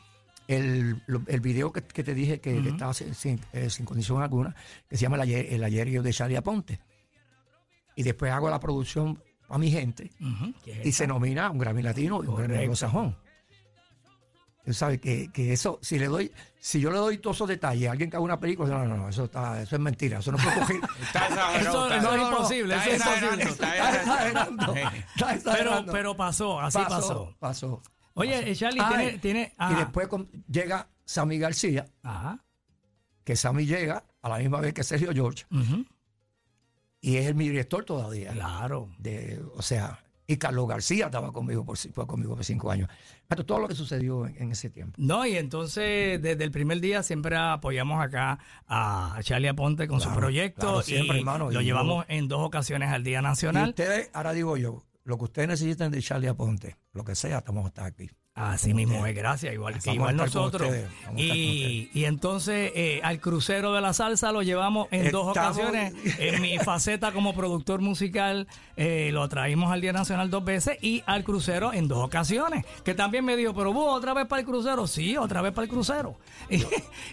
el, 0.48 1.02
el 1.26 1.40
video 1.40 1.72
que, 1.72 1.82
que 1.82 2.02
te 2.04 2.12
dije 2.14 2.40
que, 2.40 2.58
estaba 2.68 2.92
sin, 2.92 3.14
sin, 3.14 3.40
eh, 3.52 3.70
sin 3.70 3.86
condición 3.86 4.20
alguna, 4.22 4.54
que 4.88 4.96
se 4.96 5.02
llama 5.02 5.16
El, 5.16 5.22
ayer, 5.22 5.46
el 5.54 5.64
ayerio 5.64 6.02
de 6.02 6.12
Charlie 6.12 6.36
Aponte. 6.36 6.80
Y 7.96 8.02
después 8.02 8.30
hago 8.32 8.50
la 8.50 8.60
producción 8.60 9.22
a 9.48 9.58
mi 9.58 9.70
gente 9.70 10.10
Ujú, 10.20 10.54
¿qué 10.64 10.80
es 10.80 10.86
y 10.86 10.92
se 10.92 11.06
nomina 11.08 11.50
un 11.50 11.58
Grammy 11.58 11.82
Latino 11.82 12.22
y 12.22 12.26
un 12.28 12.36
Grammy. 12.36 12.76
Sajón. 12.76 13.16
Tú 14.64 14.74
sabes 14.74 15.00
que, 15.00 15.30
que 15.32 15.52
eso, 15.52 15.78
si 15.82 15.98
le 15.98 16.06
doy, 16.06 16.30
si 16.60 16.80
yo 16.80 16.90
le 16.90 16.98
doy 16.98 17.18
todos 17.18 17.36
esos 17.38 17.48
detalles 17.48 17.88
a 17.88 17.92
alguien 17.92 18.10
que 18.10 18.16
haga 18.16 18.24
una 18.24 18.38
película, 18.38 18.68
no, 18.70 18.84
no, 18.84 18.96
no, 18.96 19.08
eso 19.08 19.24
está, 19.24 19.62
eso 19.62 19.74
es 19.76 19.80
mentira, 19.80 20.18
eso 20.18 20.30
no 20.32 20.38
puedo 20.38 20.54
coger. 20.60 20.76
Está. 21.02 21.56
Eso- 21.58 21.90
está- 21.92 22.14
es 22.16 22.22
imposible, 22.22 22.74
está 22.74 22.86
eso 22.86 22.94
es 22.94 23.00
exagerando, 23.00 23.42
imposible. 23.42 23.68
está 23.68 23.88
Está 23.90 24.00
exagerando. 24.00 24.74
está 24.74 24.92
Pero, 25.16 25.30
exagerando. 25.30 25.92
pero 25.92 26.16
pasó, 26.16 26.60
así 26.60 26.78
pasó. 26.88 27.34
Pasó. 27.38 27.82
Oye, 28.14 28.50
eh, 28.50 28.54
Charlie, 28.54 28.80
Ay, 28.84 28.96
tiene, 29.06 29.18
tiene 29.18 29.40
Y 29.52 29.54
ajá, 29.56 29.78
después 29.78 30.08
con- 30.08 30.28
llega 30.50 30.88
Sammy 31.06 31.38
García, 31.38 31.86
ajá, 32.02 32.44
que 33.24 33.36
Sammy 33.36 33.64
llega 33.66 34.04
a 34.20 34.28
la 34.28 34.38
misma 34.38 34.60
vez 34.60 34.74
que 34.74 34.84
Sergio 34.84 35.12
George, 35.14 35.46
y 37.00 37.16
es 37.16 37.34
mi 37.34 37.48
director 37.48 37.84
todavía. 37.84 38.32
claro. 38.32 38.90
De, 38.98 39.42
o 39.56 39.62
sea, 39.62 40.00
y 40.32 40.36
Carlos 40.36 40.68
García 40.68 41.06
estaba 41.06 41.32
conmigo 41.32 41.64
por, 41.64 41.76
fue 41.76 42.06
conmigo 42.06 42.36
por 42.36 42.44
cinco 42.44 42.70
años. 42.70 42.88
Pero 43.26 43.44
todo 43.44 43.58
lo 43.58 43.68
que 43.68 43.74
sucedió 43.74 44.26
en, 44.26 44.36
en 44.42 44.52
ese 44.52 44.70
tiempo. 44.70 44.94
No, 44.96 45.26
y 45.26 45.36
entonces 45.36 46.20
desde 46.22 46.44
el 46.44 46.50
primer 46.50 46.80
día 46.80 47.02
siempre 47.02 47.36
apoyamos 47.36 48.00
acá 48.02 48.38
a 48.68 49.18
Charlie 49.22 49.48
Aponte 49.48 49.88
con 49.88 50.00
su 50.00 50.06
Claro, 50.08 50.20
proyecto 50.20 50.60
claro, 50.66 50.82
siempre, 50.82 51.16
y 51.16 51.20
hermano, 51.20 51.50
lo 51.50 51.60
y 51.60 51.64
llevamos 51.64 52.04
en 52.08 52.28
dos 52.28 52.40
ocasiones 52.40 52.90
al 52.90 53.02
Día 53.02 53.18
Y 53.20 53.22
Nacional. 53.22 53.70
ustedes, 53.70 54.10
ahora 54.12 54.32
digo 54.32 54.56
yo, 54.56 54.84
lo 55.04 55.18
que 55.18 55.24
ustedes 55.24 55.48
necesiten 55.48 55.90
de 55.90 56.00
Charlie 56.02 56.28
Aponte, 56.28 56.76
lo 56.92 57.04
que 57.04 57.14
sea, 57.14 57.38
estamos 57.38 57.66
hasta 57.66 57.84
aquí. 57.84 58.08
Así 58.40 58.72
mismo 58.72 59.04
es, 59.04 59.14
gracias, 59.14 59.52
igual 59.52 59.78
que 59.78 59.92
igual 59.92 60.16
nosotros. 60.16 60.74
Y, 61.14 61.90
y 61.92 62.04
entonces 62.06 62.72
eh, 62.74 63.00
al 63.02 63.20
crucero 63.20 63.74
de 63.74 63.82
la 63.82 63.92
salsa 63.92 64.32
lo 64.32 64.42
llevamos 64.42 64.88
en 64.90 65.10
dos 65.10 65.28
ocasiones. 65.28 65.92
En 66.20 66.40
mi 66.42 66.58
faceta 66.58 67.12
como 67.12 67.34
productor 67.34 67.80
musical 67.80 68.46
eh, 68.76 69.10
lo 69.12 69.28
traímos 69.28 69.72
al 69.72 69.80
Día 69.80 69.92
Nacional 69.92 70.30
dos 70.30 70.44
veces 70.44 70.78
y 70.80 71.02
al 71.06 71.24
crucero 71.24 71.72
en 71.72 71.88
dos 71.88 71.98
ocasiones. 71.98 72.64
Que 72.84 72.94
también 72.94 73.24
me 73.24 73.36
dijo, 73.36 73.54
pero 73.54 73.72
vos 73.72 73.96
otra 73.96 74.14
vez 74.14 74.26
para 74.26 74.40
el 74.40 74.46
crucero. 74.46 74.86
Sí, 74.86 75.16
otra 75.16 75.42
vez 75.42 75.52
para 75.52 75.64
el 75.64 75.70
crucero. 75.70 76.16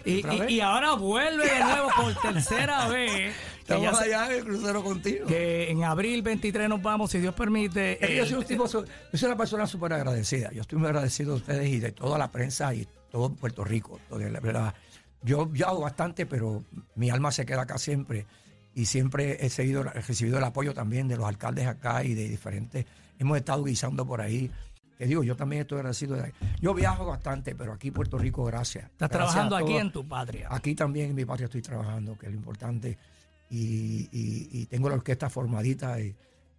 Y, 0.04 0.22
y 0.48 0.60
ahora 0.60 0.94
vuelve 0.94 1.44
de 1.44 1.60
nuevo 1.60 1.88
por 1.96 2.14
tercera 2.14 2.88
vez. 2.88 3.34
Estamos 3.76 4.00
allá 4.00 4.26
en 4.32 4.38
el 4.38 4.44
crucero 4.44 4.82
contigo. 4.82 5.26
que 5.26 5.70
en 5.70 5.84
abril 5.84 6.22
23 6.22 6.68
nos 6.68 6.82
vamos, 6.82 7.10
si 7.10 7.18
Dios 7.18 7.34
permite. 7.34 7.98
Yo 8.00 8.06
eh, 8.08 8.26
soy 8.26 8.38
un 8.38 8.44
tipo, 8.44 8.66
so- 8.68 8.84
yo 8.84 9.18
soy 9.18 9.26
una 9.26 9.36
persona 9.36 9.66
súper 9.66 9.92
agradecida. 9.92 10.50
Yo 10.52 10.62
estoy 10.62 10.78
muy 10.78 10.88
agradecido 10.88 11.32
de 11.32 11.36
ustedes 11.38 11.68
y 11.68 11.78
de 11.80 11.92
toda 11.92 12.18
la 12.18 12.30
prensa 12.30 12.74
y 12.74 12.86
todo 13.10 13.30
Puerto 13.30 13.64
Rico. 13.64 14.00
la 14.10 14.40
verdad, 14.40 14.74
yo, 15.22 15.50
yo 15.52 15.66
hago 15.68 15.80
bastante, 15.80 16.26
pero 16.26 16.64
mi 16.94 17.10
alma 17.10 17.30
se 17.32 17.44
queda 17.46 17.62
acá 17.62 17.78
siempre. 17.78 18.26
Y 18.74 18.86
siempre 18.86 19.44
he, 19.44 19.50
seguido, 19.50 19.80
he 19.94 20.00
recibido 20.00 20.38
el 20.38 20.44
apoyo 20.44 20.72
también 20.72 21.08
de 21.08 21.16
los 21.16 21.26
alcaldes 21.26 21.66
acá 21.66 22.04
y 22.04 22.14
de 22.14 22.28
diferentes. 22.28 22.86
Hemos 23.18 23.36
estado 23.36 23.64
guisando 23.64 24.06
por 24.06 24.20
ahí. 24.20 24.50
Te 24.96 25.06
digo, 25.06 25.22
yo 25.24 25.34
también 25.36 25.62
estoy 25.62 25.78
agradecido. 25.78 26.16
de- 26.16 26.32
Yo 26.60 26.74
viajo 26.74 27.04
bastante, 27.06 27.54
pero 27.56 27.72
aquí 27.72 27.90
Puerto 27.90 28.18
Rico, 28.18 28.44
gracias. 28.44 28.84
Estás 28.84 29.08
Gracias 29.10 29.32
trabajando 29.32 29.56
aquí 29.56 29.76
en 29.76 29.90
tu 29.92 30.06
patria. 30.06 30.48
Aquí 30.50 30.74
también 30.76 31.10
en 31.10 31.16
mi 31.16 31.24
patria 31.24 31.46
estoy 31.46 31.62
trabajando, 31.62 32.16
que 32.16 32.26
es 32.26 32.32
lo 32.32 32.38
importante. 32.38 32.96
Y, 33.50 34.08
y- 34.12 34.48
y 34.52 34.66
tengo 34.66 34.88
la 34.88 34.96
orquesta 34.96 35.30
formadita 35.30 36.00
y 36.00 36.14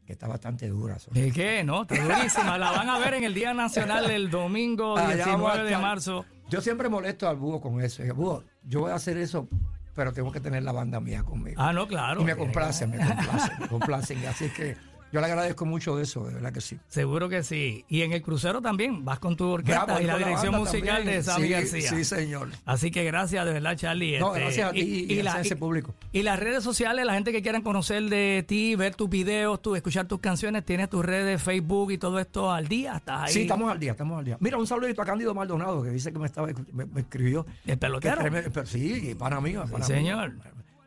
que 0.05 0.13
está 0.13 0.27
bastante 0.27 0.67
dura. 0.67 0.97
¿De 1.11 1.31
qué? 1.31 1.63
No, 1.63 1.83
está 1.83 1.95
durísima. 2.03 2.57
La 2.57 2.71
van 2.71 2.89
a 2.89 2.97
ver 2.97 3.13
en 3.13 3.23
el 3.23 3.33
Día 3.33 3.53
Nacional 3.53 4.09
el 4.09 4.29
domingo 4.31 4.97
Allá 4.97 5.13
19 5.15 5.31
vamos 5.43 5.57
a 5.59 5.63
de 5.63 5.77
marzo. 5.77 6.25
Yo 6.49 6.61
siempre 6.61 6.89
molesto 6.89 7.29
al 7.29 7.37
búho 7.37 7.61
con 7.61 7.79
eso. 7.81 8.01
Digo, 8.01 8.15
Búho, 8.15 8.43
yo 8.63 8.79
voy 8.81 8.91
a 8.91 8.95
hacer 8.95 9.17
eso, 9.17 9.47
pero 9.93 10.11
tengo 10.11 10.31
que 10.31 10.39
tener 10.39 10.63
la 10.63 10.71
banda 10.71 10.99
mía 10.99 11.21
conmigo. 11.23 11.61
Ah, 11.61 11.71
no, 11.73 11.87
claro. 11.87 12.21
y 12.21 12.23
me 12.23 12.35
complacen, 12.35 12.89
me 12.89 12.97
complacen, 12.97 13.59
me 13.59 13.67
complacen. 13.67 14.25
Así 14.25 14.49
que 14.49 14.75
yo 15.11 15.19
le 15.21 15.25
agradezco 15.27 15.65
mucho 15.65 15.99
eso, 15.99 16.25
de 16.25 16.35
verdad 16.35 16.51
que 16.53 16.61
sí. 16.61 16.77
Seguro 16.87 17.29
que 17.29 17.43
sí. 17.43 17.85
Y 17.89 18.01
en 18.01 18.13
el 18.13 18.21
crucero 18.21 18.61
también 18.61 19.03
vas 19.05 19.19
con 19.19 19.35
tu 19.35 19.47
orquesta 19.47 20.01
y 20.01 20.05
la 20.05 20.17
dirección 20.17 20.55
musical 20.55 20.97
también. 20.97 21.17
de 21.17 21.23
Sammy 21.23 21.47
Sí, 21.47 21.53
García. 21.53 21.89
Sí, 21.89 22.03
señor. 22.05 22.49
Así 22.65 22.91
que 22.91 23.03
gracias 23.03 23.45
de 23.45 23.53
verdad, 23.53 23.75
Charlie. 23.75 24.19
No, 24.19 24.29
Este, 24.35 24.41
gracias 24.41 24.69
a 24.69 24.71
ti 24.73 24.79
y, 25.09 25.15
gracias 25.15 25.35
a 25.35 25.41
ese 25.41 25.55
público. 25.55 25.95
Y 26.11 26.23
las 26.23 26.39
redes 26.39 26.63
sociales, 26.63 27.05
la 27.05 27.13
gente 27.13 27.31
que 27.31 27.41
quieran 27.41 27.61
conocer 27.61 28.03
de 28.03 28.43
ti, 28.47 28.75
ver 28.75 28.95
tus 28.95 29.09
videos, 29.09 29.61
tu, 29.61 29.75
escuchar 29.75 30.07
tus 30.07 30.19
canciones, 30.19 30.65
tienes 30.65 30.89
tus 30.89 31.03
redes, 31.03 31.41
Facebook 31.41 31.91
y 31.91 31.97
todo 31.97 32.19
esto 32.19 32.51
al 32.51 32.67
día. 32.67 32.97
¿Estás 32.97 33.21
ahí? 33.23 33.33
Sí, 33.33 33.41
estamos 33.41 33.71
al 33.71 33.79
día, 33.79 33.91
estamos 33.91 34.19
al 34.19 34.25
día. 34.25 34.37
Mira, 34.39 34.57
un 34.57 34.67
saludito 34.67 35.01
a 35.01 35.05
Cándido 35.05 35.33
Maldonado, 35.33 35.83
que 35.83 35.89
dice 35.89 36.11
que 36.13 36.19
me 36.19 36.25
estaba 36.25 36.47
me, 36.71 36.85
me 36.85 37.01
escribió. 37.01 37.45
El 37.65 37.77
pelotero. 37.77 38.23
Que 38.23 38.65
sí, 38.65 39.15
para 39.17 39.41
mí, 39.41 39.53
para 39.53 39.65
mí. 39.77 39.83
señor. 39.83 40.33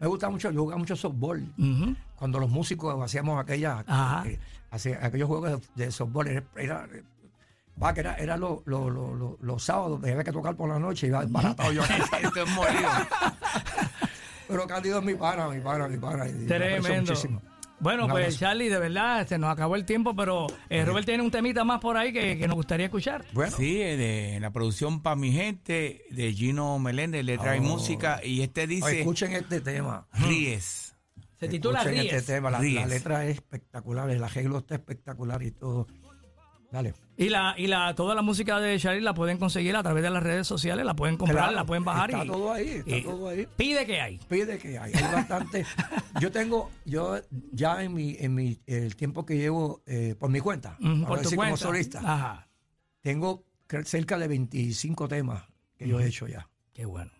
Me 0.02 0.08
gusta 0.08 0.28
mucho, 0.28 0.50
yo 0.50 0.62
jugaba 0.62 0.78
mucho 0.80 0.96
softball. 0.96 1.46
Cuando 2.16 2.40
los 2.40 2.50
músicos 2.50 3.00
hacíamos 3.02 3.40
aquella, 3.40 3.84
Ajá. 3.86 4.26
eh, 4.28 4.36
hacía- 4.72 4.98
aquellos 5.00 5.28
juegos 5.28 5.60
de, 5.76 5.84
de 5.86 5.92
softball, 5.92 6.26
era, 6.26 6.42
era, 6.56 6.88
va, 7.80 7.94
que 7.94 8.00
era, 8.00 8.16
era 8.16 8.36
lo- 8.36 8.62
lo- 8.66 8.90
lo- 8.90 9.14
lo- 9.14 9.38
los 9.40 9.62
sábados, 9.62 10.00
había 10.02 10.24
que 10.24 10.32
tocar 10.32 10.56
por 10.56 10.68
la 10.68 10.80
noche, 10.80 11.06
iba 11.06 11.24
baratado 11.28 11.72
yo. 11.72 11.82
Esto 11.84 12.42
es 12.42 12.50
molido. 12.50 12.90
Pero 14.48 14.66
Cándido 14.66 14.98
es 14.98 15.04
mi 15.04 15.14
pana, 15.14 15.46
mi 15.48 15.60
pana, 15.60 15.86
mi 15.86 15.96
pana. 15.98 16.26
y 16.28 16.46
Tremendo. 16.46 17.14
Bueno, 17.82 18.06
pues 18.08 18.24
abrazo. 18.24 18.38
Charlie, 18.38 18.68
de 18.68 18.78
verdad, 18.78 19.26
se 19.26 19.38
nos 19.38 19.50
acabó 19.50 19.76
el 19.76 19.84
tiempo, 19.84 20.14
pero 20.16 20.46
eh, 20.70 20.84
Robert 20.84 21.04
tiene 21.04 21.22
un 21.22 21.30
temita 21.30 21.64
más 21.64 21.80
por 21.80 21.96
ahí 21.96 22.12
que, 22.12 22.38
que 22.38 22.46
nos 22.46 22.54
gustaría 22.56 22.86
escuchar. 22.86 23.24
Bueno, 23.32 23.54
Sí, 23.56 23.82
eh, 23.82 23.96
de 23.96 24.40
la 24.40 24.50
producción 24.52 25.02
para 25.02 25.16
mi 25.16 25.32
gente 25.32 26.04
de 26.10 26.32
Gino 26.32 26.78
Meléndez, 26.78 27.24
letra 27.24 27.56
y 27.56 27.60
Oh. 27.60 27.62
música. 27.64 28.20
Y 28.24 28.42
este 28.42 28.62
oye, 28.62 28.74
dice 28.76 29.00
escuchen 29.00 29.32
este 29.32 29.60
tema. 29.60 30.06
Ríes. 30.14 30.94
Se 31.40 31.48
titula 31.48 31.80
Escuchen 31.80 32.00
Ríes. 32.02 32.14
este 32.14 32.32
tema. 32.34 32.50
La, 32.50 32.60
Ríes. 32.60 32.80
la 32.82 32.86
letra 32.86 33.24
es 33.26 33.34
espectacular, 33.34 34.08
el 34.10 34.22
arreglo 34.22 34.58
está 34.58 34.76
espectacular 34.76 35.42
y 35.42 35.50
todo. 35.50 35.88
Dale. 36.72 36.94
Y 37.18 37.28
la, 37.28 37.54
y 37.58 37.66
la, 37.66 37.94
toda 37.94 38.14
la 38.14 38.22
música 38.22 38.58
de 38.58 38.78
Charlie 38.78 39.02
la 39.02 39.12
pueden 39.12 39.36
conseguir 39.36 39.76
a 39.76 39.82
través 39.82 40.02
de 40.02 40.08
las 40.08 40.22
redes 40.22 40.46
sociales, 40.46 40.86
la 40.86 40.96
pueden 40.96 41.18
comprar, 41.18 41.40
Claro, 41.44 41.54
la 41.54 41.66
pueden 41.66 41.84
bajar 41.84 42.10
está 42.10 42.24
y 42.24 42.28
todo 42.28 42.52
ahí, 42.52 42.68
está 42.68 42.96
y 42.96 43.02
todo 43.02 43.28
ahí. 43.28 43.46
Pide 43.56 43.84
que 43.84 44.00
hay. 44.00 44.18
pide 44.26 44.58
que 44.58 44.78
hay, 44.78 44.90
hay 44.94 45.12
bastante. 45.12 45.66
yo 46.20 46.32
tengo, 46.32 46.70
yo 46.86 47.20
ya 47.52 47.82
en 47.82 47.92
mi, 47.92 48.16
en 48.18 48.34
mi, 48.34 48.58
el 48.66 48.96
tiempo 48.96 49.26
que 49.26 49.36
llevo 49.36 49.82
eh, 49.86 50.14
por 50.18 50.30
mi 50.30 50.40
cuenta, 50.40 50.78
por 50.78 51.18
tu 51.18 51.22
decir 51.24 51.36
cuenta. 51.36 51.50
como 51.50 51.56
solista, 51.58 51.98
Ajá. 52.00 52.48
tengo 53.02 53.44
cerca 53.84 54.18
de 54.18 54.28
25 54.28 55.08
temas 55.08 55.44
que 55.76 55.86
yo 55.86 56.00
he 56.00 56.06
hecho 56.06 56.26
ya. 56.26 56.48
Qué 56.72 56.86
bueno. 56.86 57.12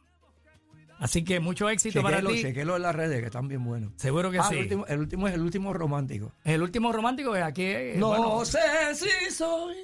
Así 1.03 1.25
que 1.25 1.41
mucho 1.41 1.69
éxito 1.69 2.01
para 2.03 2.21
ti. 2.23 2.41
chequelo 2.43 2.77
en 2.77 2.83
las 2.83 2.95
redes 2.95 3.19
que 3.21 3.27
están 3.27 3.49
bien 3.49 3.65
buenos. 3.65 3.93
Seguro 3.97 4.31
que 4.31 4.39
Ah, 4.39 4.45
sí. 4.49 4.55
el, 4.55 4.61
último, 4.63 4.87
el 4.87 5.01
último 5.01 5.29
es 5.29 5.35
el 5.35 5.41
último 5.43 5.73
romántico. 5.73 6.33
El 6.45 6.63
último 6.63 6.93
romántico 6.93 7.35
es 7.35 7.43
aquí. 7.43 7.65
eh, 7.65 7.95
no 7.99 8.09
bueno, 8.09 8.45
sé 8.45 8.61
si 8.95 9.31
soy 9.35 9.77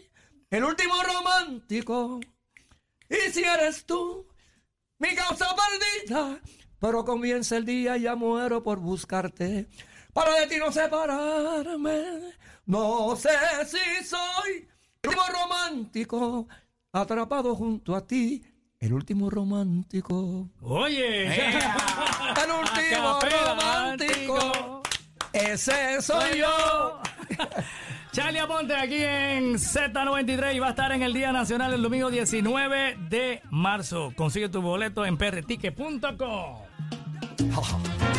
el 0.51 0.63
último 0.65 0.95
romántico 1.03 2.21
y 3.11 3.33
si 3.33 3.43
eres 3.43 3.85
tú 3.85 4.27
mi 5.01 5.15
causa 5.15 5.47
perdida, 5.55 6.41
pero 6.79 7.05
comienza 7.05 7.57
el 7.57 7.65
día 7.65 7.97
y 7.97 8.03
ya 8.03 8.15
muero 8.15 8.63
por 8.63 8.79
buscarte 8.79 9.67
para 10.13 10.35
de 10.41 10.47
ti 10.47 10.57
no 10.59 10.71
separarme. 10.73 12.33
No 12.67 13.17
sé 13.17 13.31
si 13.67 14.05
soy 14.05 14.69
el 15.03 15.09
último 15.09 15.23
romántico 15.43 16.49
atrapado 16.93 17.55
junto 17.55 17.95
a 17.97 18.07
ti, 18.07 18.43
el 18.81 18.93
último 18.93 19.31
romántico. 19.31 20.49
Oye. 20.63 21.27
El 21.35 22.51
último 22.51 23.09
Acapela, 23.09 23.55
romántico. 23.55 24.83
Ese 25.33 26.01
soy 26.01 26.39
yo. 26.39 27.01
Charlie 28.13 28.39
Aponte 28.39 28.75
aquí 28.75 29.03
en 29.03 29.55
Z93 29.55 30.55
y 30.55 30.59
va 30.59 30.69
a 30.69 30.71
estar 30.71 30.93
en 30.93 31.03
el 31.03 31.13
Día 31.13 31.33
Nacional 31.33 31.75
el 31.75 31.83
domingo 31.83 32.11
19 32.11 32.97
de 33.09 33.43
marzo. 33.51 34.13
Consigue 34.17 34.49
tu 34.49 34.63
boleto 34.63 35.05
en 35.05 35.17
prtique.com. 35.17 36.57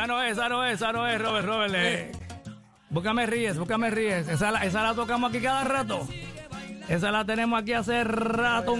Esa 0.00 0.06
no 0.06 0.22
es, 0.22 0.32
esa 0.32 0.48
no 0.48 0.64
es, 0.64 0.74
esa 0.76 0.92
no 0.92 1.06
es, 1.06 1.20
Robert, 1.20 1.46
Robert. 1.46 1.74
eh. 1.76 2.12
Búscame 2.88 3.26
Ríes, 3.26 3.58
búscame 3.58 3.90
Ríes. 3.90 4.28
Esa, 4.28 4.50
la- 4.50 4.64
esa 4.64 4.82
la 4.82 4.94
tocamos 4.94 5.30
aquí 5.30 5.42
cada 5.42 5.62
rato. 5.64 6.08
Esa 6.88 7.10
la 7.12 7.24
tenemos 7.24 7.60
aquí 7.60 7.74
hace 7.74 8.02
rato. 8.02 8.76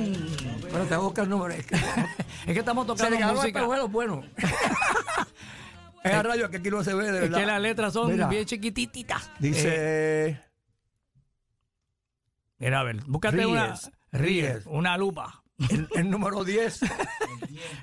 Pero 0.73 0.85
te 0.87 0.97
busca 0.97 1.23
el 1.23 1.29
número. 1.29 1.53
Es 1.55 1.67
que, 1.67 1.75
Es 1.77 1.83
que 2.47 2.59
estamos 2.59 2.87
se 2.87 2.93
tocando 2.95 3.17
quedaron 3.19 3.37
música. 3.37 3.59
espejuelos 3.59 3.93
buenos. 3.93 4.25
es 6.05 6.13
a 6.15 6.23
radio 6.23 6.49
que 6.51 6.57
aquí 6.57 6.71
no 6.71 6.83
se 6.83 6.95
ve, 6.95 7.05
de 7.13 7.17
Es 7.19 7.21
verdad. 7.25 7.39
que 7.39 7.47
las 7.47 7.61
letras 7.61 7.93
son 7.93 8.11
Mira, 8.11 8.27
bien 8.27 8.47
chiquititas. 8.47 9.27
Eh, 9.27 9.31
Dice... 9.41 10.41
mira, 12.59 12.81
a 12.81 12.83
ver, 12.85 12.97
búscate 13.07 13.45
una. 13.47 13.67
Ríes, 13.67 13.91
Ríes. 14.13 14.67
una 14.67 14.97
lupa. 14.97 15.40
El, 15.69 15.89
el 15.95 16.11
número 16.11 16.45
10. 16.45 16.81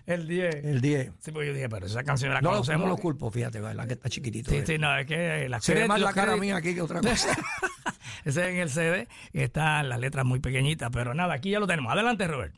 El 0.08 0.28
10. 0.28 0.56
El 0.66 0.82
10. 0.82 1.12
Sí, 1.20 1.32
pues 1.32 1.48
yo 1.48 1.54
dije, 1.54 1.70
pero 1.70 1.86
esa 1.86 2.04
canción 2.04 2.34
la 2.34 2.42
No, 2.42 2.50
conocemos. 2.50 2.82
no 2.88 2.88
lo 2.88 2.98
culpo, 2.98 3.30
fíjate, 3.30 3.60
la 3.60 3.86
que 3.86 3.94
está 3.94 4.10
chiquitito. 4.10 4.50
Sí, 4.50 4.58
eh. 4.58 4.64
sí, 4.66 4.78
no, 4.78 4.98
es 4.98 5.06
que 5.06 5.48
la 5.48 5.62
Se 5.62 5.74
ve 5.74 5.88
más 5.88 6.00
la 6.00 6.14
cara 6.14 6.36
mía 6.38 6.58
aquí 6.58 6.74
que 6.74 6.82
otra 6.82 7.02
cosa. 7.02 7.38
Ese 8.26 8.42
es 8.42 8.48
en 8.50 8.58
el 8.58 8.70
CD 8.70 9.08
están 9.32 9.90
las 9.90 10.00
letras 10.00 10.26
muy 10.26 10.40
pequeñitas, 10.40 10.90
pero 10.92 11.14
nada, 11.14 11.36
aquí 11.36 11.52
ya 11.52 11.60
lo 11.60 11.68
tenemos. 11.68 11.92
Adelante, 11.94 12.28
Robert. 12.28 12.54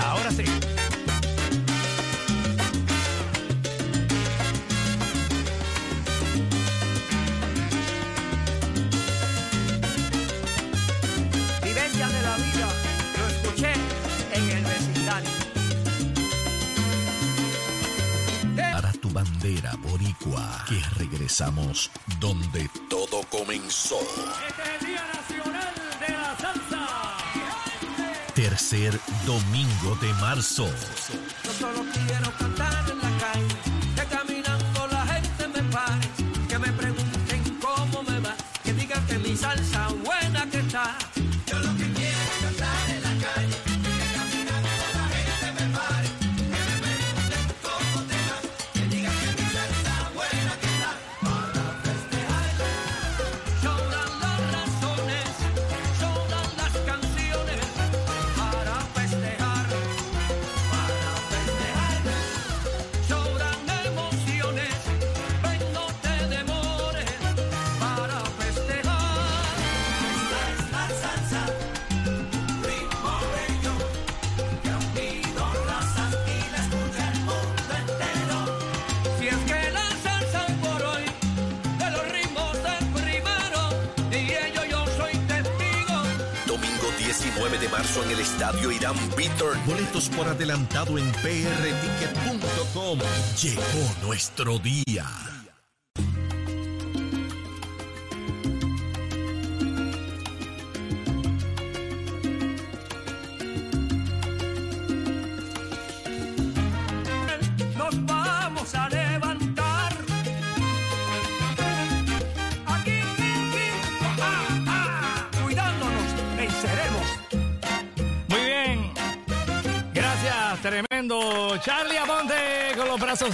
Ahora 0.00 0.30
sí. 0.30 0.44
Que 20.66 20.80
regresamos 20.98 21.90
donde 22.18 22.70
todo 22.88 23.20
comenzó. 23.30 23.98
Este 24.48 24.62
es 24.62 24.80
el 24.80 24.86
Día 24.86 25.04
Nacional 25.12 25.74
de 26.00 26.12
la 26.14 26.36
Salsa. 26.38 26.88
Tercer 28.34 28.98
domingo 29.26 29.96
de 30.00 30.12
marzo. 30.14 30.66
Yo 31.44 31.52
solo 31.52 31.84
quiero 31.92 32.32
cantar 32.38 32.90
en 32.90 32.98
la 32.98 33.18
calle, 33.18 33.83
Boletos 89.66 90.08
por 90.10 90.28
adelantado 90.28 90.96
en 90.98 91.10
prticket.com. 91.12 92.98
Llegó 93.40 94.06
nuestro 94.06 94.58
día. 94.58 95.33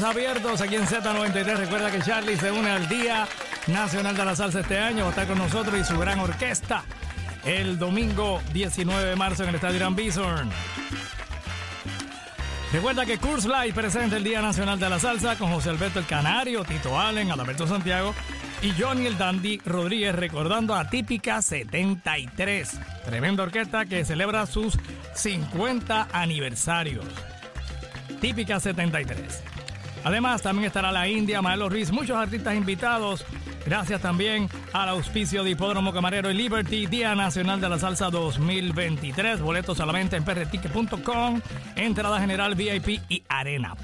Abiertos 0.02 0.60
aquí 0.60 0.76
en 0.76 0.86
Z93. 0.86 1.56
Recuerda 1.56 1.90
que 1.90 2.00
Charlie 2.00 2.36
se 2.36 2.50
une 2.50 2.70
al 2.70 2.88
Día 2.88 3.26
Nacional 3.66 4.16
de 4.16 4.24
la 4.24 4.36
Salsa 4.36 4.60
este 4.60 4.78
año. 4.78 5.02
Va 5.02 5.08
a 5.08 5.10
estar 5.10 5.26
con 5.26 5.38
nosotros 5.38 5.78
y 5.78 5.84
su 5.84 5.98
gran 5.98 6.18
orquesta 6.20 6.84
el 7.44 7.78
domingo 7.78 8.40
19 8.52 9.04
de 9.04 9.16
marzo 9.16 9.42
en 9.42 9.50
el 9.50 9.54
Estadio 9.56 9.76
Irán 9.76 9.96
Bison. 9.96 10.50
Recuerda 12.72 13.04
que 13.04 13.18
Curse 13.18 13.48
Live 13.48 13.72
presenta 13.72 14.16
el 14.16 14.24
Día 14.24 14.40
Nacional 14.40 14.78
de 14.78 14.88
la 14.88 15.00
Salsa 15.00 15.36
con 15.36 15.52
José 15.52 15.70
Alberto 15.70 15.98
el 15.98 16.06
Canario, 16.06 16.64
Tito 16.64 16.98
Allen, 16.98 17.30
Adalberto 17.30 17.66
Santiago 17.66 18.14
y 18.62 18.70
Johnny 18.80 19.06
el 19.06 19.18
Dandy 19.18 19.60
Rodríguez 19.64 20.14
recordando 20.14 20.74
a 20.74 20.88
Típica 20.88 21.42
73. 21.42 22.78
Tremenda 23.04 23.42
orquesta 23.42 23.86
que 23.86 24.04
celebra 24.04 24.46
sus 24.46 24.78
50 25.14 26.08
aniversarios. 26.12 27.04
Típica 28.20 28.60
73. 28.60 29.59
Además, 30.04 30.42
también 30.42 30.66
estará 30.66 30.92
la 30.92 31.08
India, 31.08 31.42
Maelo 31.42 31.68
Ruiz, 31.68 31.90
muchos 31.90 32.16
artistas 32.16 32.54
invitados. 32.54 33.24
Gracias 33.66 34.00
también 34.00 34.48
al 34.72 34.88
auspicio 34.88 35.44
de 35.44 35.50
Hipódromo 35.50 35.92
Camarero 35.92 36.30
y 36.30 36.34
Liberty, 36.34 36.86
Día 36.86 37.14
Nacional 37.14 37.60
de 37.60 37.68
la 37.68 37.78
Salsa 37.78 38.10
2023. 38.10 39.40
Boletos 39.40 39.76
solamente 39.76 40.16
en 40.16 40.24
prticket.com, 40.24 41.40
entrada 41.76 42.20
general 42.20 42.54
VIP 42.54 43.00
y 43.08 43.22
arena. 43.28 43.74